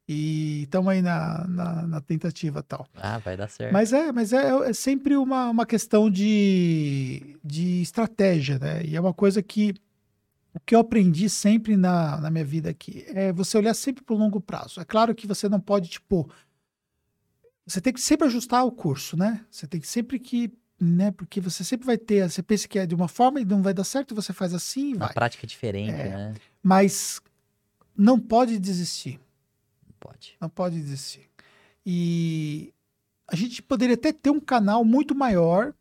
E 0.08 0.62
estamos 0.62 0.88
aí 0.92 1.02
na, 1.02 1.44
na, 1.48 1.82
na 1.86 2.00
tentativa 2.00 2.60
e 2.60 2.62
tal. 2.62 2.86
Ah, 2.94 3.18
vai 3.18 3.36
dar 3.36 3.48
certo. 3.48 3.72
Mas 3.72 3.92
é, 3.92 4.12
mas 4.12 4.32
é, 4.32 4.68
é 4.68 4.72
sempre 4.72 5.16
uma, 5.16 5.50
uma 5.50 5.66
questão 5.66 6.08
de, 6.08 7.36
de 7.42 7.82
estratégia, 7.82 8.58
né? 8.58 8.84
E 8.84 8.94
é 8.94 9.00
uma 9.00 9.12
coisa 9.12 9.42
que 9.42 9.74
o 10.54 10.60
que 10.60 10.74
eu 10.74 10.78
aprendi 10.78 11.28
sempre 11.28 11.76
na, 11.76 12.20
na 12.20 12.30
minha 12.30 12.44
vida 12.44 12.70
aqui 12.70 13.04
é 13.08 13.32
você 13.32 13.58
olhar 13.58 13.74
sempre 13.74 14.04
para 14.04 14.14
o 14.14 14.18
longo 14.18 14.40
prazo. 14.40 14.80
É 14.80 14.84
claro 14.84 15.14
que 15.14 15.26
você 15.26 15.48
não 15.48 15.60
pode, 15.60 15.88
tipo. 15.90 16.30
Você 17.66 17.80
tem 17.80 17.92
que 17.92 18.00
sempre 18.00 18.28
ajustar 18.28 18.64
o 18.64 18.70
curso, 18.70 19.16
né? 19.16 19.44
Você 19.50 19.66
tem 19.66 19.80
que 19.80 19.88
sempre 19.88 20.18
que. 20.20 20.52
Né? 20.80 21.10
Porque 21.10 21.40
você 21.40 21.64
sempre 21.64 21.84
vai 21.84 21.98
ter. 21.98 22.30
Você 22.30 22.42
pensa 22.42 22.68
que 22.68 22.78
é 22.78 22.86
de 22.86 22.94
uma 22.94 23.08
forma 23.08 23.40
e 23.40 23.44
não 23.44 23.60
vai 23.60 23.74
dar 23.74 23.82
certo, 23.82 24.14
você 24.14 24.32
faz 24.32 24.54
assim 24.54 24.92
e 24.92 24.94
vai. 24.94 25.12
prática 25.12 25.44
é 25.44 25.48
diferente, 25.48 25.90
É. 25.90 26.08
né? 26.10 26.34
Mas 26.62 27.20
não 27.96 28.20
pode 28.20 28.58
desistir. 28.58 29.18
Não 30.06 30.12
pode. 30.12 30.36
Não 30.40 30.48
pode 30.48 30.80
desistir. 30.80 31.28
E 31.84 32.72
a 33.28 33.34
gente 33.34 33.62
poderia 33.62 33.94
até 33.94 34.12
ter 34.12 34.30
um 34.30 34.40
canal 34.40 34.84
muito 34.84 35.14
maior 35.14 35.74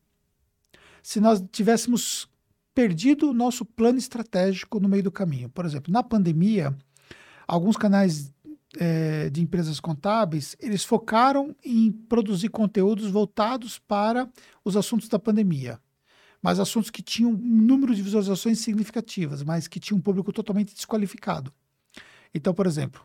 se 1.02 1.20
nós 1.20 1.44
tivéssemos 1.52 2.28
perdido 2.74 3.30
o 3.30 3.34
nosso 3.34 3.64
plano 3.64 3.98
estratégico 3.98 4.80
no 4.80 4.90
meio 4.90 5.04
do 5.04 5.12
caminho. 5.12 5.50
Por 5.50 5.66
exemplo, 5.66 5.94
na 5.94 6.04
pandemia, 6.04 6.76
alguns 7.48 7.78
canais 7.78 8.34
eh, 8.78 9.30
de 9.30 9.42
empresas 9.42 9.80
contábeis, 9.80 10.56
eles 10.60 10.84
focaram 10.84 11.56
em 11.64 11.92
produzir 11.92 12.50
conteúdos 12.50 13.10
voltados 13.10 13.80
para 13.80 14.30
os 14.64 14.76
assuntos 14.76 15.08
da 15.08 15.20
pandemia. 15.20 15.80
Mas 16.42 16.60
assuntos 16.60 16.90
que 16.90 17.02
tinham 17.02 17.32
um 17.32 17.62
número 17.62 17.96
de 17.96 18.02
visualizações 18.02 18.60
significativas, 18.60 19.44
mas 19.44 19.68
que 19.68 19.80
tinham 19.80 20.00
um 20.00 20.02
público 20.02 20.34
totalmente 20.34 20.74
desqualificado. 20.74 21.54
Então, 22.34 22.54
por 22.54 22.68
exemplo, 22.68 23.02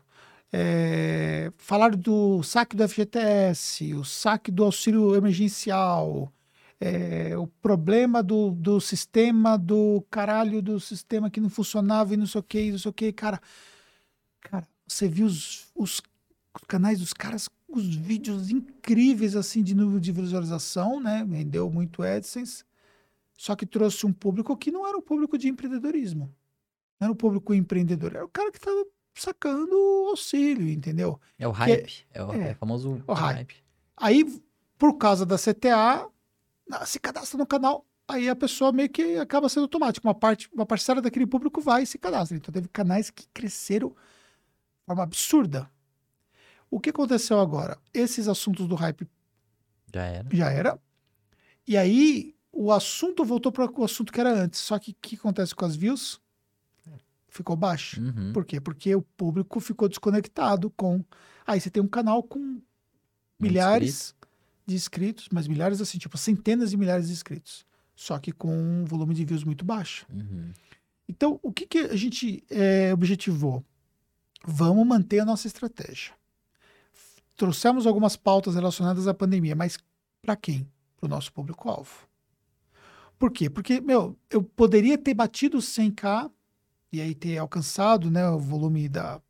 é, 0.51 1.51
falar 1.57 1.95
do 1.95 2.43
saque 2.43 2.75
do 2.75 2.87
FGTS, 2.87 3.93
o 3.93 4.03
saque 4.03 4.51
do 4.51 4.63
auxílio 4.63 5.15
emergencial, 5.15 6.31
é, 6.79 7.37
o 7.37 7.47
problema 7.47 8.21
do, 8.21 8.51
do 8.51 8.81
sistema 8.81 9.57
do 9.57 10.03
caralho 10.09 10.61
do 10.61 10.79
sistema 10.79 11.29
que 11.29 11.39
não 11.39 11.49
funcionava 11.49 12.13
e 12.13 12.17
não 12.17 12.25
sei 12.25 12.39
o 12.39 12.43
que, 12.43 12.71
não 12.71 12.79
sei 12.79 12.89
o 12.89 12.93
que, 12.93 13.13
cara. 13.13 13.39
Cara, 14.41 14.67
você 14.87 15.07
viu 15.07 15.27
os, 15.27 15.71
os 15.75 16.01
canais 16.67 16.99
dos 16.99 17.13
caras, 17.13 17.49
os 17.69 17.95
vídeos 17.95 18.49
incríveis 18.49 19.35
assim 19.35 19.63
de 19.63 19.75
número 19.75 20.01
de 20.01 20.11
visualização, 20.11 20.99
né? 20.99 21.23
Vendeu 21.27 21.69
muito 21.69 22.03
AdSense, 22.03 22.65
só 23.37 23.55
que 23.55 23.65
trouxe 23.65 24.05
um 24.05 24.11
público 24.11 24.57
que 24.57 24.71
não 24.71 24.87
era 24.87 24.97
um 24.97 25.01
público 25.01 25.37
de 25.37 25.47
empreendedorismo. 25.47 26.33
Não 26.99 27.05
era 27.05 27.13
um 27.13 27.15
público 27.15 27.53
empreendedor, 27.53 28.15
era 28.15 28.25
o 28.25 28.29
cara 28.29 28.51
que 28.51 28.57
estava 28.57 28.85
sacando 29.13 29.75
auxílio, 30.09 30.69
entendeu? 30.69 31.19
É 31.37 31.47
o 31.47 31.51
hype. 31.51 32.05
É, 32.13 32.23
o, 32.23 32.33
é, 32.33 32.49
é 32.49 32.51
o 32.51 32.55
famoso 32.55 33.03
o 33.07 33.13
hype. 33.13 33.35
hype. 33.37 33.55
Aí, 33.97 34.41
por 34.77 34.97
causa 34.97 35.25
da 35.25 35.37
CTA, 35.37 36.09
se 36.85 36.99
cadastra 36.99 37.37
no 37.37 37.45
canal, 37.45 37.85
aí 38.07 38.29
a 38.29 38.35
pessoa 38.35 38.71
meio 38.71 38.89
que 38.89 39.17
acaba 39.17 39.49
sendo 39.49 39.63
automático. 39.63 40.07
Uma 40.07 40.15
parte, 40.15 40.49
uma 40.53 40.65
parcela 40.65 41.01
daquele 41.01 41.27
público 41.27 41.61
vai 41.61 41.83
e 41.83 41.87
se 41.87 41.97
cadastra. 41.97 42.37
Então 42.37 42.51
teve 42.51 42.67
canais 42.67 43.09
que 43.09 43.27
cresceram 43.33 43.89
de 43.89 44.85
forma 44.85 45.03
absurda. 45.03 45.69
O 46.69 46.79
que 46.79 46.89
aconteceu 46.89 47.39
agora? 47.39 47.77
Esses 47.93 48.27
assuntos 48.27 48.67
do 48.67 48.75
hype 48.75 49.07
Já 49.93 50.03
era. 50.05 50.29
já 50.31 50.49
era. 50.49 50.79
E 51.67 51.77
aí 51.77 52.33
o 52.51 52.71
assunto 52.71 53.23
voltou 53.23 53.51
para 53.51 53.69
o 53.69 53.83
assunto 53.83 54.11
que 54.11 54.19
era 54.19 54.31
antes. 54.33 54.59
Só 54.59 54.79
que 54.79 54.91
o 54.91 54.95
que 55.01 55.15
acontece 55.15 55.53
com 55.53 55.65
as 55.65 55.75
views? 55.75 56.19
Ficou 57.31 57.55
baixo. 57.55 58.01
Uhum. 58.01 58.33
Por 58.33 58.43
quê? 58.43 58.59
Porque 58.59 58.93
o 58.93 59.01
público 59.01 59.61
ficou 59.61 59.87
desconectado 59.87 60.69
com. 60.69 61.01
Aí 61.47 61.61
você 61.61 61.69
tem 61.69 61.81
um 61.81 61.87
canal 61.87 62.21
com 62.21 62.61
milhares 63.39 64.13
de 64.65 64.75
inscritos, 64.75 65.29
mas 65.31 65.47
milhares 65.47 65.79
assim, 65.79 65.97
tipo 65.97 66.17
centenas 66.17 66.71
de 66.71 66.77
milhares 66.77 67.07
de 67.07 67.13
inscritos. 67.13 67.65
Só 67.95 68.19
que 68.19 68.33
com 68.33 68.53
um 68.53 68.83
volume 68.83 69.13
de 69.13 69.23
views 69.23 69.45
muito 69.45 69.63
baixo. 69.63 70.05
Uhum. 70.11 70.51
Então, 71.07 71.39
o 71.41 71.53
que, 71.53 71.65
que 71.65 71.77
a 71.79 71.95
gente 71.95 72.43
é, 72.49 72.93
objetivou? 72.93 73.63
Vamos 74.45 74.85
manter 74.85 75.19
a 75.19 75.25
nossa 75.25 75.47
estratégia. 75.47 76.13
Trouxemos 77.37 77.87
algumas 77.87 78.17
pautas 78.17 78.55
relacionadas 78.55 79.07
à 79.07 79.13
pandemia, 79.13 79.55
mas 79.55 79.77
para 80.21 80.35
quem? 80.35 80.67
Para 80.97 81.07
o 81.07 81.09
nosso 81.09 81.31
público-alvo. 81.31 82.09
Por 83.17 83.31
quê? 83.31 83.49
Porque, 83.49 83.79
meu, 83.79 84.17
eu 84.29 84.43
poderia 84.43 84.97
ter 84.97 85.13
batido 85.13 85.59
100k 85.59 86.29
e 86.91 86.99
aí 86.99 87.15
ter 87.15 87.37
alcançado 87.37 88.11
né, 88.11 88.27
o 88.27 88.39
volume 88.39 88.89
da 88.89 89.21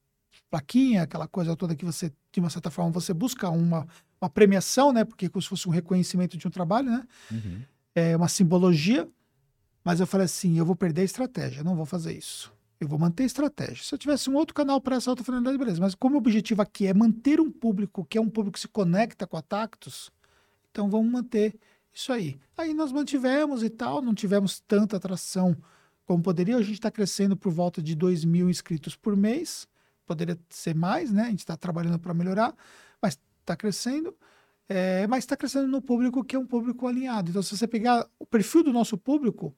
plaquinha, 0.50 1.04
aquela 1.04 1.28
coisa 1.28 1.56
toda 1.56 1.76
que 1.76 1.86
você, 1.86 2.12
de 2.32 2.40
uma 2.40 2.50
certa 2.50 2.70
forma, 2.70 2.92
você 2.92 3.14
busca 3.14 3.50
uma, 3.50 3.88
uma 4.20 4.30
premiação, 4.30 4.92
né? 4.92 5.06
Porque 5.06 5.26
é 5.26 5.30
como 5.30 5.42
se 5.42 5.48
fosse 5.48 5.68
um 5.68 5.72
reconhecimento 5.72 6.38
de 6.38 6.48
um 6.48 6.52
trabalho, 6.52 6.90
né? 6.90 7.08
Uhum. 7.32 7.62
é 7.96 8.16
uma 8.16 8.28
simbologia, 8.28 9.08
mas 9.84 10.00
eu 10.00 10.08
falei 10.08 10.26
assim, 10.26 10.58
eu 10.58 10.66
vou 10.66 10.76
perder 10.76 11.02
a 11.02 11.06
estratégia, 11.06 11.64
não 11.64 11.76
vou 11.76 11.86
fazer 11.86 12.18
isso. 12.18 12.54
Eu 12.80 12.88
vou 12.88 12.98
manter 12.98 13.24
a 13.24 13.26
estratégia. 13.28 13.84
Se 13.84 13.94
eu 13.94 14.00
tivesse 14.00 14.30
um 14.30 14.36
outro 14.36 14.56
canal 14.56 14.82
para 14.82 14.96
essa 14.96 15.10
outra 15.10 15.24
finalidade, 15.24 15.58
beleza. 15.58 15.80
Mas 15.80 15.94
como 15.94 16.16
o 16.16 16.18
objetivo 16.18 16.64
aqui 16.64 16.88
é 16.88 16.94
manter 16.94 17.40
um 17.40 17.52
público 17.52 18.04
que 18.04 18.18
é 18.18 18.22
um 18.22 18.30
público 18.30 18.56
que 18.56 18.60
se 18.60 18.68
conecta 18.68 19.28
com 19.28 19.38
a 19.38 19.42
Tactus, 19.42 20.10
então 20.72 20.90
vamos 20.90 21.12
manter 21.12 21.56
isso 21.94 22.12
aí. 22.12 22.40
Aí 22.58 22.74
nós 22.74 22.92
mantivemos 22.92 23.62
e 23.62 23.70
tal, 23.70 24.02
não 24.02 24.16
tivemos 24.16 24.60
tanta 24.62 24.98
atração 24.98 25.56
como 26.12 26.22
poderia. 26.22 26.58
A 26.58 26.62
gente 26.62 26.74
está 26.74 26.92
crescendo 26.92 27.38
por 27.38 27.54
volta 27.54 27.82
de 27.82 27.96
2 27.96 28.26
mil 28.26 28.50
inscritos 28.50 28.98
por 28.98 29.16
mês. 29.16 29.66
Poderia 30.06 30.38
ser 30.50 30.76
mais, 30.76 31.10
né? 31.10 31.24
A 31.24 31.30
gente 31.30 31.40
está 31.40 31.56
trabalhando 31.56 31.98
para 31.98 32.14
melhorar, 32.14 32.54
mas 33.02 33.18
está 33.40 33.56
crescendo. 33.56 34.14
É, 34.68 35.08
mas 35.08 35.24
está 35.24 35.38
crescendo 35.38 35.68
no 35.70 35.82
público 35.82 36.22
que 36.22 36.36
é 36.36 36.40
um 36.40 36.46
público 36.46 36.86
alinhado. 36.86 37.30
Então, 37.30 37.42
se 37.42 37.56
você 37.56 37.66
pegar 37.66 38.06
o 38.20 38.26
perfil 38.26 38.62
do 38.62 38.74
nosso 38.74 38.98
público, 38.98 39.56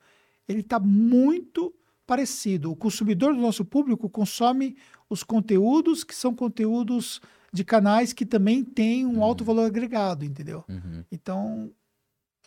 ele 0.47 0.59
está 0.59 0.79
muito 0.79 1.73
parecido. 2.05 2.71
O 2.71 2.75
consumidor 2.75 3.33
do 3.33 3.41
nosso 3.41 3.65
público 3.65 4.07
consome 4.07 4.77
os 5.09 5.23
conteúdos 5.23 6.03
que 6.03 6.13
são 6.13 6.35
conteúdos 6.35 7.19
de 7.51 7.63
canais 7.63 8.13
que 8.13 8.27
também 8.27 8.63
têm 8.63 9.07
um 9.07 9.23
alto 9.23 9.43
valor 9.43 9.65
agregado, 9.65 10.23
entendeu? 10.23 10.63
Uhum. 10.69 11.03
Então, 11.11 11.71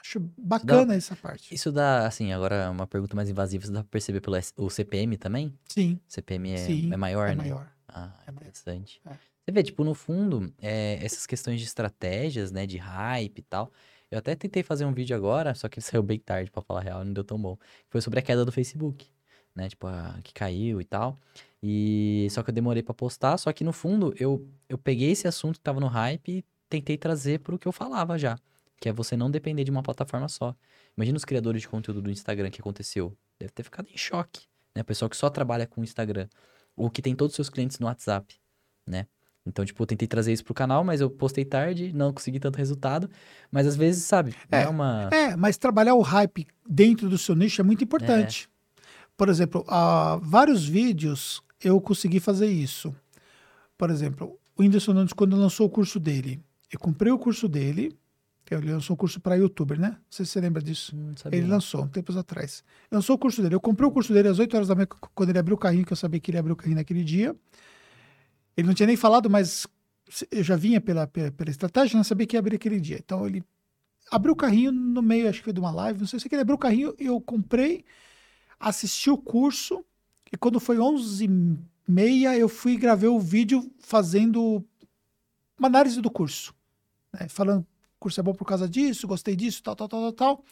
acho 0.06 0.20
bacana 0.36 0.94
essa 0.94 1.16
parte. 1.16 1.54
Isso 1.54 1.72
dá, 1.72 2.06
assim, 2.06 2.32
agora 2.32 2.70
uma 2.70 2.86
pergunta 2.86 3.14
mais 3.16 3.28
invasiva, 3.28 3.64
isso 3.64 3.72
dá 3.72 3.80
pra 3.82 3.90
perceber 3.90 4.20
pelo 4.20 4.36
o 4.56 4.70
CPM 4.70 5.16
também? 5.16 5.52
Sim, 5.68 5.98
CPM 6.06 6.50
é, 6.52 6.56
sim. 6.56 6.92
é 6.92 6.96
maior, 6.96 7.28
é 7.28 7.34
né? 7.34 7.42
maior. 7.42 7.70
Ah, 7.88 8.12
É 8.26 8.30
maior. 8.30 8.42
interessante. 8.42 9.00
É. 9.06 9.10
Você 9.10 9.52
vê, 9.52 9.62
tipo, 9.62 9.84
no 9.84 9.94
fundo, 9.94 10.52
é, 10.60 10.98
essas 11.04 11.24
questões 11.26 11.60
de 11.60 11.66
estratégias, 11.66 12.50
né, 12.50 12.66
de 12.66 12.76
hype 12.78 13.38
e 13.38 13.42
tal. 13.42 13.70
Eu 14.10 14.18
até 14.18 14.34
tentei 14.34 14.62
fazer 14.62 14.84
um 14.84 14.92
vídeo 14.92 15.16
agora, 15.16 15.54
só 15.54 15.68
que 15.68 15.78
ele 15.78 15.84
saiu 15.86 16.02
bem 16.02 16.18
tarde, 16.18 16.50
pra 16.50 16.62
falar 16.62 16.80
a 16.80 16.82
real, 16.82 17.04
não 17.04 17.12
deu 17.12 17.24
tão 17.24 17.40
bom. 17.40 17.56
Foi 17.88 18.00
sobre 18.00 18.18
a 18.18 18.22
queda 18.22 18.44
do 18.44 18.52
Facebook, 18.52 19.06
né, 19.54 19.68
tipo, 19.68 19.86
a, 19.86 20.18
que 20.22 20.32
caiu 20.34 20.80
e 20.80 20.84
tal. 20.84 21.18
E 21.62 22.26
só 22.30 22.42
que 22.42 22.50
eu 22.50 22.54
demorei 22.54 22.82
pra 22.82 22.94
postar, 22.94 23.36
só 23.38 23.52
que 23.52 23.64
no 23.64 23.72
fundo 23.72 24.14
eu, 24.18 24.46
eu 24.68 24.76
peguei 24.78 25.10
esse 25.12 25.26
assunto 25.26 25.54
que 25.54 25.60
tava 25.64 25.80
no 25.80 25.86
hype 25.88 26.28
e 26.38 26.44
tentei 26.68 26.96
trazer 26.98 27.40
pro 27.40 27.58
que 27.58 27.66
eu 27.66 27.72
falava 27.72 28.18
já, 28.18 28.36
que 28.80 28.88
é 28.88 28.92
você 28.92 29.16
não 29.16 29.30
depender 29.30 29.64
de 29.64 29.70
uma 29.70 29.82
plataforma 29.82 30.28
só. 30.28 30.54
Imagina 30.96 31.16
os 31.16 31.24
criadores 31.24 31.62
de 31.62 31.68
conteúdo 31.68 32.02
do 32.02 32.10
Instagram 32.10 32.50
que 32.50 32.60
aconteceu. 32.60 33.16
Deve 33.38 33.52
ter 33.52 33.62
ficado 33.62 33.88
em 33.92 33.96
choque, 33.96 34.46
né? 34.74 34.82
O 34.82 34.84
pessoal 34.84 35.08
que 35.08 35.16
só 35.16 35.30
trabalha 35.30 35.66
com 35.66 35.80
o 35.80 35.84
Instagram. 35.84 36.28
Ou 36.76 36.90
que 36.90 37.00
tem 37.00 37.14
todos 37.14 37.32
os 37.32 37.36
seus 37.36 37.48
clientes 37.48 37.78
no 37.78 37.86
WhatsApp, 37.86 38.34
né? 38.86 39.06
Então, 39.46 39.64
tipo, 39.64 39.80
eu 39.80 39.86
tentei 39.86 40.08
trazer 40.08 40.32
isso 40.32 40.44
pro 40.44 40.52
canal, 40.52 40.82
mas 40.82 41.00
eu 41.00 41.08
postei 41.08 41.44
tarde, 41.44 41.92
não 41.92 42.12
consegui 42.12 42.40
tanto 42.40 42.56
resultado. 42.56 43.08
Mas 43.50 43.66
às 43.66 43.76
vezes, 43.76 44.04
sabe, 44.04 44.34
é, 44.50 44.62
É, 44.62 44.68
uma. 44.68 45.08
É, 45.12 45.36
mas 45.36 45.56
trabalhar 45.56 45.94
o 45.94 46.02
hype 46.02 46.46
dentro 46.68 47.08
do 47.08 47.16
seu 47.16 47.34
nicho 47.34 47.60
é 47.60 47.64
muito 47.64 47.84
importante. 47.84 48.48
Por 49.16 49.28
exemplo, 49.28 49.64
há 49.68 50.18
vários 50.20 50.66
vídeos 50.66 51.40
eu 51.62 51.80
consegui 51.80 52.20
fazer 52.20 52.48
isso. 52.48 52.94
Por 53.78 53.90
exemplo, 53.90 54.38
o 54.56 54.62
Whindersson 54.62 54.92
Nunes, 54.92 55.12
quando 55.12 55.36
lançou 55.36 55.66
o 55.66 55.70
curso 55.70 56.00
dele, 56.00 56.40
eu 56.70 56.78
comprei 56.78 57.12
o 57.12 57.18
curso 57.18 57.48
dele, 57.48 57.96
ele 58.54 58.72
lançou 58.72 58.94
um 58.94 58.96
curso 58.96 59.20
para 59.20 59.34
youtuber, 59.34 59.78
né? 59.78 59.90
Não 59.90 59.98
sei 60.08 60.24
se 60.24 60.32
você 60.32 60.40
lembra 60.40 60.62
disso. 60.62 60.94
Hum. 60.96 61.12
Ele 61.32 61.46
lançou, 61.46 61.82
um 61.82 61.88
tempos 61.88 62.16
atrás. 62.16 62.62
Lançou 62.90 63.16
o 63.16 63.18
curso 63.18 63.42
dele. 63.42 63.54
Eu 63.54 63.60
comprei 63.60 63.88
o 63.88 63.90
curso 63.90 64.12
dele 64.12 64.28
às 64.28 64.38
8 64.38 64.54
horas 64.54 64.68
da 64.68 64.74
manhã, 64.74 64.86
quando 65.14 65.30
ele 65.30 65.38
abriu 65.38 65.56
o 65.56 65.58
carrinho, 65.58 65.84
que 65.84 65.92
eu 65.92 65.96
sabia 65.96 66.20
que 66.20 66.30
ele 66.30 66.38
abriu 66.38 66.54
o 66.54 66.56
carrinho 66.56 66.76
naquele 66.76 67.02
dia. 67.02 67.34
Ele 68.56 68.66
não 68.66 68.74
tinha 68.74 68.86
nem 68.86 68.96
falado, 68.96 69.28
mas 69.28 69.66
eu 70.30 70.42
já 70.42 70.56
vinha 70.56 70.80
pela, 70.80 71.06
pela, 71.06 71.30
pela 71.30 71.50
estratégia, 71.50 71.96
não 71.96 72.04
sabia 72.04 72.26
que 72.26 72.36
ia 72.36 72.40
abrir 72.40 72.56
aquele 72.56 72.80
dia. 72.80 72.98
Então 72.98 73.26
ele 73.26 73.44
abriu 74.10 74.32
o 74.32 74.36
carrinho 74.36 74.70
no 74.70 75.02
meio, 75.02 75.28
acho 75.28 75.38
que 75.38 75.44
foi 75.44 75.52
de 75.52 75.60
uma 75.60 75.70
live, 75.70 76.00
não 76.00 76.06
sei 76.06 76.20
se 76.20 76.28
ele 76.30 76.40
abriu 76.40 76.54
o 76.54 76.58
carrinho, 76.58 76.94
eu 76.98 77.20
comprei, 77.20 77.84
assisti 78.58 79.10
o 79.10 79.18
curso, 79.18 79.84
e 80.32 80.36
quando 80.36 80.60
foi 80.60 80.78
11 80.78 81.24
e 81.24 81.58
meia, 81.88 82.36
eu 82.36 82.48
fui 82.48 82.72
e 82.72 82.76
gravei 82.76 83.08
o 83.08 83.18
vídeo 83.18 83.70
fazendo 83.80 84.64
uma 85.58 85.68
análise 85.68 86.00
do 86.00 86.10
curso. 86.10 86.54
Né? 87.12 87.28
Falando, 87.28 87.66
o 87.96 88.00
curso 88.00 88.20
é 88.20 88.22
bom 88.22 88.34
por 88.34 88.44
causa 88.44 88.68
disso, 88.68 89.06
gostei 89.08 89.34
disso, 89.34 89.62
tal, 89.62 89.74
tal, 89.74 89.88
tal, 89.88 90.00
tal, 90.00 90.12
tal. 90.12 90.44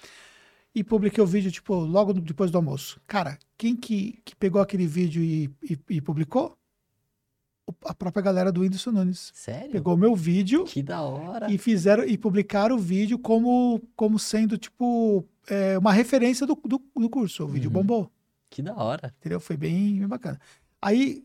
E 0.74 0.82
publiquei 0.82 1.22
o 1.22 1.26
vídeo, 1.26 1.52
tipo, 1.52 1.74
logo 1.74 2.12
depois 2.12 2.50
do 2.50 2.58
almoço. 2.58 3.00
Cara, 3.06 3.38
quem 3.56 3.76
que, 3.76 4.18
que 4.24 4.34
pegou 4.34 4.60
aquele 4.60 4.86
vídeo 4.86 5.22
e, 5.22 5.48
e, 5.62 5.78
e 5.90 6.00
publicou? 6.00 6.56
A 7.84 7.94
própria 7.94 8.22
galera 8.22 8.50
do 8.52 8.60
Whindersson 8.62 8.90
Nunes. 8.90 9.30
Sério? 9.34 9.70
Pegou 9.70 9.96
meu 9.96 10.14
vídeo 10.14 10.64
Que 10.64 10.82
da 10.82 11.00
hora. 11.02 11.50
e 11.50 11.56
fizeram 11.56 12.04
e 12.04 12.18
publicaram 12.18 12.76
o 12.76 12.78
vídeo 12.78 13.18
como, 13.18 13.80
como 13.94 14.18
sendo, 14.18 14.58
tipo, 14.58 15.24
é, 15.46 15.78
uma 15.78 15.92
referência 15.92 16.46
do, 16.46 16.54
do, 16.56 16.82
do 16.96 17.08
curso. 17.08 17.44
O 17.44 17.48
vídeo 17.48 17.68
Uhum. 17.68 17.74
bombou. 17.74 18.10
Que 18.50 18.60
da 18.62 18.74
hora. 18.74 19.14
Entendeu? 19.18 19.38
Foi 19.40 19.56
bem, 19.56 19.98
bem 19.98 20.08
bacana. 20.08 20.38
Aí, 20.82 21.24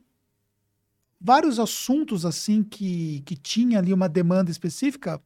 vários 1.20 1.60
assuntos, 1.60 2.26
assim, 2.26 2.64
que, 2.64 3.22
que 3.26 3.36
tinha 3.36 3.80
ali 3.80 3.92
uma 3.94 4.08
demanda 4.08 4.50
específica, 4.52 5.22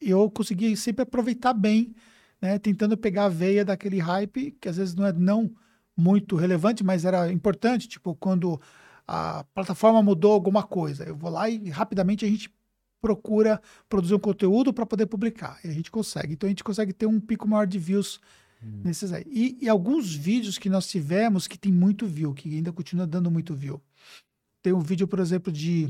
eu 0.00 0.30
consegui 0.30 0.76
sempre 0.76 1.02
aproveitar 1.02 1.52
bem, 1.52 1.94
né? 2.40 2.58
Tentando 2.58 2.96
pegar 2.96 3.26
a 3.26 3.28
veia 3.28 3.64
daquele 3.64 3.98
hype, 3.98 4.52
que 4.60 4.68
às 4.68 4.76
vezes 4.76 4.94
não 4.94 5.06
é 5.06 5.12
não 5.12 5.50
muito 5.96 6.36
relevante, 6.36 6.82
mas 6.82 7.04
era 7.04 7.30
importante, 7.32 7.88
tipo, 7.88 8.14
quando 8.14 8.60
a 9.06 9.44
plataforma 9.54 10.02
mudou 10.02 10.32
alguma 10.32 10.62
coisa, 10.62 11.04
eu 11.04 11.16
vou 11.16 11.30
lá 11.30 11.48
e 11.50 11.68
rapidamente 11.68 12.24
a 12.24 12.28
gente 12.28 12.50
procura 13.00 13.60
produzir 13.88 14.14
um 14.14 14.18
conteúdo 14.18 14.72
para 14.72 14.86
poder 14.86 15.06
publicar, 15.06 15.58
e 15.64 15.68
a 15.68 15.72
gente 15.72 15.90
consegue. 15.90 16.34
Então 16.34 16.46
a 16.46 16.50
gente 16.50 16.64
consegue 16.64 16.92
ter 16.92 17.06
um 17.06 17.18
pico 17.20 17.48
maior 17.48 17.66
de 17.66 17.78
views 17.78 18.20
Hum. 18.62 18.82
nesses 18.84 19.12
aí. 19.12 19.24
E, 19.26 19.58
e 19.62 19.68
alguns 19.68 20.14
vídeos 20.14 20.58
que 20.58 20.68
nós 20.68 20.88
tivemos 20.88 21.48
que 21.48 21.58
tem 21.58 21.72
muito 21.72 22.06
view, 22.06 22.34
que 22.34 22.54
ainda 22.54 22.72
continua 22.72 23.06
dando 23.06 23.30
muito 23.30 23.54
view. 23.54 23.80
Tem 24.62 24.72
um 24.72 24.80
vídeo, 24.80 25.08
por 25.08 25.18
exemplo, 25.18 25.50
de 25.50 25.88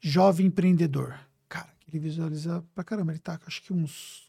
jovem 0.00 0.46
empreendedor. 0.46 1.14
Ele 1.88 1.98
visualiza 1.98 2.64
pra 2.74 2.82
caramba. 2.84 3.12
Ele 3.12 3.18
tá, 3.18 3.38
acho 3.46 3.62
que 3.62 3.72
uns. 3.72 4.26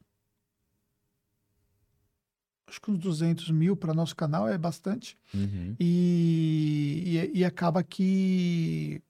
Acho 2.68 2.82
que 2.82 2.92
uns 2.92 3.00
200 3.00 3.50
mil 3.52 3.76
para 3.78 3.94
nosso 3.94 4.16
canal 4.16 4.48
é 4.48 4.58
bastante. 4.58 5.18
Uhum. 5.34 5.76
E, 5.80 7.30
e, 7.34 7.40
e 7.40 7.46
acaba 7.46 7.82
que. 7.84 9.02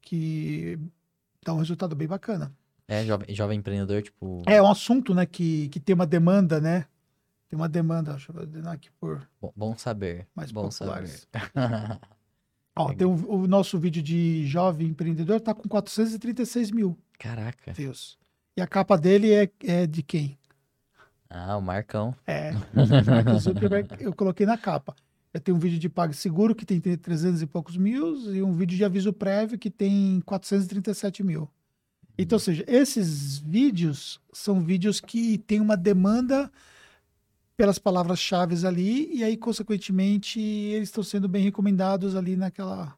que 0.00 0.78
dá 1.44 1.52
um 1.52 1.58
resultado 1.58 1.94
bem 1.96 2.08
bacana. 2.08 2.54
É, 2.86 3.04
jovem, 3.04 3.34
jovem 3.34 3.58
empreendedor, 3.58 4.02
tipo. 4.02 4.42
É 4.46 4.62
um 4.62 4.70
assunto, 4.70 5.14
né, 5.14 5.26
que, 5.26 5.68
que 5.70 5.80
tem 5.80 5.94
uma 5.94 6.06
demanda, 6.06 6.60
né? 6.60 6.86
Tem 7.48 7.58
uma 7.58 7.68
demanda, 7.68 8.12
deixa 8.12 8.32
eu 8.32 8.36
ordenar 8.36 8.74
aqui 8.74 8.90
por 8.92 9.28
Bom, 9.40 9.52
bom 9.54 9.76
saber. 9.76 10.26
mais 10.34 10.50
bom 10.50 10.68
populares. 10.68 11.26
saber. 11.32 11.50
Ó, 12.76 12.92
tem 12.92 13.06
um- 13.06 13.28
o 13.28 13.46
nosso 13.46 13.78
vídeo 13.78 14.02
de 14.02 14.46
jovem 14.46 14.88
empreendedor 14.88 15.40
tá 15.40 15.54
com 15.54 15.68
436 15.68 16.70
mil 16.70 16.98
Caraca. 17.18 17.72
views. 17.72 18.18
E 18.56 18.60
a 18.60 18.66
capa 18.66 18.96
dele 18.96 19.32
é, 19.32 19.50
é 19.64 19.86
de 19.86 20.02
quem? 20.02 20.36
Ah, 21.30 21.56
o 21.56 21.60
Marcão. 21.62 22.14
É. 22.26 22.52
Eu 24.00 24.12
coloquei 24.12 24.46
na 24.46 24.56
capa. 24.58 24.94
Eu 25.32 25.40
tenho 25.40 25.56
um 25.56 25.60
vídeo 25.60 25.78
de 25.78 25.88
PagSeguro 25.88 26.54
que 26.54 26.64
tem 26.64 26.80
300 26.80 27.42
e 27.42 27.46
poucos 27.46 27.76
mil 27.76 28.32
e 28.32 28.40
um 28.42 28.52
vídeo 28.52 28.76
de 28.76 28.84
aviso 28.84 29.12
prévio 29.12 29.58
que 29.58 29.68
tem 29.70 30.20
437 30.24 31.24
mil. 31.24 31.48
Então, 32.16 32.36
ou 32.36 32.40
seja, 32.40 32.64
esses 32.68 33.38
vídeos 33.38 34.20
são 34.32 34.60
vídeos 34.60 35.00
que 35.00 35.38
têm 35.38 35.60
uma 35.60 35.76
demanda 35.76 36.48
pelas 37.56 37.78
palavras-chave 37.78 38.66
ali 38.66 39.14
e 39.14 39.22
aí, 39.22 39.36
consequentemente, 39.36 40.40
eles 40.40 40.88
estão 40.88 41.02
sendo 41.04 41.28
bem 41.28 41.42
recomendados 41.44 42.16
ali 42.16 42.36
naquela, 42.36 42.96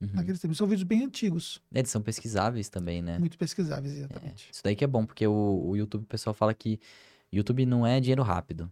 Uhum. 0.00 0.08
naqueles 0.14 0.40
tempos. 0.40 0.56
São 0.58 0.66
vídeos 0.66 0.82
bem 0.82 1.04
antigos, 1.04 1.62
Eles 1.72 1.90
são 1.90 2.02
pesquisáveis 2.02 2.68
também, 2.68 3.00
né? 3.02 3.18
muito 3.18 3.38
pesquisáveis, 3.38 3.94
exatamente. 3.96 4.48
Isso 4.52 4.60
daí 4.64 4.74
que 4.74 4.82
é 4.82 4.86
bom, 4.86 5.06
porque 5.06 5.26
o, 5.26 5.62
o 5.68 5.76
YouTube, 5.76 6.02
o 6.02 6.06
pessoal 6.06 6.34
fala 6.34 6.52
que 6.52 6.80
YouTube 7.32 7.64
não 7.66 7.86
é 7.86 8.00
dinheiro 8.00 8.22
rápido. 8.22 8.70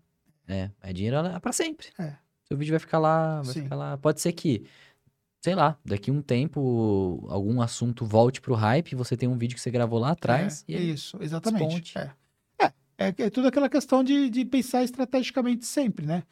É, 0.48 0.70
é 0.82 0.92
dinheiro 0.92 1.16
pra 1.40 1.52
sempre. 1.52 1.86
É. 1.98 2.14
Seu 2.48 2.56
vídeo 2.56 2.72
vai 2.72 2.80
ficar 2.80 2.98
lá, 2.98 3.42
vai 3.42 3.54
Sim. 3.54 3.62
ficar 3.62 3.76
lá. 3.76 3.96
Pode 3.96 4.20
ser 4.20 4.32
que, 4.32 4.64
sei 5.40 5.54
lá, 5.54 5.78
daqui 5.84 6.10
um 6.10 6.20
tempo 6.20 7.24
algum 7.30 7.62
assunto 7.62 8.04
volte 8.04 8.40
pro 8.40 8.54
hype, 8.54 8.96
você 8.96 9.16
tem 9.16 9.28
um 9.28 9.38
vídeo 9.38 9.54
que 9.54 9.60
você 9.60 9.70
gravou 9.70 10.00
lá 10.00 10.10
atrás 10.10 10.64
É, 10.68 10.72
e 10.72 10.76
aí 10.76 10.90
isso, 10.90 11.16
exatamente. 11.20 11.96
É. 11.96 12.10
É, 13.00 13.14
é, 13.16 13.30
tudo 13.30 13.48
aquela 13.48 13.68
questão 13.70 14.04
de, 14.04 14.28
de 14.28 14.44
pensar 14.44 14.84
estrategicamente 14.84 15.64
sempre, 15.64 16.04
né? 16.04 16.22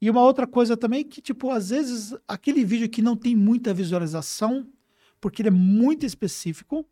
E 0.00 0.10
uma 0.10 0.20
outra 0.22 0.48
coisa 0.48 0.76
também 0.76 1.04
que, 1.04 1.22
tipo, 1.22 1.48
às 1.50 1.70
vezes 1.70 2.12
aquele 2.26 2.64
vídeo 2.64 2.88
que 2.88 3.00
não 3.00 3.16
tem 3.16 3.36
muita 3.36 3.72
visualização, 3.72 4.66
porque 5.20 5.42
ele 5.42 5.48
é 5.48 5.52
muito 5.52 6.04
específico, 6.04 6.84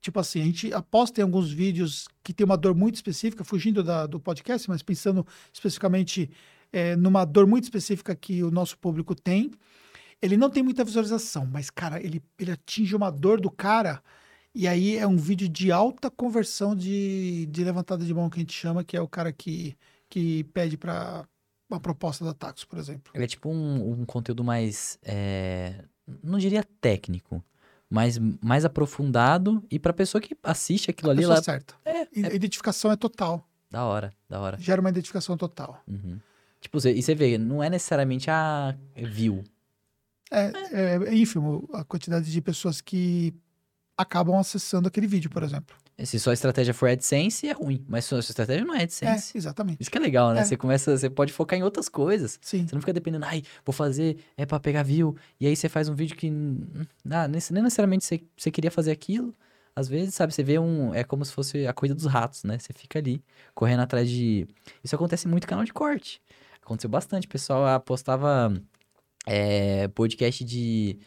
tipo 0.00 0.18
assim, 0.18 0.40
a 0.40 0.44
gente 0.44 0.74
aposta 0.74 1.20
em 1.20 1.24
alguns 1.24 1.52
vídeos 1.52 2.08
que 2.24 2.32
tem 2.32 2.44
uma 2.44 2.56
dor 2.56 2.74
muito 2.74 2.96
específica, 2.96 3.44
fugindo 3.44 3.84
da- 3.84 4.06
do 4.06 4.18
podcast, 4.18 4.68
mas 4.68 4.82
pensando 4.82 5.24
especificamente 5.52 6.28
é, 6.72 6.96
numa 6.96 7.24
dor 7.24 7.46
muito 7.46 7.64
específica 7.64 8.14
que 8.16 8.42
o 8.42 8.50
nosso 8.50 8.76
público 8.78 9.14
tem. 9.14 9.52
Ele 10.20 10.36
não 10.36 10.50
tem 10.50 10.62
muita 10.62 10.84
visualização, 10.84 11.46
mas, 11.46 11.70
cara, 11.70 12.02
ele, 12.02 12.20
ele 12.38 12.50
atinge 12.52 12.96
uma 12.96 13.10
dor 13.10 13.40
do 13.40 13.50
cara. 13.50 14.02
E 14.54 14.66
aí 14.66 14.96
é 14.96 15.06
um 15.06 15.16
vídeo 15.16 15.48
de 15.48 15.70
alta 15.70 16.10
conversão 16.10 16.74
de, 16.74 17.46
de 17.46 17.62
levantada 17.62 18.04
de 18.04 18.12
mão 18.12 18.28
que 18.28 18.38
a 18.38 18.40
gente 18.40 18.52
chama, 18.52 18.82
que 18.82 18.96
é 18.96 19.00
o 19.00 19.08
cara 19.08 19.32
que, 19.32 19.76
que 20.08 20.44
pede 20.44 20.76
para 20.76 21.24
uma 21.70 21.78
proposta 21.78 22.24
da 22.24 22.34
Taxo, 22.34 22.66
por 22.66 22.78
exemplo. 22.78 23.12
Ele 23.14 23.24
é 23.24 23.28
tipo 23.28 23.48
um, 23.48 24.00
um 24.00 24.04
conteúdo 24.04 24.42
mais, 24.42 24.98
é, 25.04 25.84
não 26.22 26.38
diria 26.38 26.64
técnico, 26.80 27.42
mas 27.88 28.18
mais 28.42 28.64
aprofundado 28.64 29.64
e 29.70 29.78
pra 29.78 29.92
pessoa 29.92 30.20
que 30.20 30.36
assiste 30.42 30.90
aquilo 30.90 31.10
A 31.10 31.12
ali, 31.12 31.22
ela... 31.22 31.40
certa. 31.42 31.74
É, 31.84 32.08
A 32.26 32.34
identificação 32.34 32.90
é 32.90 32.96
total. 32.96 33.48
da 33.70 33.84
hora, 33.84 34.12
da 34.28 34.40
hora. 34.40 34.58
Gera 34.58 34.80
uma 34.80 34.90
identificação 34.90 35.36
total. 35.36 35.80
Uhum. 35.86 36.18
Tipo, 36.60 36.78
e 36.88 37.02
você 37.02 37.14
vê, 37.14 37.38
não 37.38 37.62
é 37.62 37.70
necessariamente 37.70 38.30
a 38.30 38.76
view. 38.96 39.44
É, 40.30 40.52
é, 40.72 41.08
é 41.08 41.14
ínfimo 41.14 41.68
a 41.72 41.82
quantidade 41.84 42.30
de 42.30 42.40
pessoas 42.40 42.80
que 42.80 43.32
acabam 44.00 44.36
acessando 44.38 44.88
aquele 44.88 45.06
vídeo, 45.06 45.30
por 45.30 45.42
exemplo. 45.42 45.76
Se 46.02 46.18
sua 46.18 46.32
estratégia 46.32 46.72
for 46.72 46.88
AdSense, 46.88 47.46
é 47.46 47.52
ruim. 47.52 47.84
Mas 47.86 48.06
sua 48.06 48.22
sua 48.22 48.32
estratégia 48.32 48.64
não 48.64 48.74
é 48.74 48.78
É, 48.78 48.82
AdSense. 48.84 49.36
exatamente. 49.36 49.80
Isso 49.82 49.90
que 49.90 49.98
é 49.98 50.00
legal, 50.00 50.32
né? 50.32 50.40
É. 50.40 50.44
Você 50.44 50.56
começa, 50.56 50.96
você 50.96 51.10
pode 51.10 51.30
focar 51.32 51.58
em 51.58 51.62
outras 51.62 51.88
coisas. 51.90 52.38
Sim. 52.40 52.66
Você 52.66 52.74
não 52.74 52.80
fica 52.80 52.92
dependendo, 52.92 53.26
ai, 53.26 53.42
vou 53.66 53.72
fazer, 53.74 54.16
é 54.36 54.46
pra 54.46 54.58
pegar 54.58 54.82
view. 54.82 55.14
E 55.38 55.46
aí 55.46 55.54
você 55.54 55.68
faz 55.68 55.88
um 55.90 55.94
vídeo 55.94 56.16
que, 56.16 56.28
ah, 57.10 57.28
nem 57.28 57.62
necessariamente 57.62 58.04
você, 58.04 58.22
você 58.36 58.50
queria 58.50 58.70
fazer 58.70 58.92
aquilo. 58.92 59.34
Às 59.76 59.88
vezes, 59.88 60.14
sabe, 60.14 60.32
você 60.34 60.42
vê 60.42 60.58
um, 60.58 60.94
é 60.94 61.04
como 61.04 61.24
se 61.24 61.32
fosse 61.32 61.66
a 61.66 61.72
corrida 61.72 61.94
dos 61.94 62.06
ratos, 62.06 62.44
né? 62.44 62.58
Você 62.58 62.72
fica 62.72 62.98
ali, 62.98 63.22
correndo 63.54 63.80
atrás 63.80 64.08
de... 64.08 64.48
Isso 64.82 64.94
acontece 64.94 65.28
muito 65.28 65.44
em 65.44 65.46
canal 65.46 65.64
de 65.64 65.72
corte. 65.72 66.20
Aconteceu 66.62 66.88
bastante, 66.90 67.26
o 67.26 67.30
pessoal 67.30 67.66
ah, 67.66 67.78
postava 67.78 68.52
é, 69.26 69.86
podcast 69.88 70.44
de, 70.44 70.98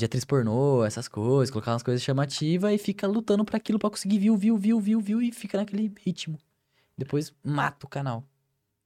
de 0.00 0.06
atriz 0.06 0.24
pornô, 0.24 0.84
essas 0.84 1.06
coisas, 1.06 1.50
colocar 1.50 1.72
umas 1.72 1.82
coisas 1.82 2.02
chamativas 2.02 2.72
e 2.72 2.78
fica 2.78 3.06
lutando 3.06 3.44
pra 3.44 3.58
aquilo 3.58 3.78
pra 3.78 3.90
conseguir 3.90 4.18
view, 4.18 4.36
view, 4.36 4.56
view, 4.56 4.80
view, 4.80 5.00
view 5.00 5.22
e 5.22 5.30
fica 5.30 5.58
naquele 5.58 5.92
ritmo. 6.04 6.38
Depois 6.96 7.32
mata 7.44 7.86
o 7.86 7.88
canal. 7.88 8.24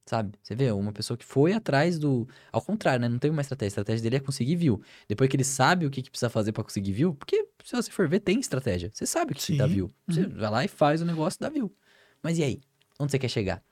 Sabe? 0.07 0.37
Você 0.43 0.55
vê, 0.55 0.71
uma 0.71 0.93
pessoa 0.93 1.17
que 1.17 1.25
foi 1.25 1.55
atrás 1.55 1.99
do. 1.99 2.29
Ao 2.53 2.61
contrário, 2.61 3.01
né? 3.01 3.09
Não 3.09 3.19
teve 3.19 3.33
uma 3.33 3.41
estratégia. 3.41 3.69
A 3.69 3.73
estratégia 3.73 4.03
dele 4.03 4.17
é 4.17 4.21
conseguir 4.21 4.55
view. 4.57 4.83
Depois 5.09 5.31
que 5.31 5.37
ele 5.37 5.45
sabe 5.45 5.87
o 5.87 5.91
que, 5.91 6.03
que 6.03 6.11
precisa 6.11 6.29
fazer 6.29 6.53
pra 6.53 6.63
conseguir 6.63 6.93
view, 6.93 7.15
porque 7.15 7.49
se 7.65 7.75
você 7.75 7.91
for 7.91 8.07
ver, 8.07 8.21
tem 8.21 8.39
estratégia. 8.39 8.91
Você 8.93 9.07
sabe 9.07 9.33
o 9.33 9.35
que, 9.35 9.41
que 9.41 9.57
dá 9.57 9.67
view. 9.67 9.91
Você 10.07 10.27
vai 10.27 10.51
lá 10.51 10.65
e 10.65 10.69
faz 10.69 11.01
o 11.01 11.07
negócio 11.07 11.41
da 11.41 11.49
view. 11.49 11.75
Mas 12.23 12.39
e 12.39 12.43
aí? 12.43 12.61
Onde 12.99 13.13
você 13.13 13.19
quer 13.19 13.29
chegar? 13.29 13.63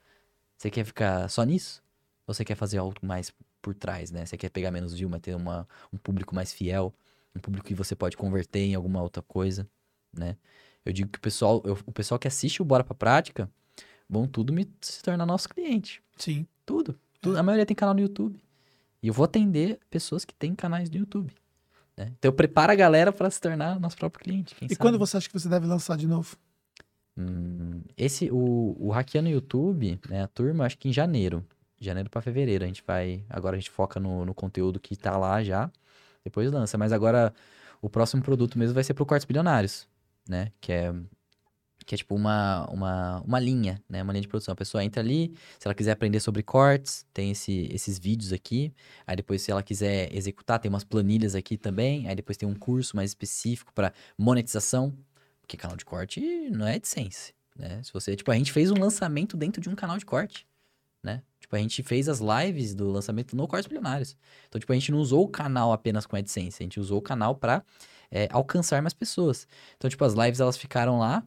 Você 0.57 0.71
quer 0.71 0.83
ficar 0.85 1.29
só 1.29 1.43
nisso? 1.43 1.83
Ou 2.25 2.33
você 2.33 2.43
quer 2.43 2.55
fazer 2.55 2.79
algo 2.79 2.95
mais 3.03 3.31
por 3.61 3.75
trás, 3.75 4.09
né? 4.09 4.25
Você 4.25 4.35
quer 4.35 4.49
pegar 4.49 4.71
menos 4.71 4.93
view, 4.93 5.07
mas 5.09 5.21
ter 5.21 5.35
uma, 5.35 5.67
um 5.91 5.97
público 5.97 6.33
mais 6.33 6.51
fiel, 6.51 6.93
um 7.35 7.39
público 7.39 7.67
que 7.67 7.73
você 7.75 7.95
pode 7.95 8.15
converter 8.17 8.59
em 8.59 8.75
alguma 8.75 9.01
outra 9.01 9.21
coisa, 9.21 9.67
né? 10.15 10.35
Eu 10.85 10.91
digo 10.93 11.09
que 11.09 11.17
o 11.17 11.21
pessoal, 11.21 11.61
eu- 11.65 11.77
o 11.85 11.91
pessoal 11.91 12.19
que 12.19 12.27
assiste 12.27 12.61
o 12.61 12.65
Bora 12.65 12.83
Pra 12.83 12.93
Prática 12.95 13.49
vão 14.09 14.27
tudo 14.27 14.51
me, 14.53 14.69
se 14.81 15.01
tornar 15.01 15.25
nosso 15.25 15.47
cliente. 15.49 16.03
Sim. 16.17 16.45
Tudo. 16.65 16.99
tudo. 17.21 17.37
A 17.37 17.43
maioria 17.43 17.65
tem 17.65 17.75
canal 17.75 17.93
no 17.93 18.01
YouTube. 18.01 18.39
E 19.01 19.07
eu 19.07 19.13
vou 19.13 19.23
atender 19.25 19.79
pessoas 19.89 20.23
que 20.25 20.33
têm 20.33 20.53
canais 20.55 20.89
no 20.89 20.97
YouTube. 20.97 21.33
Né? 21.95 22.11
Então 22.17 22.29
eu 22.29 22.33
preparo 22.33 22.71
a 22.71 22.75
galera 22.75 23.11
para 23.13 23.29
se 23.29 23.39
tornar 23.39 23.79
nosso 23.79 23.95
próprio 23.97 24.23
cliente. 24.23 24.55
e 24.57 24.65
sabe? 24.67 24.75
quando 24.75 24.99
você 24.99 25.17
acha 25.17 25.27
que 25.29 25.39
você 25.39 25.47
deve 25.47 25.65
lançar 25.65 25.97
de 25.97 26.07
novo? 26.07 26.35
Hum, 27.17 27.81
esse, 27.95 28.29
o, 28.31 28.75
o 28.79 28.89
Hackeando 28.91 29.29
YouTube, 29.29 29.99
né, 30.09 30.23
a 30.23 30.27
turma, 30.27 30.65
acho 30.65 30.77
que 30.77 30.89
em 30.89 30.93
janeiro. 30.93 31.45
Janeiro 31.79 32.09
para 32.09 32.21
fevereiro. 32.21 32.63
A 32.63 32.67
gente 32.67 32.83
vai. 32.85 33.23
Agora 33.29 33.55
a 33.55 33.59
gente 33.59 33.69
foca 33.69 33.99
no, 33.99 34.25
no 34.25 34.33
conteúdo 34.33 34.79
que 34.79 34.95
tá 34.95 35.17
lá 35.17 35.43
já. 35.43 35.69
Depois 36.23 36.51
lança. 36.51 36.77
Mas 36.77 36.91
agora 36.91 37.33
o 37.81 37.89
próximo 37.89 38.21
produto 38.21 38.57
mesmo 38.57 38.73
vai 38.73 38.83
ser 38.83 38.93
pro 38.93 39.05
Quartos 39.05 39.25
Bilionários, 39.25 39.87
né? 40.27 40.51
Que 40.61 40.71
é 40.71 40.93
que 41.85 41.95
é 41.95 41.97
tipo 41.97 42.15
uma, 42.15 42.65
uma, 42.69 43.21
uma 43.21 43.39
linha, 43.39 43.81
né? 43.89 44.01
Uma 44.01 44.13
linha 44.13 44.21
de 44.21 44.27
produção. 44.27 44.53
A 44.53 44.55
pessoa 44.55 44.83
entra 44.83 45.01
ali, 45.01 45.33
se 45.59 45.67
ela 45.67 45.75
quiser 45.75 45.91
aprender 45.91 46.19
sobre 46.19 46.41
cortes, 46.41 47.05
tem 47.13 47.31
esse, 47.31 47.67
esses 47.71 47.99
vídeos 47.99 48.31
aqui. 48.31 48.73
Aí 49.05 49.15
depois, 49.15 49.41
se 49.41 49.51
ela 49.51 49.61
quiser 49.61 50.15
executar, 50.15 50.59
tem 50.59 50.69
umas 50.69 50.83
planilhas 50.83 51.35
aqui 51.35 51.57
também. 51.57 52.07
Aí 52.07 52.15
depois 52.15 52.37
tem 52.37 52.47
um 52.47 52.55
curso 52.55 52.95
mais 52.95 53.11
específico 53.11 53.73
para 53.73 53.93
monetização, 54.17 54.95
porque 55.41 55.57
canal 55.57 55.77
de 55.77 55.85
corte 55.85 56.21
não 56.51 56.65
é 56.67 56.75
AdSense, 56.75 57.33
né? 57.55 57.81
Se 57.83 57.91
você, 57.91 58.15
tipo, 58.15 58.31
a 58.31 58.35
gente 58.35 58.51
fez 58.51 58.71
um 58.71 58.79
lançamento 58.79 59.35
dentro 59.35 59.61
de 59.61 59.69
um 59.69 59.75
canal 59.75 59.97
de 59.97 60.05
corte, 60.05 60.47
né? 61.03 61.21
Tipo, 61.53 61.55
a 61.55 61.59
gente 61.59 61.83
fez 61.83 62.09
as 62.09 62.19
lives 62.19 62.73
do 62.73 62.89
lançamento 62.89 63.35
no 63.35 63.47
Cortes 63.47 63.67
Milionários. 63.67 64.17
Então, 64.47 64.59
tipo, 64.59 64.71
a 64.71 64.75
gente 64.75 64.91
não 64.91 64.97
usou 64.99 65.23
o 65.23 65.27
canal 65.27 65.71
apenas 65.71 66.05
com 66.05 66.15
AdSense, 66.15 66.57
a 66.59 66.63
gente 66.63 66.79
usou 66.79 66.97
o 66.97 67.01
canal 67.01 67.35
para 67.35 67.63
é, 68.11 68.27
alcançar 68.31 68.81
mais 68.81 68.93
pessoas. 68.93 69.47
Então, 69.77 69.89
tipo, 69.89 70.03
as 70.03 70.13
lives 70.13 70.39
elas 70.39 70.57
ficaram 70.57 70.97
lá 70.97 71.23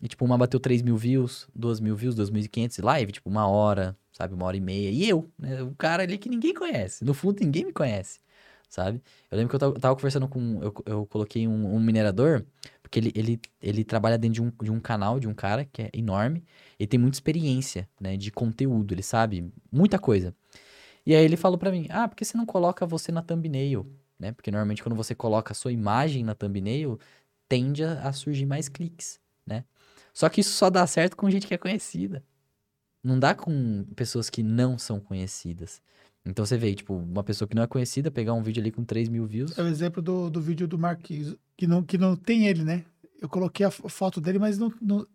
e, 0.00 0.06
tipo, 0.08 0.24
uma 0.24 0.38
bateu 0.38 0.60
3 0.60 0.82
mil 0.82 0.96
views, 0.96 1.48
2 1.54 1.80
mil 1.80 1.96
views, 1.96 2.14
2.500 2.14 2.84
live, 2.84 3.12
tipo, 3.12 3.28
uma 3.28 3.48
hora, 3.48 3.96
sabe? 4.12 4.34
Uma 4.34 4.46
hora 4.46 4.56
e 4.56 4.60
meia. 4.60 4.90
E 4.90 5.08
eu, 5.08 5.28
né? 5.38 5.62
O 5.62 5.74
cara 5.74 6.04
ali 6.04 6.16
que 6.16 6.28
ninguém 6.28 6.54
conhece. 6.54 7.04
No 7.04 7.12
fundo, 7.12 7.40
ninguém 7.40 7.64
me 7.64 7.72
conhece, 7.72 8.20
sabe? 8.68 9.02
Eu 9.30 9.38
lembro 9.38 9.56
que 9.58 9.64
eu 9.64 9.72
tava 9.74 9.94
conversando 9.94 10.28
com... 10.28 10.62
Eu, 10.62 10.74
eu 10.86 11.06
coloquei 11.06 11.46
um, 11.46 11.74
um, 11.74 11.80
minerador, 11.80 12.44
porque 12.82 12.98
ele, 12.98 13.12
ele, 13.14 13.40
ele 13.60 13.84
trabalha 13.84 14.18
dentro 14.18 14.34
de 14.34 14.42
um, 14.42 14.52
de 14.62 14.70
um 14.70 14.80
canal 14.80 15.18
de 15.18 15.28
um 15.28 15.34
cara 15.34 15.64
que 15.64 15.82
é 15.82 15.90
enorme. 15.92 16.44
Ele 16.78 16.86
tem 16.86 16.98
muita 17.00 17.16
experiência, 17.16 17.88
né? 18.00 18.16
De 18.16 18.30
conteúdo, 18.30 18.92
ele 18.94 19.02
sabe 19.02 19.52
muita 19.70 19.98
coisa. 19.98 20.34
E 21.04 21.14
aí 21.14 21.24
ele 21.24 21.36
falou 21.36 21.56
para 21.56 21.70
mim, 21.70 21.86
ah, 21.90 22.08
por 22.08 22.16
que 22.16 22.24
você 22.24 22.36
não 22.36 22.44
coloca 22.44 22.84
você 22.84 23.12
na 23.12 23.22
thumbnail? 23.22 23.86
Né? 24.18 24.32
Porque 24.32 24.50
normalmente 24.50 24.82
quando 24.82 24.96
você 24.96 25.14
coloca 25.14 25.52
a 25.52 25.54
sua 25.54 25.72
imagem 25.72 26.24
na 26.24 26.34
thumbnail, 26.34 26.98
tende 27.48 27.84
a, 27.84 28.08
a 28.08 28.12
surgir 28.12 28.46
mais 28.46 28.68
cliques, 28.68 29.20
né? 29.46 29.64
Só 30.12 30.28
que 30.28 30.40
isso 30.40 30.50
só 30.54 30.70
dá 30.70 30.86
certo 30.86 31.16
com 31.16 31.30
gente 31.30 31.46
que 31.46 31.54
é 31.54 31.58
conhecida. 31.58 32.24
Não 33.04 33.18
dá 33.20 33.34
com 33.34 33.84
pessoas 33.94 34.30
que 34.30 34.42
não 34.42 34.78
são 34.78 34.98
conhecidas. 34.98 35.80
Então 36.26 36.44
você 36.44 36.58
vê, 36.58 36.74
tipo, 36.74 36.94
uma 36.94 37.22
pessoa 37.22 37.48
que 37.48 37.54
não 37.54 37.62
é 37.62 37.66
conhecida 37.66 38.10
pegar 38.10 38.34
um 38.34 38.42
vídeo 38.42 38.60
ali 38.60 38.72
com 38.72 38.84
3 38.84 39.08
mil 39.08 39.26
views. 39.26 39.56
É 39.56 39.62
o 39.62 39.68
exemplo 39.68 40.02
do, 40.02 40.28
do 40.28 40.40
vídeo 40.40 40.66
do 40.66 40.78
Marquinhos, 40.78 41.36
que 41.56 41.66
não, 41.66 41.82
que 41.82 41.96
não 41.96 42.16
tem 42.16 42.46
ele, 42.46 42.64
né? 42.64 42.84
Eu 43.22 43.28
coloquei 43.28 43.64
a 43.64 43.70
foto 43.70 44.20
dele, 44.20 44.38
mas 44.38 44.58
não, 44.58 44.72
não, 44.82 45.06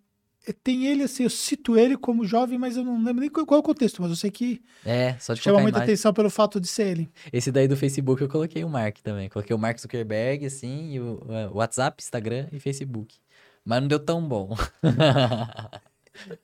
é, 0.48 0.54
tem 0.54 0.88
ele 0.88 1.04
assim, 1.04 1.24
eu 1.24 1.30
cito 1.30 1.78
ele 1.78 1.96
como 1.96 2.26
jovem, 2.26 2.58
mas 2.58 2.76
eu 2.76 2.84
não 2.84 2.98
lembro 3.04 3.22
nem 3.22 3.30
qual, 3.30 3.46
qual 3.46 3.58
é 3.58 3.60
o 3.60 3.64
contexto, 3.64 4.02
mas 4.02 4.10
eu 4.10 4.18
sei 4.18 4.32
que 4.32 4.62
é, 4.86 5.16
só 5.20 5.34
de 5.34 5.42
chama 5.42 5.60
muita 5.60 5.78
imagem. 5.78 5.94
atenção 5.94 6.14
pelo 6.14 6.30
fato 6.30 6.60
de 6.60 6.68
ser 6.68 6.88
ele. 6.88 7.10
Esse 7.32 7.52
daí 7.52 7.68
do 7.68 7.78
Facebook 7.78 8.22
eu 8.22 8.30
coloquei 8.30 8.64
o 8.64 8.70
Mark 8.70 8.98
também. 9.04 9.30
Coloquei 9.30 9.56
o 9.56 9.60
Mark 9.60 9.80
Zuckerberg, 9.80 10.46
assim, 10.46 10.94
e 10.94 11.00
o 11.00 11.22
WhatsApp, 11.54 12.02
Instagram 12.02 12.48
e 12.52 12.60
Facebook. 12.60 13.18
Mas 13.64 13.82
não 13.82 13.88
deu 13.88 14.00
tão 14.00 14.28
bom. 14.28 14.56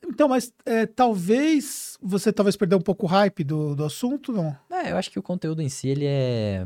então, 0.04 0.28
mas 0.28 0.54
é, 0.66 0.86
talvez 0.86 1.98
você 2.02 2.32
talvez 2.32 2.56
perdeu 2.56 2.78
um 2.78 2.82
pouco 2.82 3.06
o 3.06 3.10
hype 3.10 3.44
do, 3.44 3.76
do 3.76 3.84
assunto, 3.84 4.32
não? 4.32 4.56
É, 4.70 4.92
eu 4.92 4.98
acho 4.98 5.12
que 5.12 5.20
o 5.20 5.24
conteúdo 5.24 5.62
em 5.62 5.70
si, 5.70 5.88
ele 5.90 6.06
é... 6.06 6.66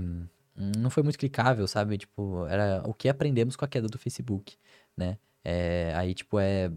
Não 0.56 0.90
foi 0.90 1.02
muito 1.02 1.18
clicável, 1.18 1.68
sabe? 1.68 1.98
Tipo, 1.98 2.46
era 2.48 2.84
o 2.86 2.94
que 2.94 3.10
aprendemos 3.10 3.56
com 3.56 3.66
a 3.66 3.68
queda 3.68 3.88
do 3.88 3.98
Facebook, 3.98 4.56
né? 4.96 5.18
É, 5.44 5.94
aí, 5.96 6.14
tipo, 6.14 6.40
é... 6.40 6.72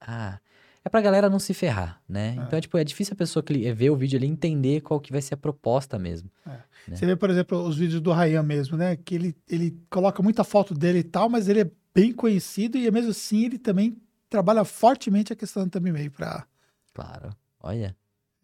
Ah, 0.00 0.38
é 0.84 0.88
pra 0.88 1.00
galera 1.00 1.30
não 1.30 1.38
se 1.38 1.54
ferrar, 1.54 2.00
né? 2.08 2.36
É. 2.38 2.42
Então, 2.42 2.58
é, 2.58 2.60
tipo, 2.60 2.76
é 2.76 2.84
difícil 2.84 3.14
a 3.14 3.16
pessoa 3.16 3.44
ver 3.74 3.90
o 3.90 3.96
vídeo 3.96 4.18
ali 4.18 4.26
entender 4.26 4.80
qual 4.80 5.00
que 5.00 5.12
vai 5.12 5.22
ser 5.22 5.34
a 5.34 5.36
proposta 5.36 5.98
mesmo. 5.98 6.30
É. 6.46 6.50
Né? 6.50 6.96
Você 6.96 7.06
vê, 7.06 7.14
por 7.14 7.30
exemplo, 7.30 7.58
os 7.62 7.76
vídeos 7.76 8.00
do 8.00 8.12
Ryan 8.12 8.42
mesmo, 8.42 8.76
né? 8.76 8.96
Que 8.96 9.14
ele, 9.14 9.36
ele 9.48 9.76
coloca 9.88 10.22
muita 10.22 10.42
foto 10.42 10.74
dele 10.74 10.98
e 10.98 11.04
tal, 11.04 11.28
mas 11.28 11.48
ele 11.48 11.60
é 11.60 11.70
bem 11.94 12.12
conhecido 12.12 12.76
e 12.76 12.90
mesmo 12.90 13.10
assim 13.10 13.44
ele 13.44 13.58
também 13.58 13.96
trabalha 14.32 14.64
fortemente 14.64 15.32
a 15.32 15.36
questão 15.36 15.64
do 15.64 15.70
thumbnail 15.70 16.10
para 16.10 16.46
Claro. 16.94 17.36
Olha. 17.60 17.94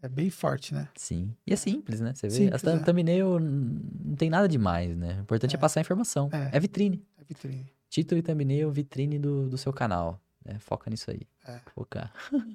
É 0.01 0.09
bem 0.09 0.31
forte, 0.31 0.73
né? 0.73 0.89
Sim. 0.95 1.35
E 1.45 1.53
é 1.53 1.57
simples, 1.57 2.01
né? 2.01 2.15
Você 2.15 2.29
vê, 2.29 2.35
simples, 2.35 2.65
a 2.65 2.71
é. 2.73 2.79
thumbnail 2.79 3.41
não 3.41 4.15
tem 4.15 4.31
nada 4.31 4.47
demais, 4.47 4.97
né? 4.97 5.17
O 5.19 5.23
importante 5.23 5.57
é, 5.57 5.59
é 5.59 5.61
passar 5.61 5.81
a 5.81 5.83
informação. 5.83 6.29
É. 6.33 6.57
é. 6.57 6.61
vitrine. 6.61 7.03
É 7.19 7.25
vitrine. 7.25 7.67
Título 7.89 8.19
e 8.19 8.23
thumbnail, 8.23 8.71
vitrine 8.71 9.19
do, 9.19 9.49
do 9.49 9.59
seu 9.59 9.73
canal. 9.73 10.21
Né? 10.45 10.59
Foca 10.61 10.89
nisso 10.91 11.11
aí. 11.11 11.23
É. 11.47 11.61
Focar. 11.75 12.13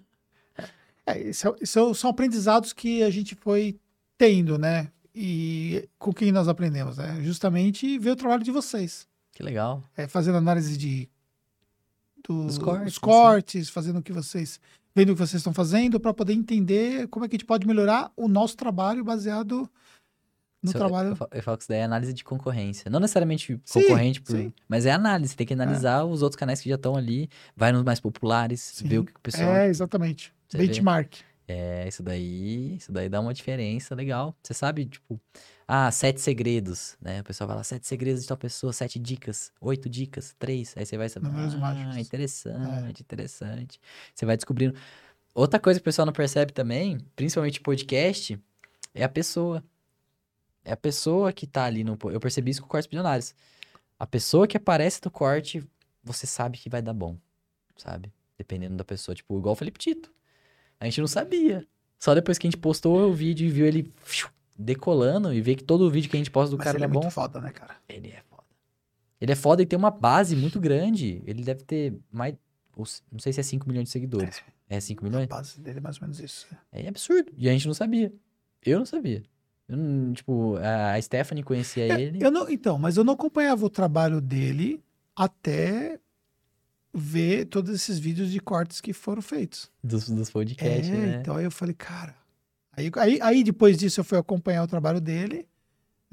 É, 1.05 1.19
isso, 1.19 1.49
é, 1.49 1.55
isso 1.59 1.93
são 1.95 2.09
aprendizados 2.09 2.71
que 2.71 3.03
a 3.03 3.09
gente 3.09 3.35
foi 3.35 3.77
tendo, 4.17 4.57
né? 4.57 4.89
E 5.13 5.89
com 5.99 6.13
quem 6.13 6.31
nós 6.31 6.47
aprendemos, 6.47 6.95
né? 6.95 7.19
Justamente 7.21 7.99
ver 7.99 8.11
o 8.11 8.15
trabalho 8.15 8.41
de 8.41 8.51
vocês. 8.51 9.05
Que 9.33 9.43
legal. 9.43 9.83
É, 9.97 10.07
fazendo 10.07 10.37
análise 10.37 10.77
de 10.77 11.09
do, 12.27 12.45
dos 12.45 12.57
cortes, 12.57 12.97
cortes 12.97 13.69
fazendo 13.69 13.99
o 13.99 14.03
que 14.03 14.13
vocês 14.13 14.59
vendo 14.95 15.09
o 15.09 15.13
que 15.13 15.19
vocês 15.19 15.39
estão 15.39 15.53
fazendo 15.53 15.99
para 15.99 16.13
poder 16.13 16.33
entender 16.33 17.07
como 17.07 17.25
é 17.25 17.27
que 17.27 17.35
a 17.35 17.37
gente 17.37 17.47
pode 17.47 17.65
melhorar 17.67 18.11
o 18.15 18.27
nosso 18.27 18.55
trabalho 18.55 19.03
baseado 19.03 19.69
no 20.61 20.71
trabalho. 20.71 21.09
Eu, 21.09 21.27
eu, 21.31 21.43
falo 21.43 21.57
que 21.57 21.63
isso 21.63 21.69
daí 21.69 21.79
é 21.79 21.83
análise 21.83 22.13
de 22.13 22.23
concorrência. 22.23 22.89
Não 22.89 22.99
necessariamente 22.99 23.59
concorrente, 23.71 24.19
sim, 24.19 24.23
por, 24.23 24.37
sim. 24.37 24.53
mas 24.67 24.85
é 24.85 24.91
análise. 24.91 25.35
Tem 25.35 25.45
que 25.45 25.53
analisar 25.53 26.01
é. 26.01 26.03
os 26.03 26.21
outros 26.21 26.37
canais 26.37 26.61
que 26.61 26.69
já 26.69 26.75
estão 26.75 26.95
ali, 26.95 27.29
vai 27.55 27.71
nos 27.71 27.83
mais 27.83 27.99
populares, 27.99 28.61
sim. 28.61 28.87
ver 28.87 28.99
o 28.99 29.03
que 29.03 29.11
o 29.11 29.19
pessoal. 29.19 29.49
É, 29.49 29.67
exatamente. 29.67 30.33
Benchmark. 30.53 31.15
Vê. 31.15 31.23
É, 31.45 31.87
isso 31.87 32.01
daí, 32.01 32.77
isso 32.77 32.91
daí 32.91 33.09
dá 33.09 33.19
uma 33.19 33.33
diferença 33.33 33.93
legal. 33.93 34.33
Você 34.41 34.53
sabe, 34.53 34.85
tipo, 34.85 35.19
ah, 35.75 35.89
sete 35.89 36.21
segredos, 36.21 36.95
né? 37.01 37.21
O 37.21 37.23
pessoal 37.23 37.47
fala 37.47 37.63
sete 37.63 37.87
segredos 37.87 38.21
de 38.21 38.27
tal 38.27 38.37
pessoa, 38.37 38.71
sete 38.71 38.99
dicas, 38.99 39.51
oito 39.59 39.89
dicas, 39.89 40.35
três. 40.37 40.71
Aí 40.77 40.85
você 40.85 40.95
vai 40.95 41.09
saber. 41.09 41.29
Números 41.29 41.55
ah, 41.55 41.57
mágicos. 41.57 41.97
interessante, 41.97 42.99
é. 42.99 43.01
interessante. 43.01 43.81
Você 44.13 44.23
vai 44.23 44.35
descobrindo. 44.37 44.77
Outra 45.33 45.59
coisa 45.59 45.79
que 45.79 45.81
o 45.81 45.85
pessoal 45.85 46.05
não 46.05 46.13
percebe 46.13 46.53
também, 46.53 46.99
principalmente 47.15 47.59
podcast, 47.59 48.39
é 48.93 49.03
a 49.03 49.09
pessoa. 49.09 49.63
É 50.63 50.73
a 50.73 50.77
pessoa 50.77 51.33
que 51.33 51.47
tá 51.47 51.63
ali 51.65 51.83
no. 51.83 51.97
Eu 52.03 52.19
percebi 52.19 52.51
isso 52.51 52.61
com 52.61 52.67
cortes 52.67 52.87
bilionários. 52.87 53.33
A 53.97 54.05
pessoa 54.05 54.47
que 54.47 54.55
aparece 54.55 55.01
no 55.03 55.09
corte, 55.09 55.67
você 56.03 56.27
sabe 56.27 56.59
que 56.59 56.69
vai 56.69 56.83
dar 56.83 56.93
bom, 56.93 57.17
sabe? 57.75 58.13
Dependendo 58.37 58.75
da 58.75 58.83
pessoa. 58.83 59.15
Tipo, 59.15 59.39
igual 59.39 59.53
o 59.53 59.55
Felipe 59.55 59.79
Tito. 59.79 60.13
A 60.79 60.85
gente 60.85 61.01
não 61.01 61.07
sabia. 61.07 61.65
Só 61.97 62.13
depois 62.13 62.37
que 62.37 62.45
a 62.45 62.49
gente 62.51 62.59
postou 62.59 63.09
o 63.09 63.13
vídeo 63.13 63.47
e 63.47 63.49
viu 63.49 63.65
ele 63.65 63.91
decolando 64.57 65.33
e 65.33 65.41
ver 65.41 65.55
que 65.55 65.63
todo 65.63 65.81
o 65.81 65.89
vídeo 65.89 66.09
que 66.09 66.15
a 66.15 66.19
gente 66.19 66.31
posta 66.31 66.51
do 66.51 66.57
Mas 66.57 66.65
cara 66.65 66.77
ele 66.77 66.83
é, 66.83 66.87
é 66.87 66.89
bom. 66.89 67.01
muito 67.01 67.11
foda, 67.11 67.41
né, 67.41 67.51
cara? 67.51 67.75
Ele 67.87 68.09
é 68.09 68.21
foda. 68.29 68.43
Ele 69.19 69.31
é 69.31 69.35
foda 69.35 69.61
e 69.61 69.65
tem 69.65 69.77
uma 69.77 69.91
base 69.91 70.35
muito 70.35 70.59
grande. 70.59 71.21
Ele 71.25 71.43
deve 71.43 71.63
ter 71.63 71.97
mais. 72.11 72.35
Não 73.11 73.19
sei 73.19 73.31
se 73.31 73.39
é 73.39 73.43
5 73.43 73.67
milhões 73.67 73.85
de 73.85 73.91
seguidores. 73.91 74.43
É, 74.69 74.77
é 74.77 74.79
5 74.79 75.03
milhões? 75.03 75.25
A 75.25 75.35
base 75.35 75.59
dele 75.59 75.77
é 75.77 75.81
mais 75.81 75.97
ou 75.97 76.01
menos 76.01 76.19
isso. 76.19 76.47
É 76.71 76.87
absurdo. 76.87 77.31
E 77.37 77.47
a 77.47 77.51
gente 77.51 77.67
não 77.67 77.73
sabia. 77.73 78.11
Eu 78.65 78.79
não 78.79 78.85
sabia. 78.85 79.23
Eu 79.67 79.77
não, 79.77 80.13
tipo, 80.13 80.55
a 80.57 81.01
Stephanie 81.01 81.43
conhecia 81.43 81.87
é, 81.87 82.01
ele. 82.01 82.23
Eu 82.23 82.31
não, 82.31 82.49
então, 82.49 82.77
mas 82.77 82.97
eu 82.97 83.03
não 83.03 83.13
acompanhava 83.13 83.65
o 83.65 83.69
trabalho 83.69 84.19
dele 84.19 84.83
até 85.15 85.99
ver 86.93 87.45
todos 87.45 87.73
esses 87.73 87.97
vídeos 87.97 88.29
de 88.29 88.39
cortes 88.39 88.81
que 88.81 88.93
foram 88.93 89.21
feitos. 89.21 89.71
Dos, 89.83 90.09
dos 90.09 90.29
podcasts, 90.29 90.89
é, 90.89 90.91
né? 90.91 91.19
Então 91.21 91.35
aí 91.35 91.45
eu 91.45 91.51
falei, 91.51 91.73
cara. 91.73 92.15
Aí, 92.75 92.91
aí, 92.97 93.19
aí 93.21 93.43
depois 93.43 93.77
disso 93.77 93.99
eu 93.99 94.03
fui 94.03 94.17
acompanhar 94.17 94.63
o 94.63 94.67
trabalho 94.67 94.99
dele. 94.99 95.47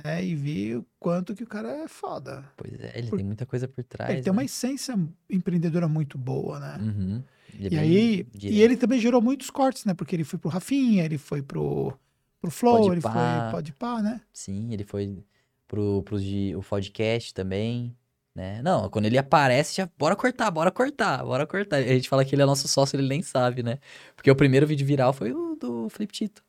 Né, 0.02 0.24
e 0.24 0.34
vi 0.34 0.76
o 0.76 0.86
quanto 0.98 1.34
que 1.34 1.42
o 1.42 1.46
cara 1.46 1.68
é 1.84 1.86
foda. 1.86 2.42
Pois 2.56 2.72
é, 2.80 2.92
ele 2.94 3.10
por... 3.10 3.16
tem 3.16 3.26
muita 3.26 3.44
coisa 3.44 3.68
por 3.68 3.84
trás. 3.84 4.08
Ele 4.08 4.18
né? 4.20 4.24
tem 4.24 4.32
uma 4.32 4.44
essência 4.44 4.98
empreendedora 5.28 5.86
muito 5.86 6.16
boa, 6.16 6.58
né? 6.58 6.78
Uhum. 6.80 7.22
É 7.58 7.74
e 7.74 7.78
aí, 7.78 8.26
e 8.42 8.62
ele 8.62 8.76
também 8.76 8.98
gerou 8.98 9.20
muitos 9.20 9.50
cortes, 9.50 9.84
né? 9.84 9.92
Porque 9.92 10.16
ele 10.16 10.24
foi 10.24 10.38
pro 10.38 10.48
Rafinha, 10.48 11.04
ele 11.04 11.18
foi 11.18 11.42
pro, 11.42 11.92
pro 12.40 12.50
Flow, 12.50 12.78
pode 12.78 12.90
ele 12.92 13.00
pá. 13.02 13.12
foi 13.12 13.50
pode 13.50 13.72
pá, 13.72 14.00
né? 14.00 14.20
Sim, 14.32 14.72
ele 14.72 14.84
foi 14.84 15.22
pro, 15.68 16.02
pro 16.02 16.16
o 16.16 16.62
podcast 16.62 17.34
também. 17.34 17.94
Né? 18.34 18.62
Não, 18.62 18.88
quando 18.88 19.06
ele 19.06 19.18
aparece, 19.18 19.76
já 19.76 19.90
bora 19.98 20.16
cortar, 20.16 20.50
bora 20.50 20.70
cortar, 20.70 21.24
bora 21.24 21.46
cortar. 21.46 21.76
A 21.76 21.82
gente 21.82 22.08
fala 22.08 22.24
que 22.24 22.34
ele 22.34 22.42
é 22.42 22.46
nosso 22.46 22.68
sócio, 22.68 22.96
ele 22.96 23.08
nem 23.08 23.22
sabe, 23.22 23.62
né? 23.62 23.78
Porque 24.14 24.30
o 24.30 24.36
primeiro 24.36 24.66
vídeo 24.66 24.86
viral 24.86 25.12
foi 25.12 25.32
o 25.32 25.56
do 25.56 25.88
Flip 25.90 26.12
Tito. 26.12 26.42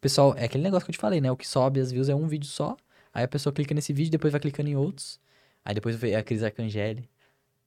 Pessoal, 0.00 0.34
é 0.36 0.44
aquele 0.44 0.64
negócio 0.64 0.86
que 0.86 0.90
eu 0.90 0.94
te 0.94 0.98
falei, 0.98 1.20
né? 1.20 1.30
O 1.30 1.36
que 1.36 1.46
sobe 1.46 1.78
as 1.80 1.92
views 1.92 2.08
é 2.08 2.14
um 2.14 2.26
vídeo 2.26 2.48
só. 2.48 2.76
Aí 3.12 3.24
a 3.24 3.28
pessoa 3.28 3.52
clica 3.52 3.74
nesse 3.74 3.92
vídeo, 3.92 4.10
depois 4.10 4.32
vai 4.32 4.40
clicando 4.40 4.70
em 4.70 4.76
outros. 4.76 5.20
Aí 5.64 5.74
depois 5.74 5.96
vê 5.96 6.14
a 6.14 6.22
Cris 6.22 6.42
Arcangeli. 6.42 7.08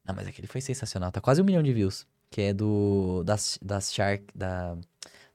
Não, 0.05 0.15
mas 0.15 0.27
aquele 0.27 0.47
foi 0.47 0.61
sensacional. 0.61 1.11
Tá 1.11 1.21
quase 1.21 1.41
um 1.41 1.45
milhão 1.45 1.61
de 1.61 1.71
views. 1.73 2.07
Que 2.31 2.41
é 2.41 2.53
do. 2.53 3.23
Das, 3.23 3.59
das 3.61 3.93
Shark. 3.93 4.25
Da, 4.33 4.75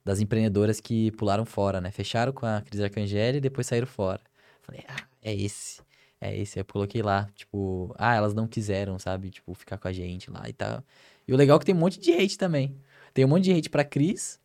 das 0.03 0.19
empreendedoras 0.19 0.79
que 0.81 1.11
pularam 1.11 1.45
fora, 1.45 1.79
né? 1.79 1.91
Fecharam 1.91 2.33
com 2.33 2.45
a 2.45 2.61
Cris 2.61 2.81
Arcangeli 2.81 3.37
e 3.37 3.41
depois 3.41 3.67
saíram 3.67 3.87
fora. 3.87 4.21
Falei, 4.61 4.83
ah, 4.87 5.03
é 5.21 5.33
esse. 5.35 5.81
É 6.21 6.35
esse, 6.35 6.59
eu 6.59 6.65
coloquei 6.65 7.01
lá, 7.01 7.29
tipo, 7.33 7.95
ah, 7.97 8.13
elas 8.13 8.33
não 8.33 8.45
quiseram, 8.45 8.99
sabe? 8.99 9.29
Tipo, 9.29 9.53
ficar 9.53 9.77
com 9.77 9.87
a 9.87 9.93
gente 9.93 10.29
lá 10.29 10.49
e 10.49 10.53
tal. 10.53 10.83
E 11.25 11.33
o 11.33 11.37
legal 11.37 11.55
é 11.55 11.59
que 11.59 11.65
tem 11.65 11.73
um 11.75 11.77
monte 11.77 11.97
de 11.99 12.11
hate 12.11 12.37
também. 12.37 12.75
Tem 13.13 13.23
um 13.23 13.27
monte 13.29 13.45
de 13.45 13.53
hate 13.53 13.69
pra 13.69 13.85
Cris 13.85 14.39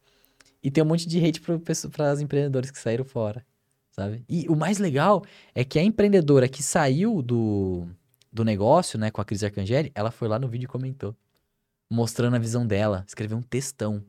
e 0.64 0.70
tem 0.70 0.82
um 0.82 0.86
monte 0.86 1.06
de 1.06 1.22
hate 1.22 1.42
para 1.42 2.10
as 2.10 2.22
empreendedores 2.22 2.70
que 2.70 2.78
saíram 2.78 3.04
fora, 3.04 3.44
sabe? 3.90 4.24
E 4.26 4.46
o 4.48 4.56
mais 4.56 4.78
legal 4.78 5.22
é 5.54 5.62
que 5.62 5.78
a 5.78 5.82
empreendedora 5.82 6.48
que 6.48 6.62
saiu 6.62 7.20
do, 7.20 7.86
do 8.32 8.42
negócio, 8.42 8.98
né, 8.98 9.10
com 9.10 9.20
a 9.20 9.24
Cris 9.26 9.44
Arcangeli, 9.44 9.92
ela 9.94 10.10
foi 10.10 10.26
lá 10.26 10.38
no 10.38 10.48
vídeo 10.48 10.64
e 10.64 10.68
comentou. 10.68 11.14
Mostrando 11.90 12.36
a 12.36 12.38
visão 12.38 12.66
dela, 12.66 13.04
escreveu 13.06 13.36
um 13.36 13.42
textão. 13.42 14.02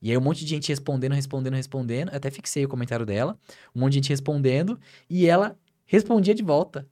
E 0.00 0.12
aí 0.12 0.16
um 0.16 0.20
monte 0.20 0.44
de 0.44 0.50
gente 0.50 0.68
respondendo, 0.68 1.14
respondendo, 1.14 1.54
respondendo. 1.54 2.10
Eu 2.10 2.16
até 2.16 2.30
fixei 2.30 2.64
o 2.64 2.68
comentário 2.68 3.04
dela. 3.04 3.36
Um 3.74 3.80
monte 3.80 3.94
de 3.94 3.96
gente 3.98 4.10
respondendo. 4.10 4.78
E 5.10 5.26
ela 5.26 5.56
respondia 5.84 6.34
de 6.34 6.44
volta. 6.44 6.86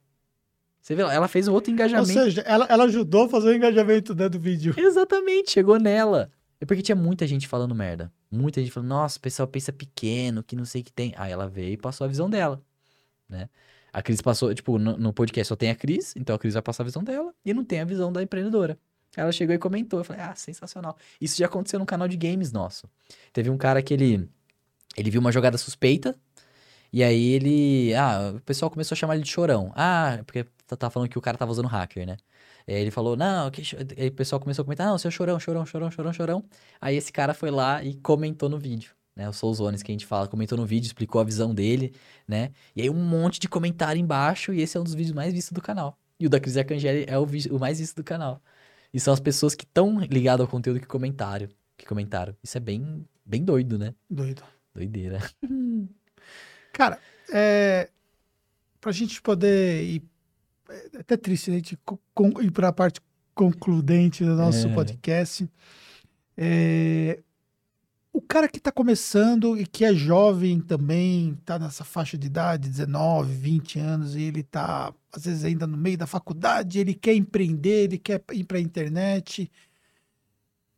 Você 0.81 0.95
vê, 0.95 1.01
ela 1.01 1.27
fez 1.29 1.47
um 1.47 1.53
outro 1.53 1.71
engajamento. 1.71 2.09
Ou 2.09 2.25
seja, 2.25 2.41
ela, 2.41 2.65
ela 2.69 2.83
ajudou 2.85 3.25
a 3.25 3.29
fazer 3.29 3.49
o 3.49 3.53
engajamento 3.53 4.13
né, 4.13 4.27
do 4.27 4.39
vídeo. 4.39 4.73
Exatamente, 4.77 5.51
chegou 5.51 5.79
nela. 5.79 6.29
É 6.61 6.65
porque 6.65 6.83
tinha 6.83 6.95
muita 6.95 7.25
gente 7.25 7.47
falando 7.47 7.73
merda. 7.73 8.13
Muita 8.29 8.61
gente 8.61 8.71
falando, 8.71 8.89
nossa, 8.89 9.17
o 9.17 9.21
pessoal 9.21 9.47
pensa 9.47 9.73
pequeno, 9.73 10.43
que 10.43 10.55
não 10.55 10.63
sei 10.63 10.81
o 10.81 10.83
que 10.83 10.93
tem. 10.93 11.11
Aí 11.17 11.31
ela 11.31 11.49
veio 11.49 11.73
e 11.73 11.77
passou 11.77 12.05
a 12.05 12.07
visão 12.07 12.29
dela, 12.29 12.63
né? 13.27 13.49
A 13.91 14.01
Cris 14.01 14.21
passou, 14.21 14.53
tipo, 14.53 14.77
no, 14.77 14.97
no, 14.97 15.11
podcast 15.11 15.49
só 15.49 15.55
tem 15.55 15.69
a 15.69 15.75
Cris, 15.75 16.15
então 16.15 16.35
a 16.35 16.39
Cris 16.39 16.53
vai 16.53 16.63
passar 16.63 16.83
a 16.83 16.85
visão 16.85 17.03
dela 17.03 17.33
e 17.43 17.53
não 17.53 17.65
tem 17.65 17.81
a 17.81 17.85
visão 17.85 18.13
da 18.13 18.23
empreendedora. 18.23 18.77
Ela 19.17 19.31
chegou 19.31 19.53
e 19.53 19.57
comentou, 19.57 19.99
eu 19.99 20.03
falei, 20.05 20.21
ah, 20.21 20.35
sensacional. 20.35 20.95
Isso 21.19 21.37
já 21.37 21.47
aconteceu 21.47 21.79
no 21.79 21.85
canal 21.85 22.07
de 22.07 22.15
games 22.15 22.51
nosso. 22.51 22.87
Teve 23.33 23.49
um 23.49 23.57
cara 23.57 23.81
que 23.81 23.93
ele, 23.93 24.29
ele 24.95 25.09
viu 25.09 25.19
uma 25.19 25.31
jogada 25.31 25.57
suspeita, 25.57 26.15
e 26.93 27.03
aí 27.03 27.31
ele, 27.31 27.93
ah, 27.95 28.33
o 28.35 28.41
pessoal 28.41 28.69
começou 28.71 28.95
a 28.95 28.97
chamar 28.97 29.15
ele 29.15 29.23
de 29.23 29.29
chorão. 29.29 29.73
Ah, 29.75 30.19
porque 30.25 30.45
tá, 30.67 30.77
tá 30.77 30.89
falando 30.89 31.09
que 31.09 31.17
o 31.17 31.21
cara 31.21 31.37
tava 31.37 31.51
usando 31.51 31.67
hacker, 31.67 32.05
né? 32.05 32.17
Aí 32.67 32.75
ele 32.75 32.91
falou, 32.91 33.15
não, 33.15 33.49
que... 33.51 33.61
aí 33.97 34.07
o 34.07 34.11
pessoal 34.11 34.39
começou 34.39 34.63
a 34.63 34.65
comentar, 34.65 34.87
não, 34.87 34.97
seu 34.97 35.11
chorão, 35.11 35.39
chorão, 35.39 35.65
chorão, 35.65 35.91
chorão, 35.91 36.13
chorão. 36.13 36.43
Aí 36.79 36.95
esse 36.95 37.11
cara 37.11 37.33
foi 37.33 37.51
lá 37.51 37.83
e 37.83 37.95
comentou 37.95 38.49
no 38.49 38.57
vídeo, 38.57 38.93
né? 39.15 39.27
O 39.27 39.33
Souzones 39.33 39.83
que 39.83 39.91
a 39.91 39.93
gente 39.93 40.05
fala, 40.05 40.27
comentou 40.27 40.57
no 40.57 40.65
vídeo, 40.65 40.87
explicou 40.87 41.21
a 41.21 41.23
visão 41.23 41.53
dele, 41.53 41.93
né? 42.27 42.51
E 42.75 42.81
aí 42.81 42.89
um 42.89 42.93
monte 42.93 43.39
de 43.39 43.47
comentário 43.47 43.99
embaixo, 43.99 44.53
e 44.53 44.61
esse 44.61 44.77
é 44.77 44.79
um 44.79 44.83
dos 44.83 44.93
vídeos 44.93 45.13
mais 45.13 45.33
vistos 45.33 45.53
do 45.53 45.61
canal. 45.61 45.97
E 46.19 46.27
o 46.27 46.29
da 46.29 46.39
Cris 46.39 46.55
Arcangeli 46.55 47.05
é 47.07 47.17
o, 47.17 47.25
vídeo, 47.25 47.55
o 47.55 47.59
mais 47.59 47.79
visto 47.79 47.95
do 47.95 48.03
canal. 48.03 48.41
E 48.93 48.99
são 48.99 49.13
as 49.13 49.19
pessoas 49.19 49.55
que 49.55 49.63
estão 49.63 49.99
ligadas 50.01 50.41
ao 50.41 50.47
conteúdo 50.47 50.79
que 50.79 50.85
comentaram, 50.85 51.47
que 51.75 51.85
comentaram. 51.85 52.35
Isso 52.43 52.57
é 52.57 52.59
bem, 52.59 53.05
bem 53.25 53.43
doido, 53.43 53.77
né? 53.79 53.95
Doido. 54.09 54.43
Doideira. 54.73 55.19
Cara, 56.71 56.99
é, 57.33 57.89
pra 58.79 58.91
gente 58.91 59.21
poder 59.21 59.83
ir 59.83 60.03
é 60.71 60.99
até 60.99 61.17
triste 61.17 61.51
a 61.51 61.53
gente 61.53 61.77
ir 62.41 62.51
para 62.51 62.69
a 62.69 62.73
parte 62.73 63.01
concludente 63.33 64.23
do 64.23 64.35
nosso 64.35 64.67
é. 64.67 64.73
podcast. 64.73 65.49
É, 66.37 67.19
o 68.13 68.21
cara 68.21 68.47
que 68.49 68.57
está 68.57 68.71
começando 68.71 69.57
e 69.57 69.65
que 69.65 69.85
é 69.85 69.93
jovem 69.93 70.59
também, 70.59 71.37
está 71.39 71.57
nessa 71.57 71.83
faixa 71.83 72.17
de 72.17 72.27
idade, 72.27 72.69
19, 72.69 73.33
20 73.33 73.79
anos, 73.79 74.15
e 74.15 74.23
ele 74.23 74.41
está, 74.41 74.93
às 75.11 75.25
vezes, 75.25 75.45
ainda 75.45 75.65
no 75.65 75.77
meio 75.77 75.97
da 75.97 76.05
faculdade, 76.05 76.79
ele 76.79 76.93
quer 76.93 77.15
empreender, 77.15 77.85
ele 77.85 77.97
quer 77.97 78.21
ir 78.33 78.43
para 78.43 78.57
a 78.57 78.61
internet. 78.61 79.49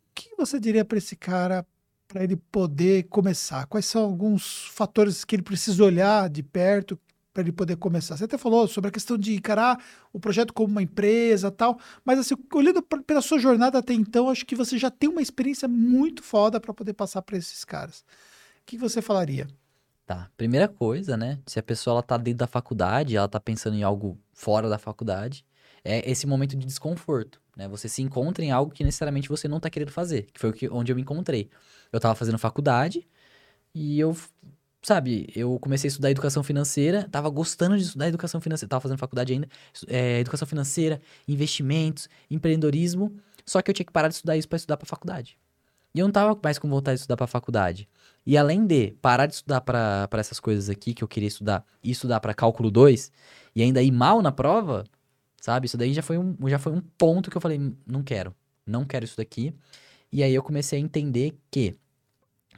O 0.09 0.13
que 0.13 0.35
você 0.37 0.59
diria 0.59 0.85
para 0.85 0.97
esse 0.97 1.15
cara 1.15 1.65
para 2.07 2.23
ele 2.23 2.35
poder 2.35 3.03
começar? 3.05 3.65
Quais 3.65 3.87
são 3.87 4.03
alguns 4.03 4.67
fatores 4.67 5.25
que 5.25 5.35
ele 5.35 5.43
precisa 5.43 5.83
olhar 5.83 6.29
de 6.29 6.43
perto 6.43 6.99
para 7.33 7.41
ele 7.41 7.51
poder 7.51 7.75
começar. 7.77 8.15
Você 8.15 8.25
até 8.25 8.37
falou 8.37 8.67
sobre 8.67 8.89
a 8.89 8.91
questão 8.91 9.17
de 9.17 9.35
encarar 9.35 9.83
o 10.13 10.19
projeto 10.19 10.53
como 10.53 10.71
uma 10.71 10.83
empresa 10.83 11.49
tal, 11.49 11.79
mas 12.05 12.19
assim, 12.19 12.35
olhando 12.53 12.81
pela 12.81 13.21
sua 13.21 13.39
jornada 13.39 13.79
até 13.79 13.93
então, 13.93 14.29
acho 14.29 14.45
que 14.45 14.55
você 14.55 14.77
já 14.77 14.91
tem 14.91 15.09
uma 15.09 15.21
experiência 15.21 15.67
muito 15.67 16.21
foda 16.21 16.59
para 16.59 16.73
poder 16.73 16.93
passar 16.93 17.21
para 17.23 17.37
esses 17.37 17.65
caras. 17.65 18.05
O 18.61 18.65
que 18.65 18.77
você 18.77 19.01
falaria? 19.01 19.47
Tá, 20.05 20.29
primeira 20.37 20.67
coisa, 20.67 21.17
né? 21.17 21.39
Se 21.47 21.57
a 21.57 21.63
pessoa 21.63 21.95
ela 21.95 22.03
tá 22.03 22.17
dentro 22.17 22.39
da 22.39 22.47
faculdade, 22.47 23.15
ela 23.15 23.27
tá 23.27 23.39
pensando 23.39 23.75
em 23.75 23.83
algo 23.83 24.19
fora 24.31 24.69
da 24.69 24.77
faculdade, 24.77 25.45
é 25.83 26.09
esse 26.09 26.27
momento 26.27 26.55
de 26.55 26.65
desconforto, 26.65 27.41
né? 27.57 27.67
Você 27.67 27.89
se 27.89 28.01
encontra 28.01 28.43
em 28.43 28.51
algo 28.51 28.71
que 28.71 28.83
necessariamente 28.83 29.27
você 29.27 29.47
não 29.47 29.59
tá 29.59 29.69
querendo 29.69 29.91
fazer, 29.91 30.27
que 30.33 30.39
foi 30.39 30.49
o 30.49 30.53
que, 30.53 30.69
onde 30.69 30.91
eu 30.91 30.95
me 30.95 31.01
encontrei. 31.01 31.49
Eu 31.91 31.99
tava 31.99 32.15
fazendo 32.15 32.37
faculdade 32.37 33.07
e 33.73 33.99
eu 33.99 34.15
sabe, 34.83 35.27
eu 35.33 35.57
comecei 35.59 35.87
a 35.87 35.91
estudar 35.91 36.11
educação 36.11 36.43
financeira, 36.43 37.07
tava 37.09 37.29
gostando 37.29 37.77
de 37.77 37.83
estudar 37.83 38.09
educação 38.09 38.41
financeira, 38.41 38.69
tava 38.69 38.81
fazendo 38.81 38.97
faculdade 38.97 39.31
ainda, 39.31 39.47
é, 39.87 40.19
educação 40.19 40.47
financeira, 40.47 41.01
investimentos, 41.27 42.09
empreendedorismo, 42.29 43.15
só 43.45 43.61
que 43.61 43.71
eu 43.71 43.73
tinha 43.73 43.85
que 43.85 43.93
parar 43.93 44.09
de 44.09 44.15
estudar 44.15 44.35
isso 44.37 44.47
para 44.47 44.57
estudar 44.57 44.77
para 44.77 44.85
faculdade. 44.85 45.37
E 45.95 45.99
eu 45.99 46.05
não 46.05 46.11
tava 46.11 46.37
mais 46.43 46.59
com 46.59 46.67
vontade 46.67 46.95
de 46.95 47.01
estudar 47.01 47.15
para 47.15 47.27
faculdade. 47.27 47.87
E 48.25 48.37
além 48.37 48.65
de 48.65 48.91
parar 49.01 49.27
de 49.27 49.35
estudar 49.35 49.61
para 49.61 50.09
essas 50.13 50.39
coisas 50.39 50.69
aqui 50.69 50.93
que 50.93 51.03
eu 51.03 51.07
queria 51.07 51.27
estudar 51.27 51.63
e 51.83 51.91
estudar 51.91 52.19
para 52.19 52.33
cálculo 52.33 52.71
2 52.71 53.11
e 53.55 53.61
ainda 53.61 53.81
ir 53.81 53.91
mal 53.91 54.21
na 54.21 54.31
prova, 54.31 54.85
sabe? 55.39 55.67
Isso 55.67 55.77
daí 55.77 55.93
já 55.93 56.01
foi 56.01 56.17
um, 56.17 56.35
já 56.47 56.57
foi 56.57 56.73
um 56.73 56.81
ponto 56.97 57.29
que 57.29 57.37
eu 57.37 57.41
falei, 57.41 57.59
não 57.85 58.01
quero, 58.01 58.35
não 58.65 58.85
quero 58.85 59.05
isso 59.05 59.17
daqui. 59.17 59.53
E 60.11 60.23
aí 60.23 60.33
eu 60.33 60.41
comecei 60.41 60.79
a 60.79 60.81
entender 60.81 61.37
que 61.51 61.75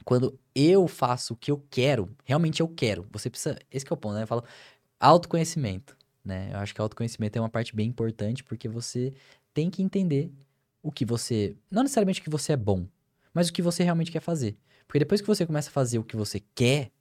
quando 0.06 0.38
eu 0.54 0.86
faço 0.86 1.34
o 1.34 1.36
que 1.36 1.50
eu 1.50 1.60
quero, 1.68 2.08
realmente 2.24 2.60
eu 2.60 2.68
quero. 2.68 3.04
Você 3.10 3.28
precisa. 3.28 3.58
Esse 3.68 3.84
é 3.90 3.92
o 3.92 3.96
ponto, 3.96 4.14
né? 4.14 4.22
Eu 4.22 4.26
falo 4.28 4.44
autoconhecimento, 5.00 5.98
né? 6.24 6.48
Eu 6.52 6.58
acho 6.58 6.72
que 6.72 6.80
autoconhecimento 6.80 7.36
é 7.36 7.42
uma 7.42 7.48
parte 7.48 7.74
bem 7.74 7.88
importante 7.88 8.44
porque 8.44 8.68
você 8.68 9.12
tem 9.52 9.68
que 9.68 9.82
entender 9.82 10.30
o 10.80 10.92
que 10.92 11.04
você. 11.04 11.56
Não 11.68 11.82
necessariamente 11.82 12.20
o 12.20 12.22
que 12.22 12.30
você 12.30 12.52
é 12.52 12.56
bom, 12.56 12.86
mas 13.34 13.48
o 13.48 13.52
que 13.52 13.60
você 13.60 13.82
realmente 13.82 14.12
quer 14.12 14.20
fazer. 14.20 14.56
Porque 14.86 15.00
depois 15.00 15.20
que 15.20 15.26
você 15.26 15.44
começa 15.44 15.70
a 15.70 15.72
fazer 15.72 15.98
o 15.98 16.04
que 16.04 16.14
você 16.14 16.40
quer, 16.54 16.92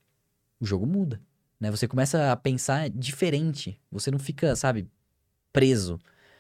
o 0.59 0.65
jogo 0.65 0.87
muda. 0.87 1.21
Né? 1.59 1.69
Você 1.69 1.87
começa 1.87 2.31
a 2.31 2.35
pensar 2.35 2.89
diferente. 2.89 3.79
Você 3.91 4.09
não 4.09 4.17
fica, 4.17 4.55
sabe, 4.55 4.89
preso. 5.53 5.99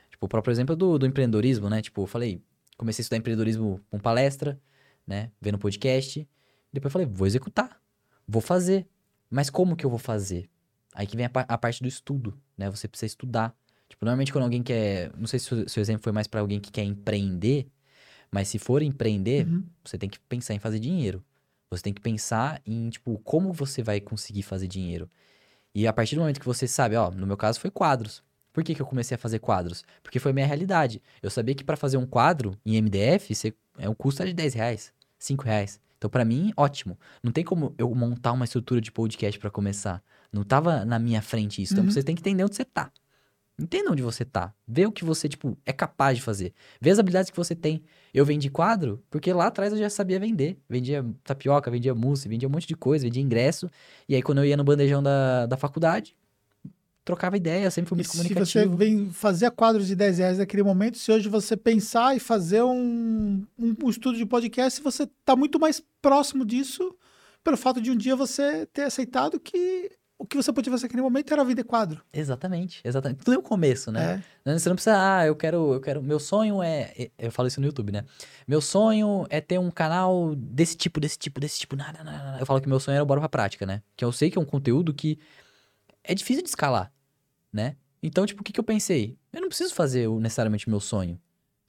Tipo, 0.09 0.25
o 0.25 0.29
próprio 0.29 0.51
exemplo 0.51 0.75
do, 0.75 0.97
do 0.97 1.05
empreendedorismo, 1.05 1.69
né? 1.69 1.83
Tipo, 1.83 2.01
eu 2.01 2.07
falei, 2.07 2.41
comecei 2.75 3.01
a 3.01 3.03
estudar 3.03 3.17
empreendedorismo 3.17 3.79
com 3.91 3.99
palestra, 3.99 4.59
né? 5.05 5.29
Vendo 5.39 5.59
podcast. 5.59 6.27
Depois 6.75 6.91
eu 6.91 6.99
falei, 6.99 7.07
vou 7.07 7.25
executar, 7.25 7.81
vou 8.27 8.41
fazer. 8.41 8.87
Mas 9.29 9.49
como 9.49 9.75
que 9.75 9.85
eu 9.85 9.89
vou 9.89 9.99
fazer? 9.99 10.49
Aí 10.93 11.07
que 11.07 11.17
vem 11.17 11.25
a, 11.25 11.31
a 11.33 11.57
parte 11.57 11.81
do 11.81 11.87
estudo, 11.87 12.39
né? 12.57 12.69
Você 12.69 12.87
precisa 12.87 13.07
estudar. 13.07 13.55
Tipo, 13.89 14.05
normalmente 14.05 14.31
quando 14.31 14.43
alguém 14.43 14.61
quer. 14.61 15.11
Não 15.17 15.27
sei 15.27 15.39
se 15.39 15.53
o 15.53 15.69
seu 15.69 15.81
exemplo 15.81 16.03
foi 16.03 16.11
mais 16.11 16.27
para 16.27 16.41
alguém 16.41 16.59
que 16.59 16.71
quer 16.71 16.83
empreender, 16.83 17.67
mas 18.31 18.47
se 18.47 18.59
for 18.59 18.81
empreender, 18.81 19.47
uhum. 19.47 19.63
você 19.83 19.97
tem 19.97 20.09
que 20.09 20.19
pensar 20.19 20.53
em 20.53 20.59
fazer 20.59 20.79
dinheiro. 20.79 21.23
Você 21.69 21.83
tem 21.83 21.93
que 21.93 22.01
pensar 22.01 22.61
em, 22.65 22.89
tipo, 22.89 23.19
como 23.19 23.51
você 23.51 23.81
vai 23.81 23.99
conseguir 23.99 24.43
fazer 24.43 24.67
dinheiro. 24.67 25.09
E 25.73 25.87
a 25.87 25.93
partir 25.93 26.15
do 26.15 26.21
momento 26.21 26.39
que 26.39 26.45
você 26.45 26.67
sabe, 26.67 26.95
ó, 26.95 27.11
no 27.11 27.27
meu 27.27 27.35
caso 27.35 27.59
foi 27.59 27.69
quadros. 27.69 28.23
Por 28.53 28.63
que, 28.63 28.73
que 28.73 28.81
eu 28.81 28.85
comecei 28.85 29.15
a 29.15 29.17
fazer 29.17 29.39
quadros? 29.39 29.83
Porque 30.01 30.19
foi 30.19 30.31
minha 30.31 30.47
realidade. 30.47 31.01
Eu 31.21 31.29
sabia 31.29 31.53
que 31.53 31.63
para 31.63 31.75
fazer 31.75 31.97
um 31.97 32.05
quadro 32.05 32.57
em 32.65 32.77
MDF, 32.81 33.35
você, 33.35 33.53
é, 33.77 33.89
o 33.89 33.93
custo 33.93 34.23
é 34.23 34.27
de 34.27 34.33
10 34.33 34.53
reais, 34.53 34.93
5 35.19 35.43
reais. 35.43 35.81
Então, 35.97 36.09
para 36.09 36.25
mim, 36.25 36.51
ótimo. 36.55 36.97
Não 37.23 37.31
tem 37.31 37.43
como 37.43 37.73
eu 37.77 37.93
montar 37.95 38.31
uma 38.31 38.45
estrutura 38.45 38.81
de 38.81 38.91
podcast 38.91 39.39
para 39.39 39.49
começar. 39.49 40.03
Não 40.31 40.43
tava 40.43 40.85
na 40.85 40.99
minha 40.99 41.21
frente 41.21 41.61
isso. 41.61 41.73
Então, 41.73 41.85
uhum. 41.85 41.91
você 41.91 42.03
tem 42.03 42.15
que 42.15 42.21
entender 42.21 42.43
onde 42.43 42.55
você 42.55 42.65
tá. 42.65 42.91
Entenda 43.57 43.89
onde 43.89 44.03
você 44.03 44.25
tá. 44.25 44.53
Vê 44.67 44.85
o 44.85 44.91
que 44.91 45.05
você, 45.05 45.29
tipo, 45.29 45.57
é 45.65 45.71
capaz 45.71 46.17
de 46.17 46.23
fazer. 46.23 46.53
Vê 46.81 46.89
as 46.89 46.99
habilidades 46.99 47.31
que 47.31 47.37
você 47.37 47.55
tem. 47.55 47.81
Eu 48.13 48.25
vendi 48.25 48.49
quadro 48.49 49.01
porque 49.09 49.31
lá 49.31 49.47
atrás 49.47 49.71
eu 49.71 49.79
já 49.79 49.89
sabia 49.89 50.19
vender. 50.19 50.57
Vendia 50.69 51.05
tapioca, 51.23 51.71
vendia 51.71 51.95
mousse, 51.95 52.27
vendia 52.27 52.49
um 52.49 52.51
monte 52.51 52.67
de 52.67 52.75
coisa, 52.75 53.05
vendia 53.05 53.23
ingresso. 53.23 53.71
E 54.09 54.15
aí, 54.15 54.21
quando 54.21 54.39
eu 54.39 54.45
ia 54.45 54.57
no 54.57 54.63
bandejão 54.63 55.01
da, 55.01 55.45
da 55.45 55.55
faculdade, 55.55 56.17
trocava 57.05 57.37
ideia, 57.37 57.69
sempre 57.69 57.89
fui 57.89 57.97
muito 57.97 58.07
e 58.07 58.11
comunicativo. 58.11 58.45
Se 58.45 58.67
você 58.67 58.75
vem 58.75 59.11
fazer 59.11 59.51
quadros 59.51 59.85
de 59.85 59.95
10 59.95 60.17
reais 60.17 60.37
naquele 60.39 60.63
momento, 60.63 60.97
se 60.97 61.11
hoje 61.11 61.29
você 61.29 61.55
pensar 61.55 62.17
e 62.17 62.19
fazer 62.19 62.63
um, 62.63 63.45
um, 63.57 63.75
um 63.83 63.89
estudo 63.89 64.17
de 64.17 64.25
podcast, 64.25 64.81
você 64.81 65.03
está 65.03 65.35
muito 65.35 65.59
mais 65.59 65.81
próximo 66.01 66.43
disso 66.43 66.95
pelo 67.43 67.55
fato 67.55 67.79
de 67.79 67.91
um 67.91 67.95
dia 67.95 68.15
você 68.15 68.65
ter 68.65 68.81
aceitado 68.81 69.39
que 69.39 69.91
o 70.17 70.25
que 70.25 70.35
você 70.35 70.51
podia 70.51 70.71
fazer 70.71 70.85
naquele 70.85 71.01
momento 71.01 71.31
era 71.31 71.43
vender 71.43 71.63
quadro. 71.63 72.01
Exatamente, 72.11 72.81
exatamente. 72.83 73.23
Tudo 73.23 73.35
é 73.35 73.37
o 73.37 73.43
começo, 73.43 73.91
né? 73.91 74.23
É. 74.45 74.57
Você 74.57 74.69
não 74.69 74.75
precisa, 74.75 74.95
ah, 74.97 75.27
eu 75.27 75.35
quero, 75.35 75.73
eu 75.73 75.81
quero, 75.81 76.01
meu 76.01 76.19
sonho 76.19 76.63
é, 76.63 77.11
eu 77.19 77.31
falo 77.31 77.47
isso 77.47 77.59
no 77.59 77.67
YouTube, 77.67 77.91
né? 77.91 78.03
Meu 78.47 78.61
sonho 78.61 79.27
é 79.29 79.41
ter 79.41 79.59
um 79.59 79.69
canal 79.69 80.33
desse 80.35 80.75
tipo, 80.75 80.99
desse 80.99 81.19
tipo, 81.19 81.39
desse 81.39 81.59
tipo, 81.59 81.75
nada, 81.75 82.03
nada, 82.03 82.17
nada. 82.17 82.39
Eu 82.39 82.45
falo 82.45 82.61
que 82.61 82.69
meu 82.69 82.79
sonho 82.79 82.95
era 82.95 83.03
o 83.03 83.05
Bora 83.05 83.19
Pra 83.19 83.29
Prática, 83.29 83.65
né? 83.65 83.83
Que 83.95 84.05
eu 84.05 84.11
sei 84.11 84.31
que 84.31 84.37
é 84.37 84.41
um 84.41 84.45
conteúdo 84.45 84.93
que 84.93 85.19
é 86.03 86.15
difícil 86.15 86.41
de 86.41 86.49
escalar 86.49 86.94
né? 87.55 87.75
Então, 88.03 88.25
tipo, 88.25 88.41
o 88.41 88.43
que, 88.43 88.51
que 88.51 88.59
eu 88.59 88.63
pensei? 88.63 89.17
Eu 89.33 89.41
não 89.41 89.47
preciso 89.47 89.73
fazer 89.73 90.07
necessariamente 90.09 90.67
o 90.67 90.69
meu 90.69 90.79
sonho. 90.79 91.19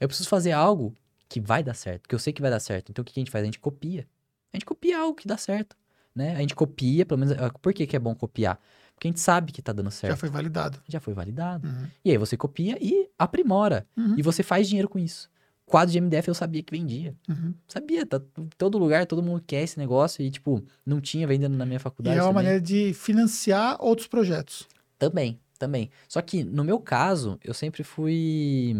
Eu 0.00 0.08
preciso 0.08 0.28
fazer 0.28 0.52
algo 0.52 0.94
que 1.28 1.40
vai 1.40 1.62
dar 1.62 1.74
certo, 1.74 2.08
que 2.08 2.14
eu 2.14 2.18
sei 2.18 2.32
que 2.32 2.42
vai 2.42 2.50
dar 2.50 2.60
certo. 2.60 2.90
Então, 2.90 3.02
o 3.02 3.04
que, 3.06 3.12
que 3.14 3.20
a 3.20 3.22
gente 3.22 3.30
faz? 3.30 3.42
A 3.42 3.46
gente 3.46 3.58
copia. 3.58 4.06
A 4.52 4.56
gente 4.56 4.66
copia 4.66 4.98
algo 4.98 5.14
que 5.14 5.26
dá 5.26 5.36
certo, 5.36 5.76
né? 6.14 6.34
A 6.36 6.40
gente 6.40 6.54
copia, 6.54 7.06
pelo 7.06 7.18
menos... 7.20 7.36
Ah, 7.38 7.50
por 7.50 7.72
que, 7.72 7.86
que 7.86 7.96
é 7.96 7.98
bom 7.98 8.14
copiar? 8.14 8.58
Porque 8.94 9.08
a 9.08 9.10
gente 9.10 9.20
sabe 9.20 9.52
que 9.52 9.62
tá 9.62 9.72
dando 9.72 9.90
certo. 9.90 10.12
Já 10.12 10.16
foi 10.16 10.28
validado. 10.28 10.82
Já 10.88 11.00
foi 11.00 11.14
validado. 11.14 11.66
Uhum. 11.68 11.86
E 12.04 12.10
aí 12.10 12.18
você 12.18 12.36
copia 12.36 12.76
e 12.80 13.08
aprimora. 13.18 13.86
Uhum. 13.96 14.14
E 14.18 14.22
você 14.22 14.42
faz 14.42 14.68
dinheiro 14.68 14.88
com 14.88 14.98
isso. 14.98 15.30
Quadro 15.66 15.90
de 15.92 16.00
MDF 16.00 16.28
eu 16.28 16.34
sabia 16.34 16.62
que 16.62 16.76
vendia. 16.76 17.14
Uhum. 17.28 17.52
Sabia, 17.66 18.06
tá 18.06 18.20
todo 18.56 18.78
lugar, 18.78 19.04
todo 19.06 19.22
mundo 19.22 19.42
quer 19.44 19.62
esse 19.62 19.78
negócio 19.78 20.22
e, 20.24 20.30
tipo, 20.30 20.64
não 20.84 21.00
tinha 21.00 21.26
vendendo 21.26 21.56
na 21.56 21.66
minha 21.66 21.76
E 21.76 21.80
faculdade. 21.80 22.16
é 22.16 22.22
uma 22.22 22.28
também. 22.28 22.44
maneira 22.44 22.60
de 22.60 22.94
financiar 22.94 23.76
outros 23.80 24.06
projetos. 24.06 24.66
Também, 24.98 25.38
também. 25.56 25.90
Só 26.08 26.20
que 26.22 26.42
no 26.44 26.62
meu 26.64 26.78
caso, 26.80 27.38
eu 27.42 27.54
sempre 27.54 27.82
fui. 27.82 28.74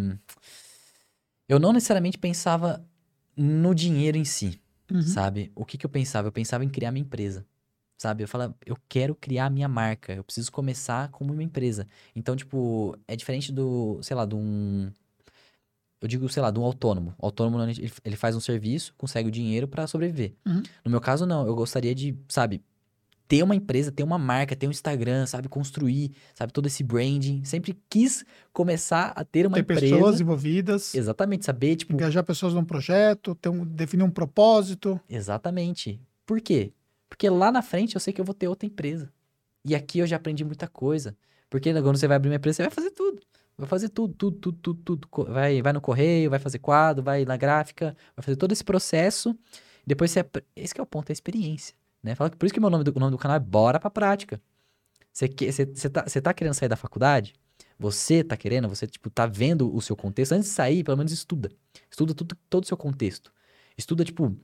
Eu 1.48 1.58
não 1.58 1.72
necessariamente 1.72 2.18
pensava 2.18 2.84
no 3.36 3.74
dinheiro 3.74 4.16
em 4.16 4.24
si, 4.24 4.60
Uhum. 4.90 5.02
sabe? 5.02 5.50
O 5.54 5.64
que 5.64 5.76
que 5.78 5.84
eu 5.86 5.90
pensava? 5.90 6.28
Eu 6.28 6.32
pensava 6.32 6.64
em 6.64 6.68
criar 6.68 6.90
minha 6.92 7.02
empresa. 7.04 7.44
Sabe? 7.98 8.22
Eu 8.22 8.28
falava, 8.28 8.54
eu 8.66 8.76
quero 8.88 9.14
criar 9.14 9.48
minha 9.50 9.68
marca. 9.68 10.12
Eu 10.12 10.22
preciso 10.22 10.52
começar 10.52 11.08
como 11.08 11.32
uma 11.32 11.42
empresa. 11.42 11.86
Então, 12.14 12.36
tipo, 12.36 12.94
é 13.08 13.16
diferente 13.16 13.50
do, 13.50 13.98
sei 14.02 14.14
lá, 14.14 14.26
de 14.26 14.34
um. 14.34 14.90
Eu 16.00 16.06
digo, 16.06 16.28
sei 16.28 16.42
lá, 16.42 16.50
de 16.50 16.58
um 16.58 16.62
autônomo. 16.64 17.14
O 17.18 17.24
autônomo, 17.24 17.58
ele, 18.04 18.16
faz 18.16 18.36
um 18.36 18.40
serviço, 18.40 18.92
consegue 18.98 19.28
o 19.28 19.32
dinheiro 19.32 19.66
pra 19.66 19.86
sobreviver. 19.86 20.34
Uhum. 20.46 20.62
No 20.84 20.90
meu 20.90 21.00
caso, 21.00 21.24
não. 21.24 21.46
Eu 21.46 21.54
gostaria 21.56 21.94
de, 21.94 22.14
sabe, 22.28 22.62
ter 23.28 23.42
uma 23.42 23.54
empresa, 23.54 23.90
ter 23.90 24.02
uma 24.02 24.18
marca, 24.18 24.54
ter 24.54 24.66
um 24.66 24.70
Instagram, 24.70 25.26
sabe, 25.26 25.48
construir, 25.48 26.12
sabe, 26.34 26.52
todo 26.52 26.66
esse 26.66 26.82
branding. 26.82 27.44
Sempre 27.44 27.76
quis 27.88 28.24
começar 28.52 29.12
a 29.16 29.24
ter 29.24 29.46
uma 29.46 29.54
Ter 29.56 29.62
empresa. 29.62 29.80
pessoas 29.80 30.20
envolvidas, 30.20 30.94
Exatamente, 30.94 31.44
saber, 31.44 31.76
tipo, 31.76 31.92
engajar 31.92 32.24
pessoas 32.24 32.54
num 32.54 32.64
projeto, 32.64 33.34
ter 33.34 33.48
um, 33.48 33.64
definir 33.64 34.04
um 34.04 34.10
propósito. 34.10 35.00
Exatamente. 35.08 36.00
Por 36.24 36.40
quê? 36.40 36.72
Porque 37.08 37.28
lá 37.28 37.50
na 37.50 37.62
frente 37.62 37.94
eu 37.94 38.00
sei 38.00 38.12
que 38.12 38.20
eu 38.20 38.24
vou 38.24 38.34
ter 38.34 38.48
outra 38.48 38.66
empresa. 38.66 39.12
E 39.64 39.74
aqui 39.74 39.98
eu 39.98 40.06
já 40.06 40.16
aprendi 40.16 40.44
muita 40.44 40.68
coisa. 40.68 41.16
Porque 41.50 41.72
quando 41.72 41.96
você 41.96 42.06
vai 42.06 42.16
abrir 42.16 42.30
uma 42.30 42.36
empresa, 42.36 42.56
você 42.56 42.62
vai 42.62 42.70
fazer 42.70 42.90
tudo. 42.90 43.20
Vai 43.58 43.68
fazer 43.68 43.88
tudo, 43.88 44.14
tudo, 44.14 44.36
tudo, 44.38 44.58
tudo, 44.58 44.82
tudo. 45.08 45.32
Vai, 45.32 45.62
vai 45.62 45.72
no 45.72 45.80
correio, 45.80 46.28
vai 46.30 46.38
fazer 46.38 46.58
quadro, 46.58 47.02
vai 47.02 47.24
na 47.24 47.36
gráfica, 47.36 47.96
vai 48.14 48.24
fazer 48.24 48.36
todo 48.36 48.52
esse 48.52 48.62
processo. 48.62 49.36
Depois 49.86 50.10
você. 50.10 50.24
Esse 50.54 50.74
que 50.74 50.80
é 50.80 50.82
o 50.82 50.86
ponto, 50.86 51.10
é 51.10 51.12
a 51.12 51.14
experiência. 51.14 51.74
Né? 52.06 52.14
Fala 52.14 52.30
que 52.30 52.36
por 52.36 52.46
isso 52.46 52.54
que 52.54 52.60
meu 52.60 52.70
nome 52.70 52.84
do, 52.84 52.92
o 52.94 53.00
nome 53.00 53.10
do 53.10 53.18
canal 53.18 53.36
é 53.36 53.40
Bora 53.40 53.80
pra 53.80 53.90
Prática. 53.90 54.40
Você, 55.12 55.28
você, 55.28 55.66
você, 55.66 55.90
tá, 55.90 56.04
você 56.06 56.20
tá 56.20 56.32
querendo 56.32 56.54
sair 56.54 56.68
da 56.68 56.76
faculdade? 56.76 57.34
Você 57.78 58.22
tá 58.22 58.36
querendo, 58.36 58.68
você, 58.68 58.86
tipo, 58.86 59.10
tá 59.10 59.26
vendo 59.26 59.74
o 59.74 59.82
seu 59.82 59.96
contexto. 59.96 60.32
Antes 60.32 60.48
de 60.48 60.54
sair, 60.54 60.84
pelo 60.84 60.96
menos 60.96 61.12
estuda. 61.12 61.50
Estuda 61.90 62.14
tudo, 62.14 62.36
todo 62.48 62.62
o 62.62 62.66
seu 62.66 62.76
contexto. 62.76 63.32
Estuda, 63.76 64.04
tipo, 64.04 64.34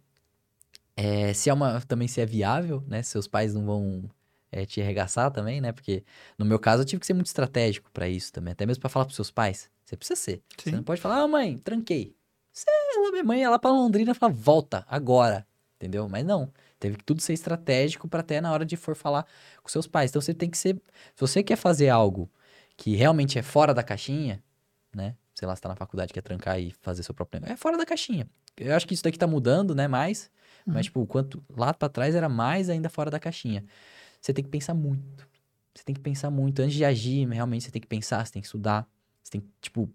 é, 0.97 1.33
se 1.33 1.49
é 1.49 1.55
uma, 1.55 1.81
também 1.83 2.09
se 2.09 2.21
é 2.21 2.27
viável, 2.27 2.83
né? 2.87 3.03
Seus 3.03 3.29
pais 3.29 3.55
não 3.55 3.65
vão 3.65 4.11
é, 4.51 4.67
te 4.67 4.83
arregaçar 4.83 5.31
também, 5.31 5.61
né? 5.61 5.73
Porque 5.73 6.05
no 6.37 6.45
meu 6.45 6.59
caso 6.59 6.83
eu 6.83 6.87
tive 6.87 7.01
que 7.01 7.07
ser 7.07 7.15
muito 7.15 7.29
estratégico 7.29 7.91
pra 7.93 8.09
isso 8.09 8.33
também. 8.33 8.53
Até 8.53 8.67
mesmo 8.67 8.81
pra 8.81 8.91
falar 8.91 9.05
pros 9.05 9.17
seus 9.17 9.31
pais. 9.31 9.71
Você 9.85 9.97
precisa 9.97 10.21
ser. 10.21 10.43
Você 10.59 10.71
Sim. 10.71 10.77
não 10.77 10.83
pode 10.83 11.01
falar, 11.01 11.23
ah, 11.23 11.29
mãe, 11.29 11.59
tranquei. 11.59 12.15
Você, 12.53 12.67
ela, 12.69 13.11
minha 13.13 13.25
mãe 13.25 13.41
ia 13.41 13.51
lá 13.51 13.59
pra 13.59 13.71
Londrina 13.71 14.13
e 14.13 14.15
fala, 14.15 14.33
volta, 14.33 14.85
agora. 14.89 15.47
Entendeu? 15.77 16.09
Mas 16.09 16.25
não. 16.25 16.53
Teve 16.83 16.97
que 16.97 17.05
tudo 17.05 17.23
ser 17.23 17.33
estratégico 17.33 18.09
pra 18.09 18.21
até 18.21 18.41
na 18.41 18.51
hora 18.51 18.65
de 18.65 18.77
for 18.77 18.97
falar 18.97 19.25
com 19.63 19.69
seus 19.69 19.87
pais. 19.87 20.11
Então 20.11 20.21
você 20.21 20.35
tem 20.35 20.51
que 20.51 20.59
ser. 20.59 20.75
Se 21.15 21.21
você 21.21 21.41
quer 21.41 21.55
fazer 21.55 21.89
algo 21.89 22.29
que 22.77 22.97
realmente 22.97 23.39
é 23.39 23.43
fora 23.43 23.73
da 23.73 23.85
caixinha, 23.85 24.43
né? 24.93 25.15
Sei 25.33 25.47
lá, 25.47 25.55
você 25.55 25.63
tá 25.63 25.69
na 25.69 25.77
faculdade, 25.77 26.13
quer 26.13 26.23
trancar 26.23 26.59
e 26.59 26.73
fazer 26.81 27.05
seu 27.05 27.15
próprio 27.15 27.41
negócio. 27.41 27.55
É 27.55 27.57
fora 27.57 27.79
da 27.79 27.87
caixinha. 27.87 28.29
Eu 28.57 28.75
acho 28.75 28.85
que 28.85 28.95
isso 28.95 29.05
daqui 29.05 29.17
tá 29.17 29.29
mudando, 29.29 29.77
né? 29.77 29.87
Mais. 29.87 30.29
Uhum. 30.67 30.75
Mas, 30.75 30.87
tipo, 30.87 31.07
quanto 31.07 31.41
lá 31.57 31.73
pra 31.73 31.89
trás 31.89 32.17
era 32.17 32.29
mais 32.29 32.69
ainda 32.69 32.89
fora 32.89 33.13
da 33.13 33.21
caixinha. 33.21 33.65
Você 34.21 34.33
tem 34.33 34.43
que 34.43 34.51
pensar 34.51 34.75
muito. 34.75 35.29
Você 35.73 35.85
tem 35.85 35.95
que 35.95 36.01
pensar 36.01 36.33
muito. 36.33 36.61
Antes 36.63 36.75
de 36.75 36.85
agir, 36.85 37.29
realmente 37.29 37.63
você 37.63 37.71
tem 37.71 37.81
que 37.81 37.87
pensar, 37.87 38.27
você 38.27 38.33
tem 38.33 38.43
que 38.43 38.47
estudar. 38.47 38.89
Você 39.23 39.31
tem 39.31 39.41
que, 39.41 39.47
tipo. 39.61 39.89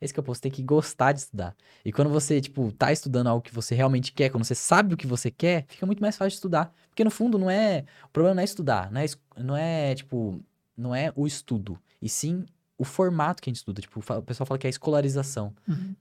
Esse 0.00 0.12
que 0.12 0.20
eu 0.20 0.24
posso, 0.24 0.40
tem 0.40 0.50
que 0.50 0.62
gostar 0.62 1.12
de 1.12 1.20
estudar. 1.20 1.54
E 1.84 1.92
quando 1.92 2.10
você, 2.10 2.40
tipo, 2.40 2.72
tá 2.72 2.92
estudando 2.92 3.28
algo 3.28 3.42
que 3.42 3.54
você 3.54 3.74
realmente 3.74 4.12
quer, 4.12 4.30
quando 4.30 4.44
você 4.44 4.54
sabe 4.54 4.94
o 4.94 4.96
que 4.96 5.06
você 5.06 5.30
quer, 5.30 5.64
fica 5.68 5.86
muito 5.86 6.00
mais 6.00 6.16
fácil 6.16 6.30
de 6.30 6.34
estudar. 6.34 6.72
Porque 6.88 7.04
no 7.04 7.10
fundo 7.10 7.38
não 7.38 7.50
é. 7.50 7.84
O 8.04 8.08
problema 8.08 8.34
não 8.34 8.42
é 8.42 8.44
estudar, 8.44 8.90
não 8.90 9.00
é, 9.00 9.06
não 9.36 9.56
é 9.56 9.94
tipo. 9.94 10.40
Não 10.76 10.94
é 10.94 11.10
o 11.16 11.26
estudo. 11.26 11.78
E 12.02 12.08
sim 12.08 12.44
o 12.78 12.84
formato 12.84 13.42
que 13.42 13.48
a 13.48 13.50
gente 13.50 13.58
estuda. 13.58 13.80
Tipo, 13.80 14.00
o 14.00 14.22
pessoal 14.22 14.46
fala 14.46 14.58
que 14.58 14.66
é 14.66 14.68
a 14.68 14.70
escolarização. 14.70 15.54
Uhum. 15.66 15.94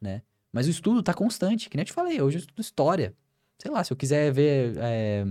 Mas 0.52 0.68
o 0.68 0.70
estudo 0.70 1.02
tá 1.02 1.14
constante, 1.14 1.70
que 1.70 1.78
nem 1.78 1.82
eu 1.82 1.86
te 1.86 1.94
falei, 1.94 2.22
hoje 2.22 2.38
eu 2.38 2.40
estudo 2.40 2.62
história. 2.62 3.14
Sei 3.58 3.72
lá, 3.72 3.84
se 3.84 3.92
eu 3.92 3.98
quiser 3.98 4.32
ver 4.32 4.76
é, 4.78 5.26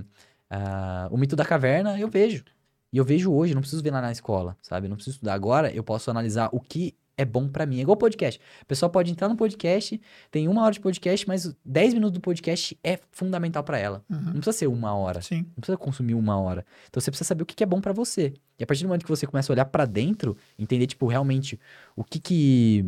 o 1.11 1.17
mito 1.17 1.37
da 1.37 1.45
caverna, 1.45 1.99
eu 1.99 2.09
vejo. 2.09 2.45
E 2.93 2.97
eu 2.97 3.05
vejo 3.05 3.33
hoje, 3.33 3.55
não 3.55 3.61
preciso 3.61 3.83
ver 3.83 3.91
lá 3.91 4.01
na 4.01 4.13
escola, 4.13 4.57
sabe? 4.63 4.89
Não 4.89 4.97
preciso 4.97 5.17
estudar. 5.17 5.35
Agora 5.35 5.73
eu 5.73 5.83
posso 5.83 6.11
analisar 6.11 6.49
o 6.53 6.61
que 6.61 6.95
é 7.17 7.25
bom 7.25 7.49
pra 7.49 7.67
mim. 7.67 7.79
É 7.79 7.83
igual 7.83 7.97
podcast. 7.97 8.41
A 8.61 8.65
pessoa 8.65 8.91
pode 8.91 9.11
entrar 9.11 9.29
no 9.29 9.37
podcast, 9.37 10.01
tem 10.31 10.49
uma 10.49 10.63
hora 10.63 10.73
de 10.73 10.81
podcast, 10.81 11.27
mas 11.27 11.55
10 11.65 11.95
minutos 11.95 12.13
do 12.13 12.21
podcast 12.21 12.79
é 12.83 12.99
fundamental 13.11 13.63
pra 13.63 13.79
ela. 13.79 14.05
Uhum. 14.11 14.21
Não 14.21 14.33
precisa 14.33 14.53
ser 14.53 14.67
uma 14.67 14.95
hora. 14.95 15.23
Sim. 15.23 15.43
Não 15.43 15.61
precisa 15.61 15.77
consumir 15.77 16.15
uma 16.15 16.39
hora. 16.39 16.65
Então 16.89 17.01
você 17.01 17.11
precisa 17.11 17.29
saber 17.29 17.43
o 17.43 17.47
que 17.47 17.63
é 17.63 17.67
bom 17.67 17.81
pra 17.81 17.93
você. 17.93 18.35
E 18.59 18.65
a 18.65 18.67
partir 18.67 18.83
do 18.83 18.89
momento 18.89 19.05
que 19.05 19.11
você 19.11 19.27
começa 19.27 19.53
a 19.53 19.55
olhar 19.55 19.65
pra 19.65 19.85
dentro, 19.85 20.37
entender, 20.59 20.87
tipo, 20.87 21.07
realmente 21.07 21.59
o 21.97 22.05
que 22.05 22.19
que. 22.19 22.85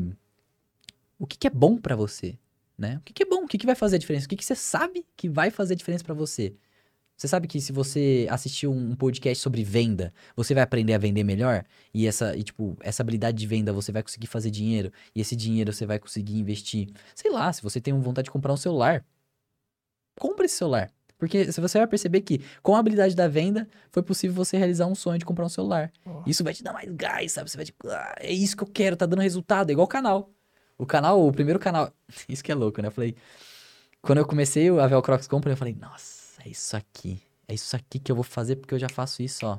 O 1.19 1.27
que 1.27 1.39
que 1.39 1.47
é 1.47 1.51
bom 1.51 1.79
pra 1.79 1.97
você, 1.97 2.39
né? 2.77 2.99
O 2.99 3.01
que 3.01 3.13
que 3.13 3.23
é 3.23 3.27
bom? 3.27 3.45
O 3.45 3.49
que 3.49 3.57
que 3.57 3.67
vai 3.67 3.75
fazer 3.75 3.97
a 3.97 3.99
diferença? 3.99 4.27
O 4.27 4.29
que 4.29 4.37
que 4.37 4.45
você 4.45 4.55
sabe 4.55 5.05
que 5.17 5.29
vai 5.29 5.51
fazer 5.51 5.75
a 5.75 5.77
diferença 5.77 6.05
pra 6.05 6.15
você? 6.15 6.55
Você 7.17 7.27
sabe 7.27 7.49
que 7.49 7.61
se 7.61 7.73
você 7.73 8.27
assistir 8.31 8.67
um 8.67 8.95
podcast 8.95 9.43
sobre 9.43 9.65
venda, 9.65 10.13
você 10.35 10.53
vai 10.53 10.63
aprender 10.63 10.93
a 10.93 10.99
vender 10.99 11.25
melhor? 11.25 11.65
E 11.95 12.07
essa, 12.07 12.37
e, 12.37 12.43
tipo, 12.43 12.77
essa 12.81 13.03
habilidade 13.03 13.39
de 13.39 13.47
venda 13.47 13.73
você 13.73 13.91
vai 13.91 14.03
conseguir 14.03 14.27
fazer 14.27 14.51
dinheiro, 14.51 14.93
e 15.15 15.21
esse 15.21 15.35
dinheiro 15.35 15.73
você 15.73 15.87
vai 15.87 15.99
conseguir 15.99 16.39
investir. 16.39 16.89
Sei 17.15 17.31
lá, 17.31 17.51
se 17.53 17.63
você 17.63 17.81
tem 17.81 17.99
vontade 17.99 18.27
de 18.27 18.31
comprar 18.31 18.53
um 18.53 18.57
celular, 18.57 19.03
compre 20.19 20.45
esse 20.45 20.57
celular. 20.57 20.91
Porque 21.19 21.51
você 21.51 21.79
vai 21.79 21.87
perceber 21.87 22.21
que 22.21 22.43
com 22.63 22.77
a 22.77 22.79
habilidade 22.79 23.17
da 23.17 23.27
venda, 23.27 23.67
foi 23.91 24.03
possível 24.03 24.37
você 24.37 24.59
realizar 24.59 24.87
um 24.87 24.95
sonho 24.95 25.19
de 25.19 25.25
comprar 25.25 25.47
um 25.47 25.49
celular. 25.49 25.91
Ó. 26.05 26.23
Isso 26.27 26.45
vai 26.45 26.53
te 26.53 26.63
dar 26.63 26.75
mais 26.75 26.91
gás, 26.93 27.33
sabe? 27.33 27.51
Você 27.51 27.57
vai 27.57 27.65
tipo, 27.65 27.89
ah, 27.89 28.15
é 28.21 28.31
isso 28.31 28.55
que 28.55 28.63
eu 28.63 28.69
quero, 28.69 28.97
tá 28.97 29.07
dando 29.07 29.23
resultado. 29.23 29.71
É 29.71 29.73
igual 29.73 29.87
o 29.87 29.89
canal. 29.89 30.31
O 30.77 30.85
canal, 30.85 31.27
o 31.27 31.33
primeiro 31.33 31.59
canal. 31.59 31.91
Isso 32.29 32.45
que 32.45 32.53
é 32.53 32.55
louco, 32.55 32.83
né? 32.83 32.89
Eu 32.89 32.93
falei. 32.93 33.17
Quando 34.03 34.19
eu 34.19 34.27
comecei 34.27 34.69
a 34.69 35.03
Crocs 35.03 35.27
Company, 35.27 35.55
eu 35.55 35.57
falei, 35.57 35.75
nossa, 35.75 36.16
é 36.45 36.49
isso 36.49 36.77
aqui. 36.77 37.21
É 37.49 37.55
isso 37.55 37.75
aqui 37.77 37.99
que 37.99 38.11
eu 38.11 38.17
vou 38.17 38.25
fazer 38.25 38.57
porque 38.57 38.75
eu 38.75 38.79
já 38.79 38.89
faço 38.89 39.23
isso, 39.23 39.47
ó. 39.47 39.59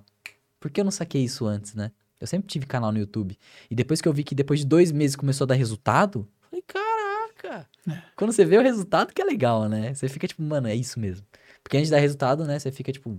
Por 0.60 0.70
que 0.72 0.80
eu 0.82 0.84
não 0.86 0.92
saquei 0.92 1.24
isso 1.24 1.46
antes, 1.46 1.74
né? 1.74 1.92
Eu 2.20 2.28
sempre 2.28 2.48
tive 2.48 2.66
canal 2.66 2.92
no 2.92 2.98
YouTube. 2.98 3.38
E 3.70 3.76
depois 3.76 4.02
que 4.02 4.08
eu 4.08 4.14
vi 4.14 4.24
que 4.24 4.34
depois 4.36 4.62
de 4.62 4.66
dois 4.66 4.92
meses 4.92 5.16
começou 5.16 5.46
a 5.46 5.48
dar 5.50 5.56
resultado, 5.56 6.28
eu 6.44 6.50
falei, 6.50 6.64
caraca! 6.68 7.70
É. 7.90 8.02
Quando 8.16 8.32
você 8.34 8.44
vê 8.44 8.58
o 8.58 8.62
resultado, 8.62 9.14
que 9.14 9.22
é 9.22 9.26
legal, 9.26 9.70
né? 9.70 9.94
Você 9.94 10.10
fica 10.10 10.28
tipo, 10.28 10.42
mano, 10.42 10.68
é 10.68 10.76
isso 10.76 11.00
mesmo. 11.00 11.26
Porque 11.64 11.78
antes 11.78 11.90
de 11.90 11.92
dar 11.96 12.00
resultado, 12.00 12.44
né? 12.46 12.58
Você 12.58 12.72
fica 12.72 12.92
tipo, 12.92 13.18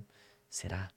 será? 0.50 0.88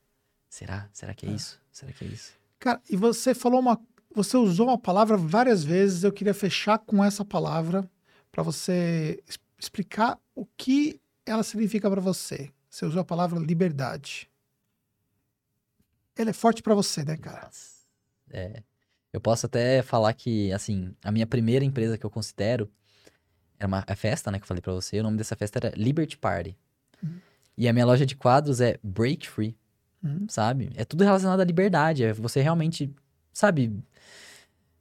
Será? 0.49 0.89
Será 0.91 1.13
que 1.13 1.25
é, 1.25 1.29
É. 1.29 1.33
isso? 1.33 1.59
Será 1.71 1.91
que 1.93 2.03
é 2.03 2.07
isso? 2.07 2.33
Cara, 2.59 2.81
e 2.89 2.95
você 2.97 3.33
falou 3.33 3.59
uma. 3.59 3.79
Você 4.13 4.35
usou 4.35 4.67
uma 4.67 4.77
palavra 4.77 5.15
várias 5.15 5.63
vezes. 5.63 6.03
Eu 6.03 6.11
queria 6.11 6.33
fechar 6.33 6.79
com 6.79 7.03
essa 7.03 7.23
palavra 7.23 7.89
para 8.31 8.43
você 8.43 9.23
explicar 9.57 10.19
o 10.35 10.45
que 10.57 10.99
ela 11.31 11.43
significa 11.43 11.89
para 11.89 12.01
você. 12.01 12.51
Você 12.69 12.85
usou 12.85 13.01
a 13.01 13.05
palavra 13.05 13.39
liberdade. 13.39 14.29
Ela 16.15 16.29
é 16.29 16.33
forte 16.33 16.61
para 16.61 16.75
você, 16.75 17.03
né, 17.03 17.17
cara? 17.17 17.49
É. 18.29 18.61
Eu 19.11 19.19
posso 19.19 19.45
até 19.45 19.81
falar 19.81 20.13
que, 20.13 20.51
assim, 20.53 20.95
a 21.03 21.11
minha 21.11 21.27
primeira 21.27 21.65
empresa 21.65 21.97
que 21.97 22.05
eu 22.05 22.09
considero 22.09 22.71
era 23.59 23.67
uma 23.67 23.83
a 23.85 23.95
festa, 23.95 24.31
né, 24.31 24.37
que 24.39 24.43
eu 24.43 24.47
falei 24.47 24.61
pra 24.61 24.73
você. 24.73 24.99
O 24.99 25.03
nome 25.03 25.17
dessa 25.17 25.35
festa 25.35 25.59
era 25.59 25.73
Liberty 25.75 26.17
Party. 26.17 26.57
Uhum. 27.03 27.19
E 27.57 27.67
a 27.67 27.73
minha 27.73 27.85
loja 27.85 28.05
de 28.05 28.15
quadros 28.15 28.61
é 28.61 28.79
Break 28.83 29.29
Free, 29.29 29.55
Uhum. 30.03 30.25
sabe? 30.29 30.71
É 30.75 30.83
tudo 30.85 31.03
relacionado 31.03 31.41
à 31.41 31.43
liberdade. 31.43 32.03
É 32.03 32.13
você 32.13 32.41
realmente, 32.41 32.93
sabe? 33.33 33.77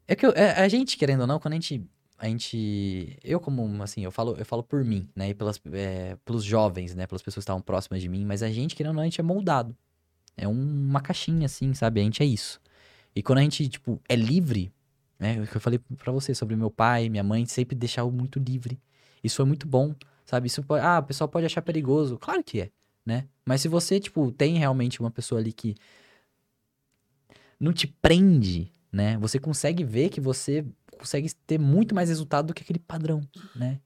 É 0.06 0.14
que 0.16 0.24
eu- 0.24 0.32
é, 0.32 0.52
a 0.62 0.68
gente, 0.68 0.97
querendo 0.97 1.20
ou 1.22 1.27
não, 1.27 1.39
quando 1.39 1.52
a 1.52 1.56
gente. 1.56 1.85
A 2.21 2.29
gente. 2.29 3.19
Eu, 3.25 3.41
como, 3.41 3.83
assim, 3.83 4.05
eu 4.05 4.11
falo, 4.11 4.37
eu 4.37 4.45
falo 4.45 4.63
por 4.63 4.85
mim, 4.85 5.09
né? 5.17 5.31
E 5.31 5.35
pelas, 5.35 5.59
é, 5.73 6.17
pelos 6.23 6.45
jovens, 6.45 6.95
né? 6.95 7.07
Pelas 7.07 7.23
pessoas 7.23 7.43
que 7.43 7.47
estavam 7.47 7.63
próximas 7.63 8.03
de 8.03 8.11
mim. 8.11 8.27
Mas 8.27 8.43
a 8.43 8.51
gente, 8.51 8.77
querendo 8.77 8.91
ou 8.91 8.97
não, 8.97 9.03
a 9.03 9.07
gente 9.07 9.19
é 9.19 9.25
moldado. 9.25 9.75
É 10.37 10.47
um- 10.47 10.53
uma 10.89 11.01
caixinha, 11.01 11.47
assim, 11.47 11.73
sabe? 11.75 12.01
A 12.01 12.05
gente 12.05 12.23
é 12.23 12.27
isso. 12.27 12.61
E 13.17 13.23
quando 13.23 13.39
a 13.39 13.43
gente, 13.43 13.67
tipo, 13.69 14.01
é 14.09 14.17
livre, 14.17 14.71
né? 15.19 15.41
O 15.43 15.47
que 15.47 15.57
eu 15.57 15.61
falei 15.61 15.79
pra 15.99 16.13
você 16.13 16.35
sobre 16.35 16.57
meu 16.57 16.71
pai, 16.71 17.09
minha 17.09 17.25
mãe, 17.25 17.47
sempre 17.47 17.75
deixavam 17.77 18.13
muito 18.13 18.39
livre. 18.39 18.79
Isso 19.25 19.37
foi 19.37 19.47
muito 19.47 19.67
bom, 19.67 19.95
sabe? 20.27 20.47
Isso 20.47 20.63
pode, 20.63 20.85
ah, 20.85 20.99
o 20.99 21.05
pessoal 21.05 21.29
pode 21.29 21.47
achar 21.47 21.63
perigoso. 21.63 22.19
Claro 22.19 22.45
que 22.45 22.61
é, 22.61 22.71
né? 23.07 23.29
Mas 23.47 23.63
se 23.63 23.69
você, 23.69 23.99
tipo, 23.99 24.31
tem 24.33 24.59
realmente 24.59 25.01
uma 25.01 25.11
pessoa 25.11 25.41
ali 25.41 25.53
que 25.55 25.75
não 27.59 27.73
te 27.73 27.87
prende, 27.87 28.71
né? 28.93 29.19
Você 29.19 29.39
consegue 29.39 29.85
ver 29.85 30.09
que 30.11 30.21
você 30.21 30.65
consegue 31.01 31.32
ter 31.47 31.59
muito 31.59 31.94
mais 31.94 32.09
resultado 32.09 32.47
do 32.48 32.55
que 32.55 32.62
aquele 32.62 32.78
padrão, 32.78 33.20
né? 33.56 33.81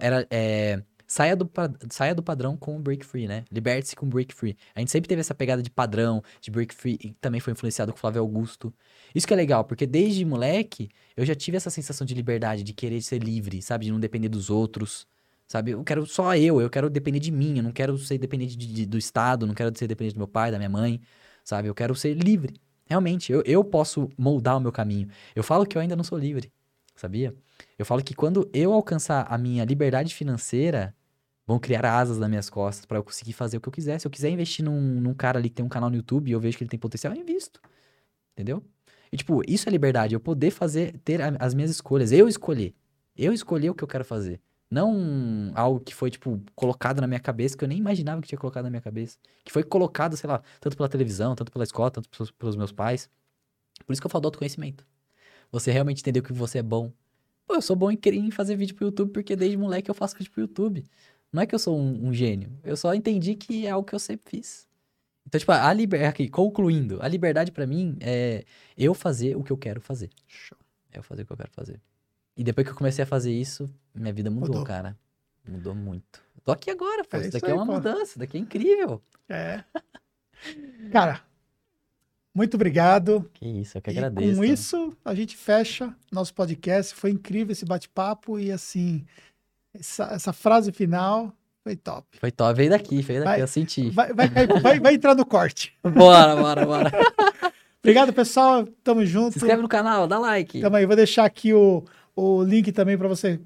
Era, 0.00 0.26
é, 0.30 0.82
saia 1.06 1.34
do, 1.34 1.50
saia 1.90 2.14
do 2.14 2.22
padrão 2.22 2.56
com 2.56 2.76
o 2.76 2.80
break 2.80 3.04
free, 3.04 3.26
né? 3.26 3.44
Liberte-se 3.50 3.96
com 3.96 4.06
o 4.06 4.08
break 4.08 4.34
free. 4.34 4.56
A 4.74 4.80
gente 4.80 4.90
sempre 4.90 5.08
teve 5.08 5.20
essa 5.20 5.34
pegada 5.34 5.62
de 5.62 5.70
padrão, 5.70 6.22
de 6.40 6.50
break 6.50 6.74
free, 6.74 6.98
e 7.02 7.12
também 7.20 7.40
foi 7.40 7.52
influenciado 7.52 7.92
com 7.92 7.96
o 7.98 8.00
Flávio 8.00 8.20
Augusto. 8.20 8.72
Isso 9.14 9.26
que 9.26 9.32
é 9.32 9.36
legal, 9.36 9.64
porque 9.64 9.86
desde 9.86 10.24
moleque 10.24 10.88
eu 11.16 11.24
já 11.24 11.34
tive 11.34 11.56
essa 11.56 11.70
sensação 11.70 12.06
de 12.06 12.14
liberdade, 12.14 12.62
de 12.62 12.72
querer 12.72 13.00
ser 13.02 13.22
livre, 13.22 13.60
sabe? 13.62 13.86
De 13.86 13.90
não 13.92 13.98
depender 13.98 14.28
dos 14.28 14.50
outros. 14.50 15.06
Sabe? 15.50 15.70
Eu 15.70 15.82
quero 15.82 16.04
só 16.06 16.36
eu, 16.36 16.60
eu 16.60 16.68
quero 16.68 16.90
depender 16.90 17.18
de 17.20 17.30
mim, 17.30 17.56
eu 17.56 17.62
não 17.62 17.72
quero 17.72 17.96
ser 17.96 18.18
dependente 18.18 18.54
de- 18.54 18.66
de- 18.70 18.84
do 18.86 18.98
Estado, 18.98 19.46
não 19.46 19.54
quero 19.54 19.72
ser 19.78 19.86
dependente 19.86 20.14
do 20.14 20.18
meu 20.18 20.28
pai, 20.28 20.50
da 20.50 20.58
minha 20.58 20.68
mãe, 20.68 21.00
sabe? 21.42 21.68
Eu 21.68 21.74
quero 21.74 21.94
ser 21.94 22.12
livre. 22.12 22.60
Realmente, 22.86 23.32
eu, 23.32 23.42
eu 23.46 23.64
posso 23.64 24.10
moldar 24.18 24.58
o 24.58 24.60
meu 24.60 24.70
caminho. 24.70 25.08
Eu 25.34 25.42
falo 25.42 25.64
que 25.64 25.76
eu 25.76 25.80
ainda 25.80 25.96
não 25.96 26.04
sou 26.04 26.18
livre, 26.18 26.52
sabia? 27.00 27.34
Eu 27.78 27.84
falo 27.84 28.02
que 28.02 28.14
quando 28.14 28.48
eu 28.52 28.72
alcançar 28.72 29.26
a 29.28 29.38
minha 29.38 29.64
liberdade 29.64 30.14
financeira, 30.14 30.94
vão 31.46 31.58
criar 31.58 31.84
asas 31.84 32.18
nas 32.18 32.28
minhas 32.28 32.50
costas 32.50 32.84
para 32.84 32.98
eu 32.98 33.02
conseguir 33.02 33.32
fazer 33.32 33.56
o 33.56 33.60
que 33.60 33.68
eu 33.68 33.72
quiser. 33.72 33.98
Se 33.98 34.06
eu 34.06 34.10
quiser 34.10 34.28
investir 34.28 34.64
num, 34.64 35.00
num 35.00 35.14
cara 35.14 35.38
ali 35.38 35.48
que 35.48 35.54
tem 35.54 35.64
um 35.64 35.68
canal 35.68 35.88
no 35.88 35.96
YouTube 35.96 36.28
e 36.28 36.32
eu 36.32 36.40
vejo 36.40 36.58
que 36.58 36.62
ele 36.62 36.68
tem 36.70 36.78
potencial, 36.78 37.14
eu 37.14 37.20
invisto. 37.20 37.60
Entendeu? 38.34 38.62
E, 39.10 39.16
tipo, 39.16 39.42
isso 39.48 39.68
é 39.68 39.72
liberdade. 39.72 40.14
Eu 40.14 40.20
poder 40.20 40.50
fazer, 40.50 40.98
ter 40.98 41.20
as 41.40 41.54
minhas 41.54 41.70
escolhas. 41.70 42.12
Eu 42.12 42.28
escolher. 42.28 42.74
Eu 43.16 43.32
escolher 43.32 43.70
o 43.70 43.74
que 43.74 43.82
eu 43.82 43.88
quero 43.88 44.04
fazer. 44.04 44.40
Não 44.70 45.50
algo 45.54 45.80
que 45.80 45.94
foi, 45.94 46.10
tipo, 46.10 46.38
colocado 46.54 47.00
na 47.00 47.06
minha 47.06 47.18
cabeça, 47.18 47.56
que 47.56 47.64
eu 47.64 47.68
nem 47.68 47.78
imaginava 47.78 48.20
que 48.20 48.28
tinha 48.28 48.38
colocado 48.38 48.64
na 48.64 48.70
minha 48.70 48.82
cabeça. 48.82 49.16
Que 49.42 49.50
foi 49.50 49.62
colocado, 49.64 50.16
sei 50.16 50.28
lá, 50.28 50.42
tanto 50.60 50.76
pela 50.76 50.88
televisão, 50.88 51.34
tanto 51.34 51.50
pela 51.50 51.64
escola, 51.64 51.90
tanto 51.90 52.10
pelos 52.34 52.56
meus 52.56 52.72
pais. 52.72 53.08
Por 53.86 53.92
isso 53.92 54.02
que 54.02 54.06
eu 54.06 54.10
falo 54.10 54.22
do 54.22 54.26
autoconhecimento. 54.26 54.84
Você 55.50 55.70
realmente 55.70 56.00
entender 56.00 56.20
o 56.20 56.22
que 56.22 56.32
você 56.32 56.58
é 56.58 56.62
bom. 56.62 56.92
Pô, 57.46 57.54
eu 57.54 57.62
sou 57.62 57.74
bom 57.74 57.90
em, 57.90 58.30
fazer 58.30 58.56
vídeo 58.56 58.74
pro 58.74 58.86
YouTube 58.86 59.10
porque 59.12 59.34
desde 59.34 59.56
moleque 59.56 59.90
eu 59.90 59.94
faço 59.94 60.16
vídeo 60.16 60.30
pro 60.30 60.42
YouTube. 60.42 60.84
Não 61.32 61.42
é 61.42 61.46
que 61.46 61.54
eu 61.54 61.58
sou 61.58 61.78
um, 61.78 62.08
um 62.08 62.12
gênio. 62.12 62.50
Eu 62.62 62.76
só 62.76 62.94
entendi 62.94 63.34
que 63.34 63.66
é 63.66 63.70
algo 63.70 63.86
que 63.86 63.94
eu 63.94 63.98
sempre 63.98 64.30
fiz. 64.30 64.68
Então, 65.26 65.38
tipo, 65.38 65.52
a 65.52 65.72
liberdade, 65.72 66.10
aqui, 66.10 66.28
concluindo, 66.28 66.98
a 67.02 67.08
liberdade 67.08 67.52
pra 67.52 67.66
mim 67.66 67.96
é 68.00 68.44
eu 68.76 68.94
fazer 68.94 69.36
o 69.36 69.42
que 69.42 69.50
eu 69.52 69.58
quero 69.58 69.80
fazer. 69.80 70.08
Show. 70.26 70.56
É 70.90 70.98
eu 70.98 71.02
fazer 71.02 71.22
o 71.22 71.26
que 71.26 71.32
eu 71.32 71.36
quero 71.36 71.50
fazer. 71.52 71.80
E 72.34 72.42
depois 72.42 72.66
que 72.66 72.72
eu 72.72 72.76
comecei 72.76 73.02
a 73.02 73.06
fazer 73.06 73.32
isso, 73.32 73.68
minha 73.94 74.12
vida 74.12 74.30
mudou, 74.30 74.48
Mudou. 74.48 74.64
cara. 74.64 74.96
Mudou 75.46 75.74
muito. 75.74 76.22
Eu 76.36 76.42
tô 76.44 76.52
aqui 76.52 76.70
agora, 76.70 77.04
pô. 77.04 77.16
É 77.16 77.20
isso 77.20 77.28
isso 77.28 77.32
daqui 77.32 77.46
é 77.46 77.50
aí, 77.50 77.58
uma 77.58 77.66
pô. 77.66 77.72
mudança, 77.72 78.02
isso 78.04 78.18
daqui 78.18 78.36
é 78.36 78.40
incrível. 78.40 79.02
É. 79.28 79.64
Cara, 80.92 81.20
muito 82.38 82.54
obrigado. 82.54 83.28
Que 83.34 83.46
isso, 83.46 83.76
eu 83.76 83.82
que 83.82 83.90
E 83.90 83.92
agradeço. 83.92 84.36
com 84.38 84.44
isso, 84.44 84.96
a 85.04 85.14
gente 85.14 85.36
fecha 85.36 85.92
nosso 86.10 86.32
podcast. 86.32 86.94
Foi 86.94 87.10
incrível 87.10 87.52
esse 87.52 87.64
bate-papo 87.66 88.38
e, 88.38 88.52
assim, 88.52 89.04
essa, 89.78 90.04
essa 90.12 90.32
frase 90.32 90.70
final 90.72 91.32
foi 91.64 91.74
top. 91.76 92.06
Foi 92.18 92.30
top, 92.30 92.54
veio 92.56 92.70
daqui, 92.70 93.02
veio 93.02 93.20
daqui, 93.20 93.30
Vai- 93.32 93.42
eu 93.42 93.46
senti. 93.48 93.90
Vai, 93.90 94.12
vai, 94.14 94.28
vai, 94.62 94.80
vai 94.80 94.94
entrar 94.94 95.14
no 95.14 95.26
corte. 95.26 95.74
Bora, 95.82 96.36
bora, 96.36 96.64
bora. 96.64 96.92
Obrigado, 97.82 98.12
pessoal. 98.12 98.66
Tamo 98.84 99.04
junto. 99.04 99.32
Se 99.32 99.38
inscreve 99.38 99.62
no 99.62 99.68
canal, 99.68 100.06
dá 100.06 100.18
like. 100.18 100.60
Tamo 100.60 100.76
aí. 100.76 100.86
Vou 100.86 100.96
deixar 100.96 101.24
aqui 101.24 101.52
o, 101.54 101.84
o 102.14 102.42
link 102.42 102.70
também 102.72 102.96
para 102.98 103.08
você 103.08 103.40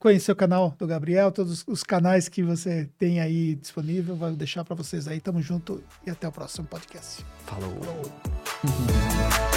conhecer 0.00 0.32
o 0.32 0.36
canal 0.36 0.74
do 0.76 0.86
Gabriel, 0.86 1.30
todos 1.30 1.62
os 1.68 1.84
canais 1.84 2.28
que 2.28 2.42
você 2.42 2.88
tem 2.98 3.20
aí 3.20 3.54
disponível. 3.54 4.16
Vou 4.16 4.32
deixar 4.32 4.64
para 4.64 4.74
vocês 4.74 5.06
aí. 5.06 5.20
Tamo 5.20 5.40
junto 5.40 5.84
e 6.04 6.10
até 6.10 6.26
o 6.26 6.32
próximo 6.32 6.66
podcast. 6.66 7.24
Falou. 7.44 7.70
Falou. 7.82 9.49